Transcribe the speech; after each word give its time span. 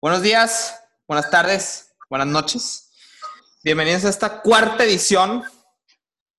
Buenos 0.00 0.22
días, 0.22 0.80
buenas 1.06 1.30
tardes, 1.30 1.94
buenas 2.10 2.26
noches. 2.26 2.90
Bienvenidos 3.62 4.04
a 4.04 4.08
esta 4.08 4.42
cuarta 4.42 4.84
edición 4.84 5.44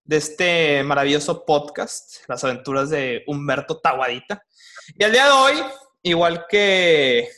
de 0.04 0.18
este 0.18 0.84
maravilloso 0.84 1.46
podcast, 1.46 2.28
Las 2.28 2.44
aventuras 2.44 2.90
de 2.90 3.24
Humberto 3.28 3.80
Taguadita. 3.80 4.46
Y 4.98 5.04
el 5.04 5.12
día 5.14 5.26
de 5.26 5.32
hoy, 5.32 5.64
igual 6.02 6.46
que, 6.50 7.30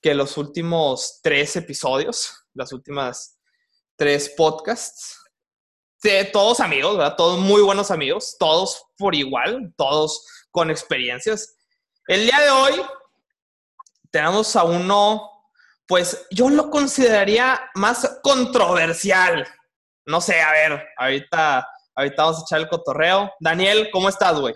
que 0.00 0.14
los 0.14 0.36
últimos 0.36 1.20
tres 1.22 1.54
episodios, 1.56 2.44
las 2.54 2.72
últimas 2.72 3.38
tres 3.96 4.30
podcasts, 4.36 5.22
todos 6.32 6.60
amigos, 6.60 6.96
¿verdad? 6.96 7.14
Todos 7.16 7.38
muy 7.38 7.62
buenos 7.62 7.90
amigos, 7.90 8.36
todos 8.38 8.84
por 8.98 9.14
igual, 9.14 9.72
todos 9.76 10.26
con 10.50 10.70
experiencias. 10.70 11.56
El 12.08 12.26
día 12.26 12.40
de 12.40 12.50
hoy 12.50 12.82
tenemos 14.12 14.54
a 14.54 14.64
uno 14.64 15.32
pues 15.92 16.26
yo 16.30 16.48
lo 16.48 16.70
consideraría 16.70 17.60
más 17.74 18.20
controversial. 18.22 19.46
No 20.06 20.22
sé, 20.22 20.40
a 20.40 20.50
ver, 20.52 20.88
ahorita, 20.96 21.68
ahorita 21.94 22.22
vamos 22.22 22.38
a 22.38 22.42
echar 22.46 22.60
el 22.60 22.68
cotorreo. 22.68 23.30
Daniel, 23.40 23.90
¿cómo 23.92 24.08
estás, 24.08 24.40
güey? 24.40 24.54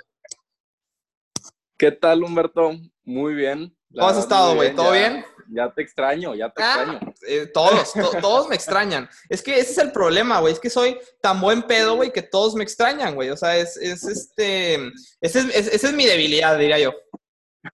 ¿Qué 1.79 1.93
tal, 1.93 2.23
Humberto? 2.23 2.73
Muy 3.05 3.35
bien. 3.35 3.77
¿Cómo 3.95 4.09
has 4.09 4.17
estado, 4.17 4.55
güey? 4.55 4.75
¿Todo 4.75 4.93
bien? 4.93 5.27
Ya 5.51 5.71
te 5.71 5.83
extraño, 5.83 6.35
ya 6.35 6.49
te 6.51 6.63
ah, 6.63 6.75
extraño. 6.75 7.15
Eh, 7.29 7.47
todos, 7.53 7.93
todos 8.21 8.49
me 8.49 8.55
extrañan. 8.55 9.07
Es 9.29 9.43
que 9.43 9.61
ese 9.61 9.73
es 9.73 9.79
el 9.79 9.93
problema, 9.93 10.41
güey. 10.41 10.55
Es 10.55 10.59
que 10.59 10.71
soy 10.71 10.99
tan 11.21 11.41
buen 11.41 11.65
pedo, 11.65 11.97
güey, 11.97 12.13
que 12.13 12.23
todos 12.23 12.55
me 12.55 12.65
extrañan, 12.65 13.15
güey. 13.15 13.29
O 13.29 13.37
sea, 13.37 13.57
es, 13.57 13.77
es 13.77 14.05
este. 14.05 14.91
Esa 15.21 15.41
es, 15.41 15.85
es 15.85 15.93
mi 15.93 16.07
debilidad, 16.07 16.59
diría 16.59 16.79
yo. 16.79 16.95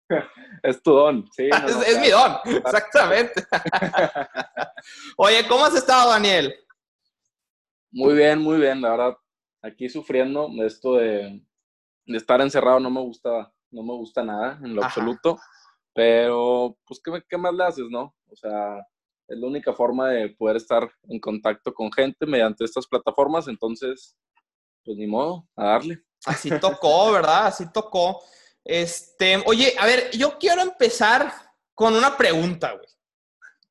es 0.62 0.82
tu 0.82 0.92
don, 0.92 1.28
sí. 1.32 1.48
es, 1.86 1.98
mi 2.00 2.10
don, 2.10 2.36
exactamente. 2.44 3.44
Oye, 5.16 5.46
¿cómo 5.48 5.64
has 5.64 5.74
estado, 5.74 6.10
Daniel? 6.10 6.54
Muy 7.90 8.14
bien, 8.14 8.40
muy 8.40 8.58
bien, 8.58 8.80
la 8.80 8.90
verdad. 8.90 9.16
Aquí 9.62 9.88
sufriendo 9.88 10.48
de 10.48 10.66
esto 10.66 10.94
de, 10.94 11.42
estar 12.06 12.40
encerrado 12.40 12.80
no 12.80 12.90
me 12.90 13.00
gusta, 13.00 13.52
no 13.70 13.82
me 13.82 13.92
gusta 13.92 14.24
nada 14.24 14.58
en 14.62 14.74
lo 14.74 14.82
absoluto. 14.82 15.38
Pero, 15.94 16.78
pues, 16.86 17.00
¿qué, 17.04 17.22
¿qué 17.28 17.36
más 17.36 17.54
le 17.54 17.64
haces, 17.64 17.86
no? 17.90 18.14
O 18.30 18.34
sea, 18.36 18.78
es 19.28 19.38
la 19.38 19.46
única 19.46 19.72
forma 19.72 20.08
de 20.08 20.30
poder 20.30 20.56
estar 20.56 20.90
en 21.04 21.20
contacto 21.20 21.72
con 21.72 21.92
gente 21.92 22.26
mediante 22.26 22.64
estas 22.64 22.86
plataformas, 22.86 23.46
entonces, 23.46 24.16
pues 24.84 24.96
ni 24.96 25.06
modo, 25.06 25.46
a 25.56 25.64
darle. 25.64 26.02
Así 26.24 26.50
tocó, 26.60 27.12
¿verdad? 27.12 27.46
Así 27.46 27.70
tocó. 27.72 28.20
Este, 28.64 29.42
oye, 29.46 29.74
a 29.78 29.86
ver, 29.86 30.10
yo 30.12 30.38
quiero 30.38 30.62
empezar 30.62 31.32
con 31.74 31.94
una 31.94 32.16
pregunta, 32.16 32.72
güey. 32.72 32.86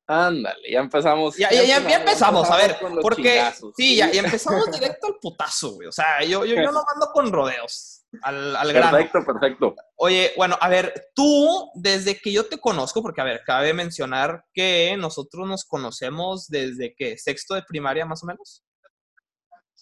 Ándale, 0.06 0.70
ya 0.70 0.80
empezamos. 0.80 1.36
Ya, 1.36 1.50
ya, 1.50 1.62
ya, 1.64 1.96
empezamos, 1.96 2.50
a 2.50 2.56
ver, 2.56 2.76
porque 3.00 3.50
sí, 3.76 3.96
ya, 3.96 4.10
empezamos 4.10 4.70
directo 4.70 5.06
al 5.06 5.14
putazo, 5.20 5.74
güey. 5.74 5.88
O 5.88 5.92
sea, 5.92 6.22
yo, 6.22 6.44
yo, 6.44 6.56
yo 6.56 6.72
no 6.72 6.84
mando 6.86 7.10
con 7.12 7.32
rodeos 7.32 8.04
al, 8.20 8.56
al 8.56 8.72
grano. 8.72 8.96
Perfecto, 8.96 9.24
perfecto. 9.24 9.74
Oye, 9.96 10.32
bueno, 10.36 10.58
a 10.60 10.68
ver, 10.68 11.10
tú, 11.14 11.70
desde 11.74 12.18
que 12.18 12.32
yo 12.32 12.46
te 12.46 12.58
conozco, 12.58 13.00
porque 13.00 13.20
a 13.20 13.24
ver, 13.24 13.42
cabe 13.46 13.72
mencionar 13.72 14.44
que 14.52 14.94
nosotros 14.98 15.48
nos 15.48 15.64
conocemos 15.64 16.48
desde 16.48 16.94
que 16.94 17.16
sexto 17.16 17.54
de 17.54 17.62
primaria 17.62 18.04
más 18.04 18.22
o 18.22 18.26
menos. 18.26 18.64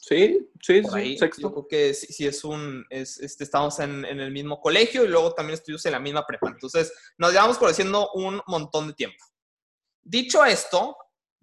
Sí, 0.01 0.51
sí, 0.63 0.83
sí, 0.83 1.19
sexto. 1.19 1.43
Yo 1.43 1.53
creo 1.53 1.69
que 1.69 1.95
sí, 1.95 2.27
es 2.27 2.43
un, 2.43 2.85
es, 2.89 3.19
este, 3.21 3.45
estamos 3.45 3.79
en, 3.81 4.05
en, 4.07 4.19
el 4.19 4.31
mismo 4.33 4.61
colegio 4.61 5.05
y 5.05 5.09
luego 5.09 5.35
también 5.35 5.55
estudios 5.55 5.85
en 5.87 5.93
la 5.93 6.01
misma 6.01 6.27
prepa. 6.27 6.49
Entonces, 6.49 6.93
nos 7.19 7.33
llevamos 7.33 7.59
conociendo 7.59 8.11
un 8.13 8.41
montón 8.47 8.89
de 8.89 8.95
tiempo. 8.95 9.23
Dicho 10.03 10.45
esto, 10.45 10.97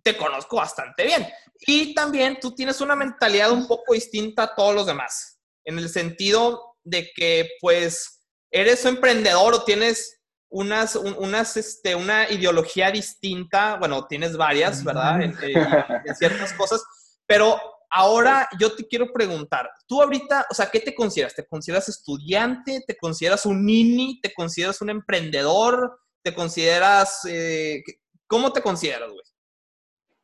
te 0.04 0.18
conozco 0.18 0.58
bastante 0.58 1.06
bien. 1.06 1.28
Y 1.60 1.94
también 1.94 2.40
tú 2.40 2.56
tienes 2.56 2.82
una 2.82 2.96
mentalidad 2.96 3.52
un 3.52 3.68
poco 3.68 3.94
distinta 3.94 4.44
a 4.44 4.56
todos 4.56 4.74
los 4.74 4.88
demás, 4.88 5.40
en 5.64 5.78
el 5.78 5.90
sentido 5.90 6.78
de 6.84 7.12
que, 7.16 7.52
pues, 7.62 8.24
eres 8.52 8.84
un 8.86 8.96
emprendedor 8.96 9.54
o 9.54 9.64
tienes 9.64 10.20
unas, 10.50 10.96
unas, 10.96 11.58
este, 11.58 11.94
una 11.94 12.30
ideología 12.32 12.90
distinta, 12.90 13.76
bueno, 13.78 14.08
tienes 14.08 14.36
varias, 14.36 14.84
¿verdad? 14.84 15.22
en, 15.22 15.38
en 15.44 16.16
ciertas 16.16 16.54
cosas, 16.54 16.84
pero 17.26 17.60
ahora 17.90 18.48
yo 18.60 18.76
te 18.76 18.88
quiero 18.88 19.12
preguntar, 19.12 19.70
tú 19.88 20.02
ahorita, 20.02 20.46
o 20.50 20.54
sea, 20.54 20.70
¿qué 20.72 20.80
te 20.80 20.94
consideras? 20.94 21.36
¿Te 21.36 21.46
consideras 21.46 21.90
estudiante? 21.90 22.84
¿Te 22.86 22.98
consideras 22.98 23.46
un 23.46 23.66
nini? 23.66 24.20
¿Te 24.22 24.34
consideras 24.34 24.82
un 24.82 24.90
emprendedor? 24.90 26.00
¿Te 26.24 26.34
consideras, 26.34 27.26
eh, 27.26 27.84
cómo 28.28 28.52
te 28.52 28.62
consideras, 28.62 29.12
güey? 29.12 29.24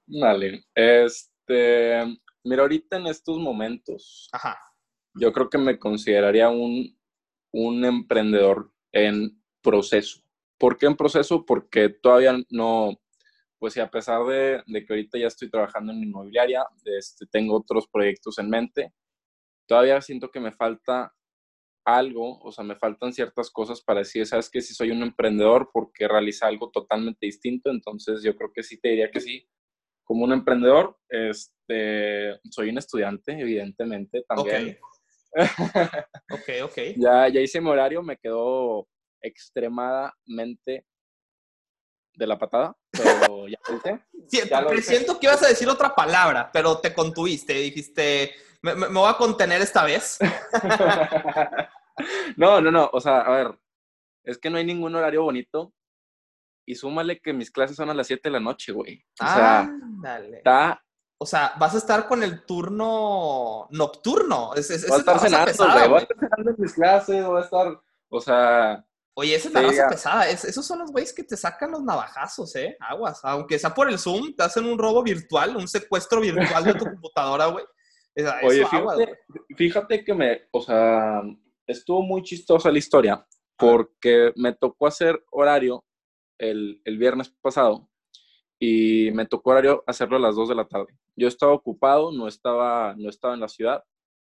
Vale, 0.06 0.66
este, 0.75 2.03
mira, 2.44 2.62
ahorita 2.63 2.97
en 2.97 3.07
estos 3.07 3.38
momentos, 3.38 4.29
Ajá. 4.31 4.57
yo 5.13 5.31
creo 5.31 5.50
que 5.50 5.57
me 5.57 5.79
consideraría 5.79 6.50
un, 6.50 6.97
un 7.53 7.85
emprendedor 7.85 8.73
en 8.91 9.41
proceso. 9.62 10.22
¿Por 10.59 10.78
qué 10.78 10.88
en 10.88 10.97
proceso? 10.97 11.46
Porque 11.46 11.90
todavía 11.90 12.38
no, 12.50 13.02
pues 13.63 13.75
sí, 13.75 13.79
a 13.79 13.90
pesar 13.90 14.25
de, 14.25 14.62
que 14.68 14.85
ahorita 14.90 15.18
ya 15.18 15.28
estoy 15.28 15.50
trabajando 15.50 15.94
en 15.94 16.03
inmobiliaria, 16.03 16.66
este, 16.84 17.25
tengo 17.28 17.56
otros 17.56 17.88
proyectos 17.88 18.38
en 18.38 18.50
mente, 18.50 18.94
todavía 19.66 20.01
siento 20.01 20.29
que 20.29 20.41
me 20.41 20.51
falta 20.51 21.13
algo, 21.85 22.40
o 22.41 22.52
sea, 22.52 22.66
me 22.66 22.75
faltan 22.75 23.13
ciertas 23.13 23.50
cosas 23.50 23.79
para 23.81 24.00
decir, 24.00 24.25
sabes 24.25 24.50
que 24.50 24.59
si 24.59 24.73
soy 24.73 24.91
un 24.91 25.02
emprendedor 25.02 25.69
porque 25.72 26.09
realiza 26.09 26.47
algo 26.47 26.72
totalmente 26.72 27.25
distinto, 27.25 27.69
entonces 27.69 28.22
yo 28.22 28.35
creo 28.35 28.52
que 28.53 28.63
sí 28.63 28.81
te 28.81 28.90
diría 28.90 29.09
que 29.09 29.22
sí. 29.22 29.47
Como 30.03 30.25
un 30.25 30.34
emprendedor, 30.34 30.97
este, 31.07 32.38
soy 32.52 32.68
un 32.68 32.79
estudiante, 32.79 33.31
evidentemente, 33.31 34.25
también. 34.28 34.78
Ok, 36.34 36.50
ok. 36.66 36.78
ya, 36.97 37.29
ya 37.29 37.40
hice 37.40 37.62
mi 37.62 37.69
horario, 37.69 38.03
me 38.03 38.18
quedó 38.18 38.90
extremadamente 39.22 40.85
de 42.16 42.28
la 42.28 42.38
patada, 42.38 42.75
pero 42.91 43.47
ya 43.47 44.62
lo 44.62 44.81
siento 44.81 45.19
que 45.19 45.28
ibas 45.28 45.44
a 45.44 45.47
decir 45.47 45.68
otra 45.69 45.96
palabra, 45.96 46.50
pero 46.51 46.79
te 46.79 46.94
contuviste, 46.94 47.53
dijiste, 47.53 48.31
me, 48.62 48.75
me, 48.75 48.88
voy 48.88 49.09
a 49.09 49.18
contener 49.18 49.62
esta 49.62 49.84
vez. 49.84 50.19
no, 52.38 52.62
no, 52.62 52.72
no, 52.72 52.90
o 52.94 53.00
sea, 53.00 53.22
a 53.22 53.31
ver, 53.31 53.59
es 54.23 54.38
que 54.38 54.50
no 54.50 54.57
hay 54.57 54.66
ningún 54.66 54.96
horario 54.96 55.23
bonito 55.23 55.73
y 56.66 56.75
súmale 56.75 57.19
que 57.19 57.34
mis 57.34 57.52
clases 57.52 57.75
son 57.75 57.90
a 57.90 57.94
las 57.94 58.07
7 58.07 58.22
de 58.23 58.31
la 58.31 58.40
noche, 58.40 58.72
güey. 58.72 59.03
O 59.19 59.25
sea, 59.25 59.69
dale. 60.02 60.38
Está... 60.38 60.79
O 61.19 61.25
sea, 61.25 61.53
vas 61.57 61.73
a 61.73 61.78
estar 61.78 62.06
con 62.06 62.22
el 62.22 62.44
turno 62.46 63.68
nocturno. 63.69 64.53
Es, 64.56 64.69
es, 64.69 64.85
voy 64.88 64.97
a 64.97 65.00
estar 65.00 65.19
cenando, 65.19 65.53
güey. 65.56 65.88
Voy 65.88 66.00
a 66.00 66.02
estar 66.02 66.18
cenando 66.19 66.52
en 66.52 66.56
mis 66.57 66.73
clases, 66.73 67.25
voy 67.25 67.41
a 67.41 67.46
estar, 67.46 67.81
o 68.09 68.19
sea, 68.19 68.85
Oye, 69.16 69.35
esa 69.35 69.47
es 69.47 69.53
la 69.53 69.62
raza 69.62 69.88
pesada. 69.90 70.29
esos 70.29 70.66
son 70.66 70.79
los 70.79 70.91
güeyes 70.91 71.13
que 71.13 71.24
te 71.24 71.38
sacan 71.38 71.72
los 71.72 71.84
navajazos, 71.84 72.56
¿eh? 72.56 72.75
Aguas. 72.79 73.19
Aunque 73.24 73.59
sea 73.59 73.74
por 73.74 73.90
el 73.90 74.00
Zoom, 74.00 74.34
te 74.35 74.44
hacen 74.44 74.66
un 74.66 74.78
robo 74.78 75.03
virtual, 75.03 75.56
un 75.56 75.68
secuestro 75.68 76.19
virtual 76.19 76.63
de 76.63 76.74
tu 76.74 76.85
computadora, 76.85 77.46
güey. 77.47 77.66
Oye, 78.44 78.66
fíjate, 79.56 80.03
que 80.03 80.13
me, 80.13 80.41
o 80.52 80.62
sea, 80.62 81.22
estuvo 81.66 82.02
muy 82.03 82.22
chistosa 82.22 82.72
la 82.72 82.78
historia 82.78 83.25
porque 83.57 84.31
me 84.35 84.53
tocó 84.53 84.88
hacer 84.88 85.23
horario 85.31 85.84
el, 86.38 86.81
el, 86.85 86.97
viernes 86.97 87.29
pasado 87.41 87.90
y 88.59 89.09
me 89.13 89.25
tocó 89.25 89.52
horario 89.52 89.84
hacerlo 89.88 90.18
a 90.18 90.19
las 90.19 90.35
2 90.35 90.50
de 90.50 90.56
la 90.56 90.68
tarde. 90.68 90.97
Yo 91.16 91.28
estaba 91.28 91.53
ocupado, 91.53 92.12
no 92.12 92.28
estaba, 92.28 92.96
no 92.97 93.09
estaba 93.09 93.34
en 93.34 93.40
la 93.40 93.47
ciudad 93.47 93.84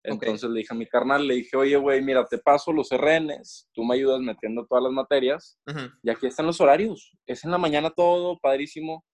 entonces 0.04 0.50
le 0.50 0.60
dije 0.60 0.74
a 0.74 0.76
mi 0.76 0.86
carnal, 0.86 1.26
le 1.26 1.36
dije, 1.36 1.56
oye, 1.56 1.76
güey, 1.76 2.02
mira, 2.02 2.26
te 2.26 2.36
paso 2.36 2.72
los 2.72 2.90
RNs, 2.90 3.70
tú 3.72 3.84
me 3.84 3.94
ayudas 3.94 4.20
metiendo 4.20 4.66
todas 4.66 4.84
las 4.84 4.92
materias, 4.92 5.58
y 6.02 6.10
aquí 6.10 6.26
están 6.26 6.46
los 6.46 6.60
horarios. 6.60 7.16
Es 7.26 7.44
en 7.44 7.50
la 7.50 7.58
mañana 7.58 7.90
todo, 7.90 8.38
padrísimo. 8.38 9.04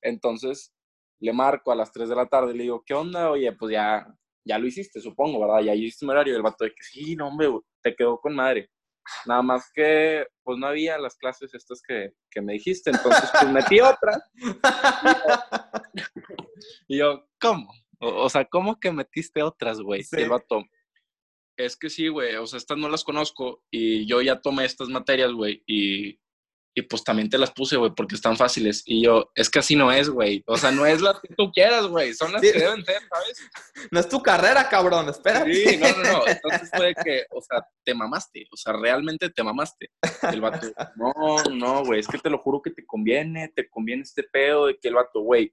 Entonces 0.00 0.72
le 1.20 1.34
marco 1.34 1.70
a 1.70 1.76
las 1.76 1.92
3 1.92 2.08
de 2.08 2.16
la 2.16 2.26
tarde, 2.26 2.54
le 2.54 2.62
digo, 2.62 2.82
¿qué 2.86 2.94
onda? 2.94 3.30
Oye, 3.30 3.52
pues 3.52 3.72
ya, 3.72 4.06
ya 4.42 4.58
lo 4.58 4.66
hiciste, 4.66 5.00
supongo, 5.00 5.40
¿verdad? 5.40 5.60
Ya 5.60 5.74
hiciste 5.74 6.06
mi 6.06 6.12
horario. 6.12 6.32
Y 6.32 6.36
el 6.36 6.42
vato 6.42 6.64
de 6.64 6.70
que 6.70 6.82
sí, 6.82 7.14
no, 7.16 7.28
hombre, 7.28 7.50
te 7.82 7.94
quedó 7.94 8.18
con 8.18 8.34
madre. 8.34 8.70
Nada 9.26 9.42
más 9.42 9.70
que, 9.74 10.26
pues 10.42 10.58
no 10.58 10.68
había 10.68 10.96
las 10.96 11.16
clases 11.16 11.52
estas 11.52 11.82
que, 11.86 12.14
que 12.30 12.40
me 12.40 12.54
dijiste, 12.54 12.90
entonces 12.90 13.30
pues 13.30 13.52
metí 13.52 13.80
otra. 13.80 14.22
y 16.88 16.98
yo, 16.98 17.26
¿cómo? 17.38 17.70
O, 18.00 18.28
sea, 18.30 18.44
¿cómo 18.46 18.80
que 18.80 18.92
metiste 18.92 19.42
otras, 19.42 19.80
güey? 19.80 20.02
Sí. 20.02 20.16
El 20.16 20.30
vato. 20.30 20.64
Es 21.56 21.76
que 21.76 21.90
sí, 21.90 22.08
güey. 22.08 22.36
O 22.36 22.46
sea, 22.46 22.56
estas 22.56 22.78
no 22.78 22.88
las 22.88 23.04
conozco 23.04 23.62
y 23.70 24.06
yo 24.06 24.22
ya 24.22 24.40
tomé 24.40 24.64
estas 24.64 24.88
materias, 24.88 25.32
güey. 25.32 25.62
Y 25.66 26.18
y 26.74 26.82
pues 26.82 27.02
también 27.02 27.28
te 27.28 27.38
las 27.38 27.50
puse, 27.50 27.76
güey, 27.76 27.92
porque 27.94 28.14
están 28.14 28.36
fáciles. 28.36 28.82
Y 28.86 29.04
yo, 29.04 29.30
es 29.34 29.50
que 29.50 29.58
así 29.58 29.74
no 29.74 29.90
es, 29.90 30.08
güey. 30.08 30.44
O 30.46 30.56
sea, 30.56 30.70
no 30.70 30.86
es 30.86 31.00
las 31.00 31.20
que 31.20 31.34
tú 31.34 31.50
quieras, 31.50 31.86
güey. 31.86 32.14
Son 32.14 32.32
las 32.32 32.40
que 32.40 32.52
deben 32.52 32.84
ser, 32.84 33.00
¿sabes? 33.08 33.50
No 33.90 33.98
es 33.98 34.08
tu 34.08 34.22
carrera, 34.22 34.68
cabrón, 34.68 35.08
espera. 35.08 35.44
Sí, 35.44 35.76
no, 35.76 35.88
no, 35.88 36.12
no. 36.12 36.26
Entonces 36.28 36.70
fue 36.72 36.94
que, 37.04 37.24
o 37.30 37.40
sea, 37.40 37.66
te 37.84 37.92
mamaste. 37.92 38.46
O 38.52 38.56
sea, 38.56 38.74
realmente 38.74 39.30
te 39.30 39.42
mamaste. 39.42 39.90
El 40.30 40.40
vato, 40.40 40.66
no, 40.96 41.42
no, 41.52 41.84
güey, 41.84 42.00
es 42.00 42.06
que 42.06 42.18
te 42.18 42.30
lo 42.30 42.38
juro 42.38 42.62
que 42.62 42.70
te 42.70 42.86
conviene, 42.86 43.48
te 43.48 43.68
conviene 43.68 44.02
este 44.02 44.22
pedo 44.22 44.66
de 44.66 44.78
que 44.78 44.88
el 44.88 44.94
vato, 44.94 45.20
güey, 45.22 45.52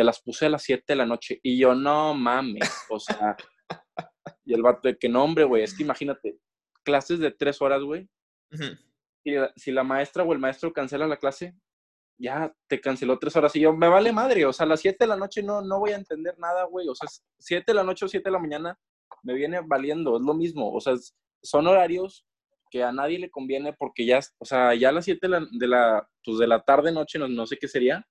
te 0.00 0.04
las 0.04 0.22
puse 0.22 0.46
a 0.46 0.50
las 0.50 0.62
7 0.62 0.84
de 0.88 0.96
la 0.96 1.04
noche. 1.04 1.40
Y 1.42 1.58
yo, 1.58 1.74
no 1.74 2.14
mames. 2.14 2.70
O 2.88 2.98
sea, 2.98 3.36
y 4.46 4.54
el 4.54 4.62
vato 4.62 4.88
de 4.88 4.96
que 4.96 5.10
no, 5.10 5.22
hombre, 5.22 5.44
güey, 5.44 5.62
es 5.62 5.76
que 5.76 5.82
imagínate, 5.82 6.38
clases 6.82 7.18
de 7.18 7.30
tres 7.30 7.60
horas, 7.60 7.82
güey 7.82 8.08
si, 9.22 9.34
si 9.56 9.72
la 9.72 9.84
maestra 9.84 10.24
o 10.24 10.32
el 10.32 10.38
maestro 10.38 10.72
cancela 10.72 11.06
la 11.06 11.18
clase, 11.18 11.54
ya 12.18 12.52
te 12.68 12.80
canceló 12.80 13.18
tres 13.18 13.36
horas 13.36 13.54
y 13.56 13.60
yo, 13.60 13.72
me 13.72 13.88
vale 13.88 14.12
madre, 14.12 14.44
o 14.44 14.52
sea, 14.52 14.66
a 14.66 14.68
las 14.68 14.80
7 14.80 14.96
de 15.00 15.06
la 15.06 15.16
noche 15.16 15.42
no, 15.42 15.62
no 15.62 15.78
voy 15.78 15.92
a 15.92 15.96
entender 15.96 16.38
nada, 16.38 16.64
güey, 16.64 16.88
o 16.88 16.94
sea, 16.94 17.08
7 17.38 17.64
de 17.66 17.74
la 17.74 17.84
noche 17.84 18.04
o 18.04 18.08
7 18.08 18.22
de 18.24 18.32
la 18.32 18.38
mañana 18.38 18.78
me 19.22 19.34
viene 19.34 19.60
valiendo, 19.64 20.16
es 20.16 20.22
lo 20.22 20.34
mismo, 20.34 20.72
o 20.72 20.80
sea, 20.80 20.94
son 21.42 21.66
horarios 21.66 22.26
que 22.70 22.84
a 22.84 22.92
nadie 22.92 23.18
le 23.18 23.30
conviene 23.30 23.72
porque 23.72 24.06
ya, 24.06 24.20
o 24.38 24.44
sea, 24.44 24.74
ya 24.74 24.90
a 24.90 24.92
las 24.92 25.04
7 25.04 25.18
de 25.22 25.28
la, 25.28 25.46
de 25.50 25.66
la, 25.66 26.08
pues 26.24 26.38
de 26.38 26.46
la 26.46 26.62
tarde, 26.62 26.92
noche, 26.92 27.18
no, 27.18 27.26
no 27.26 27.46
sé 27.46 27.56
qué 27.58 27.68
sería, 27.68 28.06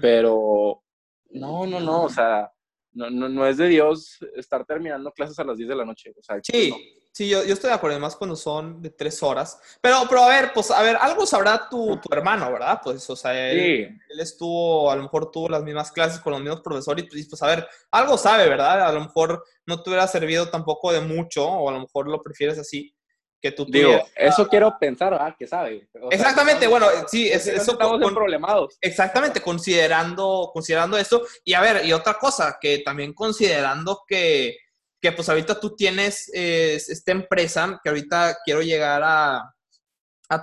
pero 0.00 0.82
no, 1.32 1.66
no, 1.66 1.80
no, 1.80 2.04
o 2.04 2.08
sea, 2.08 2.52
no, 2.92 3.10
no, 3.10 3.28
no, 3.28 3.46
es 3.46 3.56
de 3.56 3.68
Dios 3.68 4.18
estar 4.36 4.64
terminando 4.64 5.12
clases 5.12 5.38
a 5.38 5.44
las 5.44 5.56
10 5.56 5.68
de 5.68 5.76
la 5.76 5.84
noche, 5.84 6.12
o 6.18 6.22
sea, 6.22 6.38
sí. 6.42 6.72
Sí, 7.14 7.28
yo, 7.28 7.44
yo, 7.44 7.52
estoy 7.52 7.68
de 7.68 7.74
acuerdo, 7.74 7.96
además 7.96 8.16
cuando 8.16 8.34
son 8.34 8.80
de 8.80 8.88
tres 8.88 9.22
horas. 9.22 9.60
Pero, 9.82 9.98
pero 10.08 10.22
a 10.22 10.28
ver, 10.28 10.50
pues, 10.54 10.70
a 10.70 10.80
ver, 10.80 10.96
algo 10.96 11.26
sabrá 11.26 11.68
tu, 11.68 11.98
tu 11.98 12.08
hermano, 12.10 12.50
¿verdad? 12.50 12.80
Pues, 12.82 13.08
o 13.10 13.14
sea, 13.14 13.38
él, 13.50 14.00
él, 14.08 14.20
estuvo, 14.20 14.90
a 14.90 14.96
lo 14.96 15.02
mejor 15.02 15.30
tuvo 15.30 15.50
las 15.50 15.62
mismas 15.62 15.92
clases 15.92 16.20
con 16.20 16.32
los 16.32 16.40
mismos 16.40 16.62
profesores 16.62 17.04
y 17.04 17.08
pues, 17.08 17.28
pues, 17.28 17.42
a 17.42 17.48
ver, 17.48 17.68
algo 17.90 18.16
sabe, 18.16 18.48
¿verdad? 18.48 18.86
A 18.86 18.92
lo 18.92 19.00
mejor 19.00 19.44
no 19.66 19.82
te 19.82 19.90
hubiera 19.90 20.06
servido 20.06 20.48
tampoco 20.48 20.90
de 20.90 21.02
mucho, 21.02 21.46
o 21.46 21.68
a 21.68 21.72
lo 21.72 21.80
mejor 21.80 22.08
lo 22.08 22.22
prefieres 22.22 22.58
así, 22.58 22.94
que 23.42 23.52
tú 23.52 23.66
Digo, 23.66 24.08
eso 24.14 24.46
quiero 24.46 24.78
pensar, 24.78 25.10
¿verdad? 25.10 25.34
Que 25.36 25.46
sabe. 25.46 25.88
exactamente, 26.10 26.68
bueno, 26.68 26.86
sí, 27.08 27.28
es, 27.28 27.46
eso... 27.48 27.72
Estamos 27.72 28.00
con, 28.00 28.14
problemados. 28.14 28.78
Exactamente, 28.80 29.40
considerando, 29.40 30.50
considerando 30.54 30.96
esto. 30.96 31.22
Y 31.44 31.54
a 31.54 31.60
ver, 31.60 31.84
y 31.84 31.92
otra 31.92 32.14
cosa, 32.14 32.56
que 32.60 32.78
también 32.78 33.12
considerando 33.12 34.04
que 34.06 34.56
que 35.02 35.10
pues 35.10 35.28
ahorita 35.28 35.58
tú 35.58 35.74
tienes 35.74 36.30
eh, 36.32 36.76
esta 36.76 37.10
empresa, 37.10 37.80
que 37.82 37.90
ahorita 37.90 38.38
quiero 38.44 38.62
llegar 38.62 39.02
a, 39.04 39.52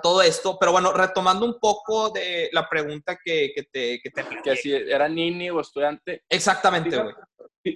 todo 0.04 0.22
esto, 0.22 0.56
pero 0.60 0.72
bueno, 0.72 0.94
retomando 0.94 1.48
un 1.48 1.60
poco 1.60 2.12
de 2.12 2.48
la 2.52 2.70
pregunta 2.70 3.18
que, 3.24 3.52
que 3.56 3.64
te... 3.64 4.00
Que, 4.00 4.12
te 4.12 4.24
que 4.44 4.56
si 4.56 4.72
era 4.72 5.10
niño 5.10 5.56
o 5.56 5.62
estudiante. 5.62 6.22
Exactamente, 6.30 6.96
güey. 6.96 7.16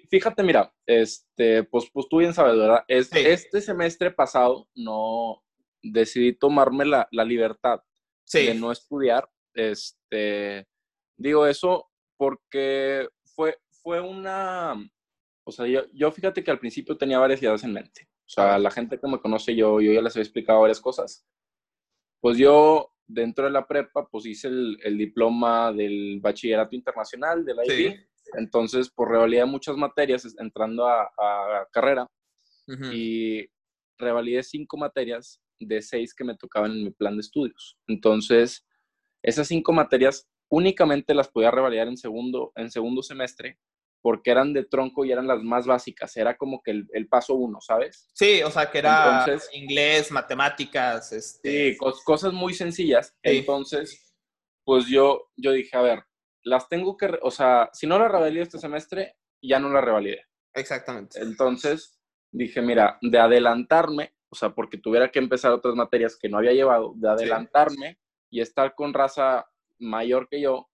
Fíjate, 0.09 0.43
mira, 0.43 0.73
este, 0.85 1.63
pues, 1.63 1.89
pues 1.91 2.07
tú 2.09 2.17
bien 2.17 2.33
sabes, 2.33 2.57
¿verdad? 2.57 2.83
Este 2.87 3.61
semestre 3.61 4.11
pasado 4.11 4.67
no 4.75 5.43
decidí 5.81 6.33
tomarme 6.33 6.85
la, 6.85 7.07
la 7.11 7.25
libertad 7.25 7.81
de 8.31 8.53
no 8.53 8.71
estudiar. 8.71 9.29
Este, 9.53 10.67
digo 11.17 11.45
eso 11.45 11.89
porque 12.17 13.09
fue, 13.35 13.57
fue 13.81 13.99
una, 13.99 14.75
o 15.43 15.51
sea, 15.51 15.67
yo, 15.67 15.81
yo 15.93 16.11
fíjate 16.11 16.43
que 16.43 16.51
al 16.51 16.59
principio 16.59 16.97
tenía 16.97 17.19
varias 17.19 17.41
ideas 17.41 17.63
en 17.63 17.73
mente. 17.73 18.07
O 18.25 18.29
sea, 18.29 18.57
la 18.57 18.71
gente 18.71 18.99
que 18.99 19.07
me 19.07 19.19
conoce, 19.19 19.55
yo, 19.55 19.81
yo 19.81 19.91
ya 19.91 20.01
les 20.01 20.15
he 20.15 20.21
explicado 20.21 20.61
varias 20.61 20.79
cosas. 20.79 21.27
Pues 22.21 22.37
yo, 22.37 22.93
dentro 23.05 23.45
de 23.45 23.51
la 23.51 23.67
prepa, 23.67 24.07
pues 24.07 24.25
hice 24.25 24.47
el, 24.47 24.79
el 24.83 24.97
diploma 24.97 25.71
del 25.73 26.19
bachillerato 26.21 26.75
internacional, 26.75 27.43
del 27.43 27.57
IB. 27.65 28.07
Entonces, 28.37 28.89
por 28.89 29.09
revalidé 29.09 29.45
muchas 29.45 29.77
materias 29.77 30.35
entrando 30.39 30.87
a, 30.87 31.03
a 31.03 31.67
carrera 31.71 32.07
y 32.93 33.45
revalidé 33.97 34.41
cinco 34.43 34.77
materias 34.77 35.41
de 35.59 35.81
seis 35.81 36.13
que 36.13 36.23
me 36.23 36.35
tocaban 36.35 36.71
en 36.71 36.83
mi 36.85 36.91
plan 36.91 37.15
de 37.15 37.21
estudios. 37.21 37.77
Entonces, 37.87 38.65
esas 39.21 39.47
cinco 39.47 39.73
materias 39.73 40.27
únicamente 40.49 41.13
las 41.13 41.27
podía 41.27 41.51
revalidar 41.51 41.87
en 41.87 41.97
segundo, 41.97 42.51
en 42.55 42.71
segundo 42.71 43.03
semestre 43.03 43.59
porque 44.03 44.31
eran 44.31 44.51
de 44.51 44.65
tronco 44.65 45.05
y 45.05 45.13
eran 45.13 45.27
las 45.27 45.41
más 45.41 45.65
básicas. 45.65 46.15
Era 46.17 46.35
como 46.35 46.61
que 46.61 46.71
el, 46.71 47.07
paso 47.07 47.35
uno, 47.35 47.61
¿sabes? 47.61 48.09
Sí, 48.13 48.43
o 48.43 48.51
sea, 48.51 48.69
que 48.69 48.79
era 48.79 49.25
inglés, 49.53 50.11
matemáticas. 50.11 51.13
Este... 51.13 51.71
Sí, 51.71 51.77
cosas 52.03 52.33
muy 52.33 52.53
sencillas. 52.53 53.15
Entonces, 53.23 54.13
pues 54.65 54.87
yo, 54.87 55.29
yo 55.37 55.53
dije, 55.53 55.77
a 55.77 55.81
ver, 55.81 56.03
las 56.43 56.67
tengo 56.69 56.97
que, 56.97 57.17
o 57.21 57.31
sea, 57.31 57.69
si 57.73 57.87
no 57.87 57.97
la 57.97 58.07
revalidé 58.07 58.43
este 58.43 58.59
semestre, 58.59 59.17
ya 59.41 59.59
no 59.59 59.69
la 59.69 59.81
revalidé. 59.81 60.25
Exactamente. 60.53 61.21
Entonces, 61.21 61.99
dije, 62.31 62.61
mira, 62.61 62.97
de 63.01 63.19
adelantarme, 63.19 64.15
o 64.29 64.35
sea, 64.35 64.49
porque 64.49 64.77
tuviera 64.77 65.11
que 65.11 65.19
empezar 65.19 65.51
otras 65.51 65.75
materias 65.75 66.17
que 66.17 66.29
no 66.29 66.37
había 66.37 66.53
llevado, 66.53 66.93
de 66.95 67.09
adelantarme 67.09 67.99
y 68.29 68.41
estar 68.41 68.75
con 68.75 68.93
raza 68.93 69.45
mayor 69.79 70.27
que 70.29 70.41
yo, 70.41 70.69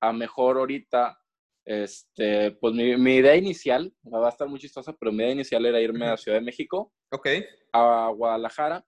a 0.00 0.12
mejor 0.12 0.58
ahorita 0.58 1.20
este, 1.64 2.52
pues 2.52 2.74
mi, 2.74 2.96
mi, 2.96 3.16
idea 3.16 3.36
inicial, 3.36 3.92
va 4.12 4.26
a 4.26 4.30
estar 4.30 4.48
muy 4.48 4.58
chistosa, 4.58 4.92
pero 4.92 5.12
mi 5.12 5.22
idea 5.22 5.32
inicial 5.32 5.64
era 5.66 5.80
irme 5.80 6.06
a 6.06 6.16
Ciudad 6.16 6.38
de 6.38 6.44
México, 6.44 6.92
okay. 7.10 7.44
a 7.72 8.10
Guadalajara, 8.14 8.84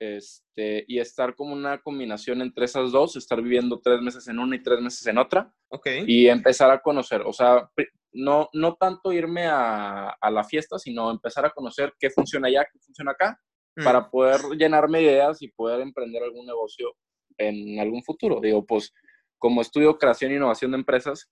este, 0.00 0.84
y 0.88 0.98
estar 0.98 1.34
como 1.36 1.52
una 1.52 1.78
combinación 1.78 2.40
entre 2.40 2.64
esas 2.64 2.90
dos, 2.90 3.16
estar 3.16 3.40
viviendo 3.42 3.80
tres 3.80 4.00
meses 4.00 4.26
en 4.28 4.38
una 4.38 4.56
y 4.56 4.62
tres 4.62 4.80
meses 4.80 5.06
en 5.06 5.18
otra, 5.18 5.52
okay. 5.68 6.04
y 6.06 6.26
empezar 6.26 6.70
a 6.70 6.80
conocer, 6.80 7.20
o 7.20 7.32
sea, 7.32 7.70
no, 8.12 8.48
no 8.54 8.74
tanto 8.76 9.12
irme 9.12 9.46
a, 9.46 10.08
a 10.08 10.30
la 10.30 10.42
fiesta, 10.42 10.78
sino 10.78 11.10
empezar 11.10 11.44
a 11.44 11.50
conocer 11.50 11.92
qué 12.00 12.10
funciona 12.10 12.48
allá, 12.48 12.64
qué 12.72 12.78
funciona 12.80 13.12
acá, 13.12 13.38
mm. 13.76 13.84
para 13.84 14.10
poder 14.10 14.40
llenarme 14.58 15.02
ideas 15.02 15.42
y 15.42 15.48
poder 15.48 15.80
emprender 15.80 16.22
algún 16.22 16.46
negocio 16.46 16.94
en 17.36 17.78
algún 17.78 18.02
futuro. 18.02 18.40
Digo, 18.40 18.64
pues 18.64 18.92
como 19.38 19.60
estudio 19.60 19.98
creación 19.98 20.32
e 20.32 20.36
innovación 20.36 20.70
de 20.70 20.78
empresas, 20.78 21.30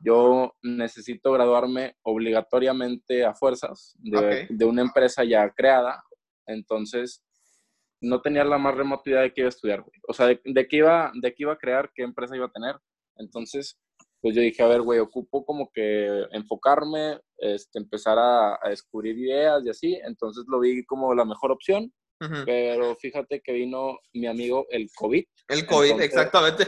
yo 0.00 0.54
necesito 0.62 1.32
graduarme 1.32 1.96
obligatoriamente 2.02 3.24
a 3.24 3.34
fuerzas 3.34 3.94
de, 3.98 4.46
de, 4.50 4.64
una 4.66 4.82
empresa 4.82 5.24
ya 5.24 5.48
creada, 5.50 6.02
entonces 6.46 7.25
no 8.00 8.20
tenía 8.20 8.44
la 8.44 8.58
más 8.58 8.74
remota 8.74 9.10
idea 9.10 9.20
de 9.22 9.32
qué 9.32 9.42
iba 9.42 9.48
a 9.48 9.50
estudiar, 9.50 9.84
O 10.08 10.12
sea, 10.12 10.26
de, 10.26 10.40
de, 10.44 10.68
qué 10.68 10.76
iba, 10.76 11.10
de 11.14 11.34
qué 11.34 11.42
iba 11.42 11.52
a 11.52 11.58
crear, 11.58 11.90
qué 11.94 12.02
empresa 12.02 12.36
iba 12.36 12.46
a 12.46 12.52
tener. 12.52 12.76
Entonces, 13.16 13.78
pues 14.20 14.34
yo 14.34 14.42
dije, 14.42 14.62
a 14.62 14.68
ver, 14.68 14.82
güey, 14.82 14.98
ocupo 14.98 15.44
como 15.44 15.70
que 15.72 16.26
enfocarme, 16.32 17.20
este, 17.38 17.78
empezar 17.78 18.18
a, 18.18 18.58
a 18.62 18.68
descubrir 18.68 19.16
ideas 19.18 19.64
y 19.64 19.70
así. 19.70 20.00
Entonces 20.04 20.44
lo 20.48 20.60
vi 20.60 20.84
como 20.84 21.14
la 21.14 21.24
mejor 21.24 21.52
opción 21.52 21.92
pero 22.44 22.96
fíjate 22.96 23.40
que 23.42 23.52
vino 23.52 23.98
mi 24.14 24.26
amigo 24.26 24.66
el 24.70 24.90
COVID. 24.94 25.24
El 25.48 25.66
COVID, 25.66 26.00
exactamente. 26.00 26.66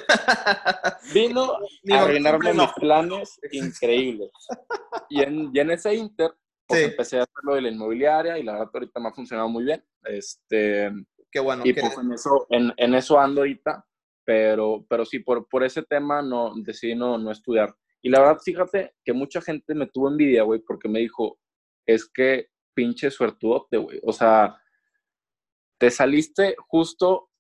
Vino 1.15 1.53
a 1.91 2.03
arruinarme 2.03 2.53
mis 2.53 2.73
planes 2.73 3.41
increíbles. 3.53 4.31
Y 5.09 5.23
en, 5.23 5.51
y 5.53 5.59
en 5.59 5.71
ese 5.71 5.95
inter, 5.95 6.33
pues 6.67 6.83
empecé 6.83 7.19
a 7.19 7.23
hacer 7.23 7.45
lo 7.45 7.55
de 7.55 7.63
la 7.63 7.71
inmobiliaria 7.71 8.39
y 8.39 8.43
la 8.43 8.53
verdad 8.53 8.71
ahorita 8.73 9.01
me 9.01 9.09
ha 9.09 9.13
funcionado 9.13 9.49
muy 9.49 9.65
bien. 9.65 9.83
Este, 10.05 10.91
Qué 11.31 11.41
bueno. 11.41 11.63
Y 11.65 11.73
pues 11.73 11.97
en 11.99 12.13
eso, 12.13 12.47
en, 12.51 12.73
en, 12.77 12.95
eso 12.95 13.19
ando 13.19 13.43
ahorita, 13.43 13.85
pero, 14.25 14.85
pero 14.89 15.05
sí, 15.05 15.19
por, 15.21 15.49
por 15.49 15.65
ese 15.65 15.83
tema 15.83 16.23
no, 16.23 16.53
decidí 16.57 16.95
no, 16.95 17.19
no 17.19 17.31
estudiar. 17.31 17.75
Y 18.03 18.11
la 18.11 18.21
verdad, 18.21 18.39
fíjate 18.43 18.95
que 19.05 19.13
mucha 19.13 19.41
gente 19.41 19.75
me 19.75 19.87
tuvo 19.87 20.09
envidia, 20.09 20.43
güey, 20.43 20.61
porque 20.61 20.89
me 20.89 21.01
dijo, 21.01 21.39
es 21.87 22.09
que 22.09 22.49
pinche 22.75 23.11
suertudote, 23.11 23.77
güey. 23.77 24.01
O 24.05 24.13
sea, 24.13 24.57
te 25.79 25.91
saliste 25.91 26.55
justo 26.69 27.31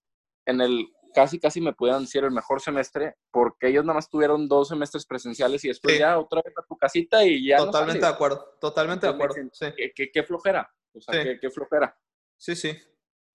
en 0.46 0.60
el, 0.60 0.88
casi 1.14 1.38
casi 1.38 1.60
me 1.60 1.74
pudieran 1.74 2.02
decir 2.02 2.24
el 2.24 2.30
mejor 2.30 2.60
semestre, 2.60 3.16
porque 3.30 3.68
ellos 3.68 3.84
nada 3.84 3.94
más 3.94 4.08
tuvieron 4.08 4.48
dos 4.48 4.68
semestres 4.68 5.06
presenciales 5.06 5.64
y 5.64 5.68
después 5.68 5.98
ya 5.98 6.18
otra 6.18 6.42
vez 6.44 6.54
a 6.56 6.62
tu 6.62 6.76
casita 6.76 7.24
y 7.24 7.46
ya. 7.46 7.58
Totalmente 7.58 8.06
de 8.06 8.12
acuerdo, 8.12 8.56
totalmente 8.60 9.06
de 9.06 9.12
acuerdo. 9.12 9.34
sí. 9.52 9.66
¿qué, 9.94 10.22
flojera, 10.22 10.72
o 10.92 11.00
sea, 11.00 11.38
qué, 11.40 11.50
flojera. 11.50 11.96
Sí, 12.36 12.54
sí, 12.54 12.76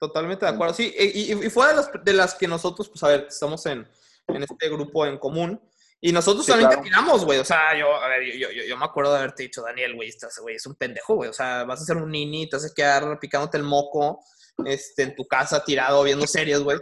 totalmente 0.08 0.46
de 0.46 0.52
acuerdo. 0.52 0.74
Sí, 0.74 0.94
y, 0.98 1.34
y 1.34 1.50
fue 1.50 1.68
de, 1.68 1.76
las, 1.76 1.92
de 2.04 2.14
las 2.14 2.36
que 2.36 2.48
nosotros, 2.48 2.90
pues 2.90 3.04
a 3.04 3.08
ver, 3.08 3.28
estamos 3.30 3.66
en, 3.66 3.88
en 4.28 4.44
este 4.44 4.70
grupo 4.70 5.06
en 5.06 5.18
común. 5.18 5.62
Y 6.02 6.12
nosotros 6.12 6.46
también 6.46 6.70
te 6.70 6.78
tiramos, 6.78 7.24
güey. 7.24 7.40
O 7.40 7.46
sea, 7.46 7.78
yo, 7.80 7.96
a 7.96 8.08
ver, 8.10 8.26
yo, 8.38 8.52
yo, 8.52 8.64
yo, 8.68 8.78
me 8.78 8.84
acuerdo 8.84 9.14
de 9.14 9.20
haberte 9.20 9.44
dicho, 9.44 9.62
Daniel, 9.62 9.96
güey, 9.96 10.10
este 10.10 10.28
güey 10.42 10.56
es 10.56 10.66
un 10.66 10.76
pendejo, 10.76 11.16
güey. 11.16 11.30
O 11.30 11.34
sea, 11.34 11.64
vas 11.64 11.82
a 11.82 11.86
ser 11.86 11.96
un 11.96 12.12
nini, 12.12 12.50
te 12.50 12.58
vas 12.58 12.66
a 12.66 12.74
quedar 12.74 13.18
picándote 13.22 13.58
el 13.58 13.64
moco 13.64 14.20
este, 14.66 15.04
en 15.04 15.16
tu 15.16 15.26
casa 15.26 15.64
tirado 15.64 16.04
viendo 16.04 16.28
series, 16.28 16.60
güey. 16.60 16.78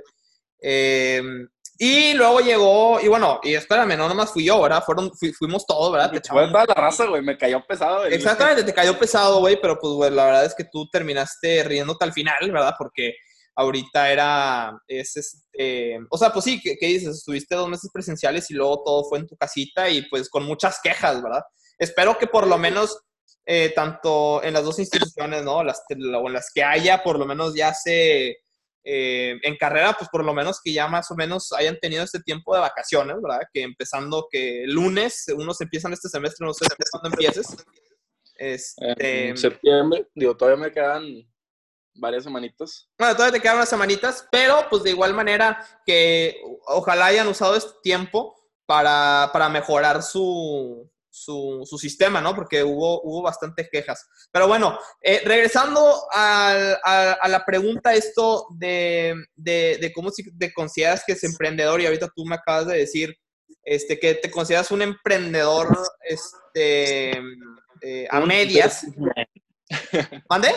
Em, 0.60 1.48
y 1.84 2.14
luego 2.14 2.42
llegó, 2.42 3.00
y 3.02 3.08
bueno, 3.08 3.40
y 3.42 3.56
espérame, 3.56 3.98
no 3.98 4.08
nomás 4.08 4.32
fui 4.32 4.46
yo, 4.46 4.62
¿verdad? 4.62 4.84
Fueron, 4.86 5.12
fuimos 5.36 5.66
todos, 5.66 5.92
¿verdad? 5.92 6.12
Te 6.12 6.22
fue 6.30 6.48
toda 6.48 6.66
la 6.68 6.76
raza, 6.76 7.08
güey, 7.08 7.24
me 7.24 7.36
cayó 7.36 7.60
pesado. 7.66 8.02
Güey. 8.02 8.14
Exactamente, 8.14 8.64
te 8.64 8.72
cayó 8.72 9.00
pesado, 9.00 9.40
güey, 9.40 9.60
pero 9.60 9.80
pues, 9.80 9.92
güey, 9.94 10.12
la 10.12 10.26
verdad 10.26 10.46
es 10.46 10.54
que 10.54 10.66
tú 10.72 10.88
terminaste 10.92 11.64
riéndote 11.64 12.06
al 12.06 12.14
final, 12.14 12.52
¿verdad? 12.52 12.76
Porque 12.78 13.16
ahorita 13.56 14.12
era, 14.12 14.80
es 14.88 15.18
este, 15.18 15.98
o 16.12 16.20
sea, 16.20 16.32
pues 16.32 16.46
sí, 16.46 16.62
¿qué, 16.62 16.86
dices? 16.86 17.18
Estuviste 17.18 17.56
dos 17.56 17.68
meses 17.68 17.90
presenciales 17.92 18.52
y 18.52 18.54
luego 18.54 18.84
todo 18.84 19.04
fue 19.06 19.18
en 19.18 19.26
tu 19.26 19.36
casita 19.36 19.90
y 19.90 20.04
pues 20.04 20.30
con 20.30 20.46
muchas 20.46 20.80
quejas, 20.84 21.24
¿verdad? 21.24 21.42
Espero 21.80 22.16
que 22.20 22.28
por 22.28 22.46
lo 22.46 22.60
menos, 22.60 22.96
eh, 23.44 23.74
tanto 23.76 24.44
en 24.44 24.54
las 24.54 24.64
dos 24.64 24.78
instituciones, 24.78 25.44
¿no? 25.44 25.64
Las, 25.64 25.82
o 25.90 26.28
en 26.28 26.34
las 26.34 26.52
que 26.54 26.64
haya, 26.64 27.02
por 27.02 27.18
lo 27.18 27.26
menos 27.26 27.56
ya 27.56 27.74
se, 27.74 28.38
eh, 28.84 29.40
en 29.44 29.58
carrera, 29.58 29.94
pues 29.98 30.10
por 30.10 30.26
lo 30.26 30.34
menos 30.34 30.60
que 30.64 30.74
ya 30.74 30.88
más 30.88 31.12
o 31.12 31.16
menos 31.16 31.52
hayan 31.54 31.78
tenido 31.80 32.04
este 32.04 32.20
tiempo 32.20 32.54
de 32.56 32.62
vacaciones, 32.62 33.16
¿verdad? 33.22 33.42
Que 33.54 33.62
empezando 33.62 34.28
que 34.30 34.64
el 34.64 34.74
lunes, 34.74 35.26
unos 35.36 35.62
empiezan 35.62 35.94
este 35.94 36.10
semestre, 36.10 36.46
no 36.46 36.54
sé 36.54 36.66
cuándo 36.92 37.10
empieces. 37.10 37.56
Este, 38.36 39.30
en 39.30 39.38
septiembre, 39.38 40.08
digo, 40.16 40.36
todavía 40.36 40.66
me 40.66 40.72
quedan 40.72 41.04
varias 41.94 42.24
semanitas. 42.24 42.90
Bueno, 42.98 43.14
todavía 43.14 43.34
te 43.34 43.42
quedan 43.42 43.58
unas 43.58 43.70
semanitas, 43.70 44.28
pero 44.32 44.66
pues 44.70 44.82
de 44.82 44.92
igual 44.92 45.14
manera 45.14 45.64
que 45.86 46.42
ojalá 46.66 47.08
hayan 47.08 47.28
usado 47.28 47.56
este 47.56 47.74
tiempo 47.84 48.36
para, 48.66 49.30
para 49.32 49.50
mejorar 49.50 50.02
su, 50.02 50.90
su, 51.12 51.62
su, 51.70 51.78
sistema, 51.78 52.22
¿no? 52.22 52.34
Porque 52.34 52.64
hubo, 52.64 53.02
hubo 53.04 53.22
bastantes 53.22 53.70
quejas. 53.70 54.08
Pero 54.32 54.48
bueno, 54.48 54.80
eh, 55.02 55.22
regresando 55.26 56.06
a, 56.14 56.78
a, 57.22 57.28
la 57.28 57.46
pregunta 57.46 57.94
esto 57.94 58.48
de, 58.58 59.14
de, 59.36 59.78
de 59.80 59.94
cómo 59.94 60.10
te 60.40 60.54
consideras 60.54 61.04
que 61.06 61.14
es 61.14 61.24
emprendedor 61.24 61.82
y 61.82 61.86
ahorita 61.86 62.10
tú 62.16 62.26
me 62.26 62.36
acabas 62.36 62.68
de 62.68 62.78
decir 62.78 63.16
este, 63.64 64.00
que 64.00 64.16
te 64.16 64.32
consideras 64.32 64.72
un 64.72 64.82
emprendedor 64.82 65.78
este, 66.02 67.12
eh, 67.82 68.08
a 68.10 68.20
medias. 68.22 68.86
¿Mande? 70.30 70.50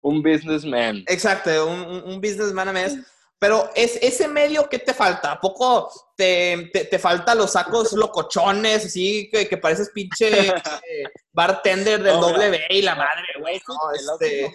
Un 0.00 0.22
businessman. 0.22 1.04
Exacto, 1.06 1.66
un, 1.66 2.12
un, 2.12 2.20
businessman 2.20 2.68
a 2.68 2.72
medias. 2.72 2.96
Pero 3.40 3.70
es 3.76 3.96
ese 4.02 4.26
medio 4.26 4.68
que 4.68 4.80
te 4.80 4.92
falta. 4.92 5.32
¿A 5.32 5.40
poco 5.40 5.90
te, 6.16 6.70
te, 6.72 6.98
falta 6.98 7.36
los 7.36 7.52
sacos 7.52 7.92
locochones, 7.92 8.86
así 8.86 9.30
que, 9.30 9.48
que 9.48 9.56
pareces 9.56 9.90
pinche 9.90 10.48
eh, 10.48 10.52
bartender 11.32 12.02
del 12.02 12.18
W 12.20 12.60
y 12.70 12.82
la 12.82 12.96
madre, 12.96 13.26
güey? 13.38 13.60
No, 13.68 14.14
este... 14.14 14.52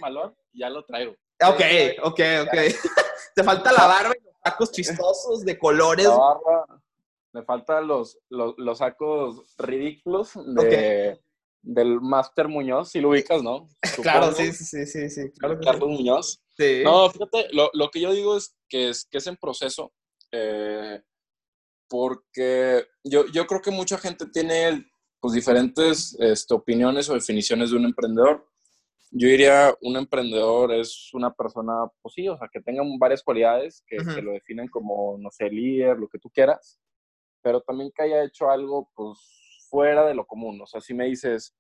ya 0.52 0.70
lo 0.70 0.84
traigo. 0.84 1.14
Ok, 1.42 1.62
ok, 2.04 2.20
ok. 2.42 2.54
te 3.36 3.44
falta 3.44 3.72
la 3.72 3.88
barba 3.88 4.14
y 4.20 4.24
los 4.24 4.36
sacos 4.44 4.72
chistosos 4.74 5.46
de 5.46 5.58
colores. 5.58 6.06
La 6.06 6.18
barba. 6.18 6.66
Me 7.32 7.44
faltan 7.44 7.88
los, 7.88 8.20
los, 8.30 8.54
los 8.58 8.78
sacos 8.78 9.56
ridículos 9.58 10.34
de, 10.36 11.20
del 11.64 12.00
Master 12.00 12.48
Muñoz, 12.48 12.92
si 12.92 13.00
lo 13.00 13.10
ubicas, 13.10 13.42
¿no? 13.42 13.68
claro, 14.04 14.32
sí, 14.34 14.52
sí, 14.52 14.86
sí, 14.86 15.10
sí. 15.10 15.32
Claro 15.40 15.60
Carlos 15.60 15.90
Muñoz. 15.90 16.43
Sí. 16.58 16.82
No, 16.84 17.10
fíjate, 17.10 17.48
lo, 17.52 17.70
lo, 17.74 17.90
que 17.90 18.00
yo 18.00 18.14
digo 18.14 18.38
es 18.38 18.56
que 18.70 18.90
es, 18.90 19.06
que 19.06 19.18
es 19.18 19.28
en 19.28 19.38
proceso, 19.38 19.92
eh, 20.32 21.02
porque 21.90 22.86
yo, 23.04 23.26
yo 23.28 23.48
creo 23.48 23.62
que 23.62 23.72
mucha 23.72 23.98
gente 23.98 24.26
tiene 24.28 24.86
pues, 25.20 25.34
diferentes 25.34 26.16
este, 26.20 26.54
opiniones 26.54 27.10
o 27.10 27.14
definiciones 27.14 27.72
de 27.72 27.78
un 27.78 27.86
emprendedor. 27.86 28.48
Yo 29.12 29.28
diría, 29.28 29.76
un 29.82 29.96
emprendedor 29.96 30.74
es 30.74 31.14
una 31.14 31.32
persona, 31.32 31.86
pues 32.02 32.16
sí, 32.16 32.28
o 32.28 32.38
sea, 32.38 32.50
que 32.52 32.62
tenga 32.62 32.82
varias 32.98 33.22
cualidades 33.22 33.84
que, 33.86 33.98
que 33.98 34.22
lo 34.22 34.32
definen 34.32 34.68
como, 34.70 35.18
no 35.20 35.30
sé, 35.30 35.50
líder, 35.50 36.00
lo 36.00 36.08
que 36.08 36.18
tú 36.18 36.32
quieras, 36.32 36.80
pero 37.44 37.62
también 37.62 37.92
que 37.96 38.04
haya 38.04 38.24
hecho 38.24 38.50
algo, 38.50 38.90
pues, 38.96 39.20
fuera 39.70 40.06
de 40.06 40.16
lo 40.16 40.26
común. 40.26 40.60
O 40.62 40.68
sea, 40.68 40.82
si 40.82 40.94
me 40.94 41.06
dices, 41.06 41.56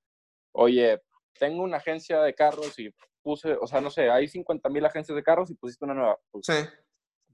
oye, 0.51 1.01
tengo 1.40 1.63
una 1.63 1.78
agencia 1.78 2.22
de 2.22 2.34
carros 2.34 2.78
y 2.80 2.94
puse, 3.22 3.54
o 3.54 3.68
sea, 3.68 3.82
no 3.82 3.90
sé, 3.90 4.10
hay 4.10 4.28
50 4.28 4.70
mil 4.70 4.86
agencias 4.86 5.16
de 5.16 5.24
carros 5.24 5.50
y 5.50 5.56
pusiste 5.56 5.86
una 5.86 5.94
nueva. 5.94 6.20
Pues, 6.32 6.46
sí. 6.46 6.54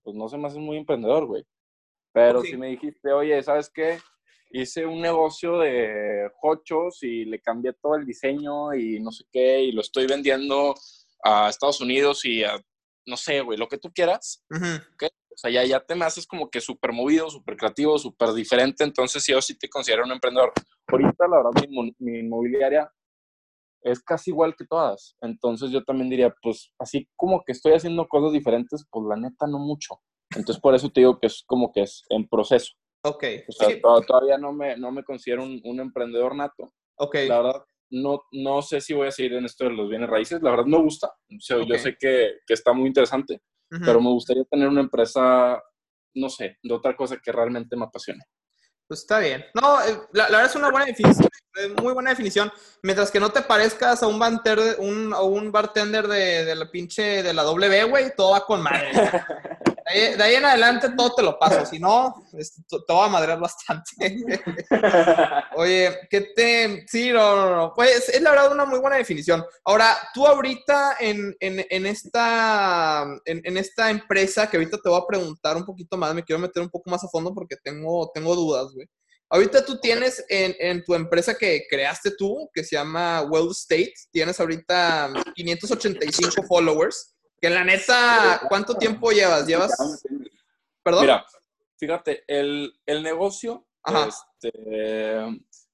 Pues 0.04 0.16
no 0.16 0.30
sé, 0.30 0.38
más 0.38 0.54
es 0.54 0.60
muy 0.60 0.78
emprendedor, 0.78 1.26
güey. 1.26 1.46
Pero 2.14 2.42
si 2.42 2.58
me 2.58 2.68
dijiste, 2.68 3.12
oye, 3.12 3.42
¿sabes 3.44 3.70
qué? 3.70 4.00
Hice 4.52 4.86
un 4.86 5.02
negocio 5.02 5.60
de 5.60 6.32
hochos 6.42 7.04
y 7.04 7.26
le 7.26 7.40
cambié 7.40 7.74
todo 7.74 7.96
el 7.96 8.06
diseño 8.06 8.74
y 8.74 9.00
no 9.00 9.12
sé 9.12 9.26
qué, 9.32 9.62
y 9.62 9.72
lo 9.72 9.82
estoy 9.82 10.08
vendiendo 10.08 10.74
a 11.24 11.50
Estados 11.50 11.82
Unidos 11.82 12.26
y 12.26 12.44
a, 12.44 12.60
no 13.06 13.16
sé, 13.16 13.42
güey, 13.42 13.58
lo 13.60 13.68
que 13.68 13.78
tú 13.78 13.92
quieras. 13.94 14.44
O 14.50 15.38
sea, 15.38 15.52
ya, 15.52 15.64
ya 15.66 15.80
te 15.80 15.96
me 15.96 16.06
haces 16.06 16.26
como 16.26 16.50
que 16.50 16.62
súper 16.62 16.92
movido, 16.92 17.30
súper 17.30 17.56
creativo, 17.56 17.98
súper 18.00 18.34
diferente. 18.34 18.84
Entonces, 18.84 19.26
yo 19.28 19.42
sí 19.42 19.58
te 19.58 19.70
considero 19.70 20.04
un 20.04 20.12
emprendedor. 20.12 20.52
Ahorita, 20.88 21.28
la 21.28 21.38
verdad, 21.38 21.70
mi, 21.70 21.96
mi 22.00 22.20
inmobiliaria 22.20 22.92
es 23.82 24.02
casi 24.02 24.32
igual 24.32 24.56
que 24.58 24.66
todas. 24.66 25.16
Entonces, 25.22 25.72
yo 25.72 25.84
también 25.84 26.10
diría, 26.10 26.34
pues, 26.42 26.72
así 26.80 27.08
como 27.16 27.44
que 27.46 27.52
estoy 27.52 27.74
haciendo 27.74 28.08
cosas 28.08 28.32
diferentes, 28.32 28.86
pues 28.90 29.06
la 29.08 29.16
neta 29.16 29.48
no 29.48 29.60
mucho. 29.60 29.96
Entonces, 30.36 30.62
por 30.62 30.76
eso 30.76 30.90
te 30.90 31.02
digo 31.02 31.20
que 31.20 31.28
es 31.28 31.44
como 31.46 31.72
que 31.72 31.82
es 31.82 32.04
en 32.10 32.28
proceso. 32.28 32.74
Ok. 33.04 33.24
O 33.48 33.52
sea, 33.52 33.80
todavía 34.06 34.38
no 34.38 34.54
me, 34.54 34.78
no 34.78 34.92
me 34.92 35.04
considero 35.04 35.44
un, 35.44 35.62
un, 35.64 35.80
emprendedor 35.80 36.36
nato. 36.36 36.72
Ok. 36.98 37.16
La 37.28 37.42
verdad, 37.42 37.64
no, 37.90 38.22
no 38.32 38.62
sé 38.62 38.82
si 38.82 38.94
voy 38.94 39.08
a 39.08 39.12
seguir 39.12 39.34
en 39.34 39.46
esto 39.46 39.64
de 39.64 39.72
los 39.72 39.90
bienes 39.90 40.10
raíces. 40.10 40.42
La 40.42 40.52
verdad, 40.52 40.66
me 40.66 40.82
gusta. 40.82 41.08
O 41.08 41.40
sea, 41.40 41.58
Yo 41.64 41.78
sé 41.78 41.96
que, 42.00 42.34
que 42.46 42.54
está 42.54 42.74
muy 42.74 42.88
interesante 42.88 43.42
pero 43.70 44.02
me 44.02 44.10
gustaría 44.10 44.44
tener 44.46 44.68
una 44.68 44.82
empresa, 44.82 45.62
no 46.16 46.30
sé, 46.30 46.58
de 46.62 46.74
otra 46.74 46.96
cosa 46.96 47.18
que 47.24 47.32
realmente 47.32 47.76
me 47.76 47.86
apasione. 47.86 48.24
Pues 48.90 49.02
está 49.02 49.20
bien. 49.20 49.46
No, 49.54 49.80
eh, 49.84 50.02
la, 50.14 50.24
verdad 50.26 50.46
es 50.46 50.56
una 50.56 50.72
buena 50.72 50.88
definición, 50.88 51.30
muy 51.80 51.94
buena 51.94 52.10
definición. 52.10 52.52
Mientras 52.82 53.12
que 53.12 53.20
no 53.20 53.30
te 53.30 53.44
parezcas 53.44 54.02
a 54.02 54.08
un, 54.08 54.20
un, 54.80 55.14
un 55.14 55.52
bartender 55.52 56.08
de, 56.08 56.44
de, 56.44 56.56
la 56.56 56.72
pinche, 56.72 57.22
de 57.22 57.34
la 57.36 57.44
W, 57.44 57.84
güey, 57.84 58.16
todo 58.16 58.32
va 58.32 58.44
con 58.48 58.64
madre. 58.64 58.90
de 59.94 60.24
ahí 60.24 60.36
en 60.36 60.46
adelante 60.46 60.92
todo 60.96 61.16
te 61.16 61.24
lo 61.24 61.40
paso, 61.40 61.66
si 61.66 61.80
no, 61.80 62.24
te 62.32 62.94
voy 62.94 63.06
a 63.06 63.10
madrear 63.10 63.40
bastante. 63.40 63.92
Oye, 65.56 65.98
¿qué 66.10 66.22
te...? 66.36 66.86
Sí, 66.88 67.12
no, 67.12 67.36
no, 67.36 67.56
no. 67.56 67.74
Pues 67.74 68.10
es 68.10 68.22
la 68.22 68.32
verdad 68.32 68.52
una 68.52 68.66
muy 68.66 68.80
buena 68.80 68.98
definición. 68.98 69.44
Ahora, 69.64 69.98
tú 70.14 70.28
ahorita 70.28 70.98
en, 71.00 71.36
en, 71.40 71.66
en 71.70 71.86
esta, 71.86 73.06
en, 73.26 73.58
esta 73.58 73.90
empresa, 73.90 74.50
que 74.50 74.58
ahorita 74.58 74.78
te 74.78 74.90
voy 74.90 75.02
a 75.02 75.08
preguntar 75.08 75.58
un 75.58 75.66
poquito 75.66 75.98
más, 75.98 76.14
me 76.14 76.24
quiero 76.24 76.40
meter 76.40 76.62
un 76.62 76.70
poco 76.70 76.90
más 76.90 77.04
a 77.04 77.10
fondo 77.10 77.34
porque 77.34 77.56
tengo, 77.64 78.12
tengo 78.14 78.36
dudas, 78.36 78.72
güey. 78.74 78.88
Ahorita 79.32 79.64
tú 79.64 79.80
tienes 79.80 80.26
en, 80.28 80.56
en, 80.60 80.84
tu 80.84 80.96
empresa 80.96 81.36
que 81.36 81.64
creaste 81.70 82.12
tú, 82.18 82.50
que 82.52 82.64
se 82.64 82.76
llama 82.76 83.22
Well 83.22 83.52
State, 83.52 83.94
tienes 84.12 84.40
ahorita 84.40 85.14
585 85.36 86.44
followers. 86.48 87.16
Que 87.42 87.50
la 87.50 87.64
neta, 87.64 88.42
¿cuánto 88.48 88.76
tiempo 88.76 89.12
llevas? 89.12 89.48
¿Llevas? 89.48 89.72
¿Perdón? 90.84 91.02
Mira, 91.02 91.26
fíjate, 91.78 92.24
el, 92.28 92.74
el 92.86 93.04
negocio, 93.04 93.68
este, 93.86 95.26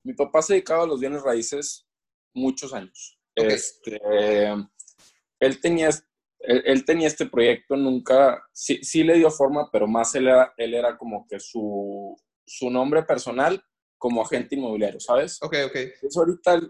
mi 0.03 0.13
papá 0.13 0.41
se 0.41 0.53
dedicaba 0.53 0.83
a 0.83 0.87
los 0.87 0.99
bienes 0.99 1.21
raíces 1.23 1.87
muchos 2.33 2.73
años. 2.73 3.19
Este, 3.35 3.99
él, 5.39 5.61
tenía, 5.61 5.89
él, 6.39 6.85
tenía 6.85 7.07
este 7.07 7.25
proyecto, 7.25 7.75
nunca, 7.75 8.45
sí, 8.53 8.79
sí, 8.83 9.03
le 9.03 9.15
dio 9.15 9.29
forma, 9.31 9.69
pero 9.71 9.87
más 9.87 10.13
él 10.15 10.27
era, 10.27 10.53
él 10.57 10.73
era 10.73 10.97
como 10.97 11.27
que 11.27 11.39
su, 11.39 12.15
su 12.45 12.69
nombre 12.69 13.03
personal 13.03 13.63
como 13.97 14.21
agente 14.21 14.55
inmobiliario, 14.55 14.99
¿sabes? 14.99 15.41
Ok, 15.41 15.55
ok. 15.65 15.75
Entonces 15.75 16.17
ahorita 16.17 16.61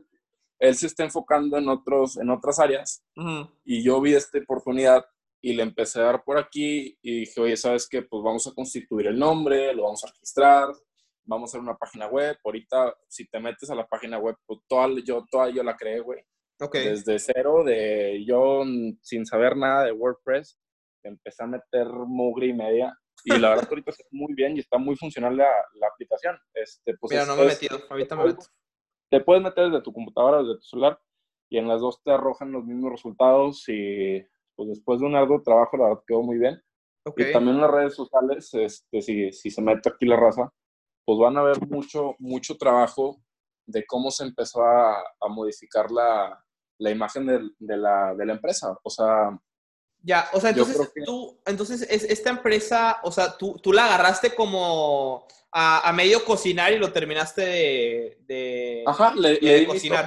él 0.60 0.76
se 0.76 0.88
está 0.88 1.04
enfocando 1.04 1.58
en, 1.58 1.70
otros, 1.70 2.18
en 2.18 2.30
otras 2.30 2.60
áreas 2.60 3.04
y 3.64 3.84
yo 3.84 4.02
vi 4.02 4.14
esta 4.14 4.38
oportunidad 4.40 5.06
y 5.42 5.54
le 5.54 5.64
empecé 5.64 6.00
a 6.00 6.06
dar 6.06 6.24
por 6.24 6.38
aquí 6.38 6.98
y 7.02 7.20
dije, 7.20 7.40
oye, 7.40 7.56
¿sabes 7.56 7.88
qué? 7.88 8.02
Pues 8.02 8.24
vamos 8.24 8.48
a 8.48 8.54
constituir 8.54 9.08
el 9.08 9.20
nombre, 9.20 9.74
lo 9.76 9.84
vamos 9.84 10.04
a 10.04 10.08
registrar, 10.08 10.70
vamos 11.24 11.50
a 11.50 11.52
hacer 11.52 11.62
una 11.62 11.78
página 11.78 12.08
web. 12.08 12.36
Ahorita, 12.44 12.96
si 13.08 13.28
te 13.28 13.40
metes 13.40 13.70
a 13.70 13.76
la 13.76 13.86
página 13.86 14.18
web, 14.18 14.36
pues 14.46 14.62
toda, 14.68 14.88
yo, 15.06 15.24
toda 15.30 15.50
yo 15.50 15.62
la 15.62 15.76
creé, 15.76 16.00
güey. 16.00 16.20
Okay. 16.60 16.86
Desde 16.90 17.20
cero, 17.20 17.64
de 17.64 18.24
yo 18.26 18.64
sin 19.02 19.26
saber 19.26 19.56
nada 19.56 19.84
de 19.84 19.92
WordPress, 19.92 20.58
empecé 21.04 21.44
a 21.44 21.48
meter 21.48 21.88
mugre 21.90 22.48
y 22.48 22.54
media. 22.54 22.98
Y 23.24 23.38
la 23.38 23.50
verdad 23.50 23.68
que 23.68 23.76
ahorita 23.76 23.92
está 23.92 24.04
muy 24.12 24.34
bien 24.34 24.56
y 24.56 24.62
está 24.62 24.80
muy 24.80 24.96
funcional 24.96 25.38
la, 25.38 25.50
la 25.76 25.88
aplicación. 25.88 26.40
Este, 26.56 26.96
pues 26.98 27.12
Mira, 27.12 27.26
no 27.26 27.36
me 27.36 27.44
he 27.44 27.48
metido, 27.48 27.80
ahorita 27.90 28.16
me 28.16 28.26
meto 28.26 28.46
te 29.16 29.24
puedes 29.24 29.42
meter 29.42 29.70
desde 29.70 29.82
tu 29.82 29.94
computadora, 29.94 30.40
desde 30.40 30.56
tu 30.56 30.64
celular, 30.64 31.00
y 31.50 31.58
en 31.58 31.70
las 31.70 31.80
dos 31.80 32.02
te 32.04 32.12
arrojan 32.12 32.52
los 32.52 32.66
mismos 32.66 32.92
resultados 32.92 33.64
y 33.70 34.22
pues 34.58 34.68
después 34.68 35.00
de 35.00 35.06
un 35.06 35.14
largo 35.14 35.42
trabajo, 35.42 35.78
la 35.78 35.86
verdad 35.86 36.04
quedó 36.06 36.22
muy 36.22 36.38
bien. 36.38 36.62
Y 37.16 37.32
también 37.32 37.56
en 37.56 37.62
las 37.62 37.72
redes 37.72 37.96
sociales, 37.96 38.54
este, 38.54 39.02
si, 39.02 39.32
si 39.32 39.52
se 39.52 39.62
mete 39.62 39.88
aquí 39.88 40.06
la 40.06 40.18
raza, 40.18 40.52
pues 41.06 41.18
van 41.18 41.38
a 41.38 41.44
ver 41.44 41.66
mucho, 41.70 42.16
mucho 42.20 42.58
trabajo 42.58 43.22
de 43.66 43.86
cómo 43.86 44.12
se 44.12 44.26
empezó 44.26 44.64
a, 44.64 45.00
a 45.00 45.28
modificar 45.30 45.90
la, 45.92 46.44
la 46.80 46.92
imagen 46.92 47.26
de, 47.26 47.40
de, 47.58 47.78
la, 47.78 48.16
de 48.16 48.26
la 48.26 48.34
empresa. 48.34 48.78
O 48.84 48.90
sea, 48.90 49.40
ya, 50.06 50.30
o 50.34 50.40
sea, 50.40 50.52
entonces 50.52 50.92
tú, 51.04 51.42
entonces 51.46 51.82
esta 51.82 52.30
empresa, 52.30 53.00
o 53.04 53.12
sea, 53.12 53.36
tú, 53.36 53.60
tú 53.62 53.74
la 53.74 53.86
agarraste 53.86 54.36
como 54.36 55.26
a, 55.52 55.92
medio 55.94 56.24
cocinar 56.24 56.72
y 56.74 56.78
lo 56.78 56.94
terminaste 56.94 57.42
de, 57.42 58.18
de 58.22 58.84
Ajá, 58.86 59.16
le, 59.16 59.66
cocinar. 59.66 60.06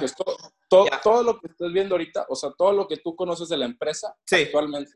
todo, 0.69 0.87
todo, 1.03 1.23
lo 1.23 1.39
que 1.39 1.47
estás 1.47 1.73
viendo 1.73 1.95
ahorita, 1.95 2.27
o 2.29 2.35
sea, 2.35 2.51
todo 2.57 2.71
lo 2.71 2.87
que 2.87 2.97
tú 2.97 3.13
conoces 3.13 3.49
de 3.49 3.57
la 3.57 3.65
empresa 3.65 4.15
actualmente, 4.31 4.93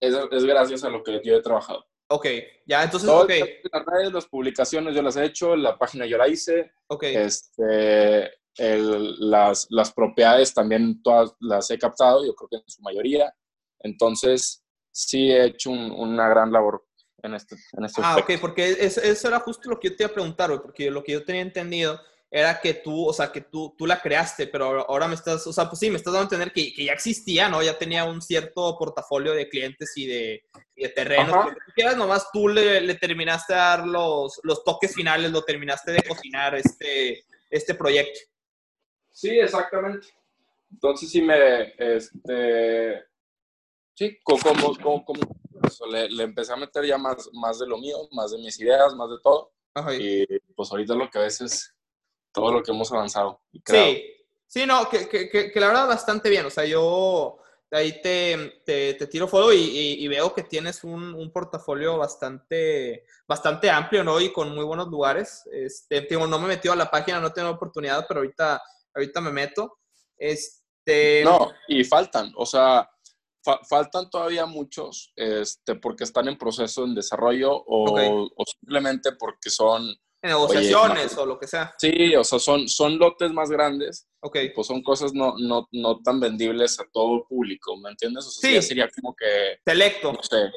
es, 0.00 0.14
es 0.30 0.44
gracias 0.44 0.84
a 0.84 0.88
lo 0.88 1.02
que 1.02 1.20
yo 1.22 1.36
he 1.36 1.42
trabajado. 1.42 1.84
Ok, 2.08 2.26
ya, 2.66 2.82
entonces, 2.82 3.08
Todo 3.08 3.26
Las 3.28 3.84
redes, 3.86 4.12
las 4.12 4.26
publicaciones 4.26 4.94
yo 4.94 5.02
las 5.02 5.16
he 5.16 5.24
hecho, 5.26 5.54
la 5.54 5.78
página 5.78 6.06
yo 6.06 6.16
la 6.16 6.28
hice, 6.28 6.72
Ok, 6.88 7.04
este, 7.04 8.30
el- 8.56 9.30
las, 9.30 9.66
las 9.70 9.92
propiedades 9.92 10.54
también 10.54 11.02
todas 11.02 11.34
las 11.40 11.70
he 11.70 11.78
captado, 11.78 12.24
yo 12.24 12.34
creo 12.34 12.48
que 12.48 12.56
en 12.56 12.68
su 12.68 12.80
mayoría. 12.82 13.32
Entonces, 13.80 14.62
sí 14.90 15.30
he 15.30 15.44
hecho 15.44 15.70
un- 15.70 15.90
una 15.92 16.28
gran 16.28 16.52
labor 16.52 16.84
en 17.22 17.34
este, 17.34 17.56
en 17.76 17.84
este 17.84 18.00
Ah, 18.02 18.10
aspecto. 18.14 18.32
ok, 18.34 18.40
porque 18.40 18.70
es- 18.70 18.98
eso 18.98 19.28
era 19.28 19.40
justo 19.40 19.68
lo 19.68 19.78
que 19.78 19.90
yo 19.90 19.96
te 19.96 20.02
iba 20.04 20.10
a 20.10 20.14
preguntar, 20.14 20.48
güey, 20.50 20.60
porque 20.62 20.90
lo 20.90 21.02
que 21.04 21.12
yo 21.12 21.24
tenía 21.24 21.42
entendido 21.42 22.00
era 22.32 22.60
que 22.60 22.74
tú, 22.74 23.06
o 23.08 23.12
sea, 23.12 23.32
que 23.32 23.40
tú, 23.40 23.74
tú 23.76 23.86
la 23.86 24.00
creaste, 24.00 24.46
pero 24.46 24.88
ahora- 24.88 25.08
me 25.08 25.16
estás, 25.16 25.44
o 25.46 25.52
sea, 25.52 25.68
pues 25.68 25.80
sí, 25.80 25.90
me 25.90 25.96
estás 25.96 26.12
dando 26.12 26.22
a 26.22 26.26
entender 26.28 26.52
que, 26.52 26.72
que 26.72 26.84
ya 26.84 26.92
existía, 26.92 27.48
¿no? 27.48 27.60
Ya 27.62 27.76
tenía 27.76 28.04
un 28.04 28.22
cierto 28.22 28.76
portafolio 28.78 29.32
de 29.32 29.48
clientes 29.48 29.92
y 29.96 30.06
de, 30.06 30.44
y 30.76 30.82
de 30.84 30.88
terrenos. 30.90 31.46
Que 31.46 31.52
tú 31.52 31.72
quieras, 31.74 31.96
nomás 31.96 32.30
tú 32.32 32.48
le, 32.48 32.80
le 32.82 32.94
terminaste 32.94 33.52
a 33.52 33.56
dar 33.56 33.86
los, 33.86 34.38
los 34.44 34.62
toques 34.64 34.94
finales, 34.94 35.30
lo 35.32 35.42
terminaste 35.42 35.90
de 35.92 36.02
cocinar 36.04 36.54
este, 36.54 37.24
este 37.50 37.74
proyecto. 37.74 38.20
Sí, 39.12 39.30
exactamente. 39.30 40.06
Entonces 40.70 41.10
sí 41.10 41.20
me, 41.20 41.74
este, 41.78 43.04
sí, 44.00 44.18
co- 44.24 44.38
como, 44.38 44.74
como, 44.78 45.04
como 45.04 45.20
eso, 45.66 45.86
le, 45.86 46.08
le 46.08 46.22
empecé 46.24 46.52
a 46.54 46.56
meter 46.56 46.86
ya 46.86 46.96
más, 46.96 47.28
más 47.34 47.58
de 47.58 47.66
lo 47.66 47.76
mío, 47.76 47.96
más 48.12 48.30
de 48.30 48.38
mis 48.38 48.58
ideas, 48.58 48.94
más 48.94 49.10
de 49.10 49.16
todo. 49.22 49.52
Ajá. 49.74 49.94
Y 49.94 50.26
pues 50.56 50.70
ahorita 50.70 50.94
lo 50.94 51.10
que 51.10 51.18
ves 51.18 51.40
es 51.42 51.74
todo 52.32 52.50
lo 52.50 52.62
que 52.62 52.70
hemos 52.72 52.90
avanzado. 52.92 53.40
y. 53.52 53.60
Sí, 53.66 54.04
sí, 54.46 54.66
no, 54.66 54.88
que, 54.88 55.06
que, 55.08 55.28
que, 55.28 55.52
que 55.52 55.60
la 55.60 55.66
verdad 55.68 55.86
bastante 55.86 56.30
bien. 56.30 56.46
O 56.46 56.50
sea, 56.50 56.64
yo 56.64 57.36
de 57.70 57.78
ahí 57.78 58.00
te, 58.02 58.62
te, 58.64 58.94
te 58.94 59.06
tiro 59.06 59.28
fuego 59.28 59.52
y, 59.52 59.58
y- 59.58 60.04
y 60.04 60.08
veo 60.08 60.32
que 60.34 60.42
tienes 60.44 60.82
un, 60.82 61.14
un 61.14 61.30
portafolio 61.30 61.98
bastante, 61.98 63.04
bastante 63.28 63.70
amplio, 63.70 64.02
¿no? 64.02 64.18
Y 64.20 64.32
con 64.32 64.54
muy 64.54 64.64
buenos 64.64 64.88
lugares. 64.88 65.46
Este, 65.52 66.00
digo, 66.02 66.26
no 66.26 66.38
me 66.38 66.46
he 66.46 66.56
metido 66.56 66.72
a 66.72 66.76
la 66.76 66.90
página, 66.90 67.20
no 67.20 67.32
tengo 67.32 67.50
oportunidad, 67.50 68.06
pero 68.08 68.20
ahorita, 68.20 68.60
ahorita 68.94 69.20
me 69.20 69.30
meto. 69.30 69.78
Este, 70.16 71.22
No, 71.24 71.52
y 71.68 71.84
faltan, 71.84 72.32
o 72.36 72.44
sea, 72.46 72.88
fa- 73.44 73.60
faltan 73.68 74.08
todavía 74.10 74.46
muchos, 74.46 75.12
este, 75.16 75.74
porque 75.76 76.04
están 76.04 76.28
en 76.28 76.38
proceso 76.38 76.84
en 76.84 76.94
desarrollo 76.94 77.50
o, 77.66 78.28
simplemente 78.46 79.12
porque 79.12 79.50
son, 79.50 79.88
en 80.22 80.30
negociaciones 80.30 81.12
Oye, 81.14 81.22
o 81.22 81.26
lo 81.26 81.38
que 81.38 81.46
sea. 81.46 81.74
sí, 81.78 82.14
o 82.14 82.22
sea, 82.24 82.38
son, 82.38 82.68
son 82.68 82.98
lotes 82.98 83.32
más 83.32 83.50
grandes, 83.50 84.06
Ok. 84.22 84.36
pues 84.54 84.66
son 84.66 84.82
cosas 84.82 85.14
no, 85.14 85.34
no, 85.38 85.66
no 85.72 86.00
tan 86.02 86.20
vendibles 86.20 86.78
a 86.78 86.84
todo 86.92 87.16
el 87.16 87.22
público, 87.28 87.76
¿me 87.78 87.90
entiendes? 87.90 88.26
O 88.26 88.30
sea, 88.30 88.48
Sí. 88.50 88.54
ya 88.56 88.62
sería 88.62 88.88
como 88.90 89.14
que, 89.16 89.58
Selecto. 89.64 90.12
no 90.12 90.22
sé, 90.22 90.50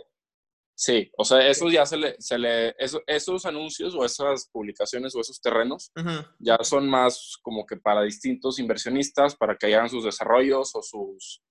sí, 0.75 1.09
o 1.17 1.23
sea, 1.23 1.47
esos 1.47 1.71
ya 1.71 1.85
se 1.85 1.95
le, 1.95 2.15
se 2.19 2.37
le 2.37 2.75
eso- 2.77 3.01
esos 3.07 3.45
anuncios 3.45 3.95
o 3.95 4.03
esas 4.03 4.49
publicaciones 4.51 5.15
o 5.15 5.21
esos 5.21 5.39
terrenos 5.39 5.91
ya 6.39 6.57
son 6.63 6.89
más 6.89 7.37
como 7.41 7.65
que 7.65 7.77
para 7.77 8.01
distintos 8.01 8.59
inversionistas, 8.59 9.33
para 9.35 9.55
que 9.55 9.67
hagan 9.67 9.89
sus 9.89 10.03
desarrollos 10.03 10.75
o 10.75 10.81
sus, 10.81 11.41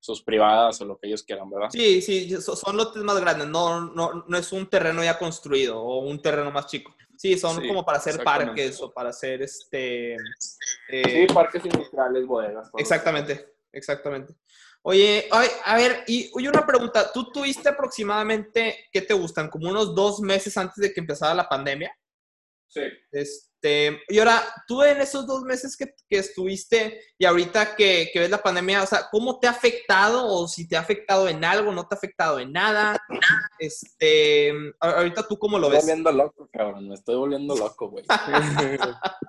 sus 0.00 0.22
privadas 0.22 0.80
o 0.80 0.86
lo 0.86 0.98
que 0.98 1.06
ellos 1.08 1.22
quieran, 1.22 1.48
¿verdad? 1.50 1.68
Sí, 1.70 2.00
sí, 2.00 2.30
so- 2.40 2.56
son 2.56 2.76
lotes 2.76 3.02
más 3.02 3.20
grandes, 3.20 3.46
no, 3.48 3.80
no, 3.92 4.24
no 4.26 4.38
es 4.38 4.50
un 4.52 4.66
terreno 4.68 5.04
ya 5.04 5.18
construido 5.18 5.78
o 5.80 5.98
un 6.00 6.20
terreno 6.22 6.50
más 6.50 6.66
chico. 6.66 6.94
Sí, 7.16 7.38
son 7.38 7.60
Sí, 7.60 7.68
como 7.68 7.84
para 7.84 7.98
hacer 7.98 8.24
parques 8.24 8.80
o 8.80 8.90
para 8.90 9.10
hacer 9.10 9.42
este... 9.42 10.14
eh, 10.88 11.26
Sí, 11.28 11.34
parques 11.34 11.62
industriales, 11.66 12.26
bodegas. 12.26 12.70
exactamente, 12.78 13.52
exactamente. 13.72 14.34
Oye, 14.82 15.28
a 15.64 15.76
ver, 15.76 16.04
y 16.06 16.30
oye, 16.32 16.48
una 16.48 16.64
pregunta, 16.66 17.12
¿tú 17.12 17.30
tuviste 17.30 17.68
aproximadamente, 17.68 18.88
qué 18.90 19.02
te 19.02 19.12
gustan, 19.12 19.50
como 19.50 19.68
unos 19.68 19.94
dos 19.94 20.20
meses 20.20 20.56
antes 20.56 20.76
de 20.76 20.94
que 20.94 21.00
empezara 21.00 21.34
la 21.34 21.46
pandemia? 21.46 21.94
Sí. 22.66 22.80
Este, 23.12 23.49
y 23.62 24.18
ahora, 24.18 24.42
tú 24.66 24.82
en 24.82 25.00
esos 25.00 25.26
dos 25.26 25.42
meses 25.42 25.76
que, 25.76 25.92
que 26.08 26.18
estuviste 26.18 27.00
y 27.18 27.26
ahorita 27.26 27.76
que, 27.76 28.08
que 28.12 28.20
ves 28.20 28.30
la 28.30 28.42
pandemia, 28.42 28.82
o 28.82 28.86
sea, 28.86 29.06
¿cómo 29.10 29.38
te 29.38 29.46
ha 29.46 29.50
afectado 29.50 30.26
o 30.26 30.48
si 30.48 30.66
te 30.66 30.76
ha 30.76 30.80
afectado 30.80 31.28
en 31.28 31.44
algo, 31.44 31.72
no 31.72 31.86
te 31.86 31.94
ha 31.94 31.98
afectado 31.98 32.40
en 32.40 32.52
nada? 32.52 32.98
Este, 33.58 34.52
ahorita 34.80 35.28
tú 35.28 35.38
cómo 35.38 35.58
lo 35.58 35.68
Me 35.68 35.76
estoy 35.76 35.94
ves. 35.94 36.02
volviendo 36.04 36.12
loco, 36.24 36.48
cabrón. 36.52 36.88
Me 36.88 36.94
estoy 36.94 37.16
volviendo 37.16 37.54
loco, 37.54 37.90
güey. 37.90 38.04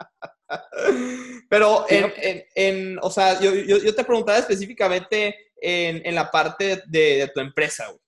Pero 1.49 1.85
en, 1.89 2.13
en, 2.17 2.43
en- 2.55 2.99
o 3.01 3.09
sea, 3.09 3.39
yo, 3.39 3.53
yo, 3.53 3.77
yo 3.77 3.95
te 3.95 4.03
preguntaba 4.03 4.37
específicamente 4.37 5.51
en, 5.57 6.05
en 6.05 6.15
la 6.15 6.29
parte 6.31 6.83
de, 6.87 7.17
de 7.17 7.27
tu 7.33 7.39
empresa, 7.39 7.87
güey. 7.87 7.99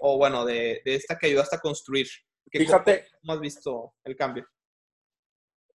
O 0.00 0.18
bueno, 0.18 0.44
de, 0.44 0.82
de 0.84 0.94
esta 0.94 1.16
que 1.18 1.26
ayudaste 1.28 1.56
a 1.56 1.60
construir. 1.60 2.08
¿Qué- 2.50 2.58
Fíjate. 2.60 3.06
¿Cómo 3.20 3.34
has 3.34 3.40
visto 3.40 3.94
el 4.04 4.16
cambio? 4.16 4.46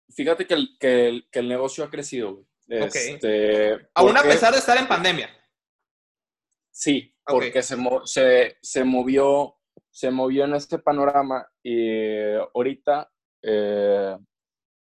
Fíjate 0.09 0.45
que 0.45 0.53
el, 0.53 0.77
que 0.79 1.07
el, 1.07 1.29
que 1.31 1.39
el 1.39 1.49
negocio 1.49 1.83
ha 1.83 1.89
crecido, 1.89 2.33
güey. 2.33 2.81
Ok. 2.83 2.95
Este, 2.95 3.89
Aún 3.93 4.17
a 4.17 4.23
pesar 4.23 4.53
de 4.53 4.59
estar 4.59 4.77
en 4.77 4.87
pandemia. 4.87 5.29
Sí, 6.71 7.13
porque 7.25 7.61
se, 7.61 7.77
se, 8.05 8.57
se 8.61 8.83
movió 8.83 9.57
se 9.93 10.09
movió 10.09 10.45
en 10.45 10.55
este 10.55 10.79
panorama 10.79 11.47
y 11.61 12.33
ahorita, 12.55 13.11
eh, 13.43 14.17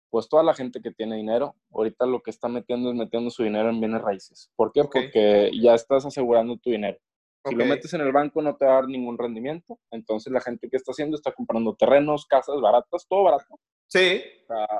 pues 0.10 0.30
toda 0.30 0.42
la 0.42 0.54
gente 0.54 0.82
que 0.82 0.92
tiene 0.92 1.18
dinero, 1.18 1.56
ahorita 1.74 2.06
lo 2.06 2.22
que 2.22 2.32
está 2.32 2.48
metiendo 2.48 2.90
es 2.90 2.96
metiendo 2.96 3.30
su 3.30 3.44
dinero 3.44 3.70
en 3.70 3.82
bienes 3.82 4.02
raíces. 4.02 4.50
¿Por 4.56 4.72
qué? 4.72 4.84
Porque 4.86 5.52
ya 5.62 5.76
estás 5.76 6.06
asegurando 6.06 6.58
tu 6.58 6.70
dinero. 6.72 6.98
Si 7.44 7.56
lo 7.56 7.66
metes 7.66 7.94
en 7.94 8.02
el 8.02 8.14
banco 8.14 8.42
no 8.42 8.56
te 8.56 8.66
va 8.66 8.72
a 8.72 8.76
dar 8.76 8.88
ningún 8.88 9.18
rendimiento, 9.18 9.80
entonces 9.92 10.32
la 10.32 10.40
gente 10.40 10.70
que 10.70 10.78
está 10.78 10.92
haciendo 10.92 11.18
está 11.18 11.34
comprando 11.34 11.76
terrenos, 11.76 12.26
casas 12.26 12.62
baratas, 12.62 13.06
todo 13.10 13.24
barato. 13.24 13.60
Sí, 13.92 14.22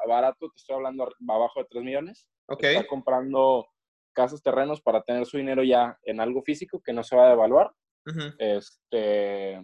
barato, 0.08 0.50
te 0.50 0.56
estoy 0.58 0.76
hablando 0.76 1.10
abajo 1.28 1.60
de 1.60 1.68
3 1.70 1.84
millones. 1.84 2.28
ok. 2.48 2.64
Está 2.64 2.88
comprando 2.88 3.68
casas, 4.14 4.42
terrenos 4.42 4.82
para 4.82 5.04
tener 5.04 5.26
su 5.26 5.38
dinero 5.38 5.64
ya 5.64 5.98
en 6.04 6.20
algo 6.20 6.42
físico 6.44 6.82
que 6.82 6.94
no 6.94 7.04
se 7.04 7.16
va 7.16 7.26
a 7.28 7.30
devaluar. 7.30 7.72
Ujú. 8.06 8.22
Este, 8.40 9.62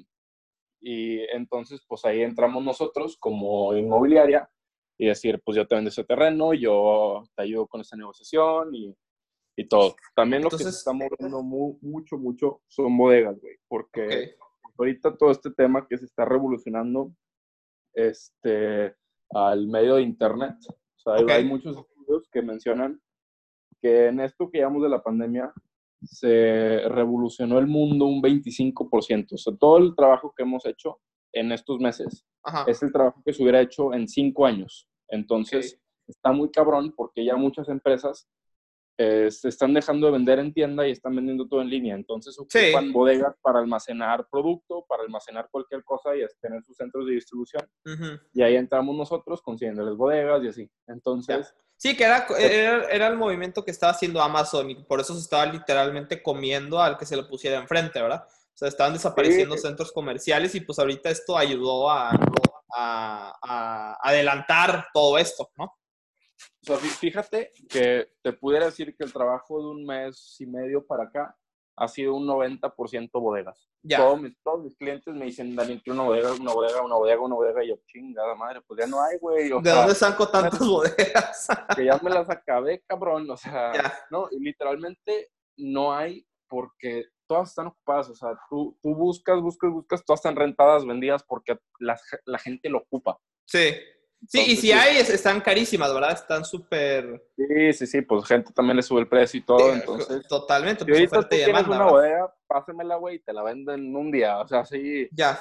y 0.81 1.19
entonces, 1.33 1.81
pues 1.87 2.05
ahí 2.05 2.21
entramos 2.21 2.63
nosotros 2.63 3.17
como 3.19 3.75
inmobiliaria 3.75 4.49
y 4.97 5.07
decir, 5.07 5.41
pues 5.43 5.55
yo 5.57 5.67
te 5.67 5.75
vendo 5.75 5.89
ese 5.89 6.03
terreno, 6.03 6.53
yo 6.53 7.23
te 7.35 7.43
ayudo 7.43 7.67
con 7.67 7.81
esta 7.81 7.95
negociación 7.97 8.73
y, 8.75 8.95
y 9.57 9.67
todo. 9.67 9.95
También 10.15 10.43
lo 10.43 10.49
que 10.49 10.55
Entonces- 10.55 10.75
se 10.75 10.79
está 10.79 10.93
moviendo 10.93 11.41
mu- 11.41 11.77
mucho, 11.81 12.17
mucho 12.17 12.61
son 12.67 12.97
bodegas, 12.97 13.39
güey, 13.39 13.57
porque 13.67 14.35
Ok. 14.39 14.71
ahorita 14.79 15.17
todo 15.17 15.31
este 15.31 15.51
tema 15.51 15.87
que 15.87 15.97
se 15.97 16.05
está 16.05 16.25
revolucionando 16.25 17.11
este, 17.93 18.95
al 19.31 19.67
medio 19.67 19.95
de 19.95 20.01
Internet. 20.03 20.55
O 20.69 20.99
sea, 20.99 21.35
hay- 21.35 21.45
muchos 21.45 21.77
estudios 21.77 22.27
que 22.31 22.41
mencionan 22.41 23.01
que 23.81 24.07
en 24.07 24.19
esto 24.19 24.49
que 24.49 24.59
llamamos 24.59 24.83
de 24.83 24.89
la 24.89 25.03
pandemia 25.03 25.53
se 26.03 26.87
revolucionó 26.89 27.59
el 27.59 27.67
mundo 27.67 28.05
un 28.05 28.21
25%. 28.21 29.35
O 29.35 29.37
sea, 29.37 29.55
todo 29.55 29.77
el 29.77 29.95
trabajo 29.95 30.33
que 30.35 30.43
hemos 30.43 30.65
hecho 30.65 30.99
en 31.33 31.51
estos 31.51 31.79
meses 31.79 32.25
Ajá. 32.43 32.65
es 32.67 32.81
el 32.83 32.91
trabajo 32.91 33.21
que 33.25 33.33
se 33.33 33.41
hubiera 33.43 33.61
hecho 33.61 33.93
en 33.93 34.07
cinco 34.07 34.45
años. 34.45 34.87
Entonces, 35.09 35.79
está 36.07 36.31
muy 36.31 36.49
cabrón 36.51 36.93
porque 36.95 37.25
ya 37.25 37.35
muchas 37.35 37.67
empresas 37.69 38.27
eh, 38.97 39.29
se 39.31 39.49
están 39.49 39.73
dejando 39.73 40.07
de 40.07 40.13
vender 40.13 40.39
en 40.39 40.53
tienda 40.53 40.87
y 40.87 40.91
están 40.91 41.15
vendiendo 41.15 41.47
todo 41.47 41.61
en 41.61 41.69
línea. 41.69 41.95
Entonces, 41.95 42.35
Sí. 42.49 42.59
ocupan 42.73 42.91
bodegas 42.91 43.35
para 43.41 43.59
almacenar 43.59 44.27
producto, 44.29 44.85
para 44.87 45.03
almacenar 45.03 45.47
cualquier 45.51 45.83
cosa 45.83 46.15
y 46.15 46.21
tener 46.41 46.63
sus 46.63 46.75
centros 46.77 47.05
de 47.05 47.13
distribución. 47.13 47.69
Y 48.33 48.41
ahí 48.41 48.55
entramos 48.55 48.95
nosotros 48.95 49.41
consiguiéndoles 49.41 49.95
bodegas 49.95 50.43
y 50.43 50.47
así. 50.47 50.71
Entonces, 50.87 51.53
Sí, 51.79 51.95
que 51.95 52.05
era, 52.05 52.25
era, 52.39 52.85
era 52.89 53.07
el 53.07 53.17
movimiento 53.17 53.63
que 53.63 53.69
estaba 53.69 53.91
haciendo 53.91 54.19
Amazon 54.19 54.67
y 54.71 54.75
por 54.83 54.99
eso 54.99 55.13
se 55.13 55.19
estaba 55.19 55.45
literalmente 55.45 56.23
comiendo 56.23 56.81
al 56.81 56.97
que 56.97 57.05
se 57.05 57.15
le 57.15 57.21
pusiera 57.21 57.59
enfrente, 57.59 58.01
¿verdad? 58.01 58.23
O 58.25 58.57
sea, 58.57 58.67
estaban 58.67 58.93
desapareciendo 58.93 59.53
Sí. 59.55 59.61
centros 59.61 59.91
comerciales 59.91 60.55
y 60.55 60.61
pues 60.61 60.79
ahorita 60.79 61.11
esto 61.11 61.37
ayudó 61.37 61.91
a, 61.91 62.09
a- 62.75 63.33
a 63.43 63.97
adelantar 64.01 64.87
todo 64.91 65.19
esto, 65.19 65.51
¿no? 65.55 65.71
O 66.61 66.65
sea, 66.65 66.77
fíjate 66.77 67.51
que 67.69 68.09
te 68.21 68.33
pudiera 68.33 68.65
decir 68.65 68.95
que 68.95 69.03
el 69.03 69.13
trabajo 69.13 69.59
de 69.61 69.67
un 69.69 69.85
mes 69.85 70.35
y 70.39 70.45
medio 70.45 70.85
para 70.85 71.05
acá 71.05 71.35
ha 71.77 71.87
sido 71.87 72.15
un 72.15 72.25
90% 72.25 73.09
bodegas. 73.13 73.69
Ya. 73.83 73.97
Todos 73.99 74.19
mis, 74.21 74.33
todos 74.43 74.63
mis 74.63 74.75
clientes 74.75 75.13
me 75.13 75.25
dicen, 75.25 75.55
Daniel, 75.55 75.81
quiero 75.83 75.99
una 75.99 76.09
bodega, 76.09 76.33
una 76.33 76.53
bodega, 76.53 76.81
una 76.81 76.95
bodega, 76.95 77.21
una 77.21 77.35
bodega. 77.35 77.63
Y 77.63 77.69
yo, 77.69 77.75
chingada 77.85 78.33
madre, 78.35 78.61
pues 78.67 78.79
ya 78.79 78.87
no 78.87 79.01
hay, 79.01 79.17
güey. 79.19 79.49
¿De 79.49 79.61
sea, 79.63 79.75
dónde 79.75 79.95
saco 79.95 80.27
tantas 80.27 80.59
bodegas? 80.59 81.47
que 81.77 81.85
ya 81.85 81.99
me 82.01 82.09
las 82.09 82.29
acabé, 82.29 82.81
cabrón. 82.87 83.29
O 83.29 83.37
sea, 83.37 83.73
Ya. 83.73 83.93
no, 84.09 84.27
y 84.31 84.39
literalmente 84.39 85.29
no 85.57 85.93
hay 85.93 86.27
porque 86.49 87.05
todas 87.27 87.49
están 87.49 87.67
ocupadas. 87.67 88.09
O 88.09 88.15
sea, 88.15 88.29
tú, 88.49 88.77
tú 88.81 88.95
buscas, 88.95 89.39
buscas, 89.39 89.71
buscas, 89.71 90.03
todas 90.03 90.19
están 90.19 90.35
rentadas, 90.35 90.83
vendidas 90.85 91.23
porque 91.23 91.59
la, 91.79 91.95
la 92.25 92.39
gente 92.39 92.69
lo 92.69 92.79
ocupa. 92.79 93.19
Sí. 93.45 93.75
Sí, 94.27 94.41
y 94.47 94.55
si 94.55 94.71
hay, 94.71 94.97
están 94.97 95.41
carísimas, 95.41 95.93
¿verdad? 95.93 96.11
Están 96.11 96.43
súper... 96.43 97.23
Sí, 97.35 97.73
sí, 97.73 97.87
sí, 97.87 98.01
pues 98.01 98.25
gente 98.25 98.51
también 98.51 98.77
le 98.77 98.83
sube 98.83 99.01
el 99.01 99.07
precio 99.07 99.39
y 99.39 99.43
todo, 99.43 99.73
entonces... 99.73 100.27
Totalmente. 100.27 100.83
Si 100.83 100.89
pues, 100.89 100.99
ahorita 100.99 101.21
tú 101.21 101.27
tienes 101.29 101.67
una 101.67 101.85
bodega, 101.85 102.33
pásamela, 102.47 102.95
güey, 102.95 103.17
y 103.17 103.19
te 103.19 103.31
la 103.31 103.43
venden 103.43 103.79
en 103.79 103.95
un 103.95 104.11
día, 104.11 104.39
o 104.39 104.47
sea, 104.47 104.65
sí... 104.65 105.07
Ya. 105.11 105.39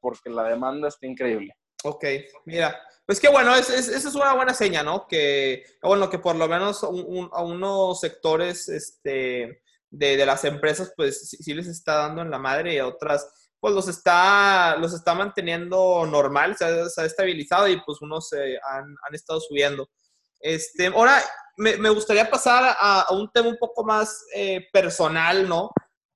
porque 0.00 0.30
la 0.30 0.44
demanda 0.44 0.88
está 0.88 1.06
increíble. 1.06 1.54
Ok, 1.84 2.04
mira, 2.46 2.76
pues 3.04 3.20
qué 3.20 3.28
bueno, 3.28 3.54
esa 3.54 3.76
es, 3.76 3.88
es, 3.88 4.14
una 4.14 4.34
buena 4.34 4.54
seña, 4.54 4.82
¿no? 4.82 5.06
Que, 5.06 5.62
bueno, 5.82 6.10
que 6.10 6.18
por 6.18 6.34
lo 6.34 6.48
menos 6.48 6.82
a 6.82 6.88
unos 6.88 8.00
sectores 8.00 8.68
este, 8.68 9.62
de, 9.90 10.16
de, 10.16 10.26
las 10.26 10.44
empresas, 10.44 10.92
pues 10.96 11.28
sí, 11.30 11.54
les 11.54 11.68
está 11.68 11.98
dando 11.98 12.22
en 12.22 12.30
la 12.30 12.38
madre 12.38 12.74
y 12.74 12.78
a 12.78 12.86
otras, 12.88 13.45
pues 13.66 13.74
los 13.74 13.88
está, 13.88 14.76
los 14.76 14.94
está 14.94 15.12
manteniendo 15.12 16.06
normal, 16.06 16.56
se 16.56 16.64
ha, 16.64 17.04
estabilizado 17.04 17.66
y 17.66 17.80
pues 17.80 18.00
unos 18.00 18.32
han, 18.32 18.94
han, 19.02 19.12
estado 19.12 19.40
subiendo. 19.40 19.90
Este, 20.38 20.86
ahora, 20.86 21.20
me, 21.56 21.76
me 21.76 21.90
gustaría 21.90 22.30
pasar 22.30 22.76
a, 22.78 23.06
un 23.10 23.28
tema 23.32 23.48
un 23.48 23.56
poco 23.56 23.82
más 23.82 24.24
eh, 24.36 24.68
personal, 24.72 25.48
¿no? 25.48 25.72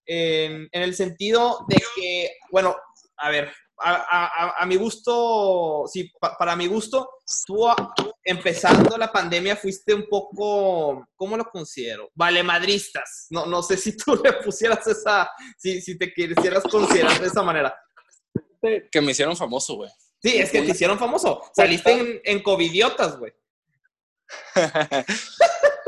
En 0.06 0.68
el 0.70 0.94
sentido 0.94 1.66
de 1.68 1.82
que, 1.96 2.36
bueno, 2.52 2.76
a 3.16 3.30
ver, 3.30 3.52
a, 3.82 4.64
mi 4.66 4.76
gusto, 4.76 5.84
sí, 5.86 6.12
para 6.38 6.54
mi 6.56 6.66
gusto, 6.66 7.08
tú 7.46 7.66
empezando 8.22 8.96
la 8.96 9.10
pandemia 9.10 9.56
fuiste 9.56 9.94
un 9.94 10.06
poco, 10.08 11.06
¿cómo 11.16 11.36
lo 11.36 11.44
considero? 11.44 12.10
Vale 12.14 12.42
madristas. 12.42 13.26
No, 13.30 13.46
no 13.46 13.62
sé 13.62 13.76
si 13.76 13.96
tú 13.96 14.20
le 14.24 14.34
pusieras 14.34 14.86
esa, 14.86 15.30
si, 15.58 15.80
si 15.80 15.98
te 15.98 16.12
quisieras 16.12 16.64
considerar 16.64 17.20
de 17.20 17.26
esa 17.26 17.42
manera. 17.42 17.74
Que 18.90 19.00
me 19.00 19.12
hicieron 19.12 19.36
famoso, 19.36 19.76
güey. 19.76 19.90
Sí, 20.22 20.36
es 20.36 20.50
que 20.50 20.60
te 20.62 20.72
hicieron 20.72 20.98
famoso. 20.98 21.42
Saliste 21.54 21.92
en, 21.92 22.20
en 22.24 22.42
Covidiotas, 22.42 23.18
güey. 23.18 23.32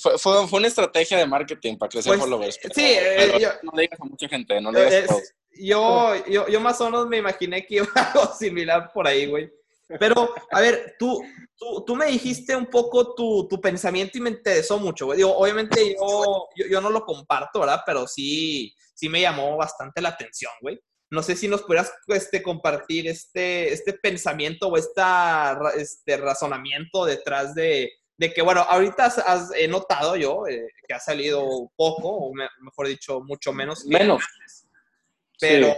Fue, 0.00 0.18
fue, 0.18 0.48
fue, 0.48 0.58
una 0.58 0.68
estrategia 0.68 1.18
de 1.18 1.26
marketing 1.26 1.76
para 1.76 1.90
crecer 1.90 2.10
pues, 2.10 2.20
followers. 2.20 2.58
sí, 2.74 2.94
eh, 2.98 3.48
no 3.62 3.72
le 3.74 3.82
digas 3.82 4.00
a 4.00 4.04
mucha 4.04 4.28
gente, 4.28 4.60
no 4.60 4.72
le 4.72 4.84
digas 4.84 5.04
a 5.04 5.06
todos 5.08 5.34
yo, 5.60 6.14
yo, 6.26 6.48
yo 6.48 6.60
más 6.60 6.80
o 6.80 6.86
menos 6.86 7.08
me 7.08 7.18
imaginé 7.18 7.64
que 7.66 7.76
iba 7.76 7.86
algo 7.94 8.34
similar 8.34 8.90
por 8.92 9.06
ahí, 9.06 9.26
güey. 9.26 9.50
Pero, 9.98 10.32
a 10.52 10.60
ver, 10.60 10.94
tú, 11.00 11.20
tú, 11.56 11.84
tú 11.84 11.96
me 11.96 12.06
dijiste 12.06 12.54
un 12.54 12.66
poco 12.66 13.12
tu, 13.12 13.48
tu, 13.48 13.60
pensamiento 13.60 14.18
y 14.18 14.20
me 14.20 14.30
interesó 14.30 14.78
mucho, 14.78 15.06
güey. 15.06 15.16
Digo, 15.16 15.36
obviamente 15.36 15.96
yo, 15.96 16.48
yo, 16.54 16.66
yo, 16.70 16.80
no 16.80 16.90
lo 16.90 17.04
comparto, 17.04 17.58
¿verdad? 17.58 17.82
Pero 17.84 18.06
sí, 18.06 18.72
sí 18.94 19.08
me 19.08 19.20
llamó 19.20 19.56
bastante 19.56 20.00
la 20.00 20.10
atención, 20.10 20.52
güey. 20.60 20.80
No 21.10 21.24
sé 21.24 21.34
si 21.34 21.48
nos 21.48 21.62
pudieras 21.62 21.92
este, 22.06 22.40
compartir 22.40 23.08
este, 23.08 23.72
este 23.72 23.94
pensamiento 23.94 24.68
o 24.68 24.76
esta, 24.76 25.58
este 25.76 26.16
razonamiento 26.18 27.04
detrás 27.04 27.52
de, 27.56 27.90
de 28.20 28.34
que, 28.34 28.42
bueno, 28.42 28.60
ahorita 28.60 29.06
has, 29.06 29.50
he 29.56 29.66
notado 29.66 30.14
yo 30.14 30.46
eh, 30.46 30.68
que 30.86 30.92
ha 30.92 31.00
salido 31.00 31.72
poco, 31.74 32.10
o 32.10 32.34
mejor 32.60 32.86
dicho, 32.86 33.22
mucho 33.22 33.50
menos. 33.50 33.86
menos. 33.86 34.22
Pero, 35.40 35.74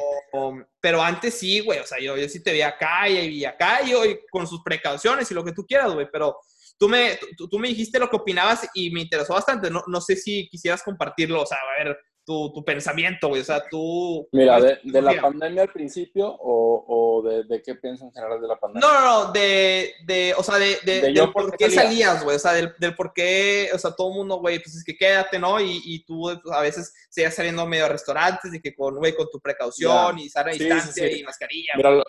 pero 0.80 1.00
antes 1.00 1.38
sí, 1.38 1.60
güey, 1.60 1.78
o 1.78 1.86
sea, 1.86 2.00
yo, 2.00 2.16
yo 2.16 2.28
sí 2.28 2.42
te 2.42 2.52
vi 2.52 2.60
acá 2.62 3.08
y, 3.08 3.44
acá 3.44 3.82
y, 3.82 3.92
y 3.92 4.18
con 4.28 4.48
sus 4.48 4.60
precauciones 4.64 5.30
y 5.30 5.34
lo 5.34 5.44
que 5.44 5.52
tú 5.52 5.64
quieras, 5.64 5.92
güey, 5.92 6.08
pero 6.10 6.36
tú 6.76 6.88
me, 6.88 7.16
tú, 7.38 7.48
tú, 7.48 7.60
me 7.60 7.68
dijiste 7.68 8.00
lo 8.00 8.10
que 8.10 8.16
opinabas 8.16 8.68
y 8.74 8.90
me 8.90 9.02
interesó 9.02 9.34
bastante. 9.34 9.70
No, 9.70 9.84
no 9.86 10.00
sé 10.00 10.16
si 10.16 10.48
quisieras 10.48 10.82
compartirlo, 10.82 11.42
o 11.42 11.46
sea, 11.46 11.58
a 11.58 11.84
ver, 11.84 11.96
tu, 12.32 12.52
tu 12.54 12.64
pensamiento, 12.64 13.28
güey? 13.28 13.42
O 13.42 13.44
sea, 13.44 13.62
tú... 13.68 14.26
Mira, 14.32 14.58
de, 14.58 14.78
de 14.82 15.02
la 15.02 15.20
pandemia 15.20 15.62
al 15.62 15.72
principio 15.72 16.28
o, 16.28 16.84
o 16.88 17.22
de, 17.22 17.44
de, 17.44 17.62
qué 17.62 17.74
piensas 17.74 18.08
en 18.08 18.12
general 18.12 18.40
de 18.40 18.48
la 18.48 18.58
pandemia? 18.58 18.88
No, 18.88 18.94
no, 18.94 19.24
no, 19.24 19.32
de, 19.32 19.92
de 20.06 20.34
o 20.36 20.42
sea, 20.42 20.56
de, 20.56 20.78
de, 20.84 21.12
del 21.12 21.32
por 21.32 21.54
qué 21.56 21.70
salías, 21.70 22.24
güey, 22.24 22.36
o 22.36 22.38
sea, 22.38 22.52
del, 22.52 22.72
del, 22.78 22.94
por 22.94 23.12
qué, 23.12 23.68
o 23.74 23.78
sea, 23.78 23.92
todo 23.92 24.08
el 24.08 24.14
mundo, 24.16 24.38
güey, 24.38 24.60
pues 24.60 24.76
es 24.76 24.84
que 24.84 24.96
quédate, 24.96 25.38
¿no? 25.38 25.60
Y, 25.60 25.82
y 25.84 26.04
tú 26.04 26.22
pues, 26.42 26.54
a 26.54 26.62
veces 26.62 26.94
seguías 27.10 27.34
saliendo 27.34 27.66
medio 27.66 27.84
a 27.84 27.90
restaurantes 27.90 28.54
y 28.54 28.60
que 28.60 28.74
con, 28.74 28.96
güey, 28.96 29.14
con 29.14 29.28
tu 29.30 29.38
precaución 29.40 30.18
y 30.18 30.30
sana 30.30 30.52
distancia 30.52 31.14
y 31.14 31.22
mascarilla. 31.22 31.72
Mira, 31.76 32.02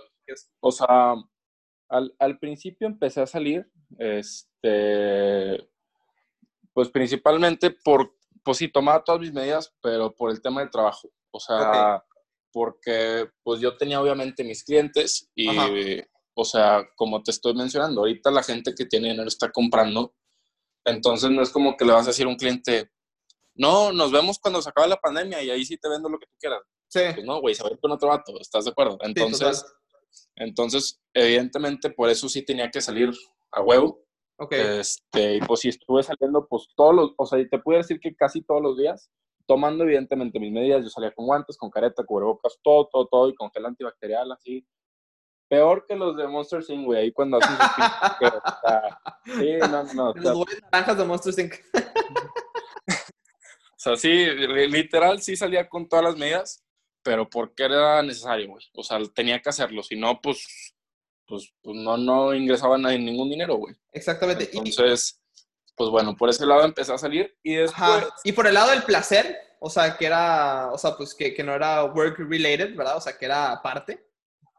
o 0.62 0.72
sea, 0.72 1.16
al, 1.90 2.16
al 2.18 2.40
principio 2.40 2.88
empecé 2.88 3.20
a 3.22 3.28
salir, 3.28 3.68
este, 4.00 5.68
pues 6.72 6.90
principalmente 6.90 7.72
por 7.72 8.16
pues 8.44 8.58
sí, 8.58 8.68
tomaba 8.68 9.04
todas 9.04 9.22
mis 9.22 9.34
medidas, 9.34 9.74
pero 9.82 10.14
por 10.14 10.32
el 10.32 10.42
tema 10.42 10.62
del 10.62 10.72
trabajo. 10.72 11.10
O 11.32 11.40
sea, 11.40 12.04
porque 12.52 13.30
pues 13.42 13.60
yo 13.60 13.76
tenía 13.76 14.00
obviamente 14.02 14.44
mis 14.44 14.64
clientes 14.64 15.30
y, 15.36 15.48
o 16.36 16.46
sea, 16.46 16.88
como 16.96 17.24
te 17.24 17.32
estoy 17.32 17.56
mencionando, 17.56 18.02
ahorita 18.02 18.30
la 18.32 18.44
gente 18.44 18.74
que 18.76 18.86
tiene 18.86 19.10
dinero 19.10 19.28
está 19.28 19.52
comprando. 19.52 20.14
Entonces 20.86 21.32
no 21.32 21.42
es 21.42 21.50
como 21.50 21.76
que 21.78 21.86
le 21.86 21.94
vas 21.94 22.06
a 22.06 22.10
decir 22.10 22.26
a 22.26 22.30
un 22.30 22.36
cliente, 22.36 22.92
no, 23.56 23.92
nos 23.92 24.12
vemos 24.12 24.38
cuando 24.40 24.62
se 24.62 24.70
acabe 24.70 24.88
la 24.88 24.98
pandemia 24.98 25.42
y 25.42 25.50
ahí 25.50 25.66
sí 25.66 25.78
te 25.78 25.90
vendo 25.90 26.10
lo 26.10 26.20
que 26.20 26.28
tú 26.28 26.36
quieras. 26.40 26.62
Sí. 26.88 27.02
Pues 27.14 27.26
no, 27.26 27.40
güey, 27.40 27.56
se 27.56 27.64
va 27.64 27.70
a 27.70 27.74
ir 27.74 27.80
con 27.80 27.92
otro 27.92 28.10
vato, 28.10 28.40
¿estás 28.40 28.66
de 28.66 28.72
acuerdo? 28.72 28.98
Entonces, 29.02 29.66
entonces, 30.36 31.02
evidentemente, 31.14 31.90
por 31.90 32.10
eso 32.10 32.28
sí 32.30 32.44
tenía 32.44 32.70
que 32.70 32.82
salir 32.82 33.12
a 33.52 33.62
huevo. 33.62 34.03
Este, 34.52 35.36
y 35.36 35.40
pues 35.42 35.62
si 35.62 35.70
estuve 35.70 36.04
saliendo, 36.04 36.48
pues 36.48 36.68
todos 36.76 36.96
los, 36.96 37.14
o 37.18 37.26
sea, 37.26 37.40
te 37.48 37.60
puedo 37.60 37.78
decir 37.78 38.00
que 38.00 38.16
casi 38.16 38.42
todos 38.42 38.62
los 38.62 38.78
días, 38.78 39.10
tomando 39.46 39.84
evidentemente 39.84 40.40
mis 40.40 40.52
medidas, 40.52 40.84
yo 40.84 40.90
salía 40.90 41.12
con 41.12 41.26
guantes, 41.26 41.58
con 41.58 41.70
careta, 41.70 42.04
cubrebocas, 42.04 42.58
todo, 42.62 42.88
todo, 42.92 43.08
todo, 43.08 43.30
y 43.30 43.36
con 43.36 43.52
gel 43.52 43.66
antibacterial, 43.66 44.32
así. 44.32 44.66
Peor 45.48 45.86
que 45.88 45.96
los 45.96 46.16
de 46.18 46.28
Monster 46.28 46.64
Inc., 46.68 46.86
güey, 46.86 47.02
ahí 47.02 47.12
cuando 47.12 47.38
hacen 47.38 47.56
o 47.56 48.60
sea, 48.62 49.02
Sí, 49.26 49.58
no, 49.70 49.84
no. 49.94 50.14
Los 50.14 50.46
naranjas 50.72 50.98
de 50.98 51.06
Monster 51.06 51.46
Inc. 51.46 51.54
o 52.96 53.78
sea, 53.78 53.96
sí, 53.98 54.26
literal, 54.26 55.22
sí 55.22 55.36
salía 55.36 55.68
con 55.68 55.88
todas 55.88 56.06
las 56.06 56.18
medidas, 56.18 56.64
pero 57.04 57.30
porque 57.30 57.64
era 57.66 58.02
necesario, 58.02 58.48
güey. 58.48 58.66
O 58.74 58.84
sea, 58.84 58.98
tenía 59.14 59.42
que 59.42 59.50
hacerlo, 59.50 59.84
si 59.84 59.96
no, 59.96 60.22
pues 60.22 60.74
pues, 61.28 61.54
pues, 61.62 61.78
no, 61.78 61.98
no 61.98 62.34
ingresaban 62.34 62.86
en 62.86 63.06
ningún 63.06 63.30
dinero, 63.30 63.56
güey. 63.56 63.76
Exactamente. 63.92 64.50
Entonces, 64.54 65.22
pues 65.76 65.90
bueno, 65.90 66.16
por 66.16 66.30
ese 66.30 66.46
lado 66.46 66.64
empecé 66.64 66.94
a 66.94 66.98
salir 66.98 67.36
y 67.44 67.56
después... 67.56 68.06
Y 68.24 68.32
por 68.32 68.48
el 68.48 68.54
lado 68.54 68.72
del 68.72 68.84
placer, 68.84 69.38
o 69.60 69.70
sea, 69.70 69.96
que 69.98 70.06
era, 70.06 70.72
o 70.72 70.78
sea, 70.78 70.96
pues 70.96 71.16
que, 71.16 71.34
que, 71.34 71.44
no 71.44 71.54
era 71.54 71.86
work 71.86 72.18
related, 72.20 72.76
¿verdad? 72.76 72.98
O 72.98 73.02
sea, 73.02 73.18
que 73.18 73.26
era 73.26 73.52
aparte. 73.52 74.06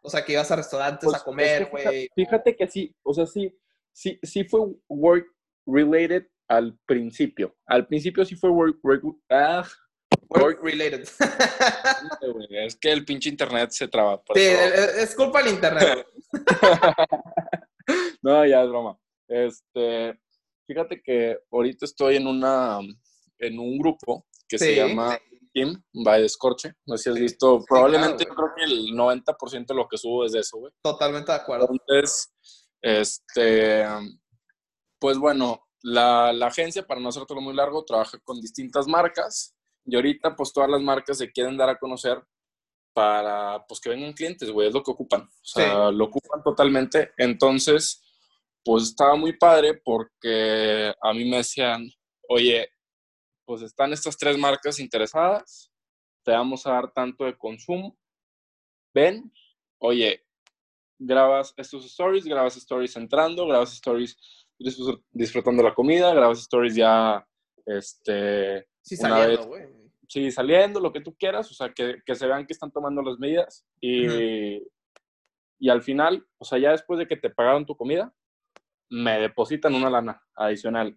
O 0.02 0.10
sea, 0.10 0.24
que 0.24 0.32
ibas 0.32 0.50
a 0.50 0.56
restaurantes 0.56 1.04
pues, 1.04 1.20
a 1.20 1.24
comer, 1.24 1.68
güey. 1.70 2.08
fíjate, 2.14 2.56
que 2.56 2.66
sí, 2.66 2.94
o 3.02 3.14
sea, 3.14 3.26
sí, 3.26 3.54
sí, 3.92 4.18
sí 4.22 4.44
fue 4.44 4.60
work 4.88 5.26
related 5.66 6.26
al 6.48 6.78
principio. 6.86 7.54
Al 7.66 7.86
principio 7.86 8.24
sí 8.24 8.34
fue 8.34 8.50
work, 8.50 8.78
work 8.82 9.02
ah, 9.30 9.66
Work 10.40 10.62
related. 10.62 11.08
es 12.50 12.76
que 12.76 12.90
el 12.90 13.04
pinche 13.04 13.28
internet 13.28 13.70
se 13.70 13.88
traba. 13.88 14.22
sí, 14.34 14.40
es 14.40 15.14
culpa 15.14 15.42
del 15.42 15.54
internet. 15.54 16.06
no, 18.22 18.44
ya 18.46 18.62
es 18.62 18.68
broma. 18.68 18.98
Este, 19.28 20.18
fíjate 20.66 21.00
que 21.02 21.38
ahorita 21.50 21.84
estoy 21.84 22.16
en 22.16 22.26
una 22.26 22.80
en 23.38 23.58
un 23.58 23.78
grupo 23.78 24.26
que 24.48 24.58
se 24.58 24.74
llama 24.74 25.18
Team 25.52 25.82
by 25.92 26.22
Descorche. 26.22 26.72
No 26.86 26.96
sé 26.96 27.04
si 27.04 27.10
has 27.10 27.16
visto. 27.16 27.64
Probablemente 27.66 28.24
yo 28.24 28.34
creo 28.34 28.50
que 28.56 28.64
el 28.64 28.88
90% 28.92 29.66
de 29.66 29.74
lo 29.74 29.88
que 29.88 29.98
subo 29.98 30.24
es 30.24 30.32
de 30.32 30.40
eso, 30.40 30.58
güey. 30.58 30.72
Totalmente 30.82 31.30
de 31.30 31.38
acuerdo. 31.38 31.68
Entonces, 31.70 32.32
este, 32.82 33.84
pues 34.98 35.16
bueno, 35.18 35.64
la, 35.82 36.32
la 36.32 36.46
agencia, 36.46 36.86
para 36.86 37.00
no 37.00 37.10
hacértelo 37.10 37.40
muy 37.40 37.54
largo, 37.54 37.84
trabaja 37.84 38.18
con 38.24 38.40
distintas 38.40 38.86
marcas 38.86 39.54
y 39.84 39.96
ahorita, 39.96 40.34
pues 40.34 40.52
todas 40.52 40.70
las 40.70 40.80
marcas 40.80 41.18
se 41.18 41.30
quieren 41.30 41.56
dar 41.56 41.68
a 41.68 41.78
conocer 41.78 42.22
para, 42.92 43.64
pues 43.66 43.80
que 43.80 43.90
vengan 43.90 44.12
clientes, 44.12 44.50
güey, 44.50 44.68
es 44.68 44.74
lo 44.74 44.82
que 44.82 44.92
ocupan. 44.92 45.22
O 45.22 45.44
sea, 45.44 45.90
lo 45.90 46.04
ocupan 46.04 46.42
totalmente. 46.42 47.12
Entonces, 47.16 48.02
pues 48.64 48.84
estaba 48.84 49.16
muy 49.16 49.36
padre 49.36 49.74
porque 49.74 50.94
a 51.02 51.12
mí 51.12 51.28
me 51.28 51.38
decían, 51.38 51.86
oye, 52.28 52.68
pues 53.44 53.62
están 53.62 53.92
estas 53.92 54.16
tres 54.16 54.38
marcas 54.38 54.78
interesadas, 54.80 55.70
te 56.24 56.32
vamos 56.32 56.66
a 56.66 56.72
dar 56.72 56.92
tanto 56.92 57.24
de 57.24 57.36
consumo, 57.36 57.96
ven, 58.94 59.30
oye, 59.78 60.24
grabas 60.98 61.52
estos 61.56 61.84
stories, 61.84 62.24
grabas 62.24 62.56
stories 62.56 62.96
entrando, 62.96 63.46
grabas 63.46 63.74
stories 63.74 64.16
disfrutando 65.10 65.62
la 65.62 65.74
comida, 65.74 66.14
grabas 66.14 66.38
stories 66.38 66.74
ya, 66.74 67.26
este, 67.66 68.66
Sí, 68.82 68.96
saliendo, 68.96 69.46
güey. 69.46 69.66
Sí, 70.08 70.30
saliendo, 70.30 70.80
lo 70.80 70.92
que 70.92 71.00
tú 71.00 71.16
quieras, 71.16 71.50
o 71.50 71.54
sea, 71.54 71.72
que, 71.72 72.02
que, 72.04 72.14
se 72.14 72.26
vean 72.26 72.46
que 72.46 72.52
están 72.52 72.70
tomando 72.70 73.02
las 73.02 73.18
medidas 73.18 73.66
y, 73.80 74.60
y 75.58 75.70
al 75.70 75.82
final, 75.82 76.26
o 76.38 76.44
sea, 76.44 76.58
ya 76.58 76.72
después 76.72 76.98
de 76.98 77.08
que 77.08 77.16
te 77.16 77.30
pagaron 77.30 77.64
tu 77.64 77.76
comida, 77.76 78.12
me 78.90 79.18
depositan 79.18 79.74
una 79.74 79.88
lana 79.88 80.22
adicional. 80.34 80.96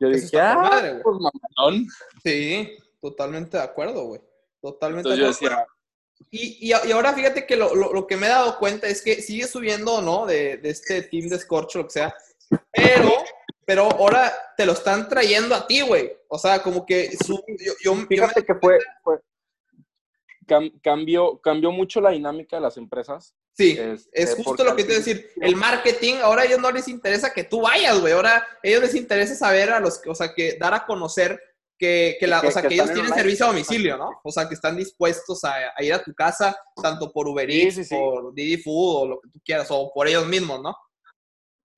Yo 0.00 0.08
dije, 0.08 0.40
ah, 0.40 1.00
pues 1.02 1.16
Sí, 2.24 2.76
totalmente 3.00 3.56
de 3.56 3.62
acuerdo, 3.62 4.06
güey. 4.06 4.20
Totalmente 4.60 5.10
Entonces 5.10 5.40
yo 5.40 5.48
decía, 5.48 5.66
Y, 6.30 6.68
y, 6.68 6.92
ahora 6.92 7.12
fíjate 7.12 7.46
que 7.46 7.56
lo, 7.56 7.74
lo, 7.74 8.06
que 8.06 8.16
me 8.16 8.26
he 8.26 8.30
dado 8.30 8.58
cuenta 8.58 8.88
es 8.88 9.02
que 9.02 9.22
sigue 9.22 9.46
subiendo, 9.46 10.02
¿no? 10.02 10.26
De, 10.26 10.56
de 10.56 10.70
este 10.70 11.02
team 11.02 11.28
de 11.28 11.38
Scorch, 11.38 11.76
lo 11.76 11.84
que 11.84 11.90
sea. 11.90 12.14
Pero, 12.72 13.12
pero 13.64 13.90
ahora 13.90 14.32
te 14.56 14.66
lo 14.66 14.72
están 14.72 15.08
trayendo 15.08 15.54
a 15.54 15.66
ti, 15.66 15.80
güey. 15.80 16.12
O 16.28 16.38
sea, 16.38 16.62
como 16.62 16.84
que 16.84 17.16
su, 17.24 17.42
yo, 17.82 17.94
Fíjate 18.08 18.44
que 18.44 18.54
fue, 18.54 18.78
fue 19.02 19.20
cambió, 20.82 21.40
cambió 21.40 21.70
mucho 21.70 22.00
la 22.00 22.10
dinámica 22.10 22.56
de 22.56 22.62
las 22.62 22.76
empresas. 22.76 23.34
Sí, 23.52 23.76
es 23.78 24.08
este, 24.12 24.42
justo 24.42 24.64
lo 24.64 24.74
que 24.74 24.84
te 24.84 24.94
decir. 24.94 25.30
El 25.40 25.56
marketing, 25.56 26.16
ahora 26.22 26.42
a 26.42 26.44
ellos 26.46 26.60
no 26.60 26.70
les 26.70 26.88
interesa 26.88 27.32
que 27.32 27.44
tú 27.44 27.62
vayas, 27.62 28.00
güey. 28.00 28.12
Ahora 28.12 28.36
a 28.36 28.58
ellos 28.62 28.82
les 28.82 28.94
interesa 28.94 29.34
saber 29.34 29.70
a 29.70 29.80
los, 29.80 30.00
o 30.06 30.14
sea, 30.14 30.32
que 30.34 30.56
dar 30.58 30.74
a 30.74 30.86
conocer 30.86 31.40
que, 31.78 32.16
que, 32.20 32.26
la, 32.26 32.40
o 32.40 32.50
sea, 32.50 32.62
que, 32.62 32.74
ellos 32.74 32.92
tienen 32.92 33.12
servicio 33.12 33.46
a 33.46 33.48
domicilio, 33.48 33.96
¿no? 33.96 34.10
O 34.22 34.30
sea, 34.30 34.46
que 34.48 34.54
están 34.54 34.76
dispuestos 34.76 35.44
a, 35.44 35.54
ir 35.82 35.94
a 35.94 36.02
tu 36.02 36.12
casa, 36.14 36.56
tanto 36.82 37.10
por 37.10 37.26
Uber 37.26 37.50
Eats, 37.50 37.88
por 37.88 38.34
Didi 38.34 38.58
Food 38.58 38.96
o 38.96 39.08
lo 39.08 39.20
que 39.20 39.30
tú 39.30 39.40
quieras, 39.42 39.68
o 39.70 39.90
por 39.92 40.06
ellos 40.06 40.26
mismos, 40.26 40.60
¿no? 40.60 40.76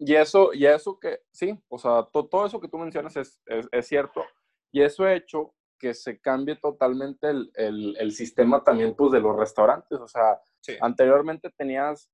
Y 0.04 0.14
eso, 0.14 0.52
y 0.52 0.66
eso 0.66 0.98
que, 0.98 1.20
sí, 1.30 1.56
o 1.68 1.78
sea, 1.78 2.08
todo 2.10 2.44
eso 2.44 2.60
que 2.60 2.68
tú 2.68 2.76
mencionas 2.76 3.16
es, 3.16 3.40
es, 3.46 3.68
es, 3.70 3.86
cierto. 3.86 4.24
Y 4.72 4.82
eso 4.82 5.04
ha 5.04 5.14
hecho 5.14 5.54
que 5.78 5.94
se 5.94 6.20
cambie 6.20 6.56
totalmente 6.56 7.28
el, 7.28 7.52
el, 7.54 7.96
el 7.98 8.12
sistema 8.12 8.64
también, 8.64 8.94
pues, 8.96 9.12
de 9.12 9.20
los 9.20 9.36
restaurantes. 9.36 10.00
O 10.00 10.08
sea, 10.08 10.40
anteriormente 10.80 11.50
tenías 11.56 12.10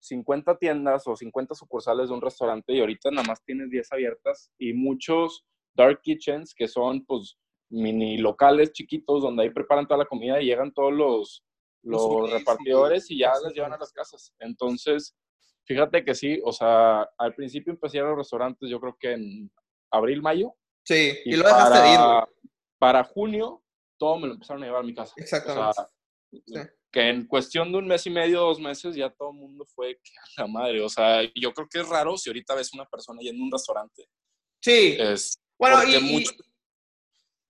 50 0.00 0.58
tiendas 0.58 1.06
o 1.06 1.16
50 1.16 1.54
sucursales 1.54 2.08
de 2.08 2.14
un 2.14 2.20
restaurante 2.20 2.74
y 2.74 2.80
ahorita 2.80 3.10
nada 3.10 3.26
más 3.26 3.42
tienes 3.42 3.70
10 3.70 3.92
abiertas 3.92 4.50
y 4.58 4.74
muchos 4.74 5.46
dark 5.74 6.02
kitchens, 6.02 6.54
que 6.54 6.68
son 6.68 7.04
pues 7.06 7.38
mini 7.70 8.18
locales 8.18 8.72
chiquitos 8.72 9.22
donde 9.22 9.44
ahí 9.44 9.50
preparan 9.50 9.86
toda 9.86 9.98
la 9.98 10.06
comida 10.06 10.40
y 10.40 10.46
llegan 10.46 10.72
todos 10.72 10.92
los, 10.92 11.44
los, 11.82 12.30
repartidores 12.30 13.10
y 13.10 13.18
ya 13.18 13.32
las 13.42 13.54
llevan 13.54 13.72
a 13.72 13.78
las 13.78 13.92
casas. 13.92 14.34
Entonces, 14.38 15.16
fíjate 15.64 16.04
que 16.04 16.14
sí, 16.14 16.40
o 16.44 16.52
sea, 16.52 17.02
al 17.18 17.34
principio 17.34 17.72
empecé 17.72 17.98
a 18.00 18.04
los 18.04 18.18
restaurantes, 18.18 18.68
yo 18.68 18.80
creo 18.80 18.96
que 18.98 19.12
en 19.12 19.50
abril, 19.90 20.22
mayo. 20.22 20.54
Sí, 20.84 21.12
y, 21.24 21.36
lo 21.36 21.44
dejaste 21.44 21.78
para, 21.78 21.92
ir, 21.92 22.28
Para 22.78 23.04
junio, 23.04 23.62
todo 23.98 24.18
me 24.18 24.26
lo 24.28 24.34
empezaron 24.34 24.62
a 24.62 24.66
llevar 24.66 24.82
a 24.82 24.86
mi 24.86 24.94
casa. 24.94 25.14
Exactamente. 25.16 25.82
Que 26.92 27.08
en 27.08 27.26
cuestión 27.26 27.72
de 27.72 27.78
un 27.78 27.86
mes 27.86 28.06
y 28.06 28.10
medio, 28.10 28.40
dos 28.40 28.60
meses, 28.60 28.94
ya 28.94 29.10
todo 29.10 29.30
el 29.30 29.36
mundo 29.36 29.64
fue 29.66 29.94
que 30.02 30.12
a 30.38 30.42
la 30.42 30.46
madre. 30.46 30.82
O 30.82 30.88
sea, 30.88 31.22
yo 31.34 31.52
creo 31.52 31.68
que 31.68 31.80
es 31.80 31.88
raro 31.88 32.16
si 32.16 32.28
ahorita 32.28 32.54
ves 32.54 32.72
una 32.72 32.84
persona 32.84 33.20
yendo 33.20 33.38
en 33.38 33.46
un 33.46 33.52
restaurante. 33.52 34.06
Sí. 34.62 34.96
Es, 34.98 35.38
bueno, 35.58 35.82
y, 35.84 36.24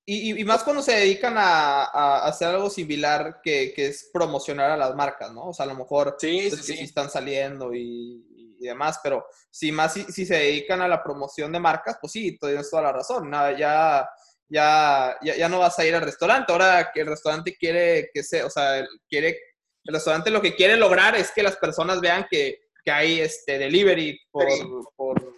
y, 0.07 0.45
más 0.45 0.62
cuando 0.62 0.83
se 0.83 0.93
dedican 0.93 1.35
a, 1.37 2.25
hacer 2.25 2.49
algo 2.49 2.69
similar 2.69 3.40
que, 3.43 3.73
es 3.77 4.11
promocionar 4.12 4.71
a 4.71 4.77
las 4.77 4.95
marcas, 4.95 5.33
¿no? 5.33 5.49
O 5.49 5.55
sea, 5.55 5.64
a 5.64 5.69
lo 5.69 5.75
mejor 5.75 6.17
sí, 6.19 6.51
sí, 6.51 6.75
están 6.81 7.11
saliendo 7.11 7.75
y, 7.75 8.23
demás, 8.59 8.99
pero 9.03 9.27
si 9.51 9.73
más 9.73 9.93
si, 9.93 10.25
se 10.25 10.35
dedican 10.35 10.81
a 10.81 10.88
la 10.88 11.03
promoción 11.03 11.53
de 11.53 11.61
marcas, 11.61 11.99
pues 12.01 12.12
sí, 12.12 12.38
tienes 12.38 12.71
toda 12.71 12.85
la 12.85 12.93
razón. 12.93 13.29
Nada, 13.29 13.57
ya, 13.59 14.09
ya, 14.49 15.19
ya, 15.21 15.49
no 15.51 15.59
vas 15.59 15.79
a 15.79 15.85
ir 15.85 15.95
al 15.95 16.01
restaurante. 16.01 16.51
Ahora 16.51 16.90
que 16.93 17.03
el 17.03 17.09
restaurante 17.09 17.55
quiere 17.57 18.09
que 18.12 18.23
sea, 18.23 18.47
o 18.47 18.51
sea, 18.51 18.87
quiere, 19.07 19.38
el 19.85 19.95
restaurante 19.95 20.31
lo 20.31 20.40
que 20.40 20.55
quiere 20.55 20.79
lograr 20.79 21.14
es 21.14 21.31
que 21.31 21.43
las 21.43 21.57
personas 21.57 22.01
vean 22.01 22.27
que, 22.31 22.62
hay 22.87 23.21
este 23.21 23.57
delivery 23.59 24.19
por, 24.31 24.47
por 24.95 25.35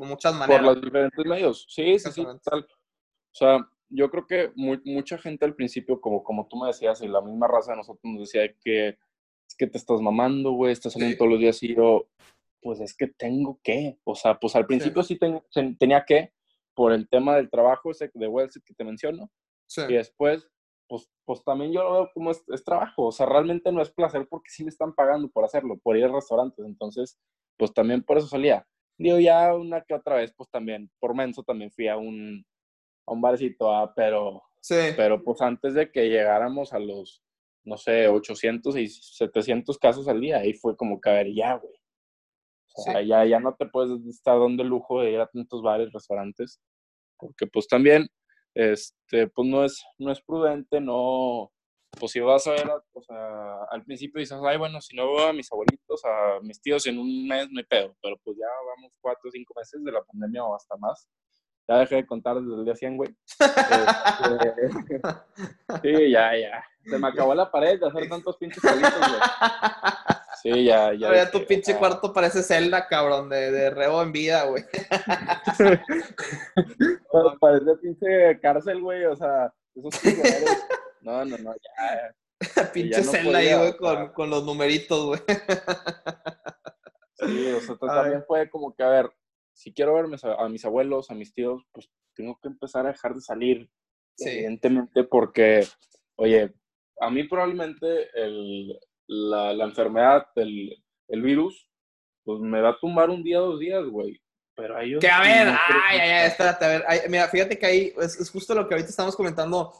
por 0.00 0.08
muchas 0.08 0.34
maneras. 0.34 0.64
Por 0.64 0.74
los 0.74 0.82
diferentes 0.82 1.26
medios, 1.26 1.66
sí, 1.68 1.98
sí, 1.98 2.10
sí, 2.12 2.26
tal. 2.42 2.60
O 2.60 3.34
sea, 3.34 3.58
yo 3.90 4.10
creo 4.10 4.26
que 4.26 4.52
mucha 4.54 5.18
gente 5.18 5.44
al 5.44 5.54
principio, 5.54 6.00
como, 6.00 6.22
como 6.22 6.46
tú 6.46 6.56
me 6.56 6.68
decías, 6.68 7.02
y 7.02 7.08
la 7.08 7.20
misma 7.20 7.48
raza 7.48 7.72
de 7.72 7.78
nosotros 7.78 8.04
nos 8.04 8.20
decía 8.20 8.52
que 8.62 8.88
es 8.88 9.56
que 9.58 9.66
te 9.66 9.78
estás 9.78 10.00
mamando, 10.00 10.52
güey, 10.52 10.72
estás 10.72 10.92
saliendo 10.92 11.18
todos 11.18 11.32
los 11.32 11.40
días 11.40 11.60
y 11.62 11.74
yo, 11.74 12.08
pues 12.62 12.80
es 12.80 12.96
que 12.96 13.08
tengo 13.08 13.58
que, 13.62 13.98
o 14.04 14.14
sea, 14.14 14.38
pues 14.38 14.54
al 14.54 14.66
principio 14.66 15.02
sí, 15.02 15.18
tenía 15.78 16.04
que, 16.06 16.32
por 16.74 16.92
el 16.92 17.08
tema 17.08 17.36
del 17.36 17.50
trabajo 17.50 17.90
ese 17.90 18.10
de 18.14 18.28
Wells 18.28 18.60
que 18.64 18.74
te 18.74 18.84
menciono, 18.84 19.30
y 19.88 19.94
después, 19.94 20.48
pues, 20.88 21.10
pues 21.24 21.44
también 21.44 21.72
yo 21.72 21.82
lo 21.82 21.92
veo 21.92 22.10
como 22.14 22.30
es, 22.30 22.44
es, 22.48 22.64
trabajo, 22.64 23.06
o 23.06 23.12
sea, 23.12 23.26
realmente 23.26 23.72
no 23.72 23.82
es 23.82 23.90
placer 23.90 24.26
porque 24.28 24.50
sí 24.50 24.62
me 24.62 24.70
están 24.70 24.94
pagando 24.94 25.28
por 25.28 25.44
hacerlo, 25.44 25.78
por 25.78 25.96
ir 25.96 26.04
a 26.04 26.12
restaurantes, 26.12 26.64
entonces, 26.64 27.18
pues 27.56 27.72
también 27.74 28.02
por 28.02 28.18
eso 28.18 28.28
salía. 28.28 28.66
Digo, 28.98 29.18
ya 29.18 29.54
una 29.54 29.80
que 29.80 29.94
otra 29.94 30.16
vez, 30.16 30.32
pues 30.36 30.48
también, 30.50 30.90
por 31.00 31.14
menso 31.14 31.42
también 31.42 31.70
fui 31.70 31.88
a 31.88 31.96
un, 31.96 32.44
a 33.10 33.14
un 33.14 33.20
barcito, 33.20 33.72
ah, 33.72 33.92
pero, 33.94 34.42
sí. 34.60 34.76
pero 34.96 35.22
pues 35.22 35.40
antes 35.40 35.74
de 35.74 35.90
que 35.90 36.08
llegáramos 36.08 36.72
a 36.72 36.78
los, 36.78 37.22
no 37.64 37.76
sé, 37.76 38.08
800 38.08 38.76
y 38.76 38.88
700 38.88 39.78
casos 39.78 40.08
al 40.08 40.20
día, 40.20 40.38
ahí 40.38 40.54
fue 40.54 40.76
como 40.76 41.00
que, 41.00 41.10
a 41.10 41.14
ver, 41.14 41.34
ya, 41.34 41.54
güey. 41.54 41.74
O 42.76 42.82
sea, 42.82 43.02
ya, 43.02 43.24
ya 43.24 43.40
no 43.40 43.54
te 43.56 43.66
puedes 43.66 44.00
estar 44.06 44.38
dando 44.38 44.62
el 44.62 44.68
lujo 44.68 45.00
de 45.00 45.10
ir 45.10 45.20
a 45.20 45.26
tantos 45.26 45.60
bares, 45.60 45.92
restaurantes, 45.92 46.60
porque 47.18 47.46
pues 47.46 47.66
también, 47.66 48.06
este, 48.54 49.26
pues 49.28 49.48
no 49.48 49.64
es, 49.64 49.84
no 49.98 50.12
es 50.12 50.22
prudente, 50.22 50.80
no, 50.80 51.52
pues 51.98 52.12
si 52.12 52.20
vas 52.20 52.46
a 52.46 52.52
ver, 52.52 52.68
o 52.92 53.02
sea, 53.02 53.64
al 53.70 53.84
principio 53.84 54.20
dices, 54.20 54.38
ay, 54.44 54.56
bueno, 54.56 54.80
si 54.80 54.94
no 54.94 55.12
veo 55.12 55.26
a 55.26 55.32
mis 55.32 55.50
abuelitos, 55.52 56.04
a 56.04 56.38
mis 56.42 56.60
tíos 56.62 56.86
en 56.86 56.98
un 56.98 57.26
mes, 57.26 57.50
no 57.50 57.58
hay 57.58 57.66
pedo, 57.66 57.96
pero 58.00 58.16
pues 58.22 58.36
ya 58.38 58.46
vamos 58.76 58.92
cuatro 59.00 59.28
o 59.28 59.32
cinco 59.32 59.52
meses 59.56 59.82
de 59.82 59.92
la 59.92 60.02
pandemia 60.04 60.44
o 60.44 60.54
hasta 60.54 60.76
más. 60.76 61.08
Ya 61.70 61.78
dejé 61.78 61.94
de 61.96 62.06
contar 62.06 62.34
desde 62.34 62.52
el 62.52 62.64
día 62.64 62.74
100, 62.74 62.96
güey. 62.96 63.14
Este, 63.38 63.38
sí, 65.82 66.10
ya, 66.10 66.36
ya. 66.36 66.64
Se 66.84 66.98
me 66.98 67.06
acabó 67.06 67.32
la 67.32 67.48
pared 67.48 67.78
de 67.78 67.86
hacer 67.86 68.08
tantos 68.08 68.36
pinches 68.38 68.64
abuelitos, 68.64 68.98
güey. 68.98 69.20
Sí, 70.42 70.64
ya, 70.64 70.92
ya. 70.94 71.14
ya 71.14 71.30
tu 71.30 71.46
pinche 71.46 71.76
cuarto 71.76 72.12
parece 72.12 72.42
celda, 72.42 72.88
cabrón, 72.88 73.28
de, 73.28 73.52
de 73.52 73.70
rebo 73.70 74.02
en 74.02 74.10
vida, 74.10 74.46
güey. 74.46 74.64
parece 77.40 77.76
pinche 77.80 78.40
cárcel, 78.40 78.80
güey, 78.80 79.04
o 79.04 79.14
sea, 79.14 79.54
esos 79.76 79.94
no, 81.02 81.24
no, 81.24 81.38
no, 81.38 81.54
ya. 81.54 82.12
Pinche 82.72 83.04
celda 83.04 83.38
ahí, 83.38 83.54
güey, 83.54 83.76
con, 83.76 84.08
con, 84.08 84.28
los 84.28 84.44
numeritos, 84.44 85.06
güey. 85.06 85.20
sí, 87.14 87.52
o 87.52 87.60
sea, 87.60 87.76
también 87.76 88.24
fue 88.26 88.50
como 88.50 88.74
que, 88.74 88.82
a 88.82 88.88
ver, 88.88 89.12
si 89.60 89.74
quiero 89.74 89.92
ver 89.92 90.06
a, 90.38 90.48
mis 90.48 90.64
abuelos, 90.64 91.10
a 91.10 91.14
mis 91.14 91.34
tíos, 91.34 91.62
pues 91.70 91.90
tengo 92.14 92.38
que 92.40 92.48
empezar 92.48 92.86
a 92.86 92.92
dejar 92.92 93.14
de 93.14 93.20
salir, 93.20 93.68
evidentemente, 94.16 95.04
porque, 95.04 95.66
oye, 96.16 96.54
a 96.98 97.10
mí 97.10 97.24
probablemente 97.24 98.08
el, 98.14 98.80
la, 99.06 99.52
la 99.52 99.64
enfermedad, 99.64 100.28
el, 100.36 100.82
el 101.08 101.22
virus, 101.22 101.68
pues 102.24 102.40
me 102.40 102.62
va 102.62 102.70
a 102.70 102.78
tumbar 102.80 103.10
un 103.10 103.22
día, 103.22 103.38
dos 103.38 103.60
días, 103.60 103.84
güey. 103.84 104.18
Pero 104.54 104.78
hay 104.78 104.98
Que 104.98 105.10
a 105.10 105.20
ver, 105.20 105.48
ay, 105.48 105.98
ay, 106.00 106.10
ay, 106.10 106.26
espérate, 106.28 106.64
a 106.64 106.68
ver. 106.68 106.84
mira, 107.10 107.28
fíjate 107.28 107.58
que 107.58 107.66
ahí 107.66 107.92
es, 107.98 108.18
es, 108.18 108.30
justo 108.30 108.54
lo 108.54 108.66
que 108.66 108.74
ahorita 108.74 108.88
estamos 108.88 109.14
comentando 109.14 109.74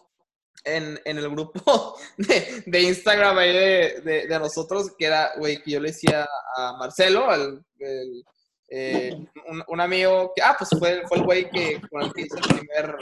en, 0.63 1.01
en 1.07 1.17
el 1.17 1.31
grupo 1.31 1.97
de, 2.19 2.65
de 2.67 2.83
Instagram 2.83 3.39
ahí 3.39 3.53
de, 3.53 4.27
de, 4.29 4.39
nosotros, 4.39 4.95
que 4.99 5.07
era, 5.07 5.33
güey, 5.39 5.63
que 5.63 5.71
yo 5.71 5.81
le 5.81 5.89
decía 5.89 6.29
a 6.57 6.77
Marcelo, 6.77 7.31
al, 7.31 7.65
el, 7.79 8.25
eh, 8.71 9.13
un, 9.49 9.65
un, 9.67 9.81
amigo, 9.81 10.33
que, 10.35 10.43
ah, 10.43 10.55
pues 10.57 10.71
fue, 10.79 11.03
fue 11.07 11.19
el 11.19 11.25
güey 11.25 11.51
que, 11.51 11.81
con 11.91 12.03
el 12.03 12.13
que 12.13 12.23
hice 12.23 12.37
el 12.37 12.59
primer, 12.59 12.97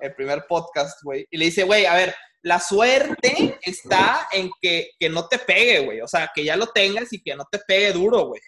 el 0.00 0.14
primer 0.14 0.44
podcast, 0.48 1.02
güey, 1.02 1.26
y 1.30 1.38
le 1.38 1.46
dice, 1.46 1.64
güey, 1.64 1.86
a 1.86 1.94
ver, 1.94 2.14
la 2.42 2.60
suerte 2.60 3.58
está 3.62 4.28
en 4.32 4.50
que, 4.60 4.90
que 4.98 5.08
no 5.08 5.28
te 5.28 5.38
pegue, 5.38 5.84
güey, 5.84 6.00
o 6.00 6.08
sea, 6.08 6.30
que 6.34 6.44
ya 6.44 6.56
lo 6.56 6.66
tengas 6.66 7.12
y 7.12 7.22
que 7.22 7.34
no 7.34 7.44
te 7.50 7.60
pegue 7.60 7.92
duro, 7.92 8.26
güey. 8.26 8.40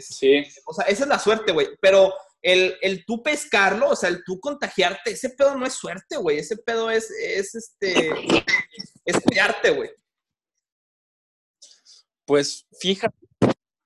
sí. 0.00 0.44
O 0.64 0.72
sea, 0.72 0.86
esa 0.86 1.02
es 1.02 1.08
la 1.08 1.18
suerte, 1.18 1.52
güey, 1.52 1.68
pero 1.80 2.14
el, 2.42 2.76
el 2.82 3.04
tú 3.04 3.22
pescarlo, 3.22 3.90
o 3.90 3.96
sea, 3.96 4.08
el 4.08 4.24
tú 4.24 4.40
contagiarte, 4.40 5.12
ese 5.12 5.30
pedo 5.30 5.56
no 5.56 5.64
es 5.64 5.74
suerte, 5.74 6.16
güey. 6.16 6.38
Ese 6.38 6.56
pedo 6.56 6.90
es, 6.90 7.08
es 7.10 7.54
este, 7.54 8.10
es 9.04 9.22
pillarte, 9.22 9.70
güey. 9.70 9.90
Pues 12.24 12.66
fíjate, 12.80 13.16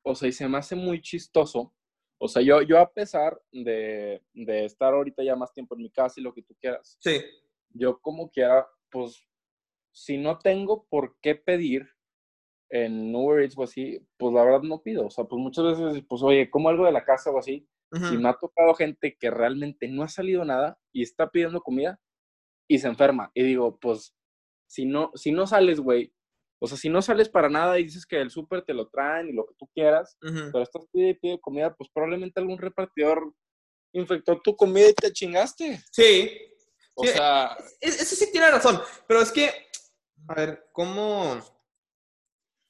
o 0.03 0.15
sea, 0.15 0.29
y 0.29 0.33
se 0.33 0.49
me 0.49 0.59
hace 0.59 0.75
muy 0.75 1.03
chistoso. 1.03 1.75
O 2.19 2.29
sea, 2.29 2.43
yo, 2.43 2.63
yo 2.63 2.79
a 2.79 2.91
pesar 2.91 3.41
de, 3.53 4.23
de 4.33 4.65
estar 4.65 4.95
ahorita 4.95 5.23
ya 5.23 5.37
más 5.37 5.53
tiempo 5.53 5.75
en 5.75 5.83
mi 5.83 5.91
casa 5.91 6.19
y 6.19 6.23
lo 6.23 6.33
que 6.33 6.43
tú 6.43 6.55
quieras, 6.61 6.97
sí. 7.01 7.21
yo 7.71 7.99
como 8.01 8.31
quiera, 8.31 8.67
pues, 8.91 9.27
si 9.93 10.17
no 10.17 10.39
tengo 10.39 10.87
por 10.89 11.19
qué 11.21 11.35
pedir 11.35 11.89
en 12.71 13.15
Uber 13.15 13.43
Eats 13.43 13.57
o 13.57 13.63
así, 13.63 14.01
pues 14.17 14.35
la 14.35 14.45
verdad 14.45 14.63
no 14.63 14.83
pido. 14.83 15.07
O 15.07 15.11
sea, 15.11 15.25
pues 15.25 15.41
muchas 15.41 15.65
veces, 15.65 16.05
pues, 16.09 16.23
oye, 16.23 16.51
como 16.51 16.69
algo 16.69 16.85
de 16.87 16.93
la 16.93 17.05
casa 17.05 17.31
o 17.31 17.39
así, 17.39 17.69
y 17.93 18.19
me 18.19 18.29
ha 18.29 18.35
tocado 18.35 18.75
gente 18.75 19.17
que 19.19 19.31
realmente 19.31 19.89
no 19.89 20.03
ha 20.03 20.09
salido 20.09 20.45
nada 20.45 20.79
y 20.93 21.03
está 21.03 21.31
pidiendo 21.31 21.61
comida 21.61 22.01
y 22.69 22.79
se 22.79 22.89
enferma. 22.89 23.31
Y 23.33 23.45
digo, 23.45 23.79
pues, 23.79 24.15
si 24.67 24.85
no, 24.85 25.13
si 25.15 25.31
no 25.31 25.47
sales, 25.47 25.81
güey, 25.81 26.13
o 26.59 26.67
sea, 26.67 26.79
si 26.79 26.89
no 26.89 27.03
sales 27.03 27.29
para 27.29 27.49
nada 27.49 27.79
y 27.79 27.85
dices 27.85 28.07
que 28.07 28.21
el 28.21 28.31
súper 28.31 28.63
te 28.63 28.73
lo 28.73 28.89
traen 28.89 29.29
y 29.29 29.33
lo 29.33 29.47
que 29.47 29.55
tú 29.59 29.69
quieras, 29.75 30.17
pero 30.21 30.63
estás 30.63 30.87
y 30.93 31.15
pide 31.15 31.41
comida, 31.41 31.75
pues 31.75 31.91
probablemente 31.93 32.41
algún 32.41 32.59
repartidor 32.59 33.33
infectó 33.93 34.41
tu 34.41 34.57
comida 34.57 34.89
y 34.89 34.95
te 34.95 35.13
chingaste. 35.13 35.83
Sí. 35.93 36.31
O 36.95 37.05
sea... 37.05 37.57
E-, 37.81 37.89
eso 37.89 38.17
sí 38.17 38.31
tiene 38.33 38.51
razón, 38.51 38.81
pero 39.07 39.21
es 39.21 39.31
que, 39.31 39.51
a 40.29 40.35
ver, 40.35 40.69
¿cómo, 40.73 41.39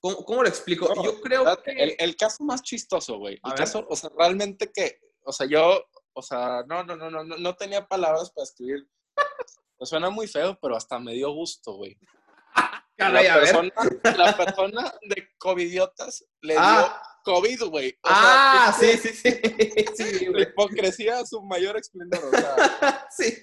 ¿Cómo, 0.00 0.42
lo 0.42 0.48
explico? 0.48 0.92
yo 1.02 1.20
creo 1.20 1.44
que... 1.62 1.70
El, 1.72 1.94
el, 1.98 2.16
caso 2.16 2.44
más 2.44 2.62
chistoso, 2.62 3.18
güey. 3.18 3.40
El 3.44 3.54
caso, 3.54 3.86
o 3.88 3.96
sea, 3.96 4.10
realmente 4.16 4.70
que, 4.72 5.00
o 5.24 5.32
sea, 5.32 5.46
yo, 5.46 5.84
o 6.12 6.22
sea, 6.22 6.64
no, 6.66 6.84
no, 6.84 6.96
no, 6.96 7.10
no, 7.10 7.24
no 7.24 7.56
tenía 7.56 7.86
palabras 7.86 8.30
para 8.30 8.44
escribir. 8.44 8.88
Me 9.78 9.86
suena 9.86 10.10
muy 10.10 10.26
feo, 10.26 10.58
pero 10.60 10.76
hasta 10.76 10.98
me 10.98 11.12
dio 11.12 11.30
gusto, 11.32 11.74
güey. 11.74 11.98
La, 12.96 13.34
persona, 13.34 13.72
la 14.16 14.36
persona 14.36 14.94
de 15.08 15.28
covidiotas 15.38 16.24
le 16.40 16.54
dio 16.54 16.62
ah. 16.62 17.02
COVID, 17.26 17.64
güey. 17.64 17.98
ah, 18.04 18.74
sí, 18.78 18.96
sí, 18.96 19.08
sí. 19.08 19.30
sí 19.96 20.26
la 20.26 20.42
hipocresía 20.42 21.18
a 21.18 21.26
su 21.26 21.42
mayor 21.42 21.76
esplendor. 21.76 22.24
O 22.24 22.30
sea, 22.30 23.08
sí. 23.10 23.42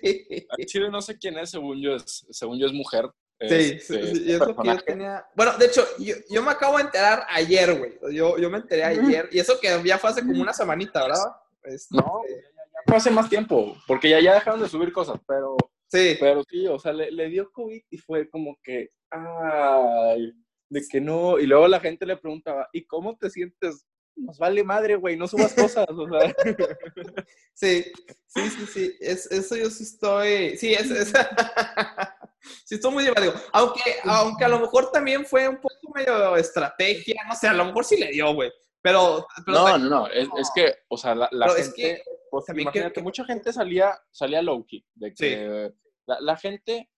Chile 0.65 0.89
no 0.89 1.01
sé 1.01 1.17
quién 1.17 1.37
es, 1.37 1.51
según 1.51 1.81
yo 1.81 1.95
es, 1.95 2.25
según 2.31 2.57
yo 2.57 2.65
es 2.65 2.73
mujer. 2.73 3.09
Sí, 3.41 3.55
este, 3.55 4.15
sí, 4.15 4.31
es 4.31 4.39
lo 4.39 4.55
que 4.55 4.67
yo 4.67 4.77
tenía. 4.83 5.25
Bueno, 5.35 5.57
de 5.57 5.65
hecho, 5.65 5.85
yo, 5.99 6.15
yo, 6.29 6.41
me 6.41 6.51
acabo 6.51 6.77
de 6.77 6.83
enterar 6.83 7.25
ayer, 7.29 7.77
güey. 7.77 8.15
Yo, 8.15 8.37
yo 8.37 8.49
me 8.49 8.59
enteré 8.59 8.85
ayer. 8.85 9.27
Y 9.31 9.39
eso 9.39 9.59
que 9.59 9.81
ya 9.83 9.97
fue 9.97 10.11
hace 10.11 10.21
como 10.21 10.41
una 10.41 10.53
semanita, 10.53 11.03
¿verdad? 11.03 11.35
Este, 11.63 11.95
no, 11.95 12.21
ya, 12.29 12.35
ya, 12.35 12.79
fue 12.85 12.97
hace 12.97 13.11
más 13.11 13.29
tiempo. 13.29 13.75
Porque 13.85 14.09
ya, 14.09 14.21
ya 14.21 14.35
dejaron 14.35 14.61
de 14.61 14.69
subir 14.69 14.93
cosas, 14.93 15.19
pero. 15.27 15.57
Sí. 15.87 16.15
Pero 16.19 16.43
sí, 16.49 16.67
o 16.67 16.79
sea, 16.79 16.93
le, 16.93 17.11
le 17.11 17.27
dio 17.27 17.51
COVID 17.51 17.81
y 17.89 17.97
fue 17.97 18.29
como 18.29 18.57
que. 18.63 18.89
Ay, 19.13 20.33
de 20.69 20.81
que 20.89 20.99
no. 20.99 21.39
Y 21.39 21.45
luego 21.45 21.67
la 21.67 21.79
gente 21.79 22.05
le 22.05 22.17
preguntaba, 22.17 22.67
¿y 22.73 22.85
cómo 22.85 23.15
te 23.17 23.29
sientes? 23.29 23.85
Nos 24.15 24.37
vale 24.37 24.63
madre, 24.63 24.95
güey, 24.95 25.17
no 25.17 25.27
subas 25.27 25.53
cosas, 25.53 25.87
o 25.89 26.07
sea. 26.07 26.33
Sí, 27.55 27.83
sí, 28.27 28.49
sí, 28.49 28.65
sí. 28.65 28.97
Es, 28.99 29.31
eso 29.31 29.55
yo 29.55 29.69
sí 29.69 29.83
estoy. 29.83 30.57
Sí, 30.57 30.73
es. 30.73 30.89
es... 30.89 31.13
sí, 32.65 32.75
estoy 32.75 32.91
muy 32.91 33.03
llevado. 33.03 33.33
Aunque, 33.51 33.81
aunque 34.03 34.45
a 34.45 34.49
lo 34.49 34.59
mejor 34.59 34.91
también 34.91 35.25
fue 35.25 35.47
un 35.47 35.57
poco 35.57 35.93
medio 35.93 36.35
estrategia, 36.35 37.21
no 37.27 37.35
sé, 37.35 37.47
a 37.47 37.53
lo 37.53 37.65
mejor 37.65 37.85
sí 37.85 37.97
le 37.97 38.11
dio, 38.11 38.33
güey. 38.33 38.51
Pero, 38.81 39.25
no, 39.47 39.77
no, 39.77 39.89
no, 39.89 40.07
es, 40.07 40.27
es, 40.37 40.51
que, 40.53 40.75
o 40.89 40.97
sea, 40.97 41.15
la, 41.15 41.29
la 41.31 41.47
gente, 41.49 42.03
pues, 42.29 42.45
imagínate, 42.49 42.91
que, 42.91 43.01
mucha 43.01 43.23
gente 43.23 43.53
salía, 43.53 43.97
salía 44.11 44.41
low-key, 44.41 44.85
de 44.95 45.13
que 45.13 45.71
la, 46.05 46.19
la, 46.19 46.35
gente, 46.35 46.89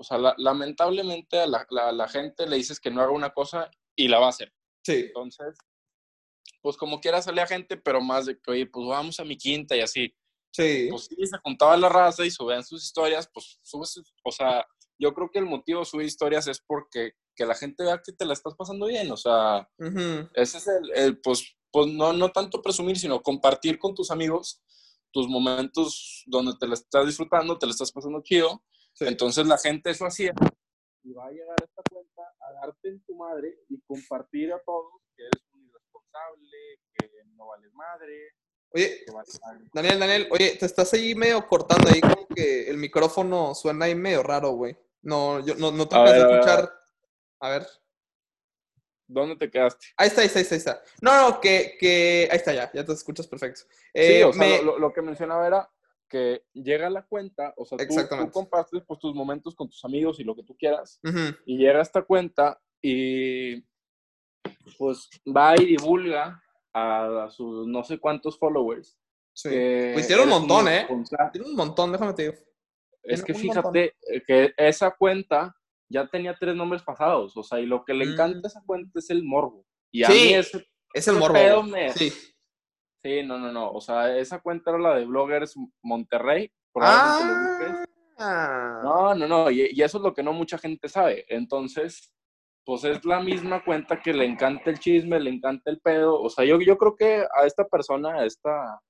o 0.00 0.02
sea, 0.02 0.18
lamentablemente 0.38 1.38
a 1.38 1.46
la, 1.46 1.66
la, 1.92 2.08
gente 2.08 2.46
le 2.46 2.56
dices 2.56 2.80
que 2.80 2.90
no 2.90 3.02
haga 3.02 3.12
una 3.12 3.34
cosa 3.34 3.70
y 3.94 4.08
la 4.08 4.18
va 4.18 4.26
a 4.26 4.30
hacer. 4.30 4.50
Sí. 4.82 5.04
Entonces, 5.08 5.58
pues 6.62 6.78
como 6.78 7.02
quiera 7.02 7.20
salía 7.20 7.46
gente, 7.46 7.76
pero 7.76 8.00
más 8.00 8.24
de 8.24 8.40
que, 8.40 8.50
oye, 8.50 8.66
pues 8.66 8.86
vamos 8.88 9.20
a 9.20 9.24
mi 9.24 9.36
quinta 9.36 9.76
y 9.76 9.80
así. 9.80 10.16
Sí. 10.52 10.86
Pues 10.88 11.04
sí, 11.04 11.26
se 11.26 11.36
juntaba 11.44 11.76
la 11.76 11.90
raza 11.90 12.24
y 12.24 12.30
subían 12.30 12.64
sus 12.64 12.82
historias, 12.82 13.28
pues 13.32 13.60
subes, 13.62 14.00
o 14.24 14.32
sea, 14.32 14.66
yo 14.98 15.12
creo 15.12 15.30
que 15.30 15.38
el 15.38 15.44
motivo 15.44 15.80
de 15.80 15.86
subir 15.86 16.06
historias 16.06 16.46
es 16.46 16.62
porque 16.66 17.12
que 17.36 17.44
la 17.44 17.54
gente 17.54 17.84
vea 17.84 18.00
que 18.02 18.12
te 18.12 18.24
la 18.24 18.32
estás 18.32 18.54
pasando 18.54 18.86
bien, 18.86 19.12
o 19.12 19.18
sea, 19.18 19.68
ese 20.32 20.58
es 20.58 20.66
el, 20.94 21.20
pues, 21.20 21.44
pues 21.70 21.88
no, 21.88 22.14
no 22.14 22.30
tanto 22.30 22.62
presumir, 22.62 22.98
sino 22.98 23.22
compartir 23.22 23.78
con 23.78 23.94
tus 23.94 24.10
amigos 24.10 24.62
tus 25.12 25.28
momentos 25.28 26.24
donde 26.26 26.54
te 26.58 26.66
la 26.66 26.74
estás 26.74 27.06
disfrutando, 27.06 27.58
te 27.58 27.66
la 27.66 27.72
estás 27.72 27.92
pasando 27.92 28.22
chido. 28.22 28.62
Entonces 29.00 29.46
la 29.46 29.58
gente 29.58 29.90
eso 29.90 30.06
hacía 30.06 30.34
y 31.02 31.12
va 31.12 31.26
a 31.26 31.30
llegar 31.30 31.56
a 31.60 31.64
esta 31.64 31.82
cuenta 31.90 32.22
a 32.40 32.52
darte 32.52 32.88
en 32.88 33.00
tu 33.04 33.14
madre 33.16 33.60
y 33.68 33.80
compartir 33.80 34.52
a 34.52 34.60
todos 34.60 35.00
que 35.16 35.22
eres 35.22 35.42
un 35.54 35.64
irresponsable, 35.64 36.80
que 36.98 37.08
no 37.36 37.46
vales 37.46 37.72
madre, 37.72 38.34
Oye, 38.72 39.04
Daniel, 39.74 39.98
Daniel, 39.98 40.28
oye, 40.30 40.56
te 40.56 40.64
estás 40.64 40.92
ahí 40.94 41.14
medio 41.16 41.44
cortando 41.48 41.90
ahí, 41.90 42.00
como 42.00 42.28
que 42.28 42.70
el 42.70 42.76
micrófono 42.76 43.52
suena 43.54 43.86
ahí 43.86 43.96
medio 43.96 44.22
raro, 44.22 44.50
güey. 44.50 44.76
No, 45.02 45.44
yo 45.44 45.56
no, 45.56 45.72
no 45.72 45.88
te 45.88 45.96
puedes 45.96 46.22
escuchar. 46.22 46.72
A 47.40 47.50
ver. 47.50 47.66
¿Dónde 49.08 49.34
te 49.34 49.50
quedaste? 49.50 49.86
Ahí 49.96 50.06
está, 50.06 50.20
ahí 50.20 50.28
está, 50.28 50.38
ahí 50.38 50.46
está. 50.58 50.82
No, 51.00 51.30
no, 51.30 51.40
que, 51.40 51.76
que... 51.80 52.28
Ahí 52.30 52.36
está 52.36 52.52
ya, 52.54 52.70
ya 52.72 52.84
te 52.84 52.92
escuchas 52.92 53.26
perfecto. 53.26 53.62
sí, 53.92 54.22
o 54.22 54.32
sea, 54.32 54.56
eh, 54.56 54.62
lo, 54.62 54.92
que 54.92 55.02
mencionaba 55.02 55.44
era 55.48 55.68
que 56.10 56.42
llega 56.52 56.88
a 56.88 56.90
la 56.90 57.06
cuenta, 57.06 57.54
o 57.56 57.64
sea, 57.64 57.78
tú, 57.78 58.30
compartes 58.32 58.82
pues, 58.86 58.98
tus 58.98 59.14
momentos 59.14 59.54
con 59.54 59.68
tus 59.68 59.82
amigos 59.84 60.18
y 60.18 60.24
lo 60.24 60.34
que 60.34 60.42
tú 60.42 60.56
quieras, 60.58 61.00
y 61.46 61.56
llega 61.56 61.78
a 61.78 61.82
esta 61.82 62.02
cuenta 62.02 62.60
y 62.82 63.62
pues 64.76 65.08
va 65.26 65.54
y 65.56 65.66
divulga 65.66 66.42
a, 66.74 67.28
sus 67.30 67.66
no 67.66 67.84
sé 67.84 67.98
cuántos 67.98 68.38
followers. 68.38 68.98
Sí. 69.32 69.48
Pues 69.94 70.06
tiene 70.06 70.24
un 70.24 70.28
montón, 70.28 70.68
¿eh? 70.68 70.86
Tiene 71.32 71.48
un 71.48 71.56
montón, 71.56 71.92
déjame 71.92 72.12
te 72.14 72.22
digo. 72.22 72.34
Es 73.02 73.22
que 73.22 73.32
fíjate 73.32 73.94
que 74.26 74.52
esa 74.56 74.90
cuenta 74.90 75.56
ya 75.88 76.06
tenía 76.08 76.36
tres 76.38 76.54
nombres 76.54 76.82
pasados, 76.82 77.36
o 77.36 77.42
sea, 77.42 77.60
y 77.60 77.66
lo 77.66 77.84
que 77.84 77.94
le 77.94 78.04
encanta 78.04 78.38
a 78.38 78.42
mm. 78.42 78.46
esa 78.46 78.62
cuenta 78.66 78.98
es 78.98 79.10
el 79.10 79.24
morbo. 79.24 79.64
Y 79.92 80.04
a 80.04 80.08
mí 80.08 80.34
ese, 80.34 80.66
es 80.92 81.08
el 81.08 81.16
morbo. 81.16 81.64
Sí. 81.94 82.12
Sí, 83.02 83.22
no, 83.22 83.38
no, 83.38 83.50
no. 83.50 83.70
O 83.70 83.80
sea, 83.80 84.16
esa 84.16 84.40
cuenta 84.40 84.70
era 84.70 84.78
la 84.78 84.94
de 84.96 85.06
Bloggers 85.06 85.54
Monterrey. 85.82 86.52
Probablemente 86.72 87.84
ah. 88.18 88.80
No, 88.82 89.14
no, 89.14 89.26
no. 89.26 89.50
Y, 89.50 89.70
y, 89.72 89.82
eso 89.82 89.98
es 89.98 90.04
lo 90.04 90.14
que 90.14 90.22
no 90.22 90.32
mucha 90.32 90.58
gente 90.58 90.88
sabe. 90.88 91.24
Entonces, 91.28 92.12
pues 92.64 92.84
es 92.84 93.04
la 93.04 93.20
misma 93.20 93.64
cuenta 93.64 94.00
que 94.00 94.12
le 94.12 94.26
encanta 94.26 94.70
el 94.70 94.78
chisme, 94.78 95.18
le 95.18 95.30
encanta 95.30 95.70
el 95.70 95.80
pedo. 95.80 96.20
O 96.20 96.28
sea, 96.28 96.44
yo, 96.44 96.60
yo 96.60 96.76
creo 96.76 96.94
que 96.94 97.26
a 97.34 97.46
esta 97.46 97.64
persona, 97.64 98.20
a 98.20 98.26
esta, 98.26 98.80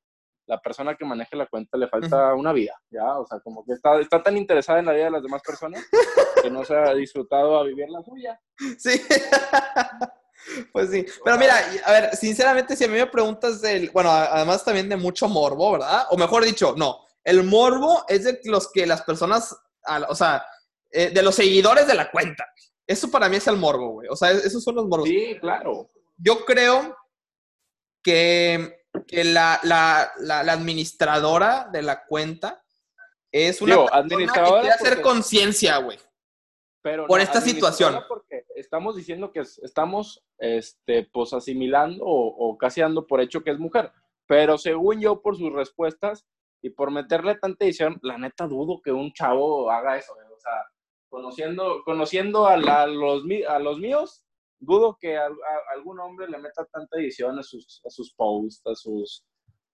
la 0.46 0.60
persona 0.60 0.96
que 0.96 1.04
maneje 1.04 1.36
la 1.36 1.46
cuenta 1.46 1.78
le 1.78 1.88
falta 1.88 2.34
una 2.34 2.52
vida, 2.52 2.74
¿ya? 2.90 3.18
O 3.18 3.26
sea, 3.26 3.38
como 3.40 3.64
que 3.64 3.72
está, 3.72 4.00
está 4.00 4.22
tan 4.22 4.36
interesada 4.36 4.80
en 4.80 4.86
la 4.86 4.92
vida 4.92 5.04
de 5.04 5.10
las 5.12 5.22
demás 5.22 5.42
personas 5.42 5.88
que 6.42 6.50
no 6.50 6.64
se 6.64 6.74
ha 6.74 6.92
disfrutado 6.94 7.56
a 7.56 7.64
vivir 7.64 7.88
la 7.88 8.02
suya. 8.02 8.40
Sí. 8.76 9.00
Pues 10.72 10.90
sí, 10.90 11.06
pero 11.24 11.38
mira, 11.38 11.54
a 11.84 11.92
ver, 11.92 12.16
sinceramente, 12.16 12.74
si 12.74 12.84
a 12.84 12.88
mí 12.88 12.94
me 12.94 13.06
preguntas 13.06 13.60
del, 13.60 13.90
bueno, 13.90 14.10
además 14.10 14.64
también 14.64 14.88
de 14.88 14.96
mucho 14.96 15.28
morbo, 15.28 15.72
¿verdad? 15.72 16.06
O 16.10 16.16
mejor 16.16 16.44
dicho, 16.44 16.74
no, 16.76 17.06
el 17.24 17.44
morbo 17.44 18.04
es 18.08 18.24
de 18.24 18.40
los 18.44 18.70
que 18.72 18.86
las 18.86 19.02
personas, 19.02 19.56
o 20.08 20.14
sea, 20.14 20.44
eh, 20.90 21.10
de 21.10 21.22
los 21.22 21.34
seguidores 21.34 21.86
de 21.86 21.94
la 21.94 22.10
cuenta. 22.10 22.46
Eso 22.86 23.10
para 23.10 23.28
mí 23.28 23.36
es 23.36 23.46
el 23.46 23.56
morbo, 23.56 23.90
güey. 23.90 24.08
O 24.08 24.16
sea, 24.16 24.32
esos 24.32 24.64
son 24.64 24.74
los 24.74 24.86
morbos. 24.86 25.08
Sí, 25.08 25.36
claro. 25.40 25.90
Yo 26.16 26.44
creo 26.44 26.96
que, 28.02 28.76
la, 29.12 29.60
administradora 30.48 31.68
de 31.72 31.82
la 31.82 32.04
cuenta 32.04 32.62
es 33.30 33.62
una 33.62 33.86
persona 33.86 34.08
que 34.08 34.50
quiere 34.50 34.70
hacer 34.70 35.00
conciencia, 35.00 35.76
güey. 35.78 35.98
Pero 36.82 37.06
por 37.06 37.20
esta 37.20 37.40
situación. 37.40 38.02
Porque 38.08 38.44
estamos 38.56 38.96
diciendo 38.96 39.30
que 39.30 39.40
estamos 39.62 40.24
este, 40.40 41.08
pues 41.12 41.32
asimilando 41.32 42.02
o, 42.04 42.56
casi 42.58 42.80
dando 42.80 43.06
por 43.06 43.20
hecho 43.20 43.44
que 43.44 43.50
es 43.50 43.58
mujer. 43.58 43.92
Pero 44.26 44.58
según 44.58 45.00
yo, 45.00 45.20
por 45.20 45.36
sus 45.36 45.52
respuestas 45.52 46.26
y 46.62 46.70
por 46.70 46.90
meterle 46.90 47.36
tanta 47.36 47.64
edición, 47.64 47.98
la 48.02 48.18
neta 48.18 48.46
dudo 48.46 48.80
que 48.82 48.90
un 48.90 49.12
chavo 49.12 49.70
haga 49.70 49.98
eso. 49.98 50.12
O 50.12 50.40
sea, 50.40 50.52
conociendo, 51.08 51.82
conociendo 51.84 52.46
a, 52.46 52.56
los, 52.56 53.24
a 53.48 53.58
los 53.58 53.78
míos, 53.78 54.24
dudo 54.58 54.96
que 55.00 55.18
algún 55.74 56.00
hombre 56.00 56.28
le 56.28 56.38
meta 56.38 56.64
tanta 56.72 56.98
edición 56.98 57.38
a 57.38 57.42
sus, 57.42 57.82
a 57.84 57.90
sus 57.90 58.14
posts, 58.14 58.66
a 58.66 58.74
sus... 58.74 59.24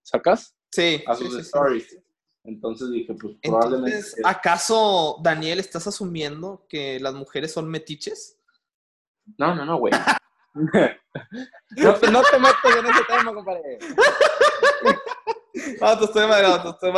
¿Sacas? 0.03 0.57
Sí. 0.71 1.03
A 1.07 1.15
sus 1.15 1.37
stories. 1.39 1.99
Entonces 2.45 2.91
dije, 2.91 3.13
pues 3.15 3.37
probablemente... 3.43 3.97
Entonces, 3.97 4.25
¿acaso, 4.25 5.19
Daniel, 5.23 5.59
estás 5.59 5.87
asumiendo 5.87 6.65
que 6.69 7.01
las 7.01 7.15
mujeres 7.15 7.53
son 7.53 7.69
metiches? 7.69 8.41
No, 9.37 9.55
no, 9.55 9.65
no, 9.65 9.79
güey. 9.79 9.93
no, 11.77 11.95
te, 11.95 12.11
no 12.11 12.23
te 12.23 12.39
metas 12.39 12.77
en 12.79 12.87
ese 12.87 13.05
tema, 13.09 13.35
compadre. 13.35 13.79
no, 15.81 15.99
te 15.99 16.05
estoy 16.05 16.29
te 16.63 16.69
estoy. 16.69 16.93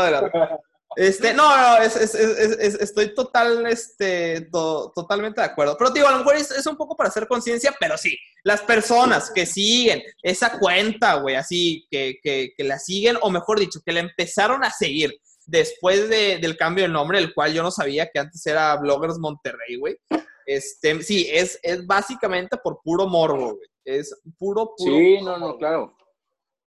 Este, 0.96 1.34
no, 1.34 1.56
no, 1.56 1.76
es, 1.82 1.96
es, 1.96 2.14
es, 2.14 2.74
estoy 2.80 3.14
total, 3.14 3.66
este, 3.66 4.48
totalmente 4.50 5.40
de 5.40 5.46
acuerdo. 5.46 5.76
Pero 5.78 5.90
digo, 5.90 6.08
a 6.08 6.12
lo 6.12 6.18
mejor 6.18 6.36
es, 6.36 6.66
un 6.66 6.76
poco 6.76 6.96
para 6.96 7.08
hacer 7.08 7.28
conciencia, 7.28 7.74
pero 7.78 7.98
sí, 7.98 8.16
las 8.42 8.62
personas 8.62 9.30
que 9.30 9.46
siguen 9.46 10.02
esa 10.22 10.58
cuenta, 10.58 11.14
güey, 11.14 11.36
así, 11.36 11.86
que, 11.90 12.18
que, 12.22 12.52
que, 12.56 12.64
la 12.64 12.78
siguen, 12.78 13.16
o 13.20 13.30
mejor 13.30 13.60
dicho, 13.60 13.80
que 13.84 13.92
la 13.92 14.00
empezaron 14.00 14.64
a 14.64 14.70
seguir 14.70 15.14
después 15.46 16.08
de, 16.08 16.38
del 16.38 16.56
cambio 16.56 16.84
de 16.84 16.90
nombre, 16.90 17.18
el 17.18 17.34
cual 17.34 17.52
yo 17.52 17.62
no 17.62 17.70
sabía 17.70 18.08
que 18.12 18.18
antes 18.18 18.44
era 18.46 18.74
Bloggers 18.76 19.18
Monterrey, 19.18 19.76
güey. 19.76 19.98
Este, 20.48 21.02
sí, 21.02 21.26
es, 21.30 21.60
es 21.62 21.86
básicamente 21.86 22.56
por 22.56 22.80
puro 22.82 23.06
morbo, 23.06 23.56
güey. 23.56 23.68
Es 23.84 24.18
puro, 24.38 24.74
puro. 24.74 24.96
Sí, 24.96 25.20
no, 25.20 25.36
no, 25.36 25.58
claro. 25.58 25.94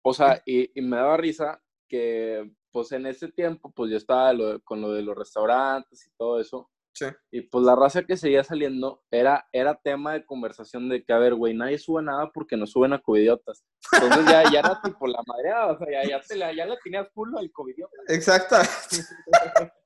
O 0.04 0.12
sea, 0.12 0.42
y, 0.44 0.78
y 0.78 0.82
me 0.82 0.98
daba 0.98 1.16
risa 1.16 1.58
que 1.88 2.52
pues 2.70 2.92
en 2.92 3.06
ese 3.06 3.28
tiempo, 3.28 3.72
pues 3.74 3.90
yo 3.90 3.96
estaba 3.96 4.34
con 4.64 4.82
lo 4.82 4.92
de 4.92 5.00
los 5.00 5.16
restaurantes 5.16 6.06
y 6.06 6.10
todo 6.18 6.38
eso. 6.38 6.70
Sí. 6.94 7.06
Y 7.30 7.40
pues 7.40 7.64
la 7.64 7.74
raza 7.74 8.02
que 8.02 8.18
seguía 8.18 8.44
saliendo 8.44 9.02
era, 9.10 9.48
era 9.52 9.80
tema 9.82 10.12
de 10.12 10.26
conversación 10.26 10.90
de 10.90 11.02
que, 11.02 11.12
a 11.14 11.18
ver, 11.18 11.34
güey, 11.34 11.54
nadie 11.54 11.78
sube 11.78 12.02
nada 12.02 12.30
porque 12.30 12.58
no 12.58 12.66
suben 12.66 12.92
a 12.92 13.00
covidiotas. 13.00 13.64
Entonces 13.90 14.26
ya, 14.26 14.42
ya 14.52 14.58
era 14.58 14.80
tipo 14.84 15.06
la 15.06 15.22
madreada, 15.26 15.72
o 15.72 15.78
sea, 15.78 15.86
ya, 15.90 16.10
ya, 16.10 16.20
te 16.20 16.36
la, 16.36 16.52
ya 16.52 16.66
la 16.66 16.76
tenías 16.76 17.08
full 17.14 17.34
al 17.38 17.50
covidiota. 17.52 17.96
Exacto. 18.08 18.56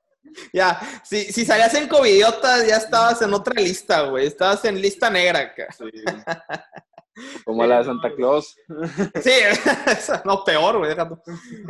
Ya, 0.53 0.79
si, 1.03 1.25
si 1.31 1.45
salías 1.45 1.73
en 1.73 1.87
Covidiotas, 1.87 2.67
ya 2.67 2.77
estabas 2.77 3.21
en 3.21 3.33
otra 3.33 3.53
lista, 3.61 4.03
güey. 4.03 4.27
Estabas 4.27 4.63
en 4.65 4.81
lista 4.81 5.09
negra 5.09 5.39
acá. 5.39 5.67
Sí. 5.77 5.85
Como 7.45 7.65
la 7.65 7.79
de 7.79 7.85
Santa 7.85 8.13
Claus. 8.15 8.55
Sí, 9.23 9.31
no, 10.25 10.43
peor, 10.43 10.77
güey. 10.77 10.95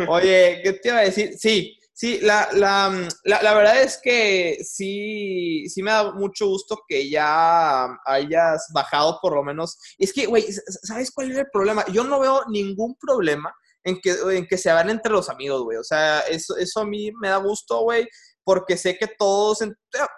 Oye, 0.08 0.62
¿qué 0.64 0.74
te 0.74 0.90
iba 0.90 0.98
a 1.00 1.04
decir? 1.04 1.38
Sí, 1.38 1.78
sí, 1.94 2.20
la, 2.22 2.50
la, 2.54 3.08
la, 3.24 3.54
verdad 3.54 3.82
es 3.82 4.00
que 4.02 4.58
sí, 4.64 5.66
sí 5.70 5.82
me 5.82 5.92
da 5.92 6.12
mucho 6.12 6.48
gusto 6.48 6.82
que 6.88 7.10
ya 7.10 7.88
hayas 8.06 8.68
bajado 8.74 9.20
por 9.22 9.36
lo 9.36 9.44
menos. 9.44 9.78
Es 9.98 10.12
que, 10.12 10.26
güey, 10.26 10.46
¿sabes 10.84 11.12
cuál 11.12 11.32
es 11.32 11.38
el 11.38 11.48
problema? 11.52 11.86
Yo 11.88 12.04
no 12.04 12.20
veo 12.20 12.44
ningún 12.50 12.96
problema 13.00 13.54
en 13.84 14.02
que, 14.02 14.16
en 14.32 14.46
que 14.48 14.58
se 14.58 14.72
van 14.72 14.90
entre 14.90 15.14
los 15.14 15.30
amigos, 15.30 15.64
güey. 15.64 15.78
O 15.78 15.84
sea, 15.84 16.20
eso, 16.22 16.58
eso 16.58 16.82
a 16.82 16.86
mí 16.86 17.12
me 17.22 17.30
da 17.30 17.38
gusto, 17.38 17.82
güey 17.82 18.08
porque 18.48 18.78
sé 18.78 18.98
que 18.98 19.08
todos, 19.08 19.60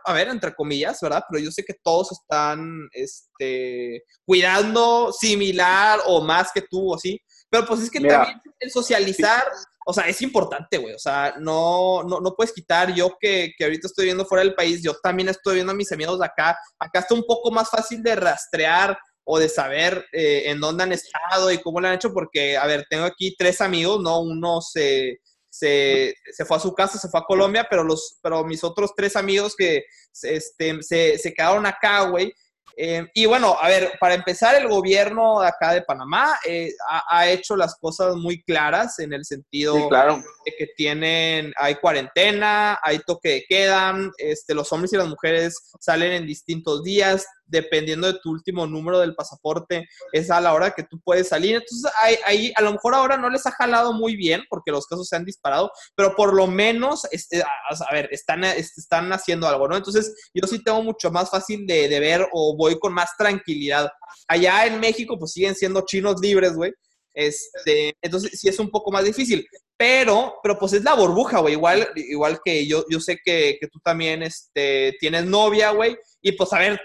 a 0.06 0.14
ver, 0.14 0.28
entre 0.28 0.54
comillas, 0.54 1.00
¿verdad? 1.02 1.24
Pero 1.28 1.44
yo 1.44 1.50
sé 1.50 1.64
que 1.64 1.74
todos 1.84 2.12
están 2.12 2.88
este, 2.92 4.04
cuidando 4.24 5.12
similar 5.12 6.00
o 6.06 6.22
más 6.22 6.52
que 6.54 6.62
tú, 6.62 6.94
o 6.94 7.00
sí. 7.00 7.20
Pero 7.50 7.66
pues 7.66 7.80
es 7.80 7.90
que 7.90 8.00
también 8.00 8.40
el 8.60 8.70
socializar, 8.70 9.46
o 9.84 9.92
sea, 9.92 10.08
es 10.08 10.22
importante, 10.22 10.78
güey. 10.78 10.94
O 10.94 11.00
sea, 11.00 11.38
no, 11.40 12.04
no, 12.04 12.20
no 12.20 12.36
puedes 12.36 12.54
quitar. 12.54 12.94
Yo 12.94 13.18
que, 13.20 13.52
que, 13.58 13.64
ahorita 13.64 13.88
estoy 13.88 14.06
viendo 14.06 14.28
fuera 14.28 14.44
del 14.44 14.54
país, 14.54 14.84
yo 14.84 14.94
también 15.02 15.30
estoy 15.30 15.56
viendo 15.56 15.72
a 15.72 15.76
mis 15.76 15.92
amigos 15.92 16.20
de 16.20 16.28
acá. 16.28 16.56
Acá 16.78 17.00
está 17.00 17.16
un 17.16 17.24
poco 17.26 17.50
más 17.50 17.68
fácil 17.72 18.04
de 18.04 18.16
rastrear 18.16 18.96
o 19.24 19.40
de 19.40 19.50
saber 19.50 20.06
eh, 20.14 20.44
en 20.52 20.60
dónde 20.60 20.84
han 20.84 20.92
estado 20.92 21.52
y 21.52 21.58
cómo 21.58 21.82
lo 21.82 21.88
han 21.88 21.96
hecho, 21.96 22.14
porque, 22.14 22.58
a 22.58 22.68
ver, 22.68 22.86
tengo 22.92 23.06
aquí 23.06 23.34
tres 23.36 23.60
amigos, 23.60 24.00
¿no? 24.04 24.22
Uno 24.22 24.62
se 24.62 25.18
se, 25.50 26.14
se, 26.32 26.46
fue 26.46 26.58
a 26.58 26.60
su 26.60 26.74
casa, 26.74 26.98
se 26.98 27.10
fue 27.10 27.20
a 27.20 27.24
Colombia, 27.24 27.68
pero, 27.70 27.84
los, 27.84 28.20
pero 28.22 28.44
mis 28.44 28.64
otros 28.64 28.92
tres 28.96 29.16
amigos 29.16 29.56
que 29.56 29.84
este, 30.24 30.82
se, 30.82 31.18
se 31.18 31.34
quedaron 31.34 31.66
acá, 31.66 32.04
güey, 32.04 32.34
eh, 32.82 33.06
y 33.14 33.26
bueno, 33.26 33.58
a 33.60 33.68
ver, 33.68 33.92
para 34.00 34.14
empezar, 34.14 34.56
el 34.56 34.70
gobierno 34.70 35.42
de 35.42 35.48
acá 35.48 35.74
de 35.74 35.82
Panamá 35.82 36.40
eh, 36.48 36.72
ha, 37.10 37.30
hecho 37.30 37.58
las 37.58 37.76
cosas 37.76 38.16
muy 38.16 38.42
claras 38.44 39.00
en 39.00 39.12
el 39.12 39.26
sentido 39.26 39.76
de 39.76 40.56
que 40.58 40.68
tienen, 40.78 41.52
hay 41.58 41.76
cuarentena, 41.76 42.80
hay 42.82 43.00
toque 43.00 43.30
de 43.30 43.46
queda, 43.50 43.94
este, 44.18 44.54
los 44.54 44.72
hombres 44.72 44.94
y 44.94 44.96
las 44.96 45.10
mujeres 45.10 45.60
salen 45.78 46.14
en 46.14 46.26
distintos 46.26 46.82
días, 46.82 47.28
dependiendo 47.50 48.08
de 48.08 48.20
tu 48.20 48.32
último 48.32 48.66
número 48.68 49.00
del 49.00 49.16
pasaporte, 49.16 49.88
es 50.12 50.32
a 50.32 50.42
la 50.42 50.54
hora 50.54 50.72
que 50.72 50.84
tú 50.84 51.00
puedes 51.04 51.28
salir. 51.28 51.56
Entonces, 51.56 51.92
ahí, 52.26 52.54
a 52.56 52.62
lo 52.62 52.72
mejor 52.72 52.96
ahora 52.96 53.18
no 53.18 53.30
les 53.30 53.46
ha 53.46 53.52
jalado 53.52 53.94
muy 53.94 54.16
bien 54.16 54.42
porque 54.50 54.72
los 54.72 54.86
casos 54.88 55.08
se 55.08 55.16
han 55.16 55.26
disparado, 55.26 55.72
pero 55.96 56.16
por 56.16 56.34
lo 56.34 56.48
menos, 56.48 57.08
este, 57.12 57.42
a, 57.42 57.94
ver, 57.94 58.10
están, 58.12 58.44
están 58.44 59.12
haciendo 59.12 59.48
algo, 59.48 59.68
¿no? 59.68 59.76
Entonces, 59.76 60.14
yo 60.34 60.48
sí 60.48 60.64
tengo 60.64 60.84
mucho 60.84 61.12
más 61.12 61.30
fácil 61.30 61.66
de, 61.66 61.88
de 61.88 62.00
ver 62.00 62.28
o 62.32 62.56
voy 62.56 62.80
con 62.80 62.94
más 62.94 63.10
tranquilidad. 63.18 63.90
Allá 64.28 64.66
en 64.66 64.80
México, 64.80 65.18
pues 65.18 65.34
siguen 65.34 65.56
siendo 65.56 65.86
chinos 65.86 66.22
libres, 66.22 66.54
güey. 66.54 66.72
Este, 67.14 67.94
entonces 68.02 68.40
sí 68.40 68.48
es 68.48 68.60
un 68.60 68.70
poco 68.70 68.92
más 68.92 69.04
difícil. 69.04 69.46
Pero, 69.78 70.36
pero 70.44 70.60
pues 70.60 70.74
es 70.74 70.84
la 70.84 70.94
burbuja, 70.94 71.40
güey. 71.40 71.54
Igual, 71.54 71.88
igual 71.96 72.40
que 72.44 72.68
yo, 72.68 72.84
yo 72.90 73.00
sé 73.00 73.18
que, 73.24 73.58
que 73.60 73.68
tú 73.68 73.80
también 73.80 74.24
este, 74.24 74.96
tienes 75.00 75.26
novia, 75.26 75.72
güey. 75.72 75.98
Y 76.22 76.34
pues 76.34 76.52
a 76.54 76.60
ver, 76.60 76.80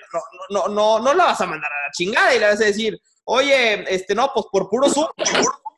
no, 0.51 0.69
no, 0.69 0.69
no, 0.69 1.01
no 1.01 1.15
la 1.15 1.27
vas 1.27 1.41
a 1.41 1.47
mandar 1.47 1.71
a 1.73 1.87
la 1.87 1.93
chingada 1.93 2.35
y 2.35 2.39
le 2.39 2.47
vas 2.47 2.61
a 2.61 2.67
decir, 2.67 2.99
oye, 3.25 3.85
este, 3.93 4.15
no, 4.15 4.31
pues 4.33 4.47
por 4.51 4.69
puro 4.69 4.89
Zoom, 4.89 5.09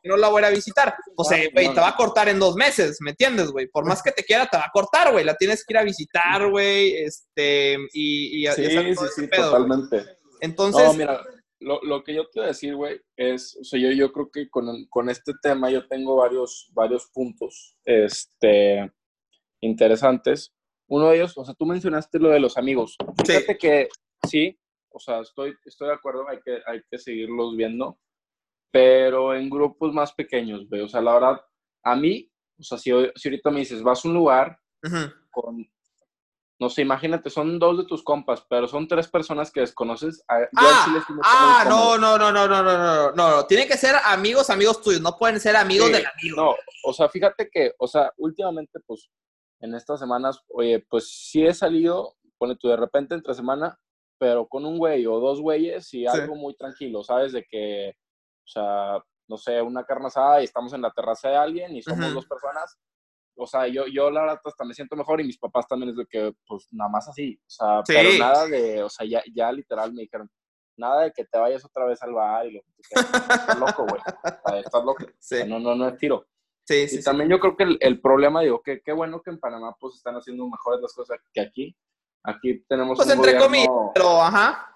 no 0.03 0.17
la 0.17 0.29
voy 0.29 0.43
a 0.43 0.49
visitar. 0.49 0.95
Pues, 1.15 1.31
eh, 1.31 1.49
güey, 1.53 1.73
te 1.73 1.79
va 1.79 1.89
a 1.89 1.95
cortar 1.95 2.29
en 2.29 2.39
dos 2.39 2.55
meses, 2.55 2.97
¿me 3.01 3.11
entiendes, 3.11 3.51
güey? 3.51 3.67
Por 3.67 3.85
más 3.85 4.01
que 4.01 4.11
te 4.11 4.23
quiera, 4.23 4.47
te 4.47 4.57
va 4.57 4.65
a 4.65 4.71
cortar, 4.71 5.11
güey. 5.11 5.25
La 5.25 5.35
tienes 5.35 5.63
que 5.65 5.73
ir 5.73 5.77
a 5.77 5.83
visitar, 5.83 6.49
güey, 6.49 6.95
este, 6.95 7.77
y... 7.93 8.45
y 8.45 8.51
sí, 8.51 8.65
sí, 8.65 9.05
sí, 9.15 9.29
totalmente. 9.29 10.05
Entonces... 10.39 10.83
No, 10.83 10.93
mira, 10.93 11.21
lo, 11.59 11.81
lo, 11.83 12.03
que 12.03 12.13
yo 12.13 12.25
te 12.29 12.39
voy 12.39 12.45
a 12.45 12.49
decir, 12.49 12.75
güey, 12.75 13.01
es, 13.15 13.57
o 13.59 13.63
sea, 13.63 13.79
yo, 13.79 13.89
yo 13.91 14.11
creo 14.11 14.29
que 14.31 14.49
con, 14.49 14.85
con, 14.89 15.09
este 15.09 15.33
tema 15.41 15.71
yo 15.71 15.87
tengo 15.87 16.15
varios, 16.15 16.69
varios 16.73 17.07
puntos, 17.11 17.75
este, 17.83 18.91
interesantes. 19.61 20.53
Uno 20.87 21.09
de 21.09 21.17
ellos, 21.17 21.37
o 21.37 21.45
sea, 21.45 21.53
tú 21.53 21.65
mencionaste 21.65 22.19
lo 22.19 22.29
de 22.29 22.39
los 22.39 22.57
amigos. 22.57 22.95
Fíjate 23.25 23.57
que 23.57 23.89
sí, 24.27 24.57
o 24.89 24.99
sea, 24.99 25.19
estoy, 25.19 25.55
estoy 25.65 25.89
de 25.89 25.93
acuerdo, 25.93 26.27
hay 26.29 26.39
que, 26.43 26.59
hay 26.65 26.81
que 26.89 26.97
seguirlos 26.97 27.55
viendo, 27.55 27.99
pero 28.71 29.35
en 29.35 29.49
grupos 29.49 29.93
más 29.93 30.13
pequeños, 30.13 30.67
güey. 30.69 30.81
O 30.81 30.87
sea, 30.87 31.01
la 31.01 31.13
verdad, 31.13 31.41
a 31.83 31.95
mí, 31.95 32.31
o 32.57 32.63
sea, 32.63 32.77
si, 32.77 32.91
si 33.15 33.27
ahorita 33.27 33.51
me 33.51 33.59
dices, 33.59 33.83
vas 33.83 34.03
a 34.03 34.07
un 34.07 34.13
lugar 34.13 34.59
con 35.31 35.67
no 36.59 36.69
sé, 36.69 36.81
imagínate, 36.81 37.29
son 37.29 37.59
dos 37.59 37.77
de 37.77 37.85
tus 37.85 38.03
compas, 38.03 38.43
pero 38.49 38.67
son 38.67 38.87
tres 38.87 39.07
personas 39.07 39.51
que 39.51 39.59
desconoces. 39.59 40.23
Ah, 40.27 40.39
ah 41.23 41.65
no, 41.69 41.97
no, 41.97 42.17
no, 42.17 42.31
no, 42.31 42.47
no, 42.47 42.63
no, 42.63 42.77
no, 42.77 43.11
no, 43.11 43.31
no, 43.35 43.45
tienen 43.45 43.67
que 43.67 43.77
ser 43.77 43.95
amigos, 44.03 44.49
amigos 44.49 44.81
tuyos, 44.81 45.01
no 45.01 45.15
pueden 45.17 45.39
ser 45.39 45.55
amigos 45.55 45.91
del 45.91 46.05
amigo. 46.05 46.35
No, 46.35 46.55
o 46.83 46.93
sea, 46.93 47.09
fíjate 47.09 47.47
que, 47.51 47.73
o 47.77 47.87
sea, 47.87 48.11
últimamente, 48.17 48.79
pues, 48.87 49.07
en 49.59 49.75
estas 49.75 49.99
semanas, 49.99 50.39
oye, 50.49 50.85
pues 50.89 51.09
sí 51.09 51.45
he 51.45 51.53
salido, 51.53 52.15
pone 52.37 52.55
tú 52.55 52.67
de 52.67 52.77
repente 52.77 53.15
entre 53.15 53.33
semana, 53.33 53.79
pero 54.19 54.47
con 54.47 54.65
un 54.65 54.77
güey 54.77 55.05
o 55.05 55.19
dos 55.19 55.41
güeyes 55.41 55.93
y 55.93 56.07
algo 56.07 56.35
muy 56.35 56.55
tranquilo, 56.55 57.03
¿sabes? 57.03 57.33
De 57.33 57.45
que, 57.49 57.89
o 57.89 58.47
sea, 58.47 59.03
no 59.27 59.37
sé, 59.37 59.61
una 59.61 59.83
carne 59.83 60.07
asada 60.07 60.41
y 60.41 60.45
estamos 60.45 60.73
en 60.73 60.81
la 60.81 60.91
terraza 60.91 61.29
de 61.29 61.35
alguien 61.35 61.75
y 61.75 61.81
somos 61.81 62.13
dos 62.13 62.25
personas 62.25 62.77
o 63.37 63.45
sea, 63.45 63.67
yo, 63.67 63.85
yo 63.87 64.09
la 64.09 64.21
verdad 64.21 64.41
hasta 64.43 64.65
me 64.65 64.73
siento 64.73 64.95
mejor 64.95 65.21
y 65.21 65.23
mis 65.23 65.37
papás 65.37 65.67
también 65.67 65.91
es 65.91 65.97
de 65.97 66.05
que, 66.07 66.33
pues 66.47 66.67
nada 66.71 66.89
más 66.89 67.07
así, 67.07 67.39
o 67.39 67.49
sea, 67.49 67.83
pero 67.85 68.09
nada 68.17 68.47
de, 68.47 68.83
o 68.83 68.89
sea, 68.89 69.05
ya, 69.07 69.21
ya 69.33 69.51
literal 69.51 69.93
me 69.93 70.01
dijeron, 70.01 70.29
nada 70.75 71.03
de 71.03 71.11
que 71.11 71.23
te 71.25 71.37
vayas 71.37 71.63
otra 71.63 71.85
vez 71.85 72.01
al 72.01 72.13
bar 72.13 72.47
y 72.47 72.53
lo 72.53 72.61
que 72.61 72.81
quieras, 72.81 73.13
estás 73.13 73.59
loco, 73.59 73.85
güey, 73.85 74.01
estás 74.59 74.83
loco, 74.83 75.05
sí. 75.19 75.37
no, 75.47 75.59
no, 75.59 75.75
no 75.75 75.87
es 75.87 75.97
tiro. 75.97 76.25
Sí, 76.67 76.87
sí, 76.89 76.97
y 76.99 77.03
también 77.03 77.29
yo 77.29 77.39
creo 77.39 77.55
que 77.55 77.63
el, 77.63 77.77
el 77.79 78.01
problema, 78.01 78.41
digo, 78.41 78.61
que 78.61 78.81
qué 78.81 78.91
bueno 78.91 79.21
que 79.21 79.29
en 79.29 79.39
Panamá 79.39 79.75
pues 79.79 79.95
están 79.95 80.15
haciendo 80.15 80.45
mejores 80.49 80.81
las 80.81 80.93
cosas 80.93 81.17
que 81.33 81.39
aquí. 81.39 81.77
Aquí 82.23 82.61
tenemos 82.67 82.97
pues 82.97 83.09
entre 83.09 83.37
comillas, 83.37 83.69
pero 83.93 84.21
ajá. 84.21 84.67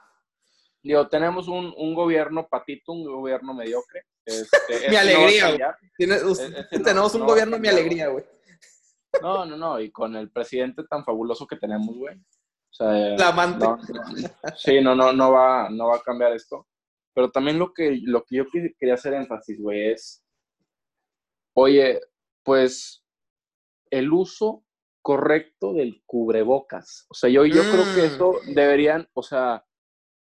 Digo, 0.82 1.08
tenemos 1.10 1.50
un, 1.50 1.74
un 1.76 1.94
gobierno 1.94 2.48
patito, 2.48 2.94
un 2.94 3.04
gobierno 3.04 3.54
mediocre. 3.54 4.04
Este, 4.26 4.50
mi 4.90 4.96
alegría, 4.96 5.76
güey. 5.98 6.84
tenemos 6.84 7.14
un 7.14 7.26
gobierno 7.26 7.60
mi 7.60 7.68
alegría, 7.68 8.08
güey. 8.08 8.24
No, 9.22 9.46
no, 9.46 9.58
no, 9.58 9.80
y 9.82 9.92
con 9.92 10.16
el 10.16 10.32
presidente 10.32 10.84
tan 10.90 11.04
fabuloso 11.04 11.46
que 11.46 11.58
tenemos, 11.58 11.94
güey. 11.98 12.16
O 12.16 12.74
sea, 12.74 12.88
la 12.88 13.28
amante. 13.28 13.66
sí, 14.56 14.80
no, 14.80 14.96
no, 14.96 15.12
no 15.12 15.34
va, 15.34 15.70
no 15.70 15.88
va 15.88 15.98
a 15.98 16.02
cambiar 16.02 16.32
esto. 16.32 16.66
Pero 17.14 17.30
también 17.30 17.60
lo 17.60 17.74
que, 17.74 18.00
lo 18.04 18.24
que 18.24 18.38
yo 18.38 18.46
quería 18.80 18.94
hacer 18.94 19.14
énfasis, 19.14 19.62
güey, 19.62 19.92
es, 19.92 20.21
oye, 21.54 22.02
pues 22.44 23.04
el 23.90 24.12
uso 24.12 24.64
correcto 25.02 25.74
del 25.74 26.04
cubrebocas. 26.06 27.06
O 27.10 27.14
sea, 27.14 27.30
yo, 27.30 27.46
yo 27.46 27.62
creo 27.62 27.86
que 27.96 28.02
mm. 28.02 28.06
eso 28.06 28.36
deberían, 28.48 29.10
o 29.14 29.24
sea, 29.24 29.66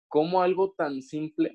como 0.07 0.41
algo 0.41 0.73
tan 0.77 1.01
simple, 1.01 1.53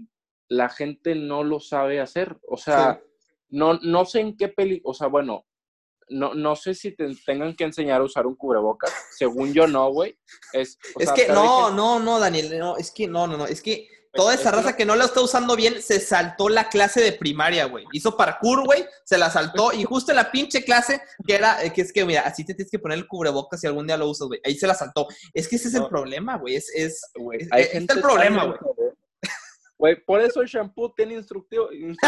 la 0.48 0.68
gente 0.68 1.14
no 1.14 1.42
lo 1.42 1.60
sabe 1.60 2.00
hacer. 2.00 2.38
O 2.48 2.56
sea, 2.56 3.02
no, 3.48 3.74
no 3.82 4.04
sé 4.04 4.20
en 4.20 4.36
qué 4.36 4.48
peli, 4.48 4.80
o 4.84 4.94
sea, 4.94 5.08
bueno, 5.08 5.46
no, 6.08 6.34
no 6.34 6.54
sé 6.54 6.74
si 6.74 6.94
te 6.94 7.08
tengan 7.24 7.56
que 7.56 7.64
enseñar 7.64 8.00
a 8.00 8.04
usar 8.04 8.26
un 8.26 8.36
cubrebocas. 8.36 8.92
Según 9.16 9.52
yo, 9.52 9.66
no, 9.66 9.90
güey. 9.90 10.18
Es, 10.52 10.78
es 10.98 11.12
que 11.12 11.28
no, 11.28 11.70
no, 11.70 11.98
no, 11.98 12.20
Daniel, 12.20 12.58
no, 12.58 12.76
es 12.76 12.90
que 12.90 13.08
no, 13.08 13.26
no, 13.26 13.36
no, 13.36 13.46
es 13.46 13.62
que 13.62 13.88
toda 14.14 14.34
esa 14.34 14.50
raza 14.50 14.76
que 14.76 14.84
no 14.84 14.96
la 14.96 15.04
está 15.04 15.20
usando 15.20 15.56
bien 15.56 15.82
se 15.82 16.00
saltó 16.00 16.48
la 16.48 16.68
clase 16.68 17.00
de 17.00 17.12
primaria, 17.12 17.66
güey. 17.66 17.84
Hizo 17.92 18.16
parkour, 18.16 18.64
güey, 18.64 18.86
se 19.04 19.18
la 19.18 19.30
saltó 19.30 19.72
y 19.72 19.84
justo 19.84 20.12
en 20.12 20.16
la 20.16 20.30
pinche 20.30 20.64
clase 20.64 21.00
que 21.26 21.34
era, 21.34 21.62
eh, 21.62 21.72
que 21.72 21.82
es 21.82 21.92
que, 21.92 22.04
mira, 22.04 22.22
así 22.22 22.44
te 22.44 22.54
tienes 22.54 22.70
que 22.70 22.78
poner 22.78 22.98
el 22.98 23.06
cubrebocas 23.06 23.60
si 23.60 23.66
algún 23.66 23.86
día 23.86 23.96
lo 23.96 24.08
usas, 24.08 24.28
güey. 24.28 24.40
Ahí 24.44 24.56
se 24.56 24.66
la 24.66 24.74
saltó. 24.74 25.08
Es 25.32 25.48
que 25.48 25.56
ese 25.56 25.68
es 25.68 25.74
el 25.74 25.88
problema, 25.88 26.36
güey. 26.36 26.56
Es, 26.56 26.70
es, 26.74 27.02
es, 27.32 27.48
es 27.52 27.74
el 27.74 28.00
problema, 28.00 28.44
güey. 28.44 28.58
Güey, 29.84 30.02
por 30.02 30.18
eso 30.22 30.40
el 30.40 30.48
shampoo 30.48 30.94
tiene 30.94 31.12
instrucciones. 31.12 31.98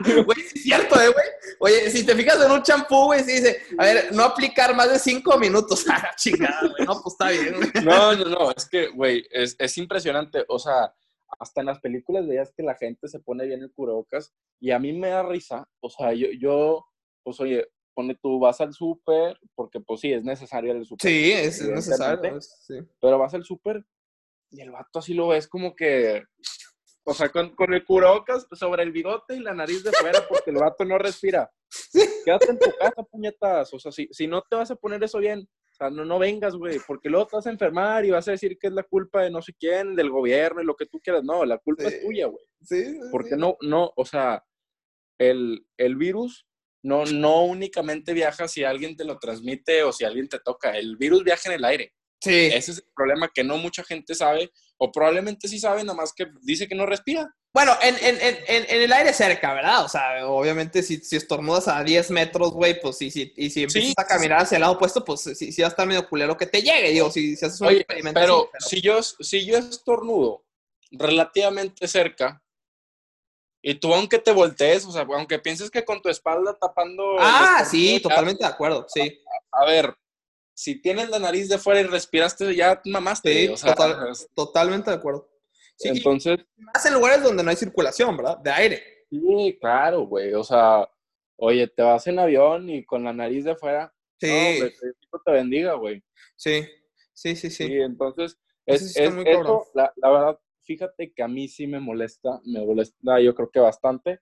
Güey, 0.00 0.40
es 0.54 0.62
cierto, 0.62 0.98
eh, 0.98 1.12
güey. 1.12 1.26
Oye, 1.60 1.90
si 1.90 2.06
te 2.06 2.14
fijas 2.14 2.42
en 2.42 2.52
un 2.52 2.62
shampoo, 2.62 3.04
güey, 3.04 3.22
sí 3.22 3.32
dice, 3.32 3.58
a 3.76 3.84
ver, 3.84 4.14
no 4.14 4.22
aplicar 4.22 4.74
más 4.74 4.90
de 4.90 4.98
cinco 4.98 5.36
minutos. 5.38 5.86
a 5.90 5.98
la 6.02 6.14
chingada, 6.16 6.62
güey. 6.62 6.86
No, 6.86 7.02
pues 7.02 7.12
está 7.12 7.28
bien, 7.28 7.56
güey. 7.56 7.84
No, 7.84 8.16
no, 8.16 8.24
no, 8.24 8.50
es 8.50 8.66
que, 8.66 8.88
güey, 8.88 9.26
es, 9.30 9.54
es 9.58 9.76
impresionante. 9.76 10.46
O 10.48 10.58
sea, 10.58 10.90
hasta 11.38 11.60
en 11.60 11.66
las 11.66 11.80
películas 11.80 12.26
veías 12.26 12.50
que 12.56 12.62
la 12.62 12.76
gente 12.76 13.08
se 13.08 13.20
pone 13.20 13.44
bien 13.44 13.60
el 13.60 13.70
cubrebocas 13.70 14.32
y 14.58 14.70
a 14.70 14.78
mí 14.78 14.94
me 14.94 15.08
da 15.08 15.22
risa. 15.22 15.68
O 15.80 15.90
sea, 15.90 16.14
yo, 16.14 16.28
yo 16.40 16.86
pues, 17.24 17.38
oye, 17.40 17.68
pone 17.92 18.14
tú, 18.14 18.40
vas 18.40 18.62
al 18.62 18.72
súper, 18.72 19.38
porque 19.54 19.80
pues 19.80 20.00
sí, 20.00 20.14
es 20.14 20.24
necesario 20.24 20.72
el 20.72 20.86
súper. 20.86 21.10
Sí, 21.10 21.30
es 21.30 21.60
necesario. 21.60 22.40
Sí. 22.40 22.78
Pero 23.02 23.18
vas 23.18 23.34
al 23.34 23.44
súper 23.44 23.84
y 24.54 24.60
el 24.60 24.70
vato 24.70 25.00
así 25.00 25.14
lo 25.14 25.28
ves 25.28 25.48
como 25.48 25.74
que, 25.74 26.22
o 27.04 27.12
sea, 27.12 27.28
con, 27.28 27.54
con 27.54 27.74
el 27.74 27.84
curocas 27.84 28.46
sobre 28.52 28.82
el 28.82 28.92
bigote 28.92 29.36
y 29.36 29.40
la 29.40 29.54
nariz 29.54 29.82
de 29.82 29.92
fuera 29.92 30.26
porque 30.28 30.50
el 30.50 30.56
vato 30.56 30.84
no 30.84 30.96
respira. 30.96 31.50
Quédate 32.24 32.50
en 32.50 32.58
tu 32.58 32.70
casa, 32.78 33.02
puñetas. 33.02 33.74
O 33.74 33.78
sea, 33.78 33.92
si, 33.92 34.08
si 34.10 34.26
no 34.26 34.42
te 34.42 34.56
vas 34.56 34.70
a 34.70 34.76
poner 34.76 35.02
eso 35.02 35.18
bien, 35.18 35.40
O 35.40 35.74
sea, 35.74 35.90
no, 35.90 36.04
no 36.04 36.18
vengas, 36.18 36.54
güey, 36.54 36.78
porque 36.86 37.10
luego 37.10 37.26
te 37.26 37.36
vas 37.36 37.46
a 37.46 37.50
enfermar 37.50 38.04
y 38.04 38.10
vas 38.10 38.28
a 38.28 38.30
decir 38.30 38.56
que 38.58 38.68
es 38.68 38.72
la 38.72 38.84
culpa 38.84 39.22
de 39.22 39.30
no 39.30 39.42
sé 39.42 39.52
quién, 39.58 39.96
del 39.96 40.10
gobierno 40.10 40.62
y 40.62 40.64
lo 40.64 40.76
que 40.76 40.86
tú 40.86 41.00
quieras. 41.00 41.24
No, 41.24 41.44
la 41.44 41.58
culpa 41.58 41.84
es 41.84 42.00
tuya, 42.00 42.26
güey. 42.26 42.44
Sí, 42.62 42.98
Porque 43.10 43.36
no, 43.36 43.56
no, 43.60 43.92
o 43.96 44.04
sea, 44.06 44.42
el, 45.18 45.66
el 45.76 45.96
virus 45.96 46.46
no, 46.82 47.04
no 47.06 47.44
únicamente 47.44 48.12
viaja 48.12 48.46
si 48.46 48.62
alguien 48.62 48.96
te 48.96 49.04
lo 49.04 49.18
transmite 49.18 49.82
o 49.82 49.92
si 49.92 50.04
alguien 50.04 50.28
te 50.28 50.38
toca. 50.38 50.76
El 50.78 50.96
virus 50.96 51.24
viaja 51.24 51.48
en 51.48 51.56
el 51.56 51.64
aire. 51.64 51.94
Sí. 52.24 52.46
Ese 52.46 52.72
es 52.72 52.78
el 52.78 52.86
problema 52.94 53.30
que 53.32 53.44
no 53.44 53.58
mucha 53.58 53.84
gente 53.84 54.14
sabe, 54.14 54.50
o 54.78 54.90
probablemente 54.90 55.48
sí 55.48 55.58
sabe, 55.58 55.84
nada 55.84 55.96
más 55.96 56.12
que 56.12 56.26
dice 56.42 56.66
que 56.66 56.74
no 56.74 56.86
respira. 56.86 57.34
Bueno, 57.52 57.72
en, 57.82 57.94
en, 57.96 58.18
en, 58.20 58.66
en 58.68 58.82
el 58.82 58.92
aire 58.92 59.12
cerca, 59.12 59.54
¿verdad? 59.54 59.84
O 59.84 59.88
sea, 59.88 60.26
obviamente 60.26 60.82
si, 60.82 60.96
si 60.96 61.14
estornudas 61.16 61.68
a 61.68 61.84
10 61.84 62.10
metros, 62.10 62.50
güey, 62.50 62.80
pues 62.80 62.98
sí, 62.98 63.10
sí, 63.12 63.32
y 63.36 63.50
si 63.50 63.62
empiezas 63.62 63.90
Sí, 63.90 63.94
a 63.96 64.04
caminar 64.04 64.40
hacia 64.40 64.56
el 64.56 64.62
lado 64.62 64.72
opuesto, 64.72 65.04
pues 65.04 65.20
sí, 65.20 65.52
sí 65.52 65.62
va 65.62 65.68
a 65.68 65.70
estar 65.70 65.86
medio 65.86 66.08
culero 66.08 66.36
que 66.36 66.46
te 66.46 66.62
llegue, 66.62 66.90
digo, 66.90 67.10
si, 67.12 67.36
si 67.36 67.44
haces 67.44 67.60
un 67.60 67.68
Oye, 67.68 67.78
experimento 67.78 68.20
pero, 68.20 68.50
así, 68.58 68.76
si, 68.76 68.82
yo, 68.82 69.02
si 69.02 69.46
yo 69.46 69.56
estornudo 69.58 70.44
relativamente 70.90 71.86
cerca, 71.86 72.42
y 73.62 73.76
tú 73.76 73.94
aunque 73.94 74.18
te 74.18 74.32
voltees, 74.32 74.84
o 74.84 74.92
sea, 74.92 75.02
aunque 75.02 75.38
pienses 75.38 75.70
que 75.70 75.84
con 75.84 76.02
tu 76.02 76.08
espalda 76.08 76.54
tapando... 76.60 77.16
Ah, 77.18 77.64
sí, 77.64 77.98
totalmente 78.00 78.44
de 78.44 78.50
acuerdo, 78.50 78.84
sí. 78.88 79.22
A 79.52 79.64
ver, 79.64 79.96
si 80.54 80.80
tienes 80.80 81.10
la 81.10 81.18
nariz 81.18 81.48
de 81.48 81.58
fuera 81.58 81.80
y 81.80 81.84
respiraste, 81.84 82.54
ya 82.54 82.80
mamaste. 82.86 83.46
Sí, 83.46 83.48
o 83.48 83.56
sea, 83.56 83.74
total- 83.74 84.12
Totalmente 84.34 84.90
de 84.90 84.96
acuerdo. 84.96 85.28
Sí, 85.76 85.88
y 85.88 85.96
entonces, 85.98 86.38
más 86.56 86.86
en 86.86 86.94
lugares 86.94 87.22
donde 87.22 87.42
no 87.42 87.50
hay 87.50 87.56
circulación, 87.56 88.16
¿verdad? 88.16 88.38
De 88.38 88.50
aire. 88.50 88.82
sí, 89.10 89.58
claro, 89.60 90.02
güey. 90.06 90.32
O 90.34 90.44
sea, 90.44 90.88
oye, 91.36 91.66
te 91.68 91.82
vas 91.82 92.06
en 92.06 92.18
avión 92.18 92.68
y 92.70 92.84
con 92.84 93.02
la 93.04 93.12
nariz 93.12 93.44
de 93.44 93.56
fuera, 93.56 93.92
Sí, 94.20 94.28
no, 94.28 94.48
hombre, 94.48 94.72
te 95.24 95.32
bendiga, 95.32 95.74
güey. 95.74 96.02
sí, 96.36 96.64
sí, 97.12 97.34
sí, 97.36 97.50
sí. 97.50 97.66
Sí, 97.66 97.72
entonces, 97.80 98.38
es, 98.66 98.96
es- 98.96 99.14
eso, 99.26 99.66
la, 99.74 99.92
la 99.96 100.10
verdad, 100.10 100.38
fíjate 100.62 101.12
que 101.12 101.22
a 101.22 101.28
mí 101.28 101.48
sí 101.48 101.66
me 101.66 101.80
molesta, 101.80 102.40
me 102.44 102.64
molesta 102.64 103.20
yo 103.20 103.34
creo 103.34 103.50
que 103.50 103.60
bastante, 103.60 104.20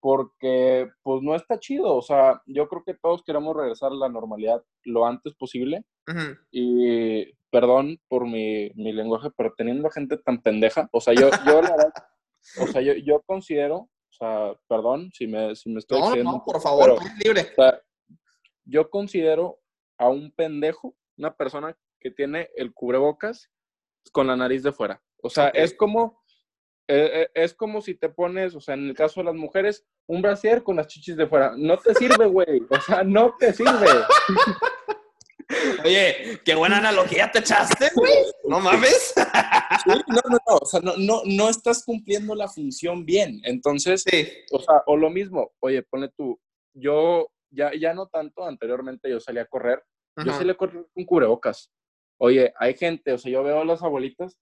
porque 0.00 0.90
pues 1.02 1.22
no 1.22 1.34
está 1.34 1.58
chido, 1.58 1.94
o 1.94 2.02
sea, 2.02 2.42
yo 2.46 2.68
creo 2.68 2.82
que 2.84 2.94
todos 2.94 3.22
queremos 3.22 3.54
regresar 3.54 3.92
a 3.92 3.96
la 3.96 4.08
normalidad 4.08 4.62
lo 4.84 5.06
antes 5.06 5.34
posible, 5.34 5.84
y 6.50 7.32
perdón 7.50 8.00
por 8.08 8.26
mi, 8.26 8.70
mi 8.74 8.92
lenguaje, 8.92 9.28
pero 9.36 9.52
teniendo 9.56 9.90
gente 9.90 10.16
tan 10.16 10.40
pendeja, 10.42 10.88
o 10.92 11.00
sea, 11.00 11.14
yo, 11.14 11.30
yo 11.46 11.62
la 11.62 11.70
verdad, 11.70 11.92
o 12.60 12.66
sea, 12.66 12.80
yo, 12.80 12.94
yo 12.94 13.20
considero, 13.26 13.76
o 13.76 14.12
sea, 14.12 14.54
perdón 14.68 15.10
si 15.12 15.26
me, 15.26 15.54
si 15.54 15.70
me 15.70 15.78
estoy 15.78 16.00
No, 16.00 16.32
no, 16.32 16.42
por 16.44 16.60
favor, 16.60 16.96
pero- 16.98 17.14
libre. 17.22 17.42
o 17.52 17.54
sea, 17.54 17.80
yo 18.64 18.88
considero 18.90 19.58
a 19.98 20.08
un 20.08 20.30
pendejo 20.32 20.94
una 21.18 21.36
persona 21.36 21.76
que 22.00 22.10
tiene 22.10 22.48
el 22.56 22.72
cubrebocas 22.72 23.50
con 24.12 24.26
la 24.26 24.36
nariz 24.36 24.62
de 24.62 24.72
fuera. 24.72 25.02
O 25.22 25.28
sea, 25.28 25.48
es 25.48 25.74
como 25.74 26.19
eh, 26.92 27.22
eh, 27.22 27.30
es 27.34 27.54
como 27.54 27.80
si 27.80 27.94
te 27.94 28.08
pones, 28.08 28.54
o 28.56 28.60
sea, 28.60 28.74
en 28.74 28.88
el 28.88 28.94
caso 28.94 29.20
de 29.20 29.24
las 29.26 29.34
mujeres, 29.36 29.86
un 30.08 30.22
brasier 30.22 30.64
con 30.64 30.74
las 30.74 30.88
chichis 30.88 31.16
de 31.16 31.28
fuera. 31.28 31.54
No 31.56 31.76
te 31.76 31.94
sirve, 31.94 32.26
güey. 32.26 32.62
O 32.68 32.80
sea, 32.80 33.04
no 33.04 33.36
te 33.38 33.52
sirve. 33.52 33.86
Oye, 35.84 36.40
qué 36.44 36.54
buena 36.54 36.78
analogía 36.78 37.30
te 37.30 37.40
echaste, 37.40 37.90
güey. 37.94 38.12
No 38.44 38.60
mames. 38.60 39.14
Sí, 39.14 39.90
no, 40.08 40.20
no, 40.30 40.38
no. 40.46 40.56
O 40.60 40.66
sea, 40.66 40.80
no, 40.80 40.94
no, 40.96 41.22
no 41.24 41.48
estás 41.48 41.84
cumpliendo 41.84 42.34
la 42.34 42.48
función 42.48 43.04
bien. 43.06 43.40
Entonces, 43.44 44.02
Sí. 44.02 44.28
o 44.52 44.58
sea, 44.60 44.82
o 44.86 44.96
lo 44.96 45.10
mismo, 45.10 45.52
oye, 45.60 45.82
pone 45.82 46.08
tú, 46.16 46.40
yo 46.74 47.28
ya, 47.50 47.72
ya 47.74 47.94
no 47.94 48.08
tanto, 48.08 48.44
anteriormente 48.44 49.08
yo 49.08 49.20
salía 49.20 49.42
a 49.42 49.46
correr, 49.46 49.82
yo 50.24 50.32
salía 50.32 50.52
a 50.52 50.56
correr 50.56 50.86
con 50.92 51.04
cubrebocas. 51.04 51.70
Oye, 52.18 52.52
hay 52.58 52.74
gente, 52.74 53.12
o 53.12 53.18
sea, 53.18 53.32
yo 53.32 53.42
veo 53.42 53.60
a 53.60 53.64
las 53.64 53.82
abuelitas 53.82 54.38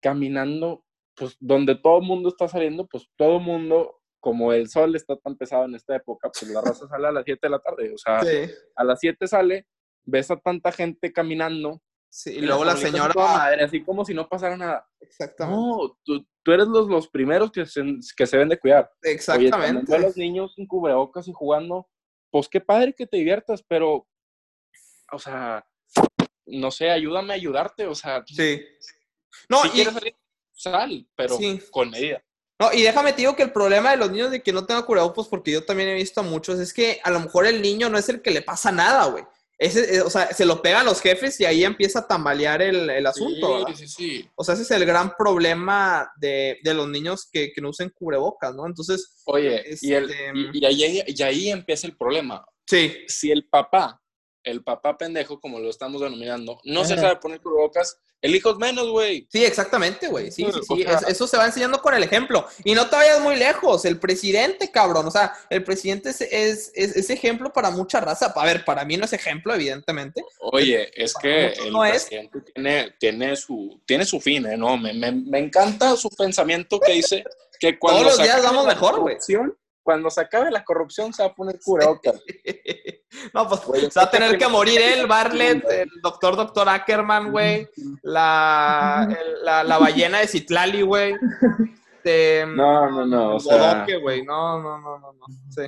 caminando, 0.00 0.84
pues 1.14 1.36
donde 1.40 1.74
todo 1.76 1.98
el 1.98 2.06
mundo 2.06 2.28
está 2.28 2.48
saliendo, 2.48 2.86
pues 2.86 3.08
todo 3.16 3.36
el 3.38 3.42
mundo, 3.42 4.00
como 4.20 4.52
el 4.52 4.68
sol 4.68 4.94
está 4.96 5.16
tan 5.16 5.36
pesado 5.36 5.64
en 5.64 5.74
esta 5.74 5.96
época, 5.96 6.30
pues 6.30 6.50
la 6.50 6.60
raza 6.60 6.86
sale 6.88 7.08
a 7.08 7.12
las 7.12 7.24
7 7.24 7.40
de 7.42 7.50
la 7.50 7.58
tarde, 7.58 7.92
o 7.92 7.98
sea, 7.98 8.20
Sí. 8.22 8.50
a 8.76 8.84
las 8.84 9.00
7 9.00 9.26
sale, 9.26 9.66
ves 10.04 10.30
a 10.30 10.36
tanta 10.36 10.72
gente 10.72 11.12
caminando. 11.12 11.82
Sí, 12.08 12.30
y 12.36 12.40
luego 12.42 12.64
la 12.64 12.76
señora. 12.76 13.12
madre, 13.14 13.64
así 13.64 13.82
como 13.82 14.04
si 14.04 14.12
no 14.12 14.28
pasara 14.28 14.56
nada. 14.56 14.86
Exactamente. 15.00 15.58
No, 15.58 15.96
tú, 16.04 16.26
tú 16.42 16.52
eres 16.52 16.66
los, 16.66 16.86
los 16.88 17.08
primeros 17.08 17.50
que 17.50 17.64
se, 17.64 17.82
que 18.16 18.26
se 18.26 18.36
deben 18.36 18.50
de 18.50 18.58
cuidar. 18.58 18.90
Oye, 19.02 19.12
Exactamente. 19.14 19.94
a 19.94 19.98
los 19.98 20.16
niños 20.18 20.52
sin 20.54 20.66
cubrebocas 20.66 21.26
y 21.28 21.32
jugando, 21.32 21.88
pues 22.30 22.48
qué 22.50 22.60
padre 22.60 22.92
que 22.94 23.06
te 23.06 23.16
diviertas, 23.16 23.62
pero, 23.66 24.06
o 25.10 25.18
sea, 25.18 25.66
no 26.46 26.70
sé, 26.70 26.90
ayúdame 26.90 27.32
a 27.32 27.36
ayudarte, 27.36 27.86
o 27.86 27.94
sea, 27.94 28.22
Sí. 28.26 28.62
No, 29.48 29.62
si 29.62 29.68
y, 29.68 29.70
quieres 29.70 29.94
salir, 29.94 30.14
sal, 30.62 31.06
pero 31.16 31.36
Sí. 31.36 31.60
con 31.70 31.90
medida. 31.90 32.22
no, 32.60 32.72
y 32.72 32.82
déjame 32.82 33.12
te 33.12 33.18
digo 33.22 33.34
que 33.36 33.42
el 33.42 33.52
problema 33.52 33.90
de 33.90 33.96
los 33.96 34.10
niños 34.12 34.30
de 34.30 34.42
que 34.42 34.52
no 34.52 34.64
tengan 34.64 34.84
cubrebocas, 34.84 35.26
porque 35.28 35.50
yo 35.50 35.64
también 35.64 35.88
he 35.88 35.94
visto 35.94 36.20
a 36.20 36.24
muchos, 36.24 36.60
es 36.60 36.72
que 36.72 37.00
a 37.02 37.10
lo 37.10 37.18
mejor 37.20 37.46
el 37.46 37.60
niño 37.60 37.88
no 37.90 37.98
es 37.98 38.08
el 38.08 38.22
que 38.22 38.30
le 38.30 38.42
pasa 38.42 38.70
nada, 38.70 39.06
güey. 39.06 39.24
Ese, 39.58 39.96
eh, 39.96 40.00
o 40.00 40.10
sea, 40.10 40.32
se 40.32 40.44
lo 40.44 40.60
pega 40.60 40.80
a 40.80 40.84
los 40.84 41.00
jefes 41.00 41.38
y 41.38 41.44
ahí 41.44 41.62
empieza 41.64 42.00
a 42.00 42.08
tambalear 42.08 42.62
el, 42.62 42.90
el 42.90 43.06
asunto, 43.06 43.58
¿verdad? 43.60 43.74
sí, 43.76 43.86
sí. 43.86 44.28
O 44.34 44.42
sea, 44.42 44.54
ese 44.54 44.64
es 44.64 44.70
el 44.72 44.84
gran 44.84 45.14
problema 45.16 46.10
de, 46.16 46.58
de 46.64 46.74
los 46.74 46.88
niños 46.88 47.28
que, 47.32 47.52
que 47.52 47.60
no 47.60 47.68
usen 47.70 47.90
cubrebocas, 47.90 48.54
¿no? 48.56 48.66
Entonces, 48.66 49.22
Oye, 49.26 49.62
y, 49.80 49.92
el, 49.92 50.10
Este, 50.10 50.32
y, 50.52 50.58
y 50.58 50.64
ahí, 50.64 51.02
y 51.06 51.22
ahí 51.22 51.50
empieza 51.50 51.86
el 51.86 51.96
problema. 51.96 52.44
sí, 52.66 53.04
Si 53.06 53.30
el 53.30 53.44
papá, 53.48 54.00
el 54.44 54.62
papá 54.62 54.96
pendejo, 54.98 55.40
como 55.40 55.58
lo 55.60 55.70
estamos 55.70 56.00
denominando, 56.00 56.60
no 56.64 56.84
se 56.84 56.96
sabe 56.96 57.16
poner 57.16 57.40
cubrebocas, 57.40 57.98
el 58.20 58.36
hijo 58.36 58.50
es 58.52 58.56
menos, 58.56 58.88
güey. 58.88 59.26
Sí, 59.32 59.44
exactamente, 59.44 60.06
güey. 60.06 60.30
Sí, 60.30 60.46
sí, 60.52 60.60
sí. 60.76 60.84
eso 61.08 61.26
se 61.26 61.36
va 61.36 61.46
enseñando 61.46 61.82
con 61.82 61.92
el 61.92 62.04
ejemplo. 62.04 62.46
Y 62.62 62.72
no 62.74 62.88
te 62.88 62.94
vayas 62.94 63.20
muy 63.20 63.34
lejos. 63.34 63.84
El 63.84 63.98
presidente, 63.98 64.70
cabrón. 64.70 65.08
O 65.08 65.10
sea, 65.10 65.32
el 65.50 65.64
presidente 65.64 66.10
es, 66.10 66.20
es, 66.20 66.70
es- 66.76 66.94
es 66.94 67.10
ejemplo 67.10 67.52
para 67.52 67.70
mucha 67.70 67.98
raza. 68.00 68.32
A 68.36 68.44
ver, 68.44 68.64
para 68.64 68.84
mí 68.84 68.96
no 68.96 69.06
es 69.06 69.12
ejemplo, 69.12 69.52
evidentemente. 69.52 70.22
Oye, 70.38 70.88
es 70.94 71.14
Para 71.14 71.22
que 71.22 71.46
el 71.64 71.72
no 71.72 71.84
es. 71.84 72.04
presidente 72.04 72.40
tiene, 72.54 72.94
tiene, 73.00 73.34
su, 73.34 73.80
tiene 73.86 74.04
su 74.04 74.20
fin, 74.20 74.46
¿eh? 74.46 74.56
¿no? 74.56 74.76
Me, 74.76 74.92
me, 74.92 75.10
me 75.10 75.40
encanta 75.40 75.96
su 75.96 76.08
pensamiento 76.10 76.78
que 76.78 76.92
dice 76.92 77.24
que 77.58 77.76
cuando 77.76 78.02
Todos 78.02 78.18
los 78.18 78.24
días 78.24 78.40
vamos 78.44 78.66
mejor, 78.66 79.00
güey. 79.00 79.16
Cuando 79.82 80.10
se 80.10 80.20
acabe 80.20 80.50
la 80.50 80.64
corrupción 80.64 81.12
se 81.12 81.22
va 81.22 81.30
a 81.30 81.34
poner 81.34 81.58
cubrebocas. 81.62 82.22
no, 83.34 83.48
pues 83.48 83.60
se 83.92 84.00
va 84.00 84.04
a 84.06 84.10
tener 84.10 84.38
que 84.38 84.46
morir 84.48 84.80
él, 84.80 85.06
Bartlett, 85.06 85.64
el 85.70 85.88
doctor, 86.02 86.36
doctor 86.36 86.68
Ackerman, 86.68 87.30
güey. 87.32 87.68
La, 88.02 89.08
el- 89.08 89.44
la, 89.44 89.64
la 89.64 89.78
ballena 89.78 90.20
de 90.20 90.28
Citlali, 90.28 90.82
güey. 90.82 91.14
Este, 92.04 92.44
No, 92.48 92.90
no, 92.90 93.06
no, 93.06 93.36
o 93.36 93.38
sea, 93.38 93.86
güey. 94.02 94.24
No, 94.24 94.60
no, 94.60 94.76
no, 94.80 94.98
no, 94.98 95.12
no. 95.12 95.24
Sí. 95.50 95.62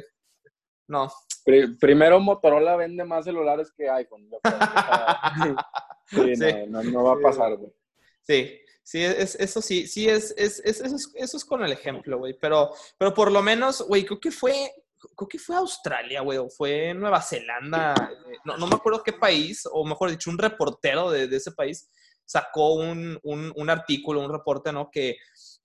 No. 0.89 1.09
pri- 1.47 1.79
primero 1.79 2.19
Motorola 2.19 2.75
vende 2.75 3.05
más 3.05 3.25
celulares 3.25 3.71
que 3.77 3.89
iPhone. 3.89 4.29
yo 4.29 4.39
creo. 4.43 4.57
O 4.57 4.59
sea, 4.59 5.57
sí, 6.07 6.35
Sí. 6.35 6.53
No, 6.69 6.83
no, 6.83 6.91
no 6.91 7.05
va 7.05 7.13
a 7.13 7.21
pasar, 7.23 7.55
güey. 7.57 7.73
Sí, 8.23 8.59
sí, 8.85 9.03
es, 9.03 9.35
eso 9.35 9.61
sí, 9.61 9.87
sí, 9.89 10.09
es, 10.09 10.33
es, 10.37 10.61
es- 10.65 10.81
eso, 10.81 10.95
es, 10.97 11.11
eso 11.15 11.37
es 11.37 11.45
con 11.45 11.65
el 11.65 11.73
ejemplo, 11.73 12.19
güey. 12.19 12.35
Pero, 12.41 12.71
pero 12.99 13.13
por 13.13 13.33
lo 13.33 13.43
menos, 13.43 13.83
güey, 13.83 14.05
creo 14.05 14.21
que 14.21 14.31
fue, 14.31 14.71
creo 15.17 15.29
que 15.29 15.39
fue 15.39 15.57
Australia, 15.57 16.21
güey, 16.21 16.39
o 16.39 16.49
fue 16.49 16.95
Nueva 16.95 17.21
Zelanda. 17.21 17.95
eh, 18.31 18.37
No, 18.45 18.57
no 18.57 18.67
me 18.69 18.77
acuerdo 18.77 19.03
qué 19.03 19.13
país, 19.13 19.67
o 19.73 19.85
mejor 19.85 20.11
dicho, 20.11 20.31
un 20.31 20.39
reportero 20.39 21.11
de, 21.11 21.25
ese 21.35 21.51
país 21.53 21.89
sacó 22.27 22.75
un, 22.75 23.19
un, 23.23 23.53
un 23.55 23.71
artículo, 23.71 24.21
un 24.21 24.33
reporte, 24.33 24.73
¿no? 24.73 24.91
Que, 24.91 25.17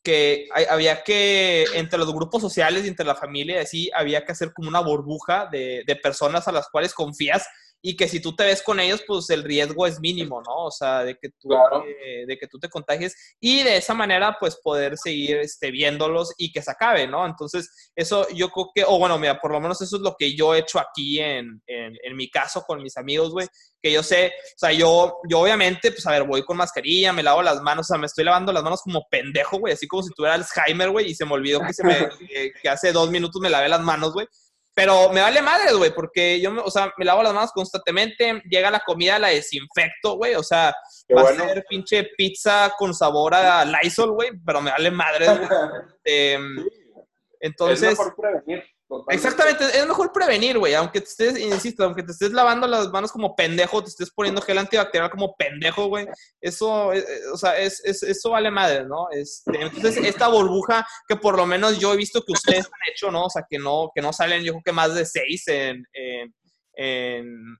que 0.03 0.47
hay- 0.53 0.65
había 0.65 1.03
que, 1.03 1.65
entre 1.73 1.99
los 1.99 2.13
grupos 2.13 2.41
sociales 2.41 2.83
y 2.85 2.89
entre 2.89 3.05
la 3.05 3.15
familia, 3.15 3.61
así, 3.61 3.89
había 3.93 4.25
que 4.25 4.31
hacer 4.33 4.51
como 4.53 4.67
una 4.69 4.79
burbuja 4.81 5.47
de, 5.51 5.83
de 5.85 5.95
personas 5.95 6.47
a 6.47 6.51
las 6.51 6.67
cuales 6.69 6.93
confías 6.93 7.45
y 7.81 7.95
que 7.95 8.07
si 8.07 8.19
tú 8.21 8.35
te 8.35 8.43
ves 8.45 8.61
con 8.61 8.79
ellos, 8.79 9.03
pues 9.07 9.29
el 9.29 9.43
riesgo 9.43 9.87
es 9.87 9.99
mínimo, 9.99 10.41
¿no? 10.41 10.65
O 10.65 10.71
sea, 10.71 11.03
de 11.03 11.15
que 11.17 11.29
tú, 11.39 11.47
Claro. 11.49 11.83
eh, 11.85 12.25
de 12.27 12.37
que 12.37 12.47
tú 12.47 12.59
te 12.59 12.69
contagies 12.69 13.15
y 13.39 13.63
de 13.63 13.77
esa 13.77 13.93
manera, 13.93 14.35
pues 14.39 14.57
poder 14.61 14.97
seguir 14.97 15.37
este, 15.37 15.71
viéndolos 15.71 16.33
y 16.37 16.51
que 16.51 16.61
se 16.61 16.71
acabe, 16.71 17.07
¿no? 17.07 17.25
Entonces, 17.25 17.91
eso 17.95 18.27
yo 18.29 18.49
creo 18.49 18.71
que, 18.75 18.83
o 18.85 18.99
bueno, 18.99 19.17
mira, 19.17 19.39
por 19.39 19.51
lo 19.51 19.61
menos 19.61 19.81
eso 19.81 19.95
es 19.95 20.01
lo 20.01 20.15
que 20.17 20.35
yo 20.35 20.53
he 20.53 20.59
hecho 20.59 20.79
aquí 20.79 21.19
en, 21.19 21.61
en, 21.67 21.93
en 22.03 22.15
mi 22.15 22.29
caso 22.29 22.63
con 22.63 22.83
mis 22.83 22.97
amigos, 22.97 23.31
güey, 23.31 23.47
que 23.81 23.91
yo 23.93 24.03
sé, 24.03 24.27
o 24.27 24.57
sea, 24.57 24.71
yo, 24.73 25.19
yo 25.29 25.39
obviamente, 25.39 25.91
pues 25.91 26.05
a 26.05 26.11
ver, 26.11 26.23
voy 26.23 26.43
con 26.43 26.57
mascarilla, 26.57 27.13
me 27.13 27.23
lavo 27.23 27.41
las 27.41 27.61
manos, 27.61 27.85
o 27.85 27.89
sea, 27.93 27.97
me 27.97 28.07
estoy 28.07 28.25
lavando 28.25 28.51
las 28.51 28.63
manos 28.63 28.81
como 28.81 29.07
pendejo, 29.09 29.57
güey, 29.57 29.73
así 29.73 29.87
como 29.87 30.03
si 30.03 30.09
tuviera 30.13 30.35
Alzheimer, 30.35 30.89
güey, 30.89 31.11
y 31.11 31.15
se 31.15 31.25
me 31.25 31.33
olvidó 31.33 31.61
que, 31.61 31.73
se 31.73 31.83
me, 31.85 31.95
que, 32.29 32.51
que 32.61 32.69
hace 32.69 32.91
dos 32.91 33.09
minutos 33.09 33.41
me 33.41 33.49
lavé 33.49 33.69
las 33.69 33.81
manos, 33.81 34.11
güey. 34.13 34.27
Pero 34.81 35.09
me 35.11 35.19
vale 35.21 35.41
madre, 35.41 35.73
güey, 35.73 35.93
porque 35.93 36.39
yo, 36.39 36.51
me- 36.51 36.61
o 36.61 36.71
sea, 36.71 36.93
me 36.97 37.03
lavo 37.05 37.21
las 37.21 37.33
manos 37.33 37.51
constantemente, 37.51 38.41
llega 38.49 38.71
la 38.71 38.79
comida, 38.79 39.19
la 39.19 39.27
desinfecto, 39.27 40.15
güey, 40.15 40.35
o 40.35 40.43
sea, 40.43 40.73
Qué 41.07 41.13
va 41.15 41.23
bueno. 41.23 41.43
a 41.43 41.47
ser 41.49 41.65
pinche 41.67 42.09
pizza 42.17 42.73
con 42.77 42.93
sabor 42.93 43.33
a 43.35 43.65
Lysol, 43.65 44.11
güey, 44.11 44.31
pero 44.45 44.61
me 44.61 44.71
vale 44.71 44.89
madre, 44.91 45.25
güey. 45.27 45.39
Em, 46.05 46.59
es 46.59 46.65
entonces, 47.41 47.89
mejor 47.89 48.15
prevenir. 48.15 48.63
Exactamente, 49.09 49.65
es 49.65 49.87
mejor 49.87 50.11
prevenir, 50.11 50.57
güey. 50.57 50.73
Aunque 50.73 51.01
te 51.01 51.07
estés, 51.07 51.37
insisto, 51.37 51.83
aunque 51.83 52.01
te 52.01 52.11
estés 52.11 52.31
lavando 52.31 52.67
las 52.67 52.89
manos 52.89 53.11
como 53.11 53.35
pendejo, 53.35 53.83
te 53.83 53.89
estés 53.89 54.09
poniendo 54.09 54.41
gel 54.41 54.57
antibacterial 54.57 55.11
como 55.11 55.35
pendejo, 55.35 55.87
güey. 55.87 56.07
Eso, 56.41 56.91
eh, 56.93 56.99
eh, 56.99 57.21
o 57.31 57.37
sea, 57.37 57.57
es, 57.59 57.83
eso 57.83 58.31
vale 58.31 58.49
madre, 58.49 58.85
¿no? 58.85 59.07
Este, 59.11 59.61
entonces, 59.61 59.97
esta 60.03 60.27
burbuja 60.27 60.87
que 61.07 61.15
por 61.15 61.37
lo 61.37 61.45
menos 61.45 61.77
yo 61.77 61.93
he 61.93 61.97
visto 61.97 62.23
que 62.23 62.33
ustedes 62.33 62.65
han 62.65 62.93
hecho, 62.93 63.11
¿no? 63.11 63.25
O 63.25 63.29
sea, 63.29 63.45
que 63.47 63.59
no, 63.59 63.91
que 63.93 64.01
no 64.01 64.11
salen, 64.11 64.43
yo 64.43 64.53
creo 64.53 64.63
que 64.65 64.71
más 64.71 64.95
de 64.95 65.05
seis 65.05 65.47
en, 65.47 65.85
en, 65.93 66.33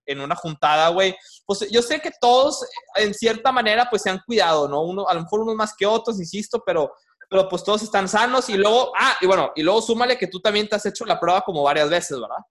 en, 0.05 0.19
una 0.19 0.36
juntada, 0.36 0.89
güey. 0.89 1.15
Pues 1.45 1.69
yo 1.69 1.82
sé 1.84 1.99
que 1.99 2.11
todos, 2.19 2.65
en 2.95 3.13
cierta 3.13 3.51
manera, 3.51 3.88
pues 3.88 4.01
se 4.01 4.09
han 4.09 4.21
cuidado, 4.25 4.67
¿no? 4.67 4.82
Uno, 4.82 5.07
a 5.07 5.13
lo 5.13 5.21
mejor 5.21 5.41
unos 5.41 5.55
más 5.55 5.75
que 5.77 5.86
otros, 5.86 6.19
insisto, 6.19 6.63
pero 6.65 6.91
pero 7.30 7.47
pues 7.47 7.63
todos 7.63 7.84
están 7.84 8.07
sanos 8.07 8.49
y 8.49 8.57
luego, 8.57 8.91
ah, 8.97 9.15
y 9.21 9.27
bueno, 9.27 9.51
y 9.55 9.61
luego 9.61 9.82
súmale 9.82 10.17
que 10.17 10.27
tú 10.27 10.39
también 10.39 10.67
te 10.67 10.75
has 10.75 10.86
hecho 10.86 11.05
la 11.05 11.19
prueba 11.19 11.41
como 11.41 11.63
varias 11.63 11.89
veces, 11.89 12.19
¿verdad? 12.19 12.43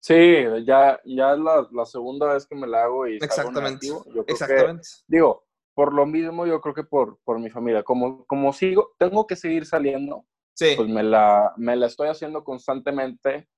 Sí, 0.00 0.44
ya, 0.64 1.00
ya 1.04 1.32
es 1.32 1.38
la, 1.38 1.66
la 1.72 1.86
segunda 1.86 2.32
vez 2.32 2.46
que 2.46 2.54
me 2.54 2.66
la 2.66 2.84
hago 2.84 3.06
y 3.06 3.16
Exactamente. 3.16 3.88
Exactamente. 4.26 4.88
digo, 5.06 5.44
por 5.74 5.92
lo 5.92 6.06
mismo, 6.06 6.46
yo 6.46 6.60
creo 6.60 6.74
que 6.74 6.84
por, 6.84 7.18
por 7.24 7.38
mi 7.38 7.50
familia, 7.50 7.82
como, 7.82 8.24
como 8.26 8.52
sigo, 8.52 8.94
tengo 8.98 9.26
que 9.26 9.36
seguir 9.36 9.66
saliendo, 9.66 10.24
sí. 10.54 10.74
pues 10.76 10.88
me 10.88 11.02
la, 11.02 11.52
me 11.56 11.76
la 11.76 11.86
estoy 11.86 12.08
haciendo 12.08 12.42
constantemente, 12.42 13.48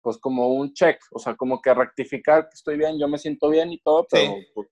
pues 0.00 0.18
como 0.18 0.48
un 0.48 0.72
check, 0.72 1.00
o 1.10 1.18
sea, 1.18 1.34
como 1.34 1.60
que 1.60 1.74
rectificar 1.74 2.44
que 2.44 2.54
estoy 2.54 2.76
bien, 2.76 2.98
yo 2.98 3.08
me 3.08 3.18
siento 3.18 3.48
bien 3.48 3.72
y 3.72 3.80
todo, 3.80 4.06
pero 4.10 4.34
pues, 4.54 4.68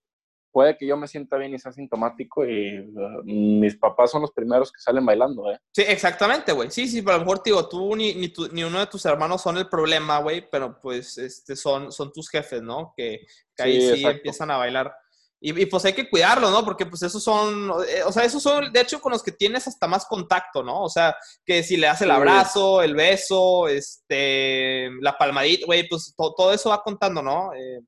puede 0.53 0.76
que 0.76 0.86
yo 0.86 0.96
me 0.96 1.09
sienta 1.09 1.36
bien 1.38 1.55
y 1.55 1.59
sea 1.59 1.72
sintomático 1.72 2.44
y 2.44 2.78
uh, 2.78 3.22
mis 3.24 3.74
papás 3.76 4.11
son 4.11 4.22
los 4.22 4.30
primeros 4.30 4.70
que 4.70 4.80
salen 4.80 5.05
bailando, 5.05 5.50
¿eh? 5.50 5.59
Sí, 5.72 5.82
exactamente, 5.82 6.53
güey. 6.53 6.70
Sí, 6.70 6.86
sí, 6.86 7.03
pero 7.03 7.16
a 7.16 7.18
lo 7.18 7.24
mejor, 7.24 7.42
digo, 7.42 7.68
tú 7.68 7.96
ni, 7.96 8.14
ni, 8.14 8.32
ni, 8.53 8.62
uno 8.62 8.78
de 8.78 8.86
tus 8.86 9.05
hermanos 9.07 9.42
son 9.42 9.57
el 9.57 9.68
problema, 9.68 10.18
güey, 10.18 10.48
pero 10.48 10.78
pues 10.78 11.16
este, 11.18 11.57
son, 11.57 11.90
son 11.90 12.12
tus 12.12 12.28
jefes, 12.28 12.62
¿no? 12.62 12.92
Que, 12.96 13.26
ahí 13.59 13.80
sí, 13.80 14.05
empiezan 14.05 14.50
a 14.50 14.59
bailar. 14.59 14.94
Y, 15.40 15.61
y, 15.61 15.66
pues 15.66 15.84
hay 15.84 15.92
que 15.92 16.09
cuidarlo, 16.09 16.50
¿no? 16.50 16.64
Porque 16.64 16.86
pues 16.86 17.03
esos 17.03 17.24
son, 17.24 17.72
eh, 17.88 18.03
o 18.05 18.12
sea, 18.12 18.24
esos 18.24 18.40
son, 18.40 18.72
de 18.72 18.80
hecho, 18.80 19.00
con 19.00 19.11
los 19.11 19.24
que 19.24 19.32
tienes 19.32 19.66
hasta 19.66 19.88
más 19.88 20.07
contacto, 20.07 20.62
¿no? 20.62 20.82
O 20.82 20.88
sea, 20.88 21.16
que 21.44 21.64
si 21.64 21.76
le 21.76 21.88
das 21.88 22.00
el 22.03 22.12
abrazo, 22.12 22.80
el 22.80 22.94
beso, 22.94 23.66
este, 23.66 24.88
la 25.00 25.18
palmadita, 25.18 25.66
güey, 25.66 25.88
pues 25.88 26.14
todo 26.16 26.53
eso 26.53 26.70
va 26.70 26.82
contando, 26.82 27.22
¿no? 27.22 27.53
Eh, 27.55 27.80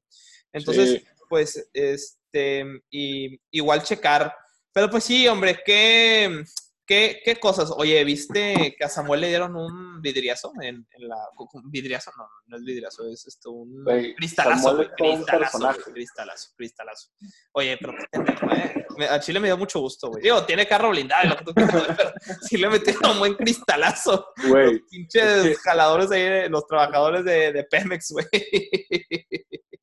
entonces, 0.52 1.04
pues, 1.28 1.68
es, 1.72 2.18
este, 2.34 2.82
y 2.90 3.38
igual 3.52 3.82
checar. 3.82 4.34
Pero 4.72 4.90
pues 4.90 5.04
sí, 5.04 5.28
hombre, 5.28 5.60
qué, 5.64 6.42
qué, 6.84 7.20
qué 7.24 7.36
cosas. 7.36 7.70
Oye, 7.76 8.02
¿viste 8.02 8.74
que 8.76 8.84
a 8.84 8.88
Samuel 8.88 9.20
le 9.20 9.28
dieron 9.28 9.54
un 9.54 10.02
vidriazo 10.02 10.52
en, 10.60 10.86
en 10.90 11.08
la... 11.08 11.16
Vidriazo, 11.66 12.10
no, 12.16 12.28
no 12.46 12.56
es 12.56 12.64
vidriazo, 12.64 13.08
es 13.08 13.26
esto, 13.26 13.52
un 13.52 13.84
cristalazo, 14.16 14.76
cristalazo, 14.96 15.92
cristalazo, 15.92 16.50
cristalazo. 16.56 17.10
Oye, 17.52 17.78
pero 17.80 17.94
¿eh? 18.52 19.08
A 19.08 19.20
Chile 19.20 19.38
me 19.40 19.48
dio 19.48 19.56
mucho 19.56 19.80
gusto, 19.80 20.08
güey. 20.08 20.22
Digo, 20.22 20.44
tiene 20.44 20.66
carro 20.66 20.90
blindado, 20.90 21.28
lo 21.28 21.36
que 21.36 21.44
tú 21.44 21.54
quieras, 21.54 21.96
pero 21.96 22.12
sí 22.42 22.56
le 22.56 22.68
metieron 22.68 23.12
un 23.12 23.18
buen 23.20 23.34
cristalazo. 23.34 24.26
Güey. 24.48 24.72
Los 24.72 24.82
pinches 24.90 25.58
jaladores 25.60 26.10
ahí, 26.10 26.48
los 26.48 26.66
trabajadores 26.66 27.24
de, 27.24 27.52
de 27.52 27.64
Pemex, 27.64 28.10
güey. 28.10 28.26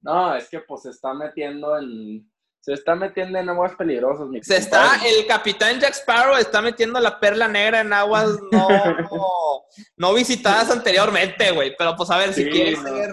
No, 0.02 0.36
es 0.36 0.50
que 0.50 0.60
pues 0.60 0.82
se 0.82 0.90
está 0.90 1.14
metiendo 1.14 1.78
en 1.78 2.30
se 2.62 2.74
está 2.74 2.96
metiendo 2.96 3.40
en 3.40 3.50
aguas 3.50 3.76
peligrosas, 3.76 4.28
mi 4.28 4.42
Se 4.44 4.58
está, 4.58 5.00
el 5.04 5.26
capitán 5.26 5.80
Jack 5.80 5.96
Sparrow 5.96 6.38
está 6.38 6.62
metiendo 6.62 7.00
la 7.00 7.20
perla 7.20 7.48
negra 7.48 7.82
en 7.82 7.92
aguas 7.92 8.30
no, 8.52 8.68
no, 9.98 10.14
visitadas 10.14 10.70
anteriormente, 10.70 11.50
güey. 11.52 11.76
Pero 11.76 11.96
pues 11.96 12.12
a 12.12 12.18
ver, 12.18 12.34
si 12.36 12.46
quieres 12.46 12.80
ser, 12.80 13.10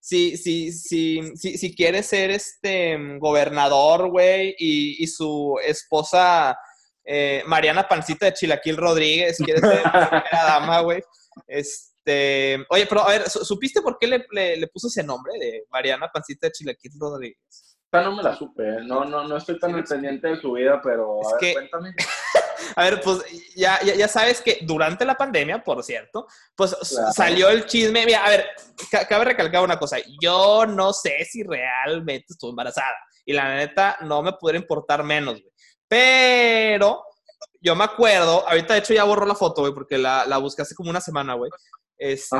si, 0.00 0.36
si, 0.36 0.70
si, 0.70 1.34
si, 1.34 1.56
si 1.56 1.74
quiere 1.74 2.02
ser 2.02 2.30
este 2.30 2.98
gobernador, 3.18 4.10
güey, 4.10 4.54
y, 4.58 5.02
y, 5.02 5.06
su 5.06 5.58
esposa 5.64 6.54
eh, 7.06 7.42
Mariana 7.46 7.88
Pancita 7.88 8.26
de 8.26 8.34
Chilaquil 8.34 8.76
Rodríguez, 8.76 9.38
quiere 9.38 9.60
ser 9.60 9.82
primera 9.82 10.44
dama, 10.44 10.80
güey. 10.82 11.02
Este, 11.46 12.62
oye, 12.68 12.84
pero 12.86 13.00
a 13.00 13.08
ver, 13.08 13.30
¿supiste 13.30 13.80
por 13.80 13.96
qué 13.98 14.08
le, 14.08 14.26
le, 14.30 14.58
le 14.58 14.66
puso 14.66 14.88
ese 14.88 15.02
nombre 15.02 15.32
de 15.38 15.64
Mariana 15.70 16.10
Pancita 16.12 16.48
de 16.48 16.52
Chilaquil 16.52 16.92
Rodríguez? 17.00 17.73
No 18.02 18.16
me 18.16 18.22
la 18.22 18.36
supe, 18.36 18.62
¿eh? 18.68 18.78
no, 18.82 19.04
no, 19.04 19.26
no 19.26 19.36
estoy 19.36 19.58
tan 19.58 19.84
pendiente 19.84 20.28
de 20.28 20.40
su 20.40 20.52
vida, 20.52 20.80
pero 20.82 21.20
a 21.26 21.38
ver, 21.40 21.54
cuéntame. 21.54 21.94
a 22.76 22.84
ver, 22.84 23.00
pues 23.00 23.20
ya, 23.54 23.80
ya, 23.82 24.08
sabes 24.08 24.40
que 24.40 24.58
durante 24.62 25.04
la 25.04 25.16
pandemia, 25.16 25.62
por 25.62 25.82
cierto, 25.82 26.26
pues 26.54 26.76
salió 27.14 27.48
el 27.50 27.66
chisme. 27.66 28.04
Mira, 28.06 28.24
a 28.24 28.28
ver, 28.28 28.46
cabe 29.08 29.24
recalcar 29.26 29.62
una 29.62 29.78
cosa. 29.78 29.98
Yo 30.20 30.66
no 30.66 30.92
sé 30.92 31.24
si 31.24 31.42
realmente 31.42 32.26
estuvo 32.30 32.50
embarazada. 32.50 32.96
Y 33.24 33.32
la 33.32 33.54
neta, 33.54 33.96
no 34.02 34.22
me 34.22 34.32
pudiera 34.32 34.58
importar 34.58 35.02
menos, 35.02 35.40
güey. 35.40 35.52
Pero 35.88 37.04
yo 37.60 37.74
me 37.74 37.84
acuerdo, 37.84 38.46
ahorita 38.48 38.74
de 38.74 38.80
hecho 38.80 38.94
ya 38.94 39.04
borró 39.04 39.26
la 39.26 39.34
foto, 39.34 39.62
güey, 39.62 39.72
porque 39.72 39.96
la, 39.96 40.26
la 40.26 40.38
busqué 40.38 40.62
hace 40.62 40.74
como 40.74 40.90
una 40.90 41.00
semana, 41.00 41.34
güey. 41.34 41.50
Este, 41.96 42.36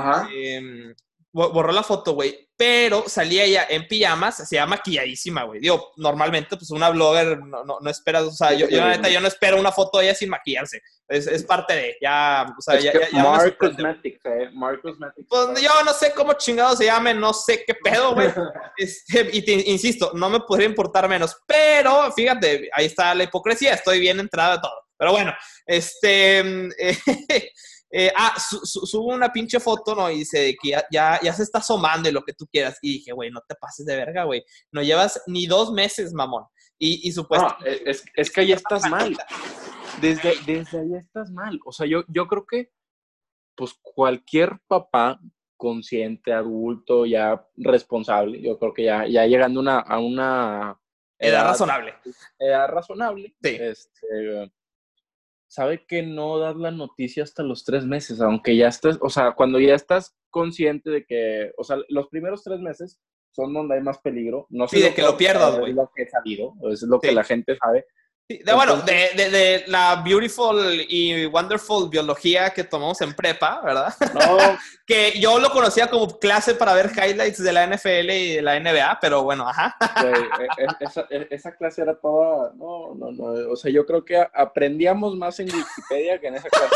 borró 1.34 1.72
la 1.72 1.82
foto, 1.82 2.12
güey, 2.12 2.48
pero 2.56 3.08
salía 3.08 3.42
ella 3.42 3.66
en 3.68 3.88
pijamas, 3.88 4.48
se 4.48 4.54
llama 4.54 4.76
maquilladísima, 4.76 5.42
güey. 5.42 5.58
Digo, 5.58 5.92
normalmente, 5.96 6.56
pues 6.56 6.70
una 6.70 6.90
blogger 6.90 7.40
no, 7.40 7.64
no, 7.64 7.90
espera, 7.90 8.22
o 8.22 8.30
sea, 8.30 8.52
yo, 8.52 8.68
yo, 8.68 8.86
neta, 8.86 9.08
yo 9.08 9.20
no 9.20 9.26
espero 9.26 9.58
una 9.58 9.72
foto 9.72 9.98
de 9.98 10.04
ella 10.04 10.14
sin 10.14 10.30
maquillarse. 10.30 10.80
Es, 11.08 11.26
es 11.26 11.42
parte 11.42 11.74
de, 11.74 11.96
ya, 12.00 12.46
o 12.56 12.62
sea, 12.62 12.78
ya, 12.78 12.92
ya, 12.92 13.10
ya 13.10 13.22
Mark 13.22 13.58
Cosmetics, 13.58 14.20
eh, 14.24 14.50
Mark 14.52 14.80
Cosmetics. 14.80 15.26
Pues 15.28 15.60
yo 15.60 15.70
no 15.84 15.92
sé 15.92 16.12
cómo 16.14 16.34
chingado 16.34 16.76
se 16.76 16.84
llame, 16.84 17.12
no 17.12 17.34
sé 17.34 17.64
qué 17.66 17.74
pedo, 17.74 18.14
güey. 18.14 18.28
Este, 18.76 19.28
y 19.32 19.42
te 19.42 19.52
insisto, 19.52 20.12
no 20.14 20.28
me 20.28 20.40
podría 20.40 20.66
importar 20.66 21.08
menos, 21.08 21.36
pero 21.46 22.12
fíjate, 22.12 22.68
ahí 22.72 22.86
está 22.86 23.14
la 23.14 23.24
hipocresía, 23.24 23.74
estoy 23.74 23.98
bien 23.98 24.20
entrada 24.20 24.56
de 24.56 24.62
todo. 24.62 24.84
Pero 24.96 25.12
bueno, 25.12 25.34
este... 25.66 26.70
Eh, 26.78 27.50
eh, 27.96 28.12
ah, 28.16 28.34
subo 28.40 29.14
una 29.14 29.32
pinche 29.32 29.60
foto, 29.60 29.94
¿no? 29.94 30.10
Y 30.10 30.18
dice 30.18 30.56
que 30.60 30.70
ya, 30.90 31.20
ya, 31.22 31.32
se 31.32 31.44
está 31.44 31.60
asomando 31.60 32.08
y 32.08 32.12
lo 32.12 32.24
que 32.24 32.32
tú 32.32 32.44
quieras. 32.50 32.76
Y 32.82 32.94
dije, 32.94 33.12
güey, 33.12 33.30
no 33.30 33.40
te 33.46 33.54
pases 33.54 33.86
de 33.86 33.94
verga, 33.94 34.24
güey. 34.24 34.44
No 34.72 34.82
llevas 34.82 35.22
ni 35.28 35.46
dos 35.46 35.72
meses, 35.72 36.12
mamón. 36.12 36.44
Y, 36.76 37.08
y 37.08 37.12
supuestamente... 37.12 37.88
es, 37.88 38.04
es, 38.16 38.32
que 38.32 38.40
ahí 38.40 38.50
estás 38.50 38.90
mal. 38.90 39.16
Desde, 40.00 40.34
desde 40.44 40.80
ahí 40.80 40.94
estás 40.96 41.30
mal. 41.30 41.60
O 41.64 41.70
sea, 41.70 41.86
yo, 41.86 42.02
yo 42.08 42.26
creo 42.26 42.44
que, 42.44 42.72
pues, 43.54 43.74
cualquier 43.80 44.58
papá 44.66 45.20
consciente, 45.56 46.32
adulto, 46.32 47.06
ya 47.06 47.46
responsable, 47.54 48.42
yo 48.42 48.58
creo 48.58 48.74
que 48.74 48.82
ya, 48.82 49.06
ya 49.06 49.24
llegando 49.24 49.60
una, 49.60 49.78
a 49.78 50.00
una... 50.00 50.80
Edad, 51.16 51.44
razonable. 51.44 51.94
Edad 52.40 52.68
razonable. 52.70 53.36
Sí. 53.40 53.56
Este, 53.60 54.52
sabe 55.54 55.86
que 55.86 56.02
no 56.02 56.40
das 56.40 56.56
la 56.56 56.72
noticia 56.72 57.22
hasta 57.22 57.44
los 57.44 57.62
tres 57.62 57.86
meses, 57.86 58.20
aunque 58.20 58.56
ya 58.56 58.66
estés, 58.66 58.98
o 59.00 59.08
sea, 59.08 59.34
cuando 59.36 59.60
ya 59.60 59.76
estás 59.76 60.16
consciente 60.28 60.90
de 60.90 61.04
que, 61.06 61.52
o 61.56 61.62
sea, 61.62 61.76
los 61.90 62.08
primeros 62.08 62.42
tres 62.42 62.58
meses 62.58 63.00
son 63.30 63.54
donde 63.54 63.76
hay 63.76 63.80
más 63.80 63.98
peligro. 64.00 64.48
No 64.50 64.66
sí, 64.66 64.80
de 64.80 64.92
que, 64.92 65.02
lo 65.02 65.16
pierdas, 65.16 65.56
güey. 65.56 65.70
Es 65.70 65.76
lo 65.76 65.88
que 65.94 66.02
he 66.02 66.08
sabido, 66.08 66.54
es 66.72 66.82
lo 66.82 66.98
que 66.98 67.12
la 67.12 67.22
gente 67.22 67.56
sabe 67.56 67.86
bueno, 68.54 68.76
de, 68.76 69.10
de, 69.16 69.30
de, 69.30 69.64
la 69.66 69.96
beautiful 69.96 70.56
y 70.88 71.26
wonderful 71.26 71.90
biología 71.90 72.50
que 72.50 72.64
tomamos 72.64 72.98
en 73.02 73.12
prepa, 73.12 73.60
¿verdad? 73.62 73.94
No. 74.14 74.38
que 74.86 75.18
yo 75.20 75.38
lo 75.38 75.50
conocía 75.50 75.90
como 75.90 76.18
clase 76.18 76.54
para 76.54 76.72
ver 76.72 76.90
highlights 76.90 77.42
de 77.42 77.52
la 77.52 77.66
NFL 77.66 78.10
y 78.10 78.34
de 78.36 78.42
la 78.42 78.58
NBA, 78.58 78.98
pero 79.00 79.22
bueno, 79.24 79.46
ajá. 79.46 79.76
E, 80.02 80.08
e, 80.08 80.66
esa, 80.80 81.06
e, 81.10 81.28
esa, 81.30 81.54
clase 81.54 81.82
era 81.82 81.94
toda, 81.94 82.52
no, 82.54 82.94
no, 82.94 83.12
no, 83.12 83.52
o 83.52 83.56
sea, 83.56 83.70
yo 83.70 83.84
creo 83.84 84.02
que 84.02 84.26
aprendíamos 84.32 85.14
más 85.16 85.38
en 85.40 85.48
Wikipedia 85.54 86.18
que 86.18 86.28
en 86.28 86.36
esa 86.36 86.48
clase. 86.48 86.74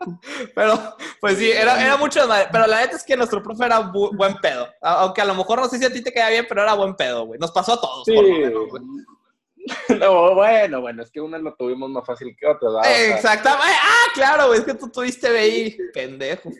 pero, 0.54 0.96
pues 1.20 1.36
sí, 1.36 1.50
era, 1.50 1.84
era 1.84 1.98
mucho 1.98 2.26
más, 2.26 2.46
pero 2.50 2.66
la 2.66 2.80
neta 2.80 2.96
es 2.96 3.04
que 3.04 3.16
nuestro 3.16 3.42
profe 3.42 3.66
era 3.66 3.80
buen 3.80 4.36
pedo, 4.36 4.68
aunque 4.80 5.20
a 5.20 5.26
lo 5.26 5.34
mejor 5.34 5.60
no 5.60 5.68
sé 5.68 5.78
si 5.78 5.84
a 5.84 5.92
ti 5.92 6.02
te 6.02 6.12
queda 6.12 6.30
bien, 6.30 6.46
pero 6.48 6.62
era 6.62 6.72
buen 6.72 6.96
pedo, 6.96 7.26
güey, 7.26 7.38
nos 7.38 7.52
pasó 7.52 7.74
a 7.74 7.80
todos. 7.80 8.04
Sí. 8.06 8.14
No, 10.00 10.34
bueno, 10.34 10.80
bueno, 10.80 11.02
es 11.02 11.10
que 11.10 11.20
uno 11.20 11.38
lo 11.38 11.54
tuvimos 11.54 11.90
más 11.90 12.06
fácil 12.06 12.34
que 12.38 12.46
otro. 12.46 12.80
Exactamente. 12.82 13.76
Ah, 13.82 14.06
claro, 14.14 14.54
es 14.54 14.62
que 14.62 14.74
tú 14.74 14.88
tuviste 14.88 15.30
BI, 15.30 15.78
pendejo. 15.92 16.50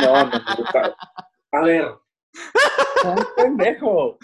No, 0.00 0.24
no, 0.24 0.30
no. 0.30 0.96
A 1.52 1.60
ver, 1.60 1.84
un 3.04 3.26
pendejo. 3.36 4.18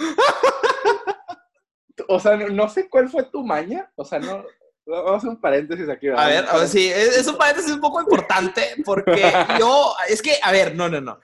O 2.08 2.20
sea, 2.20 2.36
no, 2.36 2.68
sé 2.68 2.88
cuál 2.88 3.08
fue 3.08 3.24
tu 3.24 3.44
maña. 3.44 3.90
O 3.96 4.04
sea, 4.04 4.18
no. 4.18 4.44
Vamos 4.86 5.12
a 5.12 5.16
hacer 5.16 5.28
un 5.30 5.40
paréntesis 5.40 5.88
aquí. 5.88 6.08
A 6.08 6.26
ver, 6.26 6.46
a 6.48 6.56
ver, 6.56 6.68
sí, 6.68 6.88
es, 6.88 7.26
un 7.26 7.36
paréntesis 7.36 7.72
un 7.72 7.80
poco 7.80 8.00
importante 8.00 8.74
porque 8.86 9.20
yo, 9.58 9.94
es 10.08 10.22
que, 10.22 10.38
a 10.42 10.50
ver, 10.50 10.74
no, 10.74 10.88
no, 10.88 11.00
no. 11.00 11.20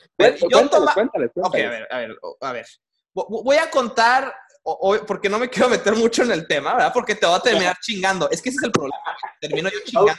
Yo 0.50 0.68
toma... 0.68 0.92
cuéntale, 0.92 1.30
Ok, 1.36 1.54
a 1.54 1.70
ver, 1.70 1.88
a 1.90 1.98
ver, 1.98 2.18
a 2.40 2.52
ver. 2.52 2.66
Voy 3.14 3.56
a 3.56 3.70
contar 3.70 4.34
porque 5.06 5.28
no 5.28 5.38
me 5.38 5.50
quiero 5.50 5.68
meter 5.68 5.94
mucho 5.94 6.22
en 6.22 6.32
el 6.32 6.46
tema, 6.46 6.72
¿verdad? 6.74 6.92
Porque 6.92 7.14
te 7.14 7.26
voy 7.26 7.36
a 7.36 7.40
terminar 7.40 7.76
chingando. 7.80 8.30
Es 8.30 8.40
que 8.40 8.48
ese 8.48 8.58
es 8.58 8.64
el 8.64 8.72
problema. 8.72 8.96
Termino 9.40 9.68
yo 9.70 9.78
chingando. 9.84 10.14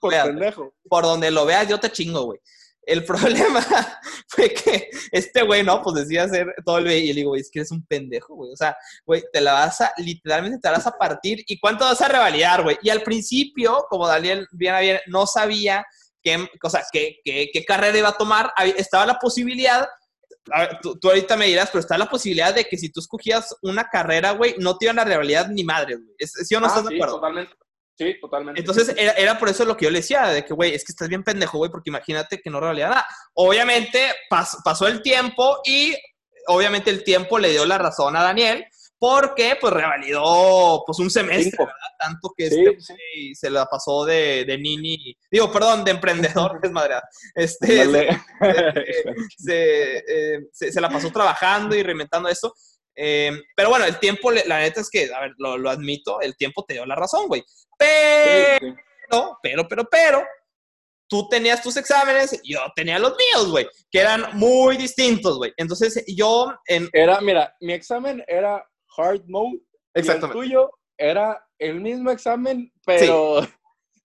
por, 0.00 0.72
por 0.88 1.02
donde 1.02 1.30
lo 1.30 1.44
veas, 1.44 1.68
yo 1.68 1.78
te 1.78 1.92
chingo, 1.92 2.22
güey. 2.22 2.40
El 2.84 3.04
problema 3.04 3.64
fue 4.28 4.52
que 4.52 4.88
este 5.12 5.42
güey, 5.42 5.62
¿no? 5.62 5.82
Pues 5.82 5.96
decía 5.96 6.24
hacer 6.24 6.52
todo 6.64 6.78
el 6.78 6.90
y 6.90 7.08
le 7.08 7.20
digo, 7.20 7.30
güey, 7.30 7.42
es 7.42 7.50
que 7.50 7.60
eres 7.60 7.70
un 7.70 7.84
pendejo, 7.86 8.34
güey. 8.34 8.50
O 8.50 8.56
sea, 8.56 8.76
güey, 9.04 9.22
te 9.30 9.40
la 9.40 9.52
vas 9.52 9.82
a, 9.82 9.92
literalmente 9.98 10.58
te 10.58 10.68
la 10.68 10.78
vas 10.78 10.86
a 10.86 10.96
partir. 10.96 11.44
¿Y 11.46 11.60
cuánto 11.60 11.84
vas 11.84 12.00
a 12.00 12.08
revalidar, 12.08 12.62
güey? 12.62 12.78
Y 12.82 12.88
al 12.88 13.02
principio, 13.02 13.84
como 13.90 14.08
Daniel 14.08 14.48
bien 14.52 14.74
a 14.74 14.80
bien, 14.80 14.98
no 15.06 15.26
sabía 15.26 15.84
qué, 16.22 16.48
o 16.62 16.70
sea, 16.70 16.82
qué, 16.90 17.18
qué, 17.22 17.50
qué 17.52 17.64
carrera 17.64 17.98
iba 17.98 18.08
a 18.08 18.16
tomar, 18.16 18.52
estaba 18.76 19.04
la 19.04 19.18
posibilidad 19.18 19.86
tú, 20.82 20.98
ahorita 21.02 21.36
me 21.36 21.46
dirás, 21.46 21.70
pero 21.70 21.80
está 21.80 21.96
la 21.96 22.08
posibilidad 22.08 22.54
de 22.54 22.64
que 22.64 22.76
si 22.76 22.90
tú 22.90 23.00
escogías 23.00 23.56
una 23.62 23.88
carrera, 23.88 24.32
güey, 24.32 24.54
no 24.58 24.76
te 24.76 24.86
iban 24.86 24.98
a 24.98 25.04
realidad 25.04 25.48
ni 25.48 25.64
madre, 25.64 25.96
güey. 25.96 26.14
¿Sí 26.18 26.54
o 26.54 26.60
no 26.60 26.66
ah, 26.66 26.68
estás 26.68 26.88
de 26.88 26.96
acuerdo? 26.96 27.16
Totalmente. 27.16 27.54
Sí, 27.96 28.16
totalmente. 28.20 28.60
Entonces, 28.60 28.94
era, 28.96 29.38
por 29.38 29.48
eso 29.48 29.64
lo 29.64 29.76
que 29.76 29.84
yo 29.84 29.90
le 29.90 30.00
decía, 30.00 30.26
de 30.26 30.44
que, 30.44 30.54
güey, 30.54 30.74
es 30.74 30.84
que 30.84 30.92
estás 30.92 31.08
bien 31.08 31.22
pendejo, 31.22 31.58
güey, 31.58 31.70
porque 31.70 31.90
imagínate 31.90 32.40
que 32.40 32.50
no 32.50 32.58
realidad 32.58 32.88
nada. 32.88 33.06
Obviamente, 33.34 34.12
pasó 34.28 34.86
el 34.86 35.02
tiempo 35.02 35.60
y 35.64 35.94
obviamente 36.46 36.90
el 36.90 37.04
tiempo 37.04 37.38
le 37.38 37.50
dio 37.50 37.64
la 37.66 37.78
razón 37.78 38.16
a 38.16 38.22
Daniel, 38.22 38.66
porque 39.02 39.56
pues 39.60 39.72
revalidó 39.72 40.84
pues 40.86 41.00
un 41.00 41.10
semestre, 41.10 41.58
¿verdad? 41.58 41.74
Tanto 41.98 42.32
que 42.36 42.46
este 42.46 42.78
se 43.34 43.50
la 43.50 43.66
pasó 43.66 44.04
de, 44.04 44.44
de, 44.44 44.56
nini, 44.56 45.18
digo, 45.28 45.50
perdón, 45.50 45.82
de 45.82 45.90
emprendedor, 45.90 46.60
es 46.62 46.70
madre. 46.70 46.94
Este, 47.34 48.10
eh, 49.48 50.38
se, 50.52 50.70
se, 50.70 50.80
la 50.80 50.88
pasó 50.88 51.10
trabajando 51.10 51.74
y 51.74 51.82
reinventando 51.82 52.28
eso. 52.28 52.54
Eh, 52.94 53.32
pero 53.56 53.70
bueno, 53.70 53.86
el 53.86 53.98
tiempo, 53.98 54.30
la 54.30 54.60
neta 54.60 54.80
es 54.80 54.88
que, 54.88 55.12
a 55.12 55.18
ver, 55.18 55.32
lo, 55.36 55.58
lo 55.58 55.68
admito, 55.68 56.20
el 56.20 56.36
tiempo 56.36 56.64
te 56.64 56.74
dio 56.74 56.86
la 56.86 56.94
razón, 56.94 57.26
güey. 57.26 57.42
Pero, 57.76 58.76
pero, 59.42 59.66
pero, 59.68 59.84
pero, 59.90 60.24
tú 61.08 61.28
tenías 61.28 61.60
tus 61.60 61.76
exámenes, 61.76 62.40
yo 62.44 62.60
tenía 62.76 63.00
los 63.00 63.16
míos, 63.16 63.50
güey, 63.50 63.68
que 63.90 63.98
eran 63.98 64.26
muy 64.34 64.76
distintos, 64.76 65.38
güey. 65.38 65.52
Entonces, 65.56 66.04
yo 66.06 66.54
en... 66.68 66.88
Era, 66.92 67.20
mira, 67.20 67.52
mi 67.58 67.72
examen 67.72 68.22
era 68.28 68.64
hard 68.96 69.22
mode. 69.26 69.60
Exactamente. 69.94 70.38
el 70.38 70.44
tuyo 70.44 70.70
era 70.96 71.44
el 71.58 71.80
mismo 71.80 72.10
examen, 72.10 72.72
pero. 72.84 73.42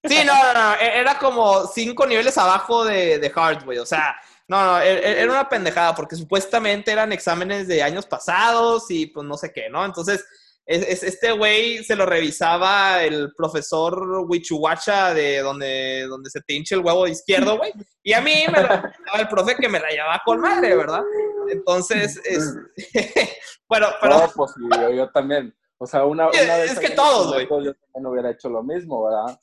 Sí. 0.03 0.19
no, 0.25 0.33
no, 0.33 0.53
no. 0.53 0.75
E-, 0.75 0.99
era 0.99 1.17
como 1.17 1.65
cinco 1.67 2.05
niveles 2.05 2.38
abajo 2.38 2.85
de, 2.85 3.19
de 3.19 3.31
hard, 3.33 3.65
güey. 3.65 3.77
O 3.79 3.85
sea, 3.85 4.15
no, 4.47 4.63
no, 4.63 4.81
e-, 4.81 4.99
e-, 4.99 5.21
era 5.21 5.31
una 5.31 5.49
pendejada 5.49 5.93
porque 5.95 6.15
supuestamente 6.15 6.91
eran 6.91 7.11
exámenes 7.11 7.67
de 7.67 7.83
años 7.83 8.05
pasados 8.05 8.89
y 8.89 9.07
pues 9.07 9.25
no 9.25 9.38
sé 9.38 9.51
qué, 9.53 9.69
¿no? 9.69 9.83
Entonces, 9.83 10.25
es, 10.67 11.01
este 11.01 11.31
güey 11.31 11.83
se 11.83 11.95
lo 11.95 12.05
revisaba 12.05 13.01
el 13.01 13.33
profesor 13.35 14.25
Wichuwacha 14.27 15.13
de 15.13 15.39
donde, 15.39 16.05
donde 16.09 16.29
se 16.29 16.41
te 16.41 16.53
hinche 16.53 16.75
el 16.75 16.81
huevo 16.81 17.07
izquierdo, 17.07 17.57
güey. 17.57 17.71
Y 18.03 18.13
a 18.13 18.21
mí 18.21 18.45
me 18.51 18.61
lo 18.61 18.69
el 19.17 19.27
profe 19.29 19.55
que 19.55 19.69
me 19.69 19.79
la 19.79 19.89
llevaba 19.89 20.21
con 20.25 20.41
madre, 20.41 20.75
¿verdad? 20.75 21.03
Entonces, 21.49 22.19
es, 22.25 22.55
bueno, 23.69 23.87
pero... 24.01 24.19
No, 24.19 24.31
pues 24.35 24.51
yo, 24.95 25.09
también. 25.11 25.55
O 25.77 25.85
sea, 25.85 26.05
una, 26.05 26.27
una 26.29 26.57
vez... 26.57 26.71
Es 26.71 26.79
que 26.79 26.89
todos, 26.89 27.33
güey. 27.33 27.47
Yo 27.65 27.73
también 27.73 28.05
hubiera 28.05 28.31
hecho 28.31 28.49
lo 28.49 28.63
mismo, 28.63 29.03
¿verdad? 29.03 29.39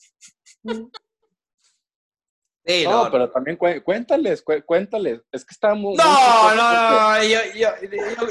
No, 2.84 3.10
pero 3.10 3.30
también 3.30 3.58
cuéntales, 3.58 4.42
cuéntales. 4.64 5.20
Es 5.30 5.44
que 5.44 5.52
está 5.52 5.74
muy. 5.74 5.96
No, 5.96 6.54
no, 6.54 7.16
no, 7.16 7.22
yo, 7.22 7.38
yo, 7.54 7.68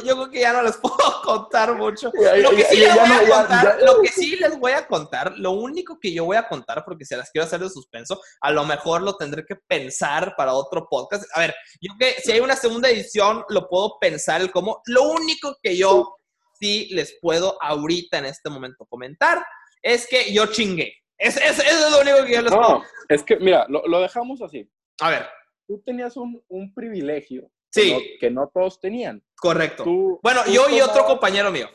yo, 0.03 0.15
creo 0.15 0.29
que 0.31 0.39
ya 0.39 0.53
no 0.53 0.63
les 0.63 0.77
puedo 0.81 1.21
contar 1.23 1.75
mucho. 1.75 2.11
Lo 2.37 2.49
que, 2.49 2.63
sí 2.63 2.77
les 2.77 2.95
voy 2.95 3.31
a 3.31 3.37
contar, 3.37 3.77
lo 3.81 4.01
que 4.01 4.07
sí 4.07 4.35
les 4.35 4.59
voy 4.59 4.71
a 4.71 4.87
contar, 4.87 5.33
lo 5.37 5.51
único 5.51 5.99
que 5.99 6.11
yo 6.11 6.25
voy 6.25 6.37
a 6.37 6.47
contar, 6.47 6.83
porque 6.83 7.05
se 7.05 7.15
las 7.15 7.29
quiero 7.29 7.45
hacer 7.45 7.59
de 7.59 7.69
suspenso, 7.69 8.19
a 8.41 8.51
lo 8.51 8.65
mejor 8.65 9.03
lo 9.03 9.15
tendré 9.17 9.45
que 9.45 9.55
pensar 9.67 10.33
para 10.35 10.53
otro 10.53 10.87
podcast. 10.89 11.25
A 11.35 11.39
ver, 11.41 11.53
yo 11.79 11.93
que 11.99 12.15
si 12.21 12.31
hay 12.31 12.39
una 12.39 12.55
segunda 12.55 12.89
edición, 12.89 13.43
lo 13.49 13.67
puedo 13.69 13.97
pensar 13.99 14.41
el 14.41 14.51
cómo. 14.51 14.81
Lo 14.85 15.03
único 15.03 15.55
que 15.61 15.77
yo 15.77 16.17
sí 16.59 16.89
les 16.91 17.19
puedo 17.21 17.57
ahorita 17.61 18.17
en 18.17 18.25
este 18.25 18.49
momento 18.49 18.85
comentar 18.89 19.45
es 19.83 20.07
que 20.07 20.33
yo 20.33 20.47
chingué. 20.47 21.02
Es, 21.23 21.37
es, 21.37 21.59
es 21.59 21.91
lo 21.91 22.01
único 22.01 22.25
que 22.25 22.33
yo 22.33 22.41
les 22.41 22.51
No, 22.51 22.83
es 23.07 23.23
que, 23.23 23.37
mira, 23.37 23.65
lo, 23.69 23.87
lo, 23.87 24.01
dejamos 24.01 24.41
así. 24.41 24.69
A 24.99 25.09
ver. 25.09 25.25
Tú 25.67 25.81
tenías 25.85 26.17
un, 26.17 26.43
un 26.49 26.73
privilegio 26.73 27.49
sí. 27.71 28.17
que, 28.19 28.29
no, 28.29 28.49
todos 28.53 28.79
tenían. 28.79 29.23
Correcto. 29.37 29.85
bueno, 30.21 30.41
yo 30.51 30.69
y 30.69 30.81
otro 30.81 31.05
compañero 31.05 31.51
mío. 31.51 31.69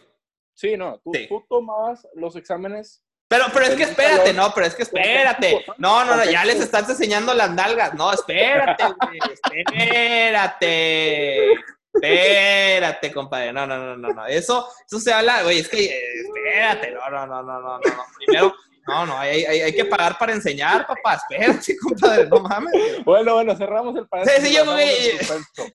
Sí, 0.55 0.77
no, 0.77 0.99
tú, 0.99 1.13
tú 1.29 1.45
tomabas 1.49 2.07
los 2.15 2.37
exámenes 2.37 3.03
pero, 3.29 3.45
pero 3.53 3.67
es 3.67 3.77
que 3.77 3.83
espérate, 3.83 4.33
no, 4.33 4.53
pero 4.55 4.67
es 4.67 4.75
que 4.75 4.85
espérate. 4.85 5.67
No, 5.77 6.03
no, 6.05 6.17
no, 6.17 6.25
ya 6.25 6.47
les 6.47 6.61
estás 6.61 6.89
enseñando 6.89 7.35
las 7.35 7.51
nalgas. 7.51 7.93
No, 7.93 8.11
espérate, 8.11 8.85
güey, 8.85 9.19
espérate. 9.53 11.53
Espérate, 11.93 13.13
compadre. 13.13 13.53
No, 13.53 13.67
no, 13.67 13.77
no, 13.77 13.99
no, 13.99 14.09
no. 14.09 14.27
Eso, 14.27 14.67
eso 14.87 14.99
se 14.99 15.13
habla, 15.13 15.43
güey, 15.43 15.59
es 15.59 15.69
que 15.69 15.95
espérate. 16.25 16.93
No, 16.93 17.11
no, 17.11 17.27
no, 17.27 17.43
no, 17.43 17.61
no, 17.61 17.79
no. 17.79 18.05
Primero, 18.17 18.55
no, 18.89 19.05
no, 19.05 19.19
hay, 19.19 19.45
hay, 19.45 19.61
hay, 19.61 19.73
que 19.75 19.85
pagar 19.85 20.17
para 20.19 20.33
enseñar, 20.33 20.87
papá. 20.87 21.15
Espérate, 21.15 21.77
compadre, 21.83 22.27
no 22.27 22.41
mames. 22.41 23.05
Bueno, 23.05 23.35
bueno, 23.35 23.55
cerramos 23.55 23.95
el 23.97 24.09
paréntesis. 24.09 24.43
Sí, 24.43 24.49
sí, 24.49 24.57
yo 24.57 24.63
creo, 24.65 24.77
que, 24.77 25.19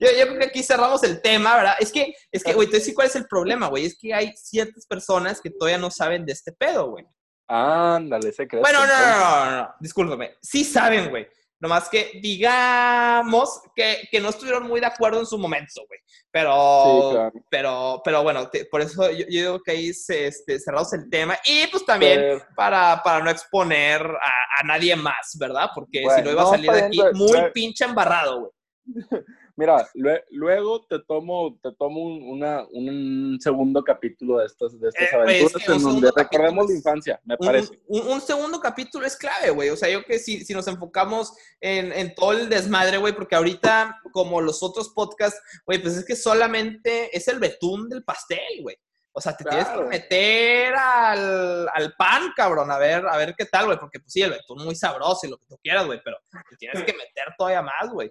yo, 0.00 0.08
yo 0.18 0.26
creo 0.26 0.38
que 0.40 0.46
aquí 0.46 0.62
cerramos 0.64 1.02
el 1.04 1.22
tema, 1.22 1.56
¿verdad? 1.56 1.74
Es 1.78 1.92
que, 1.92 2.12
es 2.32 2.42
que, 2.42 2.52
güey, 2.52 2.68
te 2.68 2.92
cuál 2.92 3.06
es 3.06 3.16
el 3.16 3.26
problema, 3.26 3.68
güey. 3.68 3.86
Es 3.86 3.96
que 3.96 4.12
hay 4.12 4.32
ciertas 4.36 4.84
personas 4.86 5.40
que 5.40 5.50
todavía 5.50 5.78
no 5.78 5.90
saben 5.90 6.26
de 6.26 6.32
este 6.32 6.50
pedo, 6.50 6.90
güey. 6.90 7.06
Ándale, 7.46 8.32
se 8.32 8.48
cree. 8.48 8.60
Bueno, 8.60 8.84
no, 8.84 8.92
no, 8.92 9.18
no, 9.18 9.44
no, 9.44 9.56
no, 9.62 9.74
discúlpame. 9.78 10.34
Sí 10.42 10.64
saben, 10.64 11.10
güey. 11.10 11.28
Nomás 11.64 11.88
que 11.88 12.20
digamos 12.20 13.62
que, 13.74 14.06
que, 14.10 14.20
no 14.20 14.28
estuvieron 14.28 14.68
muy 14.68 14.80
de 14.80 14.86
acuerdo 14.86 15.18
en 15.20 15.24
su 15.24 15.38
momento, 15.38 15.80
güey. 15.88 15.98
Pero, 16.30 17.32
pero, 17.50 18.02
pero 18.04 18.22
bueno, 18.22 18.50
por 18.70 18.82
eso 18.82 19.10
yo, 19.10 19.24
digo 19.26 19.62
que 19.62 19.70
ahí 19.72 19.94
se, 19.94 20.26
este, 20.26 20.60
cerramos 20.60 20.92
el 20.92 21.08
tema. 21.08 21.38
Y 21.46 21.66
pues 21.68 21.86
también 21.86 22.42
para, 22.54 23.00
para 23.02 23.24
no 23.24 23.30
exponer 23.30 24.02
a, 24.02 24.60
a, 24.60 24.64
nadie 24.64 24.94
más, 24.94 25.38
¿verdad? 25.40 25.70
Porque 25.74 26.04
si 26.14 26.22
no 26.22 26.32
iba 26.32 26.42
a 26.42 26.50
salir 26.50 26.70
de 26.70 26.82
aquí 26.82 27.00
muy 27.14 27.50
pinche 27.54 27.86
embarrado, 27.86 28.40
güey. 28.40 28.50
Mira, 29.56 29.88
luego 30.30 30.84
te 30.86 30.98
tomo, 30.98 31.58
te 31.62 31.70
tomo 31.72 32.00
un, 32.00 32.22
una, 32.24 32.66
un 32.72 33.38
segundo 33.40 33.84
capítulo 33.84 34.38
de 34.38 34.46
estas, 34.46 34.80
de 34.80 34.88
estas 34.88 35.12
eh, 35.12 35.16
aventuras 35.16 35.68
en 35.68 35.82
donde 35.82 36.10
recordemos 36.14 36.68
la 36.68 36.74
infancia, 36.74 37.20
me 37.24 37.36
parece. 37.36 37.80
Un, 37.86 38.20
segundo 38.20 38.58
capítulo 38.58 39.06
es 39.06 39.16
clave, 39.16 39.50
güey. 39.50 39.70
O 39.70 39.76
sea, 39.76 39.88
yo 39.88 40.04
que 40.04 40.18
si, 40.18 40.44
si 40.44 40.54
nos 40.54 40.66
enfocamos 40.66 41.34
en, 41.60 41.92
en 41.92 42.14
todo 42.16 42.32
el 42.32 42.48
desmadre, 42.48 42.98
güey, 42.98 43.14
porque 43.14 43.36
ahorita, 43.36 44.00
como 44.12 44.40
los 44.40 44.60
otros 44.62 44.88
podcasts, 44.88 45.40
güey, 45.64 45.80
pues 45.80 45.96
es 45.98 46.04
que 46.04 46.16
solamente 46.16 47.16
es 47.16 47.28
el 47.28 47.38
betún 47.38 47.88
del 47.88 48.02
pastel, 48.02 48.62
güey. 48.62 48.76
O 49.16 49.20
sea, 49.20 49.36
te 49.36 49.44
tienes 49.44 49.68
que 49.68 49.84
meter 49.84 50.74
al, 50.74 51.68
al, 51.72 51.94
pan, 51.96 52.32
cabrón, 52.34 52.72
a 52.72 52.78
ver, 52.78 53.06
a 53.06 53.16
ver 53.16 53.36
qué 53.38 53.44
tal, 53.44 53.66
güey, 53.66 53.78
porque 53.78 54.00
pues 54.00 54.12
sí, 54.12 54.20
el 54.22 54.30
betún 54.30 54.64
muy 54.64 54.74
sabroso 54.74 55.20
y 55.24 55.30
lo 55.30 55.38
que 55.38 55.46
tú 55.46 55.56
quieras, 55.62 55.86
güey, 55.86 56.00
pero 56.04 56.16
te 56.50 56.56
tienes 56.56 56.82
que 56.82 56.92
meter 56.92 57.32
todavía 57.38 57.62
más, 57.62 57.92
güey. 57.92 58.10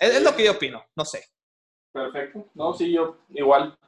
Es, 0.00 0.22
lo 0.22 0.34
que 0.34 0.44
yo 0.44 0.52
opino, 0.52 0.84
no 0.96 1.04
sé. 1.04 1.24
Perfecto. 1.92 2.48
No, 2.54 2.72
sí, 2.72 2.92
yo 2.92 3.18
igual. 3.28 3.78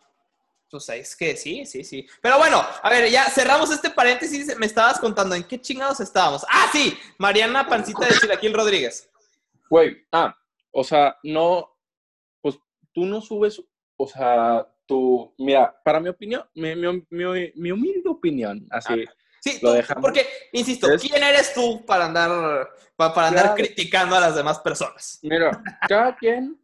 Pues 0.70 0.88
es 0.90 1.16
que 1.16 1.36
sí, 1.36 1.66
sí, 1.66 1.82
sí. 1.84 2.06
Pero 2.20 2.38
bueno, 2.38 2.62
a 2.82 2.90
ver, 2.90 3.10
ya 3.10 3.24
cerramos 3.24 3.70
este 3.70 3.90
paréntesis. 3.90 4.56
Me 4.58 4.66
estabas 4.66 5.00
contando 5.00 5.34
en 5.34 5.44
qué 5.44 5.60
chingados 5.60 6.00
estábamos. 6.00 6.44
Ah, 6.48 6.68
sí, 6.70 6.96
Mariana 7.18 7.66
Pancita 7.66 8.06
de 8.06 8.14
Chilaquil 8.14 8.54
Rodríguez. 8.54 9.10
Güey, 9.70 10.06
ah, 10.12 10.36
o 10.70 10.84
sea, 10.84 11.16
no, 11.22 11.74
pues 12.42 12.58
tú 12.92 13.06
no 13.06 13.20
subes, 13.22 13.62
o 13.96 14.06
sea, 14.06 14.66
tú, 14.86 15.34
mira, 15.38 15.74
para 15.82 16.00
mi 16.00 16.10
opinión, 16.10 16.44
mi, 16.54 16.74
mi, 16.74 17.52
mi, 17.54 17.70
humilde 17.70 18.08
opinión, 18.08 18.66
así. 18.70 19.06
Sí, 19.42 19.60
porque, 20.00 20.24
insisto, 20.52 20.86
¿quién 21.00 21.20
eres 21.20 21.52
tú 21.52 21.84
para 21.84 22.06
andar, 22.06 22.70
para, 22.94 23.26
andar 23.26 23.54
criticando 23.56 24.14
a 24.14 24.20
las 24.20 24.36
demás 24.36 24.60
personas? 24.60 25.18
Mira, 25.20 25.60
cada 25.88 26.14
quien 26.16 26.60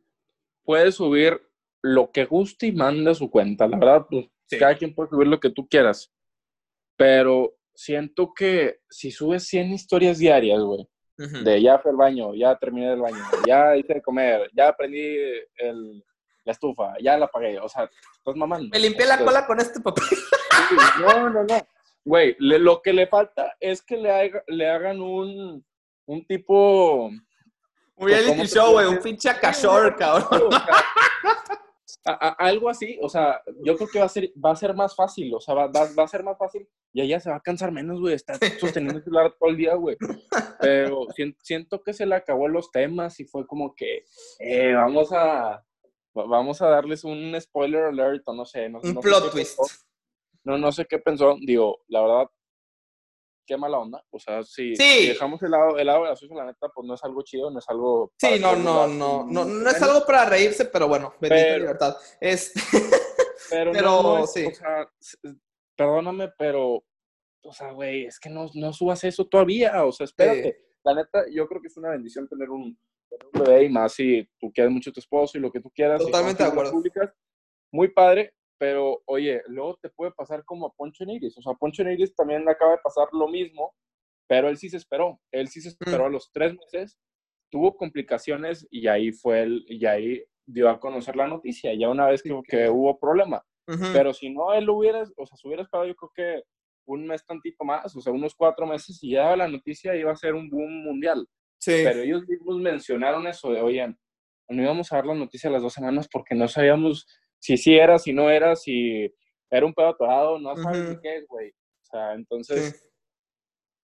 puede 0.62 0.92
subir 0.92 1.42
lo 1.82 2.12
que 2.12 2.24
guste 2.24 2.68
y 2.68 2.72
mande 2.72 3.10
a 3.10 3.14
su 3.14 3.28
cuenta. 3.28 3.66
La 3.66 3.78
verdad, 3.78 4.06
pues, 4.08 4.28
cada 4.60 4.76
quien 4.76 4.94
puede 4.94 5.10
subir 5.10 5.26
lo 5.26 5.40
que 5.40 5.50
tú 5.50 5.66
quieras. 5.66 6.12
Pero 6.96 7.56
siento 7.74 8.32
que 8.32 8.78
si 8.88 9.10
subes 9.10 9.48
100 9.48 9.72
historias 9.72 10.18
diarias, 10.18 10.60
güey, 10.60 10.88
de 11.16 11.60
ya 11.60 11.80
fue 11.80 11.90
el 11.90 11.96
baño, 11.96 12.32
ya 12.36 12.56
terminé 12.56 12.92
el 12.92 13.00
baño, 13.00 13.18
ya 13.44 13.76
hice 13.76 13.94
de 13.94 14.02
comer, 14.02 14.48
ya 14.54 14.68
aprendí 14.68 15.16
el, 15.56 16.04
la 16.44 16.52
estufa, 16.52 16.94
ya 17.02 17.18
la 17.18 17.24
apagué, 17.24 17.58
o 17.58 17.68
sea, 17.68 17.90
estás 18.16 18.36
mamando. 18.36 18.68
Me 18.70 18.78
limpié 18.78 19.04
la 19.04 19.18
cola 19.18 19.44
con 19.44 19.58
este 19.58 19.80
papel. 19.80 20.04
no, 21.00 21.28
no, 21.28 21.42
no. 21.42 21.66
Güey, 22.04 22.36
lo 22.38 22.80
que 22.80 22.92
le 22.92 23.06
falta 23.06 23.56
es 23.60 23.82
que 23.82 23.96
le, 23.96 24.32
le 24.46 24.68
hagan 24.68 25.00
un, 25.00 25.64
un 26.06 26.26
tipo... 26.26 27.10
Un 27.96 28.08
reality 28.08 28.46
show, 28.46 28.72
güey, 28.72 28.86
un 28.86 28.98
pinche 29.00 29.30
cachorro, 29.40 29.94
cabrón. 29.96 30.50
algo 32.38 32.68
así, 32.68 32.98
o 33.02 33.08
sea, 33.08 33.42
yo 33.64 33.76
creo 33.76 33.88
que 33.88 33.98
va 33.98 34.06
a 34.06 34.08
ser, 34.08 34.30
va 34.42 34.52
a 34.52 34.56
ser 34.56 34.74
más 34.74 34.94
fácil, 34.94 35.34
o 35.34 35.40
sea, 35.40 35.54
va, 35.54 35.66
va, 35.66 36.04
a 36.04 36.08
ser 36.08 36.22
más 36.22 36.38
fácil 36.38 36.66
y 36.92 37.02
ella 37.02 37.20
se 37.20 37.30
va 37.30 37.36
a 37.36 37.40
cansar 37.40 37.72
menos, 37.72 38.00
güey, 38.00 38.14
está 38.14 38.34
sosteniendo 38.60 38.98
el 38.98 39.04
celular 39.04 39.34
todo 39.38 39.50
el 39.50 39.56
día, 39.56 39.74
güey. 39.74 39.96
Pero 40.60 41.06
siento 41.42 41.82
que 41.82 41.92
se 41.92 42.06
le 42.06 42.14
acabó 42.14 42.48
los 42.48 42.70
temas 42.70 43.20
y 43.20 43.24
fue 43.24 43.46
como 43.46 43.74
que, 43.74 44.04
eh, 44.38 44.72
vamos 44.72 45.12
a, 45.12 45.64
vamos 46.14 46.62
a 46.62 46.68
darles 46.68 47.04
un 47.04 47.36
spoiler 47.40 47.84
alert 47.84 48.22
o 48.26 48.34
no 48.34 48.44
sé. 48.44 48.68
No, 48.68 48.80
un 48.82 48.94
plot 49.00 49.30
twist. 49.32 49.58
No, 50.48 50.56
no 50.56 50.72
sé 50.72 50.86
qué 50.86 50.98
pensó, 50.98 51.36
digo, 51.42 51.80
la 51.88 52.00
verdad, 52.00 52.26
qué 53.46 53.58
mala 53.58 53.78
onda. 53.78 54.02
O 54.08 54.18
sea, 54.18 54.42
si, 54.42 54.72
dejamos 54.74 55.42
el 55.42 55.50
lado, 55.50 55.76
el 55.76 55.86
lado 55.86 56.04
de 56.04 56.08
la 56.08 56.16
suya, 56.16 56.36
la 56.36 56.46
neta, 56.46 56.70
pues 56.74 56.88
no 56.88 56.94
es 56.94 57.04
algo 57.04 57.20
chido, 57.22 57.50
no 57.50 57.58
es 57.58 57.68
algo. 57.68 58.12
Sí, 58.16 58.40
no, 58.40 58.56
no, 58.56 58.86
no, 58.86 59.26
no, 59.26 59.44
no, 59.44 59.68
es 59.68 59.82
algo 59.82 60.06
para 60.06 60.24
reírse, 60.24 60.64
pero 60.64 60.88
bueno, 60.88 61.12
bendita 61.20 61.58
libertad. 61.58 61.96
Este, 62.18 62.58
pero, 63.50 63.72
pero 63.72 64.26
sí. 64.26 64.46
O 64.46 64.54
sea, 64.54 64.90
perdóname, 65.76 66.30
pero, 66.38 66.82
o 67.42 67.52
sea, 67.52 67.72
güey, 67.72 68.06
es 68.06 68.18
que 68.18 68.30
no, 68.30 68.48
no 68.54 68.72
subas 68.72 69.04
eso 69.04 69.26
todavía, 69.26 69.84
o 69.84 69.92
sea, 69.92 70.04
espérate. 70.04 70.64
La 70.82 70.94
neta, 70.94 71.26
yo 71.30 71.46
creo 71.46 71.60
que 71.60 71.68
es 71.68 71.76
una 71.76 71.90
bendición 71.90 72.26
tener 72.26 72.48
un, 72.48 72.78
bebé 73.34 73.64
y 73.64 73.68
más 73.68 73.92
si 73.92 74.26
tú 74.40 74.50
quieres 74.50 74.72
mucho 74.72 74.88
a 74.88 74.92
tu 74.94 75.00
esposo 75.00 75.36
y 75.36 75.42
lo 75.42 75.52
que 75.52 75.60
tú 75.60 75.70
quieras. 75.74 76.00
Totalmente 76.00 76.42
de 76.42 76.48
acuerdo. 76.48 76.72
muy 77.70 77.88
padre, 77.88 78.32
pero 78.58 79.02
oye, 79.06 79.42
luego 79.46 79.78
te 79.80 79.88
puede 79.88 80.12
pasar 80.12 80.44
como 80.44 80.66
a 80.66 80.72
Poncho 80.72 81.04
Neiris. 81.04 81.38
O 81.38 81.42
sea, 81.42 81.54
Poncho 81.54 81.84
Neiris 81.84 82.14
también 82.14 82.44
le 82.44 82.50
acaba 82.50 82.72
de 82.72 82.78
pasar 82.82 83.08
lo 83.12 83.28
mismo, 83.28 83.74
pero 84.28 84.48
él 84.48 84.56
sí 84.56 84.68
se 84.68 84.76
esperó. 84.76 85.20
Él 85.32 85.48
sí 85.48 85.60
se 85.60 85.68
esperó 85.68 86.06
a 86.06 86.10
los 86.10 86.30
tres 86.32 86.54
meses, 86.54 86.98
tuvo 87.50 87.76
complicaciones 87.76 88.66
y 88.70 88.88
ahí 88.88 89.12
fue 89.12 89.42
él, 89.42 89.64
y 89.68 89.86
ahí 89.86 90.22
dio 90.46 90.68
a 90.68 90.80
conocer 90.80 91.16
la 91.16 91.28
noticia, 91.28 91.72
ya 91.74 91.88
una 91.88 92.06
vez 92.06 92.22
que, 92.22 92.38
que 92.48 92.68
hubo 92.68 92.98
problema. 92.98 93.42
Pero 93.92 94.14
si 94.14 94.30
no, 94.30 94.54
él 94.54 94.68
hubiera, 94.70 95.02
o 95.02 95.26
sea, 95.26 95.36
se 95.36 95.46
hubiera 95.46 95.62
esperado 95.62 95.86
yo 95.86 95.94
creo 95.94 96.10
que 96.14 96.42
un 96.86 97.06
mes 97.06 97.24
tantito 97.26 97.64
más, 97.64 97.94
o 97.94 98.00
sea, 98.00 98.14
unos 98.14 98.34
cuatro 98.34 98.66
meses 98.66 98.98
y 99.02 99.10
ya 99.10 99.36
la 99.36 99.46
noticia 99.46 99.94
iba 99.94 100.10
a 100.10 100.16
ser 100.16 100.34
un 100.34 100.48
boom 100.48 100.84
mundial. 100.84 101.28
Sí. 101.58 101.82
Pero 101.84 102.00
ellos 102.00 102.26
mismos 102.26 102.56
mencionaron 102.60 103.26
eso 103.26 103.50
de, 103.50 103.60
oye, 103.60 103.94
no 104.48 104.62
íbamos 104.62 104.90
a 104.90 104.96
dar 104.96 105.06
la 105.06 105.14
noticia 105.14 105.50
a 105.50 105.52
las 105.52 105.62
dos 105.62 105.74
semanas 105.74 106.08
porque 106.10 106.34
no 106.34 106.48
sabíamos 106.48 107.06
si 107.38 107.56
sí 107.56 107.76
era, 107.76 107.98
si 107.98 108.12
no 108.12 108.30
era, 108.30 108.56
si 108.56 109.12
era 109.50 109.66
un 109.66 109.74
pedo 109.74 109.88
atorado, 109.88 110.38
no 110.38 110.56
sabes 110.56 110.98
qué 111.02 111.18
es, 111.18 111.26
güey. 111.28 111.50
O 111.50 111.86
sea, 111.90 112.12
entonces, 112.14 112.90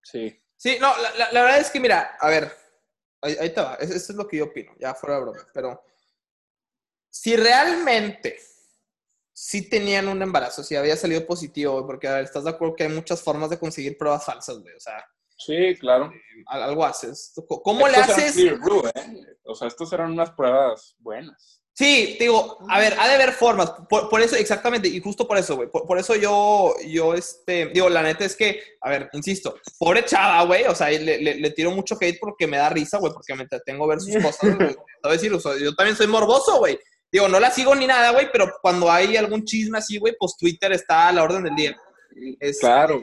sí. 0.02 0.40
Sí, 0.56 0.78
no, 0.80 0.92
la, 1.18 1.32
la, 1.32 1.42
verdad 1.42 1.58
es 1.58 1.70
que, 1.70 1.80
mira, 1.80 2.16
a 2.18 2.28
ver, 2.28 2.50
ahí, 3.22 3.36
ahí 3.40 3.50
te 3.50 3.60
va, 3.60 3.74
eso 3.74 3.94
es 3.94 4.14
lo 4.14 4.26
que 4.26 4.38
yo 4.38 4.44
opino, 4.44 4.72
ya 4.78 4.94
fuera 4.94 5.16
de 5.16 5.22
broma, 5.22 5.46
pero 5.52 5.82
si 7.10 7.36
realmente 7.36 8.38
sí 9.32 9.68
tenían 9.68 10.08
un 10.08 10.22
embarazo, 10.22 10.62
si 10.62 10.76
había 10.76 10.96
salido 10.96 11.26
positivo, 11.26 11.86
porque, 11.86 12.08
a 12.08 12.14
ver, 12.14 12.24
estás 12.24 12.44
de 12.44 12.50
acuerdo 12.50 12.76
que 12.76 12.84
hay 12.84 12.88
muchas 12.88 13.22
formas 13.22 13.50
de 13.50 13.58
conseguir 13.58 13.98
pruebas 13.98 14.24
falsas, 14.24 14.58
güey, 14.60 14.74
o 14.74 14.80
sea. 14.80 15.04
Sí, 15.36 15.76
claro. 15.78 16.12
Eh, 16.12 16.44
algo 16.46 16.84
haces. 16.84 17.34
¿Cómo 17.62 17.88
le 17.88 17.96
haces? 17.96 18.36
¿eh? 18.38 18.58
O 19.44 19.54
sea, 19.54 19.68
estos 19.68 19.92
eran 19.92 20.12
unas 20.12 20.30
pruebas 20.30 20.94
buenas. 20.98 21.63
Sí, 21.76 22.16
digo, 22.20 22.58
a 22.68 22.78
ver, 22.78 22.94
ha 23.00 23.08
de 23.08 23.14
haber 23.14 23.32
formas, 23.32 23.72
por, 23.88 24.20
eso, 24.22 24.36
exactamente, 24.36 24.86
y 24.86 25.00
justo 25.00 25.26
por 25.26 25.36
eso, 25.38 25.56
güey, 25.56 25.68
por, 25.68 25.98
eso 25.98 26.14
yo, 26.14 26.72
yo, 26.86 27.14
este, 27.14 27.66
digo, 27.66 27.88
la 27.88 28.00
neta 28.00 28.24
es 28.24 28.36
que, 28.36 28.62
a 28.80 28.90
ver, 28.90 29.10
insisto, 29.12 29.56
pobre 29.76 30.04
chava, 30.04 30.44
güey, 30.44 30.66
o 30.66 30.74
sea, 30.74 30.88
le, 30.90 31.18
le, 31.18 31.50
tiro 31.50 31.72
mucho 31.72 31.96
hate 32.00 32.20
porque 32.20 32.46
me 32.46 32.58
da 32.58 32.68
risa, 32.68 32.98
güey, 32.98 33.12
porque 33.12 33.34
me 33.34 33.42
entretengo 33.42 33.88
ver 33.88 34.00
sus 34.00 34.14
cosas, 34.22 34.54
güey, 34.56 34.76
decir, 35.10 35.32
o 35.34 35.40
sea, 35.40 35.58
yo 35.58 35.74
también 35.74 35.96
soy 35.96 36.06
morboso, 36.06 36.58
güey, 36.58 36.78
digo, 37.10 37.26
no 37.26 37.40
la 37.40 37.50
sigo 37.50 37.74
ni 37.74 37.88
nada, 37.88 38.12
güey, 38.12 38.30
pero 38.30 38.52
cuando 38.62 38.88
hay 38.88 39.16
algún 39.16 39.44
chisme 39.44 39.78
así, 39.78 39.98
güey, 39.98 40.14
pues 40.16 40.36
Twitter 40.36 40.70
está 40.70 41.08
a 41.08 41.12
la 41.12 41.24
orden 41.24 41.42
del 41.42 41.56
día. 41.56 41.76
claro. 42.60 43.02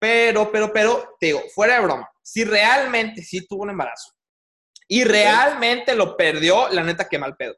pero, 0.00 0.50
pero, 0.50 0.72
pero, 0.72 1.16
te 1.20 1.26
digo, 1.26 1.42
fuera 1.54 1.74
de 1.74 1.82
broma, 1.82 2.10
si 2.20 2.42
realmente 2.42 3.22
sí 3.22 3.46
tuvo 3.46 3.62
un 3.62 3.70
embarazo, 3.70 4.13
y 4.88 5.04
realmente 5.04 5.94
lo 5.94 6.16
perdió, 6.16 6.68
la 6.68 6.82
neta, 6.82 7.08
qué 7.08 7.18
mal 7.18 7.36
pedo. 7.36 7.56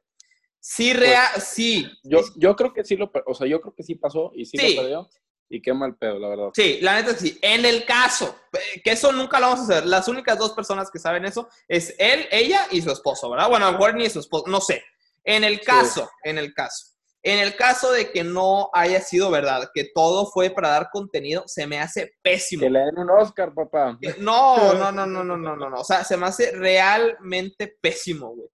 Sí, 0.60 0.90
pues, 0.92 1.00
real, 1.00 1.40
sí. 1.40 1.88
Yo, 2.02 2.20
yo 2.36 2.56
creo 2.56 2.72
que 2.72 2.84
sí 2.84 2.96
lo, 2.96 3.10
o 3.26 3.34
sea, 3.34 3.46
yo 3.46 3.60
creo 3.60 3.74
que 3.74 3.82
sí 3.82 3.94
pasó 3.94 4.32
y 4.34 4.44
sí, 4.44 4.56
lo 4.56 4.82
perdió. 4.82 5.10
Y 5.48 5.62
qué 5.62 5.72
mal 5.72 5.96
pedo, 5.96 6.18
la 6.18 6.28
verdad. 6.28 6.48
Sí, 6.54 6.78
la 6.80 6.96
neta 6.96 7.16
sí. 7.16 7.38
En 7.40 7.64
el 7.64 7.84
caso, 7.84 8.36
eh, 8.52 8.80
que 8.82 8.90
eso 8.90 9.12
nunca 9.12 9.38
lo 9.38 9.46
vamos 9.46 9.60
a 9.60 9.74
hacer, 9.74 9.86
las 9.86 10.08
únicas 10.08 10.36
dos 10.38 10.52
personas 10.54 10.90
que 10.90 10.98
saben 10.98 11.24
eso 11.24 11.48
es 11.68 11.94
él, 11.98 12.26
ella 12.32 12.66
y 12.72 12.82
su 12.82 12.90
esposo, 12.90 13.30
¿verdad? 13.30 13.48
Bueno, 13.48 13.66
a 13.66 13.92
ni 13.92 14.10
su 14.10 14.18
esposo, 14.18 14.46
no 14.48 14.60
sé. 14.60 14.82
En 15.22 15.44
el 15.44 15.60
caso, 15.60 16.10
en 16.24 16.38
el 16.38 16.52
caso. 16.52 16.95
En 17.26 17.40
el 17.40 17.56
caso 17.56 17.90
de 17.90 18.12
que 18.12 18.22
no 18.22 18.70
haya 18.72 19.00
sido 19.00 19.32
verdad, 19.32 19.68
que 19.74 19.90
todo 19.92 20.30
fue 20.30 20.50
para 20.50 20.68
dar 20.68 20.90
contenido, 20.92 21.42
se 21.48 21.66
me 21.66 21.80
hace 21.80 22.12
pésimo. 22.22 22.62
Que 22.62 22.70
le 22.70 22.78
den 22.78 22.98
un 22.98 23.10
Oscar, 23.10 23.52
papá. 23.52 23.98
No, 24.18 24.74
no, 24.74 24.92
no, 24.92 25.04
no, 25.04 25.24
no, 25.24 25.36
no, 25.36 25.56
no, 25.56 25.68
no. 25.68 25.76
O 25.80 25.82
sea, 25.82 26.04
se 26.04 26.16
me 26.16 26.26
hace 26.26 26.52
realmente 26.52 27.74
pésimo, 27.80 28.28
güey. 28.28 28.48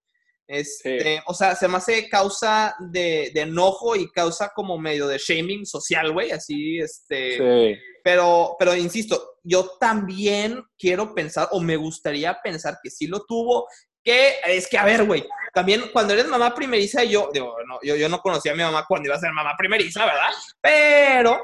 Este, 0.47 1.21
O 1.27 1.35
sea, 1.35 1.55
se 1.55 1.67
me 1.67 1.77
hace 1.77 2.09
causa 2.09 2.75
de, 2.79 3.27
enojo 3.35 3.95
y 3.95 4.09
causa 4.09 4.51
como 4.55 4.79
medio 4.79 5.07
de 5.07 5.19
shaming 5.19 5.67
social, 5.67 6.11
güey, 6.11 6.31
así, 6.31 6.79
este. 6.79 7.37
Sí. 7.37 7.79
Pero, 8.03 8.55
pero 8.57 8.75
insisto, 8.75 9.35
yo 9.43 9.69
también 9.79 10.63
quiero 10.79 11.13
pensar, 11.13 11.47
o 11.51 11.61
me 11.61 11.77
gustaría 11.77 12.39
pensar 12.43 12.79
que 12.81 12.89
sí 12.89 13.05
lo 13.05 13.23
tuvo, 13.23 13.67
que 14.03 14.35
es 14.47 14.67
que, 14.67 14.77
a 14.77 14.85
ver, 14.85 15.05
güey, 15.05 15.25
también 15.53 15.83
cuando 15.93 16.13
eres 16.13 16.27
mamá 16.27 16.53
primeriza, 16.53 17.03
yo, 17.03 17.29
digo, 17.31 17.55
no, 17.67 17.79
yo, 17.83 17.95
yo 17.95 18.09
no 18.09 18.19
conocía 18.19 18.53
a 18.53 18.55
mi 18.55 18.63
mamá 18.63 18.85
cuando 18.87 19.07
iba 19.07 19.15
a 19.15 19.19
ser 19.19 19.31
mamá 19.31 19.55
primeriza, 19.57 20.05
¿verdad? 20.05 20.31
Pero 20.59 21.43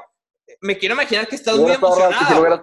me 0.60 0.76
quiero 0.76 0.94
imaginar 0.94 1.28
que 1.28 1.36
estás 1.36 1.56
muy 1.56 1.72
emocionada. 1.72 2.62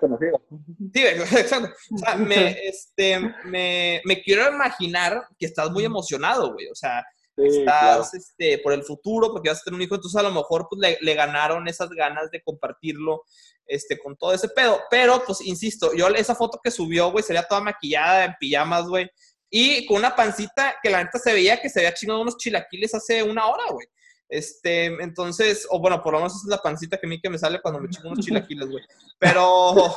Sí, 0.93 1.05
exacto. 1.37 1.73
O 1.93 1.97
sea, 1.97 2.15
me, 2.15 2.49
este, 2.67 3.19
me, 3.45 4.01
me, 4.03 4.21
quiero 4.21 4.51
imaginar 4.51 5.25
que 5.39 5.45
estás 5.45 5.71
muy 5.71 5.85
emocionado, 5.85 6.53
güey. 6.53 6.67
O 6.67 6.75
sea, 6.75 7.03
estás 7.37 8.13
este, 8.13 8.57
por 8.59 8.73
el 8.73 8.83
futuro, 8.83 9.31
porque 9.31 9.49
vas 9.49 9.61
a 9.61 9.63
tener 9.63 9.77
un 9.77 9.81
hijo, 9.83 9.95
entonces 9.95 10.19
a 10.19 10.23
lo 10.23 10.31
mejor 10.31 10.67
pues, 10.69 10.79
le, 10.81 10.97
le, 10.99 11.13
ganaron 11.13 11.67
esas 11.67 11.89
ganas 11.89 12.29
de 12.31 12.41
compartirlo 12.41 13.23
este, 13.65 13.97
con 13.97 14.17
todo 14.17 14.33
ese 14.33 14.49
pedo. 14.49 14.81
Pero, 14.91 15.23
pues, 15.25 15.39
insisto, 15.41 15.93
yo 15.95 16.09
esa 16.09 16.35
foto 16.35 16.59
que 16.61 16.71
subió, 16.71 17.11
güey, 17.11 17.23
sería 17.23 17.43
toda 17.43 17.61
maquillada 17.61 18.25
en 18.25 18.35
pijamas, 18.39 18.85
güey 18.87 19.09
y 19.49 19.85
con 19.85 19.97
una 19.97 20.15
pancita 20.15 20.75
que 20.81 20.89
la 20.89 21.03
neta 21.03 21.19
se 21.19 21.33
veía 21.33 21.61
que 21.61 21.69
se 21.69 21.79
había 21.79 21.93
chingado 21.93 22.21
unos 22.21 22.37
chilaquiles 22.37 22.93
hace 22.93 23.23
una 23.23 23.45
hora, 23.47 23.63
güey. 23.71 23.87
Este, 24.29 24.85
entonces, 24.85 25.65
o 25.69 25.79
bueno, 25.79 26.01
por 26.03 26.13
lo 26.13 26.19
menos 26.19 26.35
es 26.35 26.49
la 26.49 26.57
pancita 26.57 26.97
que 26.97 27.07
a 27.07 27.09
mí 27.09 27.21
que 27.21 27.29
me 27.29 27.37
sale 27.37 27.61
cuando 27.61 27.79
me 27.79 27.89
chingo 27.89 28.09
unos 28.09 28.25
chilaquiles, 28.25 28.69
güey. 28.69 28.83
Pero, 29.19 29.95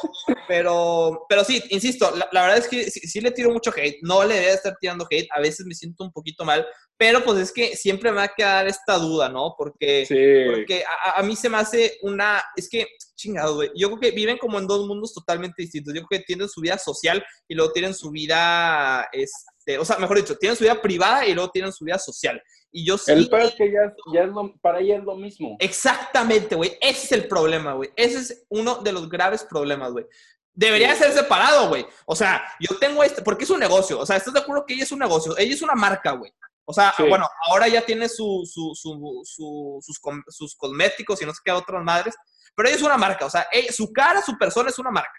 pero, 0.49 1.27
pero 1.29 1.45
sí, 1.45 1.63
insisto, 1.71 2.11
la, 2.15 2.43
verdad 2.43 2.59
es 2.59 2.69
que 2.69 2.91
sí, 2.91 3.21
le 3.21 3.33
tiro 3.33 3.51
mucho 3.51 3.73
hate. 3.77 3.99
No 4.03 4.25
le 4.25 4.35
debe 4.35 4.53
estar 4.53 4.77
tirando 4.81 5.07
hate. 5.11 5.29
A 5.35 5.41
veces 5.41 5.67
me 5.67 5.75
siento 5.75 6.05
un 6.05 6.13
poquito 6.13 6.45
mal, 6.45 6.67
pero 6.97 7.25
pues 7.25 7.39
es 7.41 7.53
que 7.53 7.77
siempre 7.77 8.11
me 8.11 8.19
va 8.19 8.25
a 8.25 8.35
quedar 8.35 8.69
esta 8.69 8.99
duda, 8.99 9.29
¿no? 9.29 9.55
Porque, 9.59 10.05
porque 10.09 10.85
a, 10.85 11.21
a, 11.21 11.23
mí 11.23 11.35
se 11.35 11.49
me 11.49 11.59
hace 11.59 11.99
una, 12.03 12.43
es 12.57 12.69
que, 12.69 12.87
chingado, 13.17 13.57
güey. 13.57 13.71
Yo 13.75 13.89
creo 13.89 14.01
que 14.01 14.11
viven 14.13 14.39
como 14.39 14.59
en 14.59 14.67
dos 14.67 14.87
mundos 14.87 15.13
totalmente 15.13 15.63
distintos. 15.63 15.93
Yo 15.93 16.03
creo 16.05 16.21
que 16.21 16.27
tienen 16.27 16.49
su 16.49 16.61
vida 16.61 16.79
social 16.79 17.25
y 17.49 17.55
luego 17.55 17.73
tienen 17.73 17.95
su 17.95 18.11
vida, 18.11 19.09
este, 19.13 19.79
o 19.79 19.85
sea, 19.85 19.99
mejor 19.99 20.19
dicho, 20.19 20.39
tienen 20.39 20.57
su 20.57 20.65
vida 20.65 20.81
privada 20.81 21.27
y 21.27 21.35
luego 21.35 21.51
tienen 21.51 21.73
su 21.73 21.85
vida 21.85 21.99
social. 21.99 22.41
Y 22.73 22.87
yo 22.87 22.99
sí. 22.99 23.13
El 23.13 23.29
peor 23.29 23.43
es 23.43 23.55
que 23.55 23.73
ya, 23.73 23.95
ya 24.13 24.23
es 24.23 24.29
lo, 24.29 24.55
para 24.61 24.81
ella 24.81 24.99
es 24.99 25.05
lo 25.05 25.17
mismo. 25.17 25.57
Exactamente, 25.59 26.55
güey. 26.55 26.77
Ese 26.81 27.05
es 27.07 27.13
el 27.13 27.29
problema, 27.29 27.75
güey. 27.75 27.91
Ese 27.97 28.19
es 28.19 28.47
uno 28.49 28.77
de 28.77 28.93
los 28.93 29.09
graves 29.09 29.45
problemas, 29.45 29.93
güey. 29.93 30.07
Debería 30.53 30.95
ser 30.95 31.13
separado, 31.13 31.69
güey. 31.69 31.87
O 32.07 32.15
sea, 32.15 32.43
yo 32.61 32.77
tengo 32.79 33.03
este, 33.03 33.23
porque 33.23 33.45
es 33.45 33.51
un 33.51 33.61
negocio. 33.61 33.99
O 33.99 34.07
sea, 34.07 34.17
¿estás 34.17 34.35
de 34.35 34.41
acuerdo 34.41 34.65
que 34.67 34.75
ella 34.75 34.85
es 34.85 34.93
un 34.93 34.99
negocio? 34.99 35.37
Ella 35.39 35.55
es 35.55 35.63
una 35.63 35.75
marca, 35.75 36.13
güey. 36.13 36.33
O 36.65 36.73
sea, 36.73 36.95
bueno, 37.09 37.29
ahora 37.49 37.67
ya 37.67 37.83
tiene 37.83 38.09
su, 38.09 38.49
su, 38.49 38.73
su, 38.77 39.23
sus, 39.25 40.01
sus, 40.29 40.55
cosméticos 40.55 41.21
y 41.21 41.27
no 41.27 41.33
sé 41.33 41.41
qué 41.45 41.51
otras 41.51 41.83
madres, 41.83 42.15
pero 42.55 42.69
ella 42.69 42.77
es 42.77 42.83
una 42.83 42.97
marca. 42.97 43.27
O 43.27 43.31
sea, 43.31 43.49
su 43.71 43.93
cara, 43.93 44.23
su 44.23 44.39
persona 44.39 44.71
es 44.71 44.79
una 44.79 44.93
marca. 44.93 45.19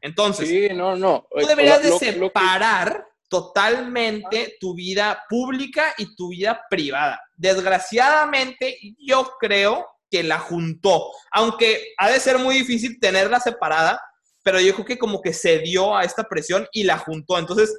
Entonces, 0.00 0.48
sí, 0.48 0.68
no, 0.72 0.94
no. 0.94 1.26
tú 1.36 1.46
deberías 1.46 1.82
de 1.82 1.98
separar 1.98 3.04
totalmente 3.28 4.56
tu 4.60 4.74
vida 4.74 5.22
pública 5.28 5.94
y 5.98 6.14
tu 6.14 6.28
vida 6.28 6.62
privada. 6.68 7.20
Desgraciadamente, 7.36 8.78
yo 8.98 9.32
creo 9.40 9.86
que 10.10 10.22
la 10.22 10.38
juntó, 10.38 11.10
aunque 11.32 11.94
ha 11.98 12.10
de 12.10 12.20
ser 12.20 12.38
muy 12.38 12.54
difícil 12.56 13.00
tenerla 13.00 13.40
separada, 13.40 14.00
pero 14.42 14.60
yo 14.60 14.74
creo 14.74 14.86
que 14.86 14.98
como 14.98 15.20
que 15.20 15.32
se 15.32 15.58
dio 15.58 15.96
a 15.96 16.04
esta 16.04 16.24
presión 16.24 16.68
y 16.72 16.84
la 16.84 16.98
juntó. 16.98 17.38
Entonces, 17.38 17.76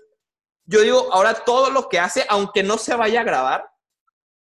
yo 0.65 0.81
digo, 0.81 1.13
ahora 1.13 1.33
todo 1.33 1.69
lo 1.69 1.87
que 1.87 1.99
hace, 1.99 2.25
aunque 2.27 2.63
no 2.63 2.77
se 2.77 2.95
vaya 2.95 3.21
a 3.21 3.23
grabar, 3.23 3.65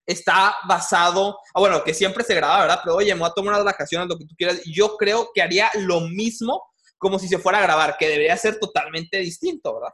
está 0.05 0.55
basado, 0.67 1.37
ah, 1.53 1.59
bueno, 1.59 1.83
que 1.83 1.93
siempre 1.93 2.23
se 2.23 2.33
graba, 2.33 2.61
¿verdad? 2.61 2.79
Pero 2.83 2.95
oye, 2.95 3.13
me 3.13 3.21
voy 3.21 3.29
a 3.29 3.33
tomar 3.33 3.53
unas 3.53 3.63
vacaciones, 3.63 4.09
lo 4.09 4.17
que 4.17 4.25
tú 4.25 4.35
quieras. 4.35 4.59
Yo 4.65 4.97
creo 4.97 5.29
que 5.33 5.41
haría 5.41 5.69
lo 5.75 6.01
mismo 6.01 6.63
como 6.97 7.19
si 7.19 7.27
se 7.27 7.37
fuera 7.37 7.59
a 7.59 7.61
grabar, 7.61 7.95
que 7.97 8.09
debería 8.09 8.35
ser 8.35 8.59
totalmente 8.59 9.19
distinto, 9.19 9.75
¿verdad? 9.75 9.93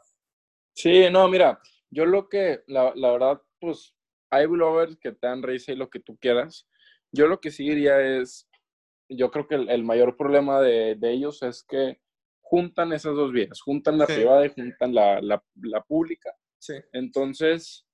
Sí, 0.75 1.09
no, 1.09 1.27
mira, 1.29 1.59
yo 1.89 2.05
lo 2.05 2.27
que, 2.27 2.63
la, 2.67 2.91
verdad, 2.93 3.41
pues 3.59 3.95
hay 4.29 4.45
bloggers 4.45 4.97
que 4.97 5.13
te 5.13 5.27
dan 5.27 5.41
risa 5.41 5.71
y 5.71 5.77
lo 5.77 5.89
que 5.89 6.01
tú 6.01 6.17
quieras. 6.17 6.67
Yo 7.11 7.27
lo 7.27 7.39
que 7.39 7.49
sí 7.49 7.67
diría 7.67 8.01
es, 8.01 8.49
yo 9.09 9.31
creo 9.31 9.47
que 9.47 9.55
el, 9.55 9.83
mayor 9.83 10.17
problema 10.17 10.59
de, 10.59 10.97
ellos 11.01 11.41
es 11.43 11.63
que 11.63 12.01
juntan 12.41 12.91
esas 12.91 13.15
dos 13.15 13.31
vías, 13.31 13.61
juntan 13.61 13.97
la 13.97 14.05
privada 14.05 14.45
y 14.45 14.49
juntan 14.49 14.93
la, 14.93 15.21
la, 15.21 15.81
pública. 15.83 16.35
Sí. 16.59 16.73
Entonces, 16.91 17.87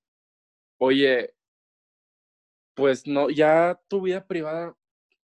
oye, 0.78 1.34
pues 2.74 3.06
no, 3.06 3.30
ya 3.30 3.80
tu 3.88 4.02
vida 4.02 4.26
privada 4.26 4.76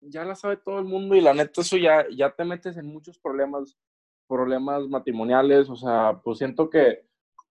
ya 0.02 0.24
la 0.24 0.36
sabe 0.36 0.58
todo 0.58 0.80
el 0.80 0.86
mundo 0.86 1.16
y 1.16 1.22
la 1.22 1.34
neta 1.34 1.62
eso 1.62 1.78
ya, 1.78 2.06
ya 2.10 2.32
te 2.32 2.44
metes 2.44 2.78
en 2.78 2.88
muchos 2.88 3.18
problemas, 3.18 3.78
problemas 4.28 4.88
matrimoniales, 4.88 5.70
o 5.70 5.76
sea, 5.76 6.20
pues 6.24 6.38
siento 6.38 6.70
que, 6.70 7.06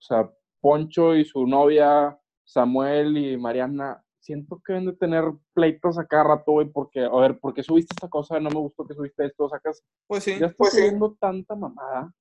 o 0.05 0.07
sea, 0.07 0.31
Poncho 0.61 1.17
y 1.17 1.25
su 1.25 1.47
novia, 1.47 2.19
Samuel 2.45 3.17
y 3.17 3.37
Mariana, 3.39 4.03
siento 4.21 4.61
que 4.65 4.75
deben 4.75 4.87
de 4.87 4.97
tener 4.97 5.25
pleitos 5.55 5.99
a 5.99 6.07
cada 6.07 6.25
rato, 6.25 6.53
güey, 6.53 6.69
porque, 6.69 7.01
a 7.01 7.17
ver, 7.21 7.39
¿por 7.39 7.55
qué 7.55 7.63
subiste 7.63 7.95
esta 7.95 8.09
cosa? 8.09 8.39
No 8.39 8.51
me 8.51 8.61
gustó 8.61 8.87
que 8.87 8.95
subiste 8.95 9.27
esto, 9.27 9.49
sacas. 9.49 9.83
Pues 10.07 10.25
sí. 10.25 10.33
Ya 10.33 10.47
estás 10.47 10.57
pues 10.57 10.73
subiendo 10.73 11.17
tanta 11.19 11.55
mamada 11.55 12.13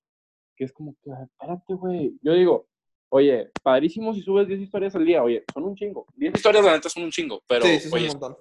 que 0.55 0.65
es 0.65 0.71
como 0.71 0.95
que, 1.01 1.09
espérate, 1.11 1.73
güey. 1.73 2.17
Yo 2.21 2.33
digo, 2.33 2.67
oye, 3.09 3.51
padrísimo 3.61 4.13
si 4.13 4.21
subes 4.21 4.47
10 4.47 4.61
historias 4.61 4.95
al 4.95 5.05
día, 5.05 5.23
oye, 5.23 5.43
son 5.53 5.63
un 5.63 5.75
chingo. 5.75 6.05
10 6.15 6.35
historias, 6.35 6.63
la 6.63 6.73
neta, 6.73 6.89
son 6.89 7.03
un 7.03 7.11
chingo, 7.11 7.41
pero, 7.47 7.65
sí, 7.65 7.79
sí, 7.79 7.89
oye, 7.91 8.05
un 8.05 8.19
montón. 8.19 8.37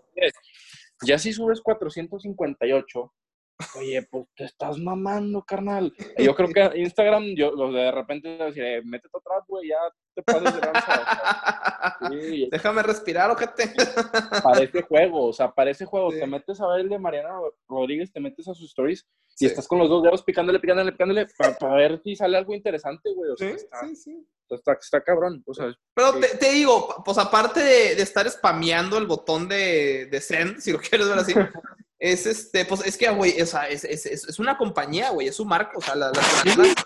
ya 1.04 1.18
si 1.18 1.32
subes 1.32 1.60
458, 1.60 3.12
Oye, 3.78 4.02
pues 4.10 4.26
te 4.34 4.44
estás 4.44 4.78
mamando, 4.78 5.42
carnal. 5.42 5.92
Yo 6.18 6.34
creo 6.34 6.48
que 6.48 6.78
Instagram, 6.80 7.34
yo 7.36 7.54
de 7.72 7.90
repente 7.90 8.28
decir, 8.28 8.62
eh, 8.62 8.82
métete 8.84 9.16
atrás, 9.16 9.44
güey, 9.46 9.68
ya 9.68 9.78
te 10.14 10.22
pases 10.22 10.54
de 10.54 10.60
lanza. 10.60 11.98
Déjame 12.50 12.82
respirar, 12.82 13.30
ojete. 13.30 13.72
Parece 14.42 14.82
juego, 14.82 15.26
o 15.26 15.32
sea, 15.32 15.50
parece 15.50 15.84
juego. 15.84 16.10
Te 16.10 16.26
metes 16.26 16.60
a 16.60 16.66
ver 16.68 16.80
el 16.80 16.88
de 16.88 16.98
Mariana 16.98 17.38
Rodríguez, 17.68 18.12
te 18.12 18.20
metes 18.20 18.48
a 18.48 18.54
sus 18.54 18.68
stories 18.68 19.06
y 19.38 19.46
estás 19.46 19.66
con 19.66 19.78
los 19.78 19.88
dos 19.88 20.02
dedos 20.02 20.22
picándole, 20.22 20.60
picándole, 20.60 20.92
picándole 20.92 21.26
para, 21.36 21.74
ver 21.74 22.00
si 22.02 22.14
sale 22.14 22.36
algo 22.36 22.54
interesante, 22.54 23.12
güey. 23.14 23.30
O 23.30 23.36
sea, 23.36 23.48
sí, 23.48 23.56
está, 23.56 23.80
sí, 23.80 23.96
sí. 23.96 24.26
Está, 24.50 24.72
está, 24.72 25.02
cabrón. 25.02 25.42
O 25.46 25.54
sea, 25.54 25.74
Pero 25.94 26.12
te, 26.20 26.36
te, 26.36 26.52
digo, 26.52 27.02
pues 27.04 27.16
aparte 27.16 27.60
de, 27.60 27.94
de, 27.94 28.02
estar 28.02 28.28
spameando 28.28 28.98
el 28.98 29.06
botón 29.06 29.48
de, 29.48 30.06
de 30.06 30.20
send, 30.20 30.58
si 30.58 30.72
lo 30.72 30.78
quieres 30.78 31.08
ver 31.08 31.18
así, 31.18 31.32
es 32.02 32.26
este, 32.26 32.64
pues 32.64 32.84
es 32.84 32.98
que, 32.98 33.08
güey, 33.10 33.40
o 33.40 33.46
sea, 33.46 33.68
es, 33.68 33.84
es, 33.84 34.06
es, 34.06 34.38
una 34.40 34.58
compañía, 34.58 35.10
güey, 35.10 35.28
es 35.28 35.36
su 35.36 35.44
marca, 35.44 35.78
o 35.78 35.80
sea, 35.80 35.94
las 35.94 36.10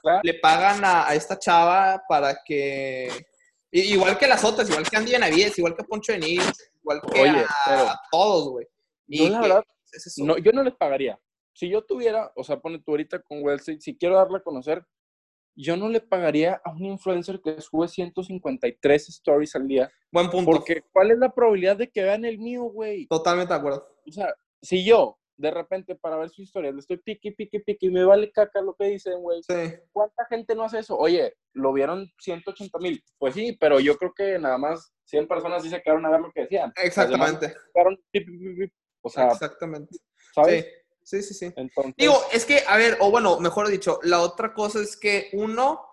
la 0.03 0.21
le 0.23 0.35
pagan 0.35 0.85
a, 0.85 1.09
a, 1.09 1.15
esta 1.15 1.39
chava 1.39 2.03
para 2.07 2.39
que, 2.45 3.09
igual 3.71 4.19
que 4.19 4.27
las 4.27 4.45
otras, 4.45 4.69
igual 4.69 4.87
que 4.87 4.95
Andy 4.95 5.13
Benavides, 5.13 5.57
igual 5.57 5.75
que 5.75 5.85
Poncho 5.85 6.13
de 6.13 6.19
Nil, 6.19 6.43
igual 6.83 7.01
que 7.01 7.29
a, 7.31 7.99
todos, 8.13 8.51
güey. 8.51 8.67
Y 9.09 9.31
la 9.31 9.41
verdad, 9.41 9.65
no, 10.19 10.37
yo 10.37 10.53
no 10.53 10.63
les 10.63 10.75
pagaría. 10.75 11.19
Si 11.55 11.71
yo 11.71 11.83
tuviera, 11.83 12.31
o 12.37 12.45
sea, 12.45 12.61
pone 12.61 12.79
tú 12.81 12.91
ahorita 12.91 13.23
con 13.23 13.43
Wellstreet, 13.43 13.81
si 13.81 13.97
quiero 13.97 14.17
darle 14.17 14.37
a 14.37 14.43
conocer, 14.43 14.85
yo 15.55 15.79
no 15.79 15.89
le 15.89 16.03
pagaría 16.03 16.61
a 16.63 16.73
un 16.73 16.85
influencer 16.85 17.41
que 17.41 17.59
sube 17.63 17.89
153 17.89 19.09
stories 19.09 19.57
al 19.57 19.67
día. 19.67 19.91
Buen 20.13 20.29
punto. 20.29 20.51
Porque, 20.51 20.83
¿cuál 20.93 21.13
es 21.13 21.19
la 21.19 21.33
probabilidad 21.33 21.79
de 21.79 21.89
que 21.89 22.03
vean 22.03 22.27
el 22.27 22.39
mío, 22.39 22.65
güey? 22.65 23.07
Totalmente 23.07 23.55
de 23.55 23.59
acuerdo. 23.59 23.89
O 24.07 24.13
sea, 24.13 24.35
si 24.63 24.85
yo, 24.85 25.19
de 25.37 25.51
repente, 25.51 25.95
para 25.95 26.17
ver 26.17 26.31
su 26.31 26.43
historia, 26.43 26.73
le 26.73 26.81
estoy 26.81 26.97
piqui, 26.97 27.31
piqui, 27.33 27.59
piqui, 27.59 27.91
me 27.91 28.05
vale 28.05 28.31
caca 28.33 28.61
lo 28.61 28.75
que 28.75 28.87
dicen, 28.87 29.21
güey. 29.21 29.43
¿Cuánta 29.93 30.25
gente 30.27 30.55
no 30.55 30.65
hace 30.65 30.79
eso? 30.79 30.97
Oye, 30.97 31.35
lo 31.53 31.73
vieron 31.73 32.11
180 32.19 32.79
mil. 32.79 33.03
Pues 33.19 33.35
sí, 33.35 33.57
pero 33.61 33.79
yo 33.79 33.97
creo 33.99 34.15
que 34.15 34.39
nada 34.39 34.57
más 34.57 34.93
100 35.05 35.29
personas 35.29 35.63
sí 35.63 35.71
se 35.71 35.83
quedaron 35.83 36.07
a 36.07 36.11
ver 36.11 36.21
lo 36.21 36.33
que 36.33 36.43
decían. 36.43 36.73
Exactamente. 36.83 37.55
o 39.03 39.11
sea, 39.11 39.29
Exactamente. 39.29 39.97
¿sabes? 40.35 40.67
Sí, 41.03 41.23
sí, 41.23 41.35
sí. 41.35 41.53
Entonces... 41.55 41.95
Digo, 41.97 42.19
es 42.33 42.45
que, 42.45 42.63
a 42.67 42.77
ver, 42.77 42.97
o 43.01 43.11
bueno, 43.11 43.39
mejor 43.39 43.69
dicho, 43.69 44.01
la 44.03 44.21
otra 44.21 44.55
cosa 44.55 44.81
es 44.81 44.97
que 44.97 45.29
uno, 45.35 45.87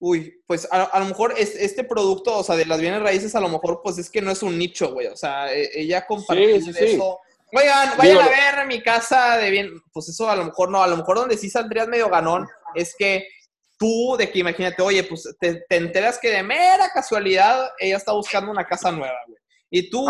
uy, 0.00 0.42
pues 0.46 0.68
a, 0.70 0.98
lo 0.98 1.06
mejor 1.06 1.32
es, 1.38 1.54
este 1.54 1.84
producto, 1.84 2.38
o 2.38 2.42
sea, 2.42 2.56
de 2.56 2.66
las 2.66 2.80
bienes 2.80 3.00
raíces, 3.00 3.34
a 3.36 3.40
lo 3.40 3.48
mejor, 3.48 3.80
pues 3.82 3.98
es 3.98 4.10
que 4.10 4.20
no 4.20 4.32
es 4.32 4.42
un 4.42 4.58
nicho, 4.58 4.92
güey. 4.92 5.06
O 5.06 5.16
sea, 5.16 5.54
e, 5.54 5.70
ella 5.80 6.04
compartió 6.06 6.60
sí, 6.60 6.72
eso 6.76 7.20
Oigan, 7.52 7.96
vayan 7.96 8.18
a 8.18 8.28
ver 8.28 8.66
mi 8.66 8.82
casa 8.82 9.36
de 9.38 9.50
bien. 9.50 9.70
Pues 9.92 10.08
eso 10.08 10.28
a 10.28 10.36
lo 10.36 10.44
mejor 10.44 10.70
no, 10.70 10.82
a 10.82 10.88
lo 10.88 10.96
mejor 10.96 11.16
donde 11.16 11.38
sí 11.38 11.48
saldrías 11.48 11.88
medio 11.88 12.10
ganón 12.10 12.46
es 12.74 12.94
que 12.96 13.26
tú, 13.78 14.16
de 14.18 14.30
que 14.30 14.40
imagínate, 14.40 14.82
oye, 14.82 15.02
pues 15.04 15.34
te, 15.40 15.64
enteras 15.70 16.18
que 16.18 16.30
de 16.30 16.42
mera 16.42 16.90
casualidad 16.92 17.70
ella 17.78 17.96
está 17.96 18.12
buscando 18.12 18.50
una 18.50 18.66
casa 18.66 18.90
nueva, 18.90 19.16
güey. 19.26 19.38
Y 19.70 19.90
tú 19.90 20.06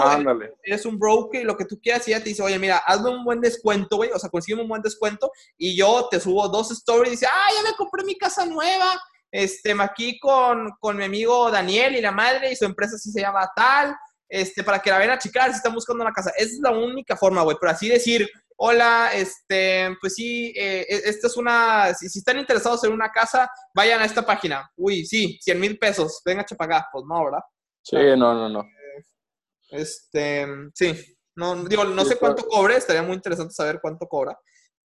eres 0.62 0.86
un 0.86 1.00
broker 1.00 1.40
y 1.40 1.44
lo 1.44 1.56
que 1.56 1.64
tú 1.64 1.80
quieras 1.80 2.06
y 2.06 2.12
ella 2.12 2.22
te 2.22 2.28
dice, 2.28 2.44
oye, 2.44 2.60
mira, 2.60 2.78
hazme 2.78 3.10
un 3.10 3.24
buen 3.24 3.40
descuento, 3.40 3.96
güey. 3.96 4.10
O 4.12 4.18
sea, 4.18 4.30
consigue 4.30 4.60
un 4.60 4.68
buen 4.68 4.82
descuento 4.82 5.32
y 5.56 5.76
yo 5.76 6.06
te 6.08 6.20
subo 6.20 6.46
dos 6.48 6.70
stories 6.70 7.08
y 7.08 7.10
dice, 7.16 7.26
ah, 7.26 7.48
ya 7.56 7.68
me 7.68 7.76
compré 7.76 8.04
mi 8.04 8.16
casa 8.16 8.46
nueva. 8.46 9.00
Este, 9.32 9.74
aquí 9.80 10.18
con, 10.20 10.70
con 10.78 10.96
mi 10.96 11.04
amigo 11.04 11.50
Daniel 11.50 11.96
y 11.96 12.00
la 12.00 12.12
madre 12.12 12.52
y 12.52 12.56
su 12.56 12.64
empresa 12.66 12.96
sí 12.98 13.10
se 13.10 13.20
llama 13.20 13.50
tal 13.54 13.96
este, 14.28 14.62
para 14.62 14.80
que 14.80 14.90
la 14.90 14.98
vean 14.98 15.10
a 15.10 15.18
checar 15.18 15.50
si 15.50 15.56
están 15.56 15.74
buscando 15.74 16.02
una 16.02 16.12
casa. 16.12 16.30
Esa 16.36 16.54
es 16.54 16.60
la 16.60 16.70
única 16.70 17.16
forma, 17.16 17.42
güey, 17.42 17.56
pero 17.60 17.72
así 17.72 17.88
decir, 17.88 18.28
hola, 18.56 19.10
este, 19.14 19.96
pues 20.00 20.14
sí, 20.14 20.52
eh, 20.56 20.86
e, 20.88 21.08
esta 21.08 21.28
es 21.28 21.36
una, 21.36 21.94
si, 21.94 22.06
están 22.18 22.38
interesados 22.38 22.84
en 22.84 22.92
una 22.92 23.10
casa, 23.10 23.50
vayan 23.74 24.00
a 24.00 24.04
esta 24.04 24.24
página. 24.24 24.70
Uy, 24.76 25.04
sí, 25.06 25.38
100 25.40 25.60
mil 25.60 25.78
pesos, 25.78 26.20
venga 26.24 26.42
a. 26.42 26.86
Pues 26.92 27.04
no, 27.06 27.24
¿verdad? 27.24 27.40
Sí, 27.82 27.96
no, 27.96 28.34
no, 28.34 28.48
no. 28.48 28.64
Este, 29.70 30.46
sí, 30.74 31.16
no, 31.36 31.64
digo, 31.64 31.84
no 31.84 32.04
sé 32.04 32.16
cuánto 32.16 32.46
cobre, 32.46 32.76
estaría 32.76 33.02
muy 33.02 33.14
interesante 33.14 33.54
saber 33.54 33.80
cuánto 33.80 34.06
cobra 34.06 34.38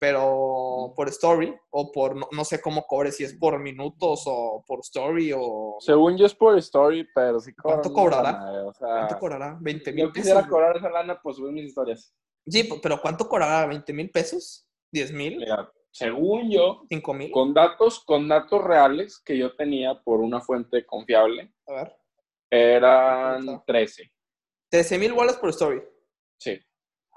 pero 0.01 0.95
por 0.97 1.09
story 1.09 1.55
o 1.69 1.93
por, 1.93 2.17
no, 2.33 2.45
sé 2.45 2.59
cómo 2.59 2.87
cobre, 2.87 3.13
si 3.13 3.23
es 3.23 3.35
por 3.35 3.61
minutos 3.61 4.23
o 4.25 4.65
por 4.67 4.81
story 4.81 5.33
o... 5.37 5.77
Según 5.81 6.17
yo 6.17 6.25
es 6.25 6.35
por 6.35 6.57
story, 6.57 7.07
pero 7.15 7.39
si 7.39 7.55
¿Cuánto 7.55 7.93
cobrará? 7.93 8.41
¿Cuánto 8.79 9.19
cobrará? 9.19 9.59
¿20 9.59 9.63
mil 9.63 9.83
pesos? 9.83 9.95
Yo 9.97 10.13
quisiera 10.13 10.49
cobrar 10.49 10.79
esa 10.79 10.89
lana 10.89 11.21
por 11.21 11.35
subir 11.35 11.53
mis 11.53 11.67
historias. 11.67 12.15
Sí, 12.47 12.67
pero 12.83 12.99
¿cuánto 13.03 13.29
cobrará? 13.29 13.71
¿20 13.71 13.93
mil 13.93 14.11
pesos? 14.11 14.67
¿10 14.93 15.13
mil? 15.13 15.47
según 15.93 16.51
yo, 16.51 16.87
¿5 16.89 17.15
mil? 17.15 17.31
Con 17.31 17.53
datos, 17.53 18.03
con 18.03 18.27
datos 18.27 18.65
reales 18.65 19.21
que 19.23 19.37
yo 19.37 19.55
tenía 19.55 20.01
por 20.03 20.21
una 20.21 20.41
fuente 20.41 20.87
confiable. 20.87 21.53
A 21.67 21.73
ver. 21.75 21.97
Eran 22.49 23.63
13. 23.67 24.11
13 24.71 24.99
mil 24.99 25.13
bolas 25.13 25.37
por 25.37 25.51
story. 25.51 25.83
Sí. 26.39 26.59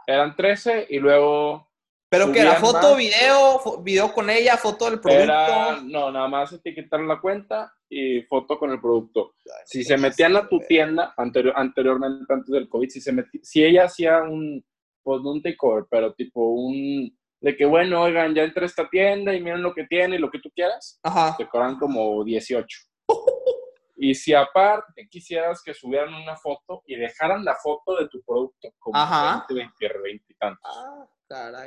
Eran 0.06 0.36
13 0.36 0.88
y 0.90 1.00
luego 1.00 1.73
pero 2.14 2.32
que 2.32 2.42
era 2.42 2.58
foto, 2.58 2.96
video, 2.96 3.82
video 3.82 4.14
con 4.14 4.30
ella, 4.30 4.56
foto 4.56 4.88
del 4.88 5.00
producto. 5.00 5.82
no, 5.86 6.12
nada 6.12 6.28
más 6.28 6.54
etiquetar 6.54 7.00
la 7.00 7.20
cuenta 7.20 7.74
y 7.90 8.22
foto 8.22 8.60
con 8.60 8.70
el 8.70 8.80
producto. 8.80 9.34
si 9.66 9.84
se 9.84 9.98
metían 9.98 10.36
a 10.36 10.48
tu 10.48 10.60
tienda 10.60 11.16
anterior, 11.18 11.56
anteriormente, 11.58 12.32
antes 12.32 12.52
del 12.52 12.70
COVID, 12.70 12.88
si, 12.88 13.02
se 13.02 13.12
si 13.42 13.64
ella 13.64 13.86
hacía 13.86 14.22
un, 14.22 14.64
pues 15.02 15.24
no 15.24 15.32
un 15.32 15.42
takeover, 15.42 15.86
pero 15.90 16.14
tipo 16.14 16.52
un, 16.52 17.18
de 17.42 17.58
que 17.58 17.66
bueno, 17.66 18.04
oigan, 18.04 18.36
ya 18.36 18.44
entré 18.44 18.62
a 18.62 18.68
esta 18.68 18.88
tienda 18.88 19.34
y 19.34 19.42
miren 19.42 19.64
lo 19.64 19.74
que 19.74 19.86
tiene 19.88 20.18
y 20.18 20.20
lo 20.20 20.30
que 20.30 20.38
tú 20.38 20.52
quieras, 20.54 21.00
Ajá. 21.02 21.36
te 21.36 21.48
cobran 21.48 21.80
como 21.80 22.24
18. 22.24 22.80
y 23.98 24.14
si 24.14 24.36
aparte 24.36 25.08
quisieras 25.10 25.64
que 25.64 25.74
subieran 25.74 26.14
una 26.14 26.36
foto 26.36 26.84
y 26.86 26.96
dejaran 26.96 27.44
la 27.44 27.56
foto 27.56 27.96
de 27.96 28.08
tu 28.08 28.22
producto 28.22 28.70
como 28.78 29.00
Ajá. 29.00 29.48
20, 29.50 29.72
20, 29.80 30.00
20 30.04 30.26
y 30.30 30.36
tantos. 30.36 30.78
Ah. 30.78 31.08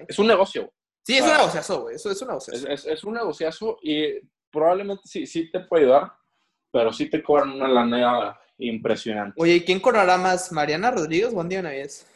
Es 0.08 0.18
un 0.18 0.26
negocio, 0.26 0.72
Sí, 1.06 1.16
es 1.16 1.22
un 1.22 1.30
negociazo, 1.30 1.82
güey. 1.82 1.94
Eso 1.94 2.10
es 2.10 2.20
un 2.20 2.28
negociazo. 2.28 2.68
Es, 2.68 3.04
un 3.04 3.14
negociazo 3.14 3.78
y 3.80 4.18
probablemente 4.50 5.02
sí, 5.04 5.24
sí 5.24 5.48
te 5.52 5.60
puede 5.60 5.84
ayudar, 5.84 6.12
pero 6.72 6.92
sí 6.92 7.08
te 7.08 7.22
cobran 7.22 7.52
una 7.52 7.68
lana 7.68 8.36
impresionante. 8.58 9.40
Oye, 9.40 9.54
¿y 9.54 9.64
quién 9.64 9.78
cobrará 9.78 10.18
más? 10.18 10.50
¿Mariana 10.50 10.90
Rodríguez 10.90 11.32
o 11.32 11.40
Andy 11.40 11.56
Benavides? 11.56 12.08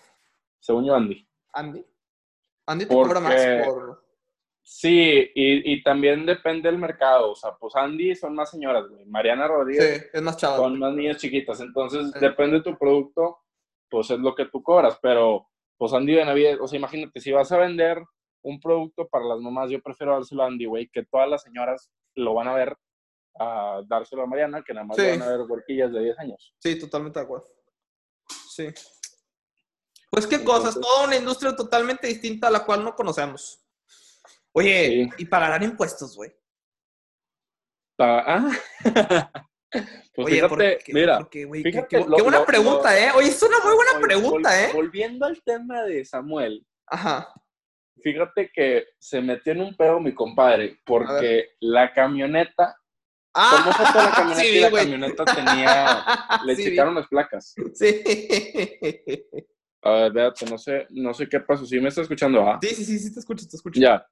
Según 0.58 0.86
yo, 0.86 0.96
Andy. 0.96 1.24
Andy. 1.52 1.86
Andy 2.66 2.86
te 2.86 2.92
cobra 2.94 3.20
más 3.20 3.40
por... 3.64 4.04
Sí, 4.60 5.30
y, 5.34 5.82
también 5.84 6.26
depende 6.26 6.68
del 6.68 6.78
mercado. 6.78 7.30
O 7.32 7.36
sea, 7.36 7.52
pues 7.56 7.76
Andy 7.76 8.16
son 8.16 8.34
más 8.34 8.50
señoras, 8.50 8.88
güey. 8.88 9.04
Mariana 9.06 9.46
Rodríguez 9.46 10.00
sí, 10.00 10.08
es 10.12 10.22
más 10.22 10.36
chaval. 10.36 10.58
son 10.58 10.78
más 10.80 10.94
niñas 10.94 11.16
chiquitas. 11.18 11.60
Entonces, 11.60 12.12
depende 12.14 12.56
de 12.56 12.62
tu 12.64 12.76
producto, 12.76 13.38
pues 13.88 14.10
es 14.10 14.18
lo 14.18 14.34
que 14.34 14.46
tú 14.46 14.62
cobras. 14.62 14.98
Pero 15.00 15.49
pues 15.80 15.94
Andy 15.94 16.14
Benavides, 16.14 16.58
o 16.60 16.68
sea, 16.68 16.78
imagínate, 16.78 17.20
si 17.20 17.32
vas 17.32 17.50
a 17.52 17.56
vender 17.56 18.04
un 18.42 18.60
producto 18.60 19.08
para 19.08 19.24
las 19.24 19.38
mamás, 19.38 19.70
yo 19.70 19.80
prefiero 19.80 20.12
dárselo 20.12 20.42
a 20.42 20.46
Andy, 20.46 20.66
güey, 20.66 20.90
que 20.90 21.06
todas 21.06 21.26
las 21.26 21.42
señoras 21.42 21.90
lo 22.16 22.34
van 22.34 22.48
a 22.48 22.54
ver 22.54 22.76
a 23.38 23.80
dárselo 23.86 24.24
a 24.24 24.26
Mariana, 24.26 24.62
que 24.62 24.74
nada 24.74 24.86
más 24.86 24.98
van 24.98 25.22
a 25.22 25.28
ver 25.28 25.40
huerquillas 25.48 25.90
de 25.90 26.04
10 26.04 26.18
años. 26.18 26.54
Sí, 26.58 26.78
totalmente 26.78 27.18
de 27.18 27.24
acuerdo. 27.24 27.46
Sí. 28.50 28.66
Pues 30.10 30.26
qué 30.26 30.44
cosas, 30.44 30.78
toda 30.78 31.06
una 31.06 31.16
industria 31.16 31.56
totalmente 31.56 32.08
distinta 32.08 32.48
a 32.48 32.50
la 32.50 32.66
cual 32.66 32.84
no 32.84 32.94
conocemos. 32.94 33.64
Oye, 34.52 35.08
y 35.16 35.24
pagarán 35.24 35.62
impuestos, 35.62 36.14
güey. 36.14 36.30
Ah. 37.98 38.50
Pues 40.14 40.34
fíjate, 40.34 40.78
mira, 40.88 41.28
fíjate, 41.30 41.86
qué, 41.88 41.98
buena 42.22 42.44
pregunta, 42.44 42.98
¿eh? 42.98 43.10
Oye, 43.14 43.28
es 43.28 43.42
una 43.42 43.58
muy 43.64 43.74
buena 43.74 44.00
pregunta, 44.00 44.64
¿eh? 44.64 44.70
Volviendo 44.74 45.26
al 45.26 45.40
tema 45.42 45.82
de 45.84 46.04
Samuel. 46.04 46.66
Ajá. 46.86 47.28
Fíjate 48.02 48.50
que 48.52 48.86
se 48.98 49.20
metió 49.20 49.52
en 49.52 49.60
un 49.60 49.76
pedo 49.76 50.00
mi 50.00 50.12
compadre, 50.12 50.80
porque 50.84 51.50
la 51.60 51.92
camioneta 51.92 52.76
Ah, 53.34 53.62
¿Cómo 53.62 53.72
fue 53.72 54.02
la 54.02 54.10
camioneta 54.14 54.46
y 54.46 54.60
la 54.60 54.70
camioneta 54.70 55.24
tenía. 55.24 56.04
Le 56.44 56.56
checaron 56.56 56.94
las 56.94 57.06
placas. 57.06 57.54
Sí. 57.74 58.02
A 59.82 59.90
ver, 59.92 60.12
véate, 60.12 60.46
no 60.46 60.58
sé, 60.58 60.86
no 60.90 61.14
sé 61.14 61.28
qué 61.28 61.40
pasó. 61.40 61.64
¿Sí 61.64 61.80
me 61.80 61.88
está 61.88 62.02
escuchando? 62.02 62.42
Ah? 62.42 62.58
Sí, 62.60 62.74
sí, 62.74 62.84
sí, 62.84 62.98
sí, 62.98 63.14
te 63.14 63.20
escucho, 63.20 63.46
te 63.48 63.56
escucho. 63.56 63.80
Ya. 63.80 64.04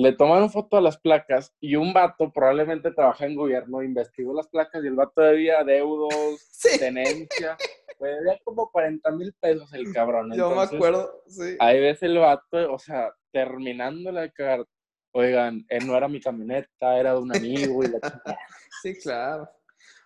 Le 0.00 0.12
tomaron 0.12 0.50
foto 0.50 0.76
a 0.76 0.80
las 0.80 0.96
placas 0.98 1.52
y 1.60 1.74
un 1.76 1.92
vato 1.92 2.30
probablemente 2.32 2.92
trabaja 2.92 3.26
en 3.26 3.34
gobierno, 3.34 3.82
investigó 3.82 4.32
las 4.32 4.46
placas 4.48 4.84
y 4.84 4.86
el 4.86 4.94
vato 4.94 5.20
debía 5.20 5.64
deudos, 5.64 6.48
tenencia. 6.78 7.56
Pues 7.98 8.16
debía 8.16 8.38
como 8.44 8.70
40 8.70 9.10
mil 9.12 9.32
pesos 9.40 9.72
el 9.72 9.92
cabrón. 9.92 10.32
Yo 10.36 10.54
me 10.54 10.62
acuerdo, 10.62 11.22
sí. 11.26 11.56
Ahí 11.58 11.80
ves 11.80 12.02
el 12.02 12.18
vato, 12.18 12.72
o 12.72 12.78
sea, 12.78 13.12
terminando 13.32 14.12
la 14.12 14.28
carta 14.30 14.70
oigan, 15.12 15.66
él 15.68 15.86
no 15.86 15.96
era 15.96 16.08
mi 16.08 16.20
camioneta, 16.20 16.98
era 16.98 17.14
de 17.14 17.18
un 17.18 17.34
amigo 17.34 17.82
y 17.82 17.88
la 17.88 17.98
Sí, 18.82 18.94
claro. 18.98 19.48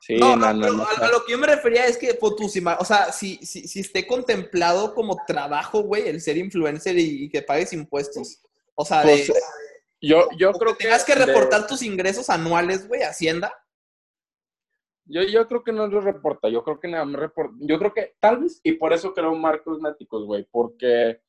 Sí, 0.01 0.17
no, 0.17 0.35
no, 0.37 0.53
no, 0.53 0.85
a, 0.85 1.09
lo 1.09 1.25
que 1.25 1.33
yo 1.33 1.39
me 1.39 1.47
refería 1.47 1.87
es 1.87 1.97
que, 1.97 2.15
pues, 2.15 2.33
o 2.33 2.85
sea, 2.85 3.13
si, 3.13 3.37
si, 3.37 3.69
si 3.69 3.81
esté 3.81 4.05
contemplado 4.05 4.95
como 4.95 5.17
trabajo, 5.27 5.83
güey, 5.83 6.09
el 6.09 6.21
ser 6.21 6.39
influencer 6.39 6.99
y, 6.99 7.29
que 7.29 7.43
pagues 7.43 7.73
impuestos. 7.73 8.41
O 8.75 8.85
sea, 8.85 9.05
de, 9.05 9.33
yo, 10.03 10.29
yo 10.37 10.53
creo 10.53 10.77
que 10.77 10.85
tengas 10.85 11.05
que 11.05 11.15
reportar 11.15 11.67
tus 11.67 11.83
ingresos 11.83 12.29
anuales, 12.29 12.87
güey, 12.87 13.03
Hacienda. 13.03 13.53
Yo, 15.05 15.23
yo 15.23 15.49
creo 15.49 15.65
que 15.65 15.73
no 15.73 15.87
lo 15.87 16.01
reporta, 16.01 16.49
yo 16.49 16.63
creo 16.63 16.79
que 16.79 16.89
nada 16.89 17.05
más 17.05 17.21
reporta, 17.21 17.57
yo 17.61 17.79
creo 17.79 17.93
que 17.93 18.15
tal 18.21 18.39
vez, 18.39 18.61
y 18.63 18.73
por 18.73 18.93
eso 18.93 19.13
creo 19.13 19.35
marcos 19.35 19.81
méticos, 19.81 20.25
güey, 20.25 20.47
porque 20.51 21.21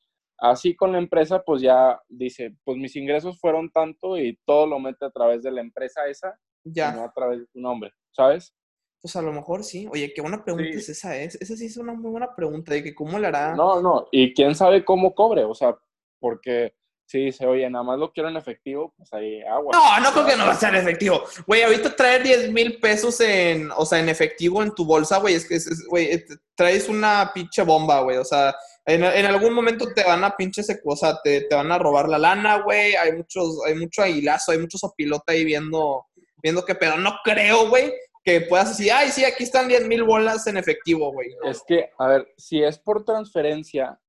Así 0.44 0.76
con 0.76 0.92
la 0.92 0.98
empresa, 0.98 1.42
pues 1.42 1.62
ya 1.62 2.02
dice, 2.10 2.56
pues 2.66 2.78
mis 2.78 2.96
ingresos 2.98 3.40
fueron 3.40 3.72
tanto 3.72 4.18
y 4.18 4.38
todo 4.46 4.68
lo 4.68 4.78
mete 4.78 5.06
a 5.06 5.10
través 5.10 5.44
de 5.44 5.52
la 5.52 5.62
empresa 5.62 6.06
esa, 6.08 6.38
ya. 6.66 6.92
no 6.92 7.04
a 7.04 7.14
través 7.14 7.40
de 7.40 7.46
tu 7.48 7.62
nombre, 7.62 7.92
¿sabes? 8.12 8.54
Pues 9.02 9.16
a 9.16 9.22
lo 9.22 9.32
mejor 9.32 9.64
sí. 9.64 9.88
Oye, 9.90 10.14
qué 10.14 10.22
buena 10.22 10.44
pregunta 10.44 10.70
es 10.70 10.90
esa, 10.90 11.18
¿eh? 11.18 11.26
Esa 11.26 11.56
sí 11.56 11.68
es 11.68 11.78
una 11.78 11.94
muy 11.94 12.12
buena 12.12 12.36
pregunta, 12.36 12.74
de 12.74 12.84
que 12.84 12.94
cómo 12.96 13.20
le 13.20 13.28
hará. 13.28 13.56
No, 13.56 13.82
no, 13.82 14.08
y 14.12 14.34
quién 14.34 14.54
sabe 14.54 14.84
cómo 14.84 15.14
cobre, 15.14 15.46
o 15.46 15.54
sea, 15.54 15.78
porque 16.20 16.76
si 17.06 17.26
dice, 17.26 17.46
oye, 17.46 17.70
nada 17.70 17.84
más 17.84 18.00
lo 18.00 18.12
quiero 18.12 18.30
en 18.30 18.38
efectivo, 18.38 18.94
pues 18.98 19.12
ahí 19.14 19.42
agua. 19.44 19.72
No, 19.74 20.00
no 20.00 20.12
creo 20.14 20.26
que 20.26 20.36
no 20.36 20.46
va 20.46 20.54
a 20.54 20.56
ser 20.56 20.74
en 20.76 20.82
efectivo. 20.82 21.24
Güey, 21.46 21.64
ahorita 21.64 21.96
traer 21.96 22.24
10 22.24 22.52
mil 22.52 22.80
pesos 22.80 23.20
en, 23.20 23.70
o 23.72 23.86
sea, 23.86 24.00
en 24.00 24.10
efectivo 24.10 24.64
en 24.64 24.74
tu 24.74 24.86
bolsa, 24.86 25.20
güey, 25.20 25.36
es 25.36 25.48
que, 25.48 25.58
güey, 25.90 26.24
traes 26.56 26.90
una 26.90 27.32
pinche 27.34 27.62
bomba, 27.64 28.02
güey, 28.02 28.18
o 28.18 28.26
sea, 28.26 28.56
en, 28.86 29.26
algún 29.26 29.54
momento 29.54 29.88
te 29.94 30.04
van 30.04 30.24
a 30.24 30.36
pinche 30.36 30.62
o 30.84 30.96
sea, 30.96 31.18
te, 31.24 31.42
te 31.42 31.56
van 31.56 31.72
a 31.72 31.78
robar 31.78 32.10
la 32.10 32.20
lana, 32.20 32.58
güey. 32.58 32.96
Hay 32.96 33.14
muchos, 33.14 33.60
hay 33.66 33.76
mucho 33.76 34.02
aguilazo, 34.02 34.52
hay 34.52 34.58
muchos 34.58 34.84
opilota 34.84 35.32
ahí 35.32 35.46
viendo, 35.46 36.06
viendo 36.42 36.66
qué 36.66 36.76
pedo. 36.76 36.98
No 36.98 37.14
creo, 37.24 37.70
güey, 37.70 37.94
que 38.24 38.42
puedas 38.42 38.78
decir, 38.78 38.92
ay, 38.92 39.10
sí, 39.10 39.24
aquí 39.24 39.44
están 39.44 39.70
10 39.70 39.88
mil 39.88 40.04
bolas 40.04 40.48
en 40.48 40.58
efectivo, 40.58 41.14
güey. 41.14 41.30
Es 41.46 41.64
que, 41.66 41.92
a 41.98 42.08
ver, 42.08 42.28
si 42.38 42.62
es 42.62 42.78
por 42.78 43.06
transferencia, 43.06 44.00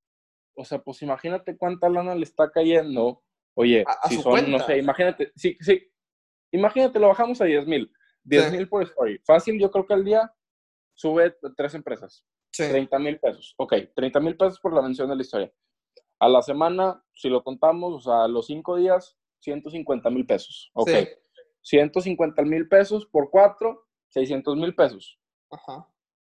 o 0.55 0.64
sea, 0.64 0.78
pues 0.78 1.02
imagínate 1.02 1.57
cuánta 1.57 1.88
lana 1.88 2.14
le 2.14 2.24
está 2.24 2.50
cayendo. 2.50 3.22
Oye, 3.55 3.84
si 4.09 4.16
son, 4.16 4.50
no 4.50 4.59
sé, 4.59 4.78
imagínate, 4.78 5.32
sí, 5.36 5.57
sí, 5.61 5.82
imagínate, 6.52 6.98
lo 6.98 7.09
bajamos 7.09 7.40
a 7.40 7.44
10 7.44 7.66
mil. 7.66 7.90
10 8.24 8.52
mil 8.52 8.68
por 8.68 8.82
story. 8.82 9.20
Fácil, 9.24 9.61
yo 9.61 9.70
creo 9.70 9.86
que 9.86 9.94
al 9.94 10.05
día 10.05 10.32
sube 10.94 11.36
tres 11.57 11.74
empresas. 11.74 12.24
30 12.57 12.98
mil 12.98 13.18
pesos. 13.18 13.55
Ok, 13.59 13.74
30 13.94 14.20
mil 14.20 14.36
pesos 14.36 14.61
por 14.61 14.72
la 14.72 14.82
mención 14.82 15.09
de 15.09 15.16
la 15.16 15.22
historia. 15.22 15.52
A 16.20 16.28
la 16.28 16.40
semana, 16.42 17.05
si 17.12 17.28
lo 17.28 17.42
contamos, 17.42 17.94
o 17.94 18.00
sea, 18.00 18.24
a 18.24 18.28
los 18.28 18.46
cinco 18.46 18.76
días, 18.76 19.16
150 19.40 20.09
mil 20.11 20.24
pesos. 20.24 20.70
Ok. 20.74 20.90
150 21.62 22.42
mil 22.42 22.68
pesos 22.68 23.07
por 23.07 23.30
cuatro, 23.30 23.86
600 24.11 24.57
mil 24.57 24.74
pesos. 24.74 25.18
Ajá. 25.50 25.88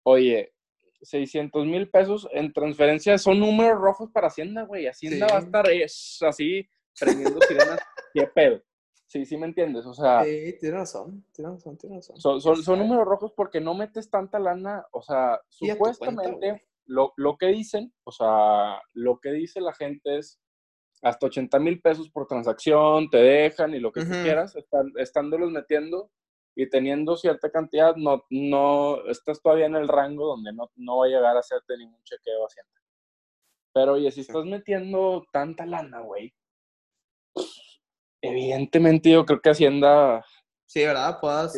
Oye, 0.04 0.54
600 1.02 1.66
mil 1.66 1.90
pesos 1.90 2.28
en 2.32 2.52
transferencia 2.54 3.18
son 3.18 3.40
números 3.40 3.80
rojos 3.80 4.10
para 4.12 4.28
Hacienda, 4.28 4.64
güey. 4.64 4.88
Hacienda 4.88 5.28
va 5.28 5.38
a 5.38 5.42
estar 5.42 5.70
es, 5.70 6.20
así, 6.22 6.68
prendiendo 7.00 7.40
sirenas. 7.42 7.80
¿Qué 8.14 8.28
pedo? 8.28 8.62
Sí, 9.08 9.26
sí 9.26 9.38
me 9.38 9.48
entiendes, 9.48 9.86
o 9.86 9.94
sea... 9.94 10.24
Sí, 10.26 10.58
tienes 10.60 10.80
razón, 10.80 11.26
tienes 11.32 11.54
razón, 11.54 11.78
tienes 11.78 11.98
razón. 11.98 12.20
Son, 12.20 12.42
son, 12.42 12.62
son, 12.62 12.80
números 12.80 13.06
rojos 13.06 13.32
porque 13.34 13.62
no 13.62 13.74
metes 13.74 14.10
tanta 14.10 14.38
lana, 14.38 14.86
o 14.92 15.02
sea, 15.02 15.40
supuestamente 15.48 16.68
lo, 16.86 17.14
lo, 17.16 17.38
que 17.38 17.48
dicen, 17.48 17.94
o 18.04 18.12
sea, 18.12 18.82
lo 18.94 19.20
que 19.20 19.32
dice 19.32 19.62
la 19.62 19.74
gente 19.74 20.18
es 20.18 20.42
hasta 21.02 21.28
80 21.28 21.60
mil 21.60 21.80
pesos 21.80 22.10
por 22.10 22.28
transacción, 22.28 23.10
te 23.10 23.18
dejan 23.18 23.74
y 23.74 23.80
lo 23.80 23.94
que 23.94 24.04
tú 24.04 24.12
quieras, 24.12 24.56
están, 24.58 24.92
estándolos 24.98 25.52
metiendo 25.52 26.12
y 26.60 26.68
teniendo 26.70 27.16
cierta 27.16 27.52
cantidad, 27.52 27.96
no, 27.96 28.26
no, 28.32 29.06
estás 29.08 29.40
todavía 29.42 29.68
en 29.68 29.76
el 29.76 29.88
rango 29.88 30.26
donde 30.26 30.52
no, 30.52 30.72
no 30.76 30.98
va 30.98 31.06
a 31.06 31.10
llegar 31.10 31.38
a 31.38 31.42
hacerte 31.42 31.78
ningún 31.78 32.04
chequeo 32.04 32.48
haciendo. 32.48 32.74
Pero 33.74 33.94
oye, 33.94 34.12
si 34.12 34.22
estás 34.22 34.44
metiendo 34.44 35.24
tanta 35.32 35.68
lana, 35.68 36.02
güey, 36.02 36.34
Evidentemente 38.22 39.12
yo 39.12 39.26
creo 39.26 39.40
que 39.40 39.50
Hacienda... 39.52 40.26
Sí, 40.66 40.84
¿verdad? 40.84 41.20
Puedas... 41.22 41.54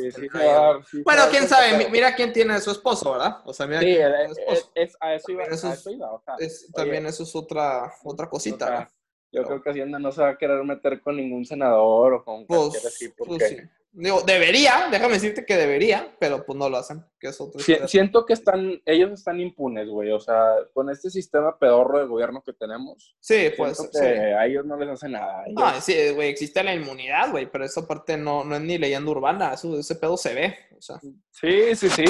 bueno, 1.03 1.23
quién 1.31 1.47
sabe, 1.47 1.89
mira 1.89 2.13
quién 2.13 2.31
tiene 2.31 2.53
a 2.53 2.59
su 2.59 2.69
esposo, 2.69 3.13
¿verdad? 3.13 3.41
O 3.43 3.53
sea, 3.53 3.65
mira 3.65 3.79
sí, 3.79 3.85
quién 3.87 3.97
tiene 3.97 4.23
a 4.23 4.27
su 4.27 4.39
esposo. 4.39 4.71
Es, 4.75 4.97
a 4.99 5.15
eso 5.15 5.31
iba, 5.31 5.43
eso, 5.45 6.71
también 6.75 7.05
eso 7.07 7.23
es 7.23 7.35
otra, 7.35 7.91
otra 8.03 8.29
cosita, 8.29 8.91
Yo 9.31 9.43
creo 9.43 9.61
que 9.61 9.69
Hacienda 9.69 9.99
no 9.99 10.11
se 10.11 10.21
va 10.21 10.29
a 10.29 10.37
querer 10.37 10.63
meter 10.63 11.01
con 11.01 11.17
ningún 11.17 11.45
senador 11.45 12.13
o 12.13 12.23
con 12.23 12.45
pues, 12.47 12.59
cualquier 12.59 12.87
así, 12.87 13.09
pues 13.09 13.29
porque... 13.29 13.69
Digo, 13.91 14.21
debería, 14.21 14.87
déjame 14.91 15.13
decirte 15.13 15.45
que 15.45 15.57
debería, 15.57 16.15
pero 16.19 16.45
pues 16.45 16.57
no 16.57 16.69
lo 16.69 16.77
hacen, 16.77 17.03
que 17.19 17.29
es 17.29 17.41
otro 17.41 17.59
Siento 17.87 18.23
que 18.23 18.33
están, 18.33 18.79
ellos 18.85 19.11
están 19.11 19.39
impunes, 19.39 19.89
güey, 19.89 20.11
o 20.11 20.19
sea, 20.19 20.53
con 20.73 20.91
este 20.91 21.09
sistema 21.09 21.57
pedorro 21.57 21.97
de 21.97 22.05
gobierno 22.05 22.43
que 22.43 22.53
tenemos. 22.53 23.15
Sí, 23.19 23.49
pues. 23.57 23.89
Que 23.91 24.35
a 24.35 24.45
ellos 24.45 24.63
no 24.65 24.77
les 24.77 24.89
hace 24.89 25.09
nada. 25.09 25.43
No, 25.49 25.81
sí, 25.81 26.11
güey, 26.13 26.29
existe 26.29 26.63
la 26.63 26.75
inmunidad, 26.75 27.31
güey, 27.31 27.51
pero 27.51 27.65
esa 27.65 27.87
parte 27.87 28.15
no, 28.15 28.43
no 28.43 28.55
es 28.55 28.61
ni 28.61 28.77
leyenda 28.77 29.09
urbana, 29.09 29.53
eso, 29.55 29.79
ese 29.79 29.95
pedo 29.95 30.17
se 30.17 30.35
ve, 30.35 30.55
o 30.77 30.81
sea. 30.81 30.99
Sí, 31.31 31.75
sí, 31.75 31.89
sí. 31.89 32.05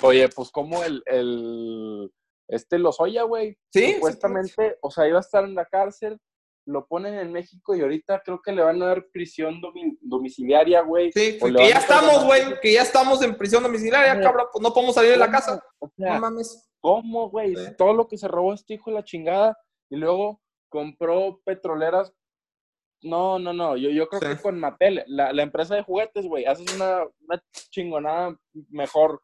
Oye, 0.00 0.30
pues 0.30 0.50
como 0.50 0.82
el, 0.82 1.02
el, 1.04 2.10
este 2.48 2.78
Lozoya, 2.78 3.24
güey. 3.24 3.58
Sí. 3.70 3.94
Supuestamente, 3.94 4.78
o 4.80 4.90
sea, 4.90 5.06
iba 5.06 5.18
a 5.18 5.20
estar 5.20 5.44
en 5.44 5.54
la 5.54 5.66
cárcel, 5.66 6.18
lo 6.66 6.86
ponen 6.86 7.14
en 7.14 7.32
México 7.32 7.74
y 7.74 7.82
ahorita 7.82 8.22
creo 8.24 8.40
que 8.42 8.52
le 8.52 8.62
van 8.62 8.82
a 8.82 8.86
dar 8.86 9.06
prisión 9.12 9.60
domiciliaria, 10.00 10.80
güey. 10.82 11.12
Sí, 11.12 11.38
que 11.38 11.68
ya 11.68 11.78
estamos, 11.78 12.24
güey, 12.24 12.42
que 12.60 12.72
ya 12.72 12.82
estamos 12.82 13.22
en 13.22 13.36
prisión 13.36 13.62
domiciliaria, 13.62 14.20
cabrón, 14.20 14.46
pues 14.52 14.62
no 14.62 14.72
podemos 14.72 14.94
salir 14.94 15.12
de 15.12 15.16
la 15.18 15.30
casa. 15.30 15.62
no 15.96 16.20
mames. 16.20 16.70
¿Cómo, 16.80 17.30
güey? 17.30 17.54
Todo 17.76 17.94
lo 17.94 18.06
que 18.06 18.18
se 18.18 18.28
robó 18.28 18.52
este 18.52 18.74
hijo 18.74 18.90
de 18.90 18.96
la 18.96 19.04
chingada 19.04 19.58
y 19.90 19.96
luego 19.96 20.40
compró 20.68 21.40
petroleras. 21.44 22.12
No, 23.02 23.38
no, 23.38 23.52
no, 23.52 23.76
yo, 23.76 23.90
yo 23.90 24.08
creo 24.08 24.20
que 24.20 24.42
con 24.42 24.58
Mattel, 24.58 25.04
la, 25.06 25.32
la, 25.32 25.42
empresa 25.42 25.74
de 25.74 25.82
juguetes, 25.82 26.26
güey, 26.26 26.46
haces 26.46 26.74
una, 26.74 27.02
una 27.20 27.42
chingonada 27.70 28.34
mejor 28.70 29.22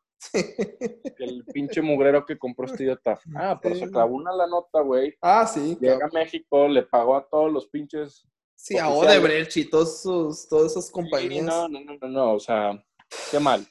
el 1.19 1.45
pinche 1.53 1.81
mugrero 1.81 2.25
que 2.25 2.39
compró 2.39 2.67
este 2.67 2.85
idiota. 2.85 3.19
Ah, 3.35 3.59
pero 3.61 3.75
se 3.75 3.91
clavó 3.91 4.17
una 4.17 4.33
la 4.33 4.47
nota, 4.47 4.81
güey. 4.81 5.15
Ah, 5.21 5.47
sí. 5.47 5.77
Llega 5.81 6.07
a 6.07 6.11
México, 6.13 6.69
le 6.69 6.83
pagó 6.83 7.17
a 7.17 7.27
todos 7.27 7.53
los 7.53 7.67
pinches. 7.69 8.27
Sí, 8.55 8.77
a 8.77 8.91
Odebrecht 8.91 9.57
y 9.57 9.65
todos 9.65 10.03
sus, 10.03 10.47
todas 10.49 10.73
esas 10.73 10.91
compañías. 10.91 11.47
no, 11.47 11.69
no, 11.69 11.81
no, 11.81 12.09
no, 12.09 12.35
o 12.35 12.41
sea, 12.41 12.83
qué 13.31 13.41
mal. 13.41 13.67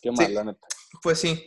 Qué 0.00 0.10
mal, 0.10 0.32
la 0.32 0.44
neta. 0.44 0.66
Pues 1.02 1.18
sí. 1.18 1.46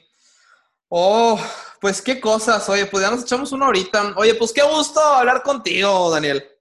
Oh, 0.89 1.39
pues 1.81 2.01
qué 2.01 2.21
cosas. 2.21 2.69
Oye, 2.69 2.85
pues 2.85 3.03
ya 3.03 3.09
nos 3.09 3.23
echamos 3.23 3.51
una 3.51 3.67
horita. 3.67 4.13
Oye, 4.15 4.35
pues 4.35 4.53
qué 4.53 4.61
gusto 4.61 4.99
hablar 4.99 5.41
contigo, 5.41 6.11
Daniel. 6.11 6.52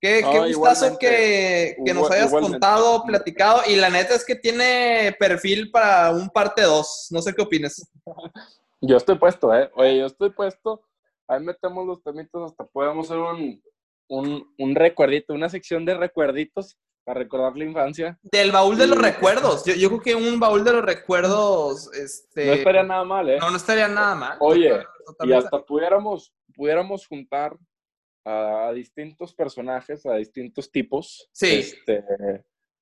Qué, 0.00 0.22
gustazo 0.54 0.98
que, 0.98 1.76
nos 1.94 2.10
hayas 2.10 2.30
contado, 2.30 3.04
platicado. 3.04 3.62
Y 3.68 3.76
la 3.76 3.90
neta 3.90 4.14
es 4.14 4.24
que 4.24 4.34
tiene 4.34 5.14
perfil 5.18 5.70
para 5.70 6.10
un 6.10 6.30
parte 6.30 6.62
2. 6.62 7.08
No 7.10 7.20
sé 7.20 7.34
qué 7.34 7.42
opines. 7.42 7.86
Yo 8.80 8.96
estoy 8.96 9.18
puesto, 9.18 9.54
¿eh? 9.54 9.70
Oye, 9.74 9.98
yo 9.98 10.06
estoy 10.06 10.30
puesto. 10.30 10.80
Ahí 11.28 11.38
metemos 11.44 11.86
los 11.86 12.02
temitos, 12.02 12.50
hasta 12.50 12.64
podemos 12.64 13.10
hacer 13.10 13.18
un, 13.18 13.62
un, 14.56 14.74
recuerdito, 14.74 15.34
una 15.34 15.50
sección 15.50 15.84
de 15.84 15.94
recuerditos 15.94 16.78
para 17.04 17.20
recordar 17.20 17.54
la 17.58 17.64
infancia. 17.64 18.18
Del 18.22 18.52
baúl 18.52 18.78
de 18.78 18.86
los 18.86 18.96
recuerdos. 18.96 19.66
Yo, 19.66 19.74
yo, 19.74 19.88
creo 19.88 20.00
que 20.00 20.14
un 20.14 20.40
baúl 20.40 20.64
de 20.64 20.72
los 20.72 20.82
recuerdos. 20.82 21.92
Este... 21.92 22.46
No 22.46 22.52
estaría 22.54 22.82
nada 22.82 23.04
mal, 23.04 23.28
¿eh? 23.28 23.38
No, 23.38 23.50
no 23.50 23.56
estaría 23.58 23.86
nada 23.86 24.14
mal. 24.14 24.38
Oye, 24.40 24.82
y 25.24 25.32
hasta 25.34 25.62
pudiéramos, 25.62 26.32
pudiéramos 26.54 27.06
juntar 27.06 27.54
a 28.24 28.72
distintos 28.74 29.34
personajes, 29.34 30.04
a 30.06 30.14
distintos 30.14 30.70
tipos. 30.70 31.28
Sí. 31.32 31.60
Este, 31.60 32.04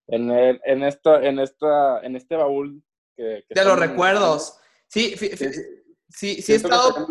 en, 0.08 0.30
el, 0.30 0.60
en, 0.64 0.82
esta, 0.82 1.22
en, 1.24 1.38
esta, 1.38 2.00
en 2.00 2.16
este 2.16 2.36
baúl 2.36 2.82
que... 3.16 3.44
de 3.48 3.64
los 3.64 3.78
recuerdos. 3.78 4.58
Sí, 4.88 5.14
sí, 5.16 5.30
sí, 6.42 6.52
he 6.52 6.56
estado, 6.56 7.06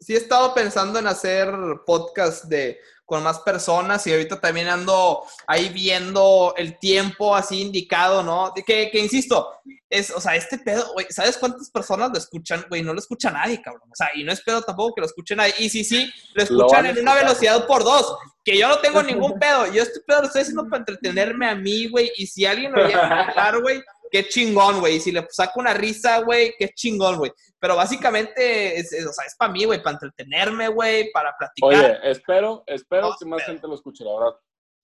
sí 0.00 0.14
he 0.14 0.16
estado 0.16 0.54
pensando 0.54 0.98
en 0.98 1.06
hacer 1.06 1.52
podcast 1.84 2.44
de 2.46 2.78
con 3.08 3.22
más 3.22 3.38
personas 3.38 4.06
y 4.06 4.12
ahorita 4.12 4.38
también 4.38 4.68
ando 4.68 5.24
ahí 5.46 5.70
viendo 5.70 6.52
el 6.58 6.78
tiempo 6.78 7.34
así 7.34 7.62
indicado, 7.62 8.22
¿no? 8.22 8.52
Que, 8.54 8.90
que 8.90 8.98
insisto, 8.98 9.48
es, 9.88 10.10
o 10.10 10.20
sea, 10.20 10.36
este 10.36 10.58
pedo, 10.58 10.92
güey, 10.92 11.06
¿sabes 11.08 11.38
cuántas 11.38 11.70
personas 11.70 12.10
lo 12.10 12.18
escuchan? 12.18 12.66
Güey, 12.68 12.82
no 12.82 12.92
lo 12.92 12.98
escucha 12.98 13.30
nadie, 13.30 13.62
cabrón. 13.62 13.88
O 13.90 13.94
sea, 13.94 14.10
y 14.14 14.24
no 14.24 14.30
es 14.30 14.42
pedo 14.42 14.60
tampoco 14.60 14.96
que 14.96 15.00
lo 15.00 15.06
escuche 15.06 15.34
nadie. 15.34 15.54
Y 15.58 15.70
sí, 15.70 15.84
sí, 15.84 16.12
lo 16.34 16.42
escuchan 16.42 16.84
en 16.84 16.98
una 16.98 17.14
velocidad 17.14 17.66
por 17.66 17.82
dos, 17.82 18.14
que 18.44 18.58
yo 18.58 18.68
no 18.68 18.78
tengo 18.80 19.02
ningún 19.02 19.38
pedo. 19.38 19.72
Yo 19.72 19.82
este 19.82 20.00
pedo 20.00 20.20
lo 20.20 20.26
estoy 20.26 20.42
haciendo 20.42 20.68
para 20.68 20.80
entretenerme 20.80 21.48
a 21.48 21.54
mí, 21.54 21.88
güey, 21.88 22.12
y 22.18 22.26
si 22.26 22.44
alguien 22.44 22.72
lo 22.72 22.86
viene 22.86 23.00
a 23.00 23.22
hablar, 23.22 23.62
güey, 23.62 23.82
qué 24.10 24.28
chingón, 24.28 24.80
güey. 24.80 25.00
Si 25.00 25.12
le 25.12 25.26
saco 25.30 25.60
una 25.60 25.74
risa, 25.74 26.20
güey, 26.20 26.54
qué 26.58 26.68
chingón, 26.70 27.18
güey. 27.18 27.32
Pero 27.58 27.76
básicamente, 27.76 28.78
es, 28.78 28.92
o 29.06 29.12
sea, 29.12 29.26
es 29.26 29.34
para 29.36 29.52
mí, 29.52 29.64
güey, 29.64 29.82
para 29.82 29.94
entretenerme, 29.94 30.68
güey, 30.68 31.10
para 31.12 31.34
platicar. 31.36 31.68
Oye, 31.68 31.98
espero, 32.04 32.64
espero 32.66 33.14
que 33.18 33.26
más 33.26 33.42
gente 33.44 33.66
lo 33.66 33.74
escuche, 33.74 34.04
la 34.04 34.12
verdad. 34.12 34.38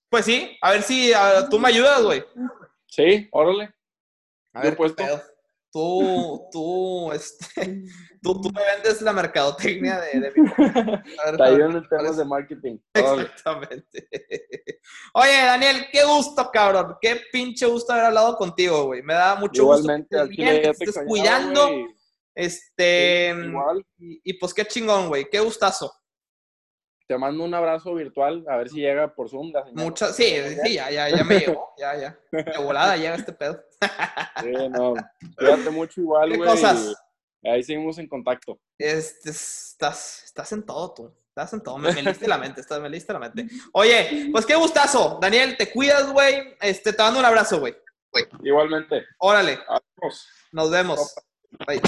Pues 0.09 0.25
sí, 0.25 0.57
a 0.61 0.71
ver 0.73 0.83
si 0.83 1.13
tú 1.51 1.59
me 1.59 1.69
ayudas, 1.69 2.03
güey. 2.03 2.25
Sí, 2.87 3.29
órale. 3.33 3.75
A 4.53 4.63
ver, 4.63 4.77
pues 4.77 4.95
tú, 5.75 6.49
tú, 6.53 7.13
este, 7.13 7.83
tú, 8.23 8.41
tú, 8.41 8.51
me 8.53 8.63
vendes 8.65 9.03
la 9.03 9.13
mercadotecnia 9.13 10.01
de, 10.01 10.21
de 10.21 10.33
mi... 10.37 10.49
Está 11.27 11.45
ahí 11.45 11.55
en 11.55 11.73
el 11.73 11.89
tema 11.89 12.13
de 12.13 12.25
marketing. 12.25 12.79
Exactamente. 12.95 14.09
Oye, 15.15 15.33
Daniel, 15.33 15.87
qué 15.91 16.05
gusto, 16.05 16.49
cabrón. 16.53 16.95
Qué 17.01 17.23
pinche 17.33 17.67
gusto 17.67 17.93
haber 17.93 18.07
hablado 18.07 18.37
contigo, 18.37 18.85
güey. 18.85 19.03
Me 19.03 19.15
da 19.15 19.35
mucho 19.35 19.63
Igualmente, 19.63 20.17
gusto. 20.17 20.37
Que 20.37 20.71
estés 20.71 21.01
cuidando. 21.09 21.69
Este. 22.37 23.35
igual. 23.37 23.85
Y, 23.99 24.21
y, 24.23 24.35
pues 24.35 24.55
qué 24.55 24.65
chingón, 24.65 25.09
güey. 25.09 25.29
Qué 25.29 25.41
gustazo. 25.41 25.93
Te 27.07 27.19
mando 27.19 27.45
un 27.45 27.53
abrazo 27.53 27.95
virtual, 27.95 28.45
a 28.49 28.57
ver 28.57 28.71
si 28.71 28.81
llega 28.81 29.15
por 29.15 29.29
Zoom 29.29 29.53
la 29.53 29.65
Muchas, 29.73 30.17
sí, 30.17 30.25
sí, 30.65 30.75
ya, 30.75 30.91
ya, 30.91 31.11
ya 31.11 31.25
me 31.25 31.39
llegó, 31.39 31.75
ya, 31.77 31.97
ya. 31.99 32.19
De 32.31 32.59
volada 32.59 32.97
llega 32.97 33.15
este 33.15 33.33
pedo. 33.33 33.63
Sí, 34.41 34.53
no, 34.71 34.95
cuídate 35.37 35.71
mucho 35.71 36.01
igual, 36.01 36.37
güey. 36.37 36.49
cosas? 36.49 36.95
Ahí 37.43 37.63
seguimos 37.63 37.99
en 37.99 38.09
contacto. 38.09 38.59
Este, 38.79 39.31
estás, 39.31 40.25
estás 40.25 40.53
en 40.53 40.65
todo 40.65 40.95
tú. 40.95 41.15
Estás 41.29 41.53
en 41.53 41.63
todo. 41.63 41.79
Me, 41.79 41.93
me 41.93 42.03
liste 42.03 42.29
la 42.29 42.39
mente, 42.39 42.61
estás, 42.61 42.81
me 42.81 42.89
liste 42.89 43.13
la 43.13 43.19
mente. 43.19 43.49
Oye, 43.73 44.29
pues 44.33 44.47
qué 44.47 44.55
gustazo. 44.55 45.19
Daniel, 45.21 45.57
te 45.57 45.71
cuidas, 45.71 46.11
güey. 46.11 46.57
Este, 46.61 46.93
te 46.93 47.03
mando 47.03 47.19
un 47.19 47.27
abrazo, 47.27 47.61
güey. 47.61 47.75
Igualmente. 48.43 49.05
Órale. 49.19 49.59
Nos 50.53 50.71
vemos. 50.71 51.15
Bye. 51.67 51.83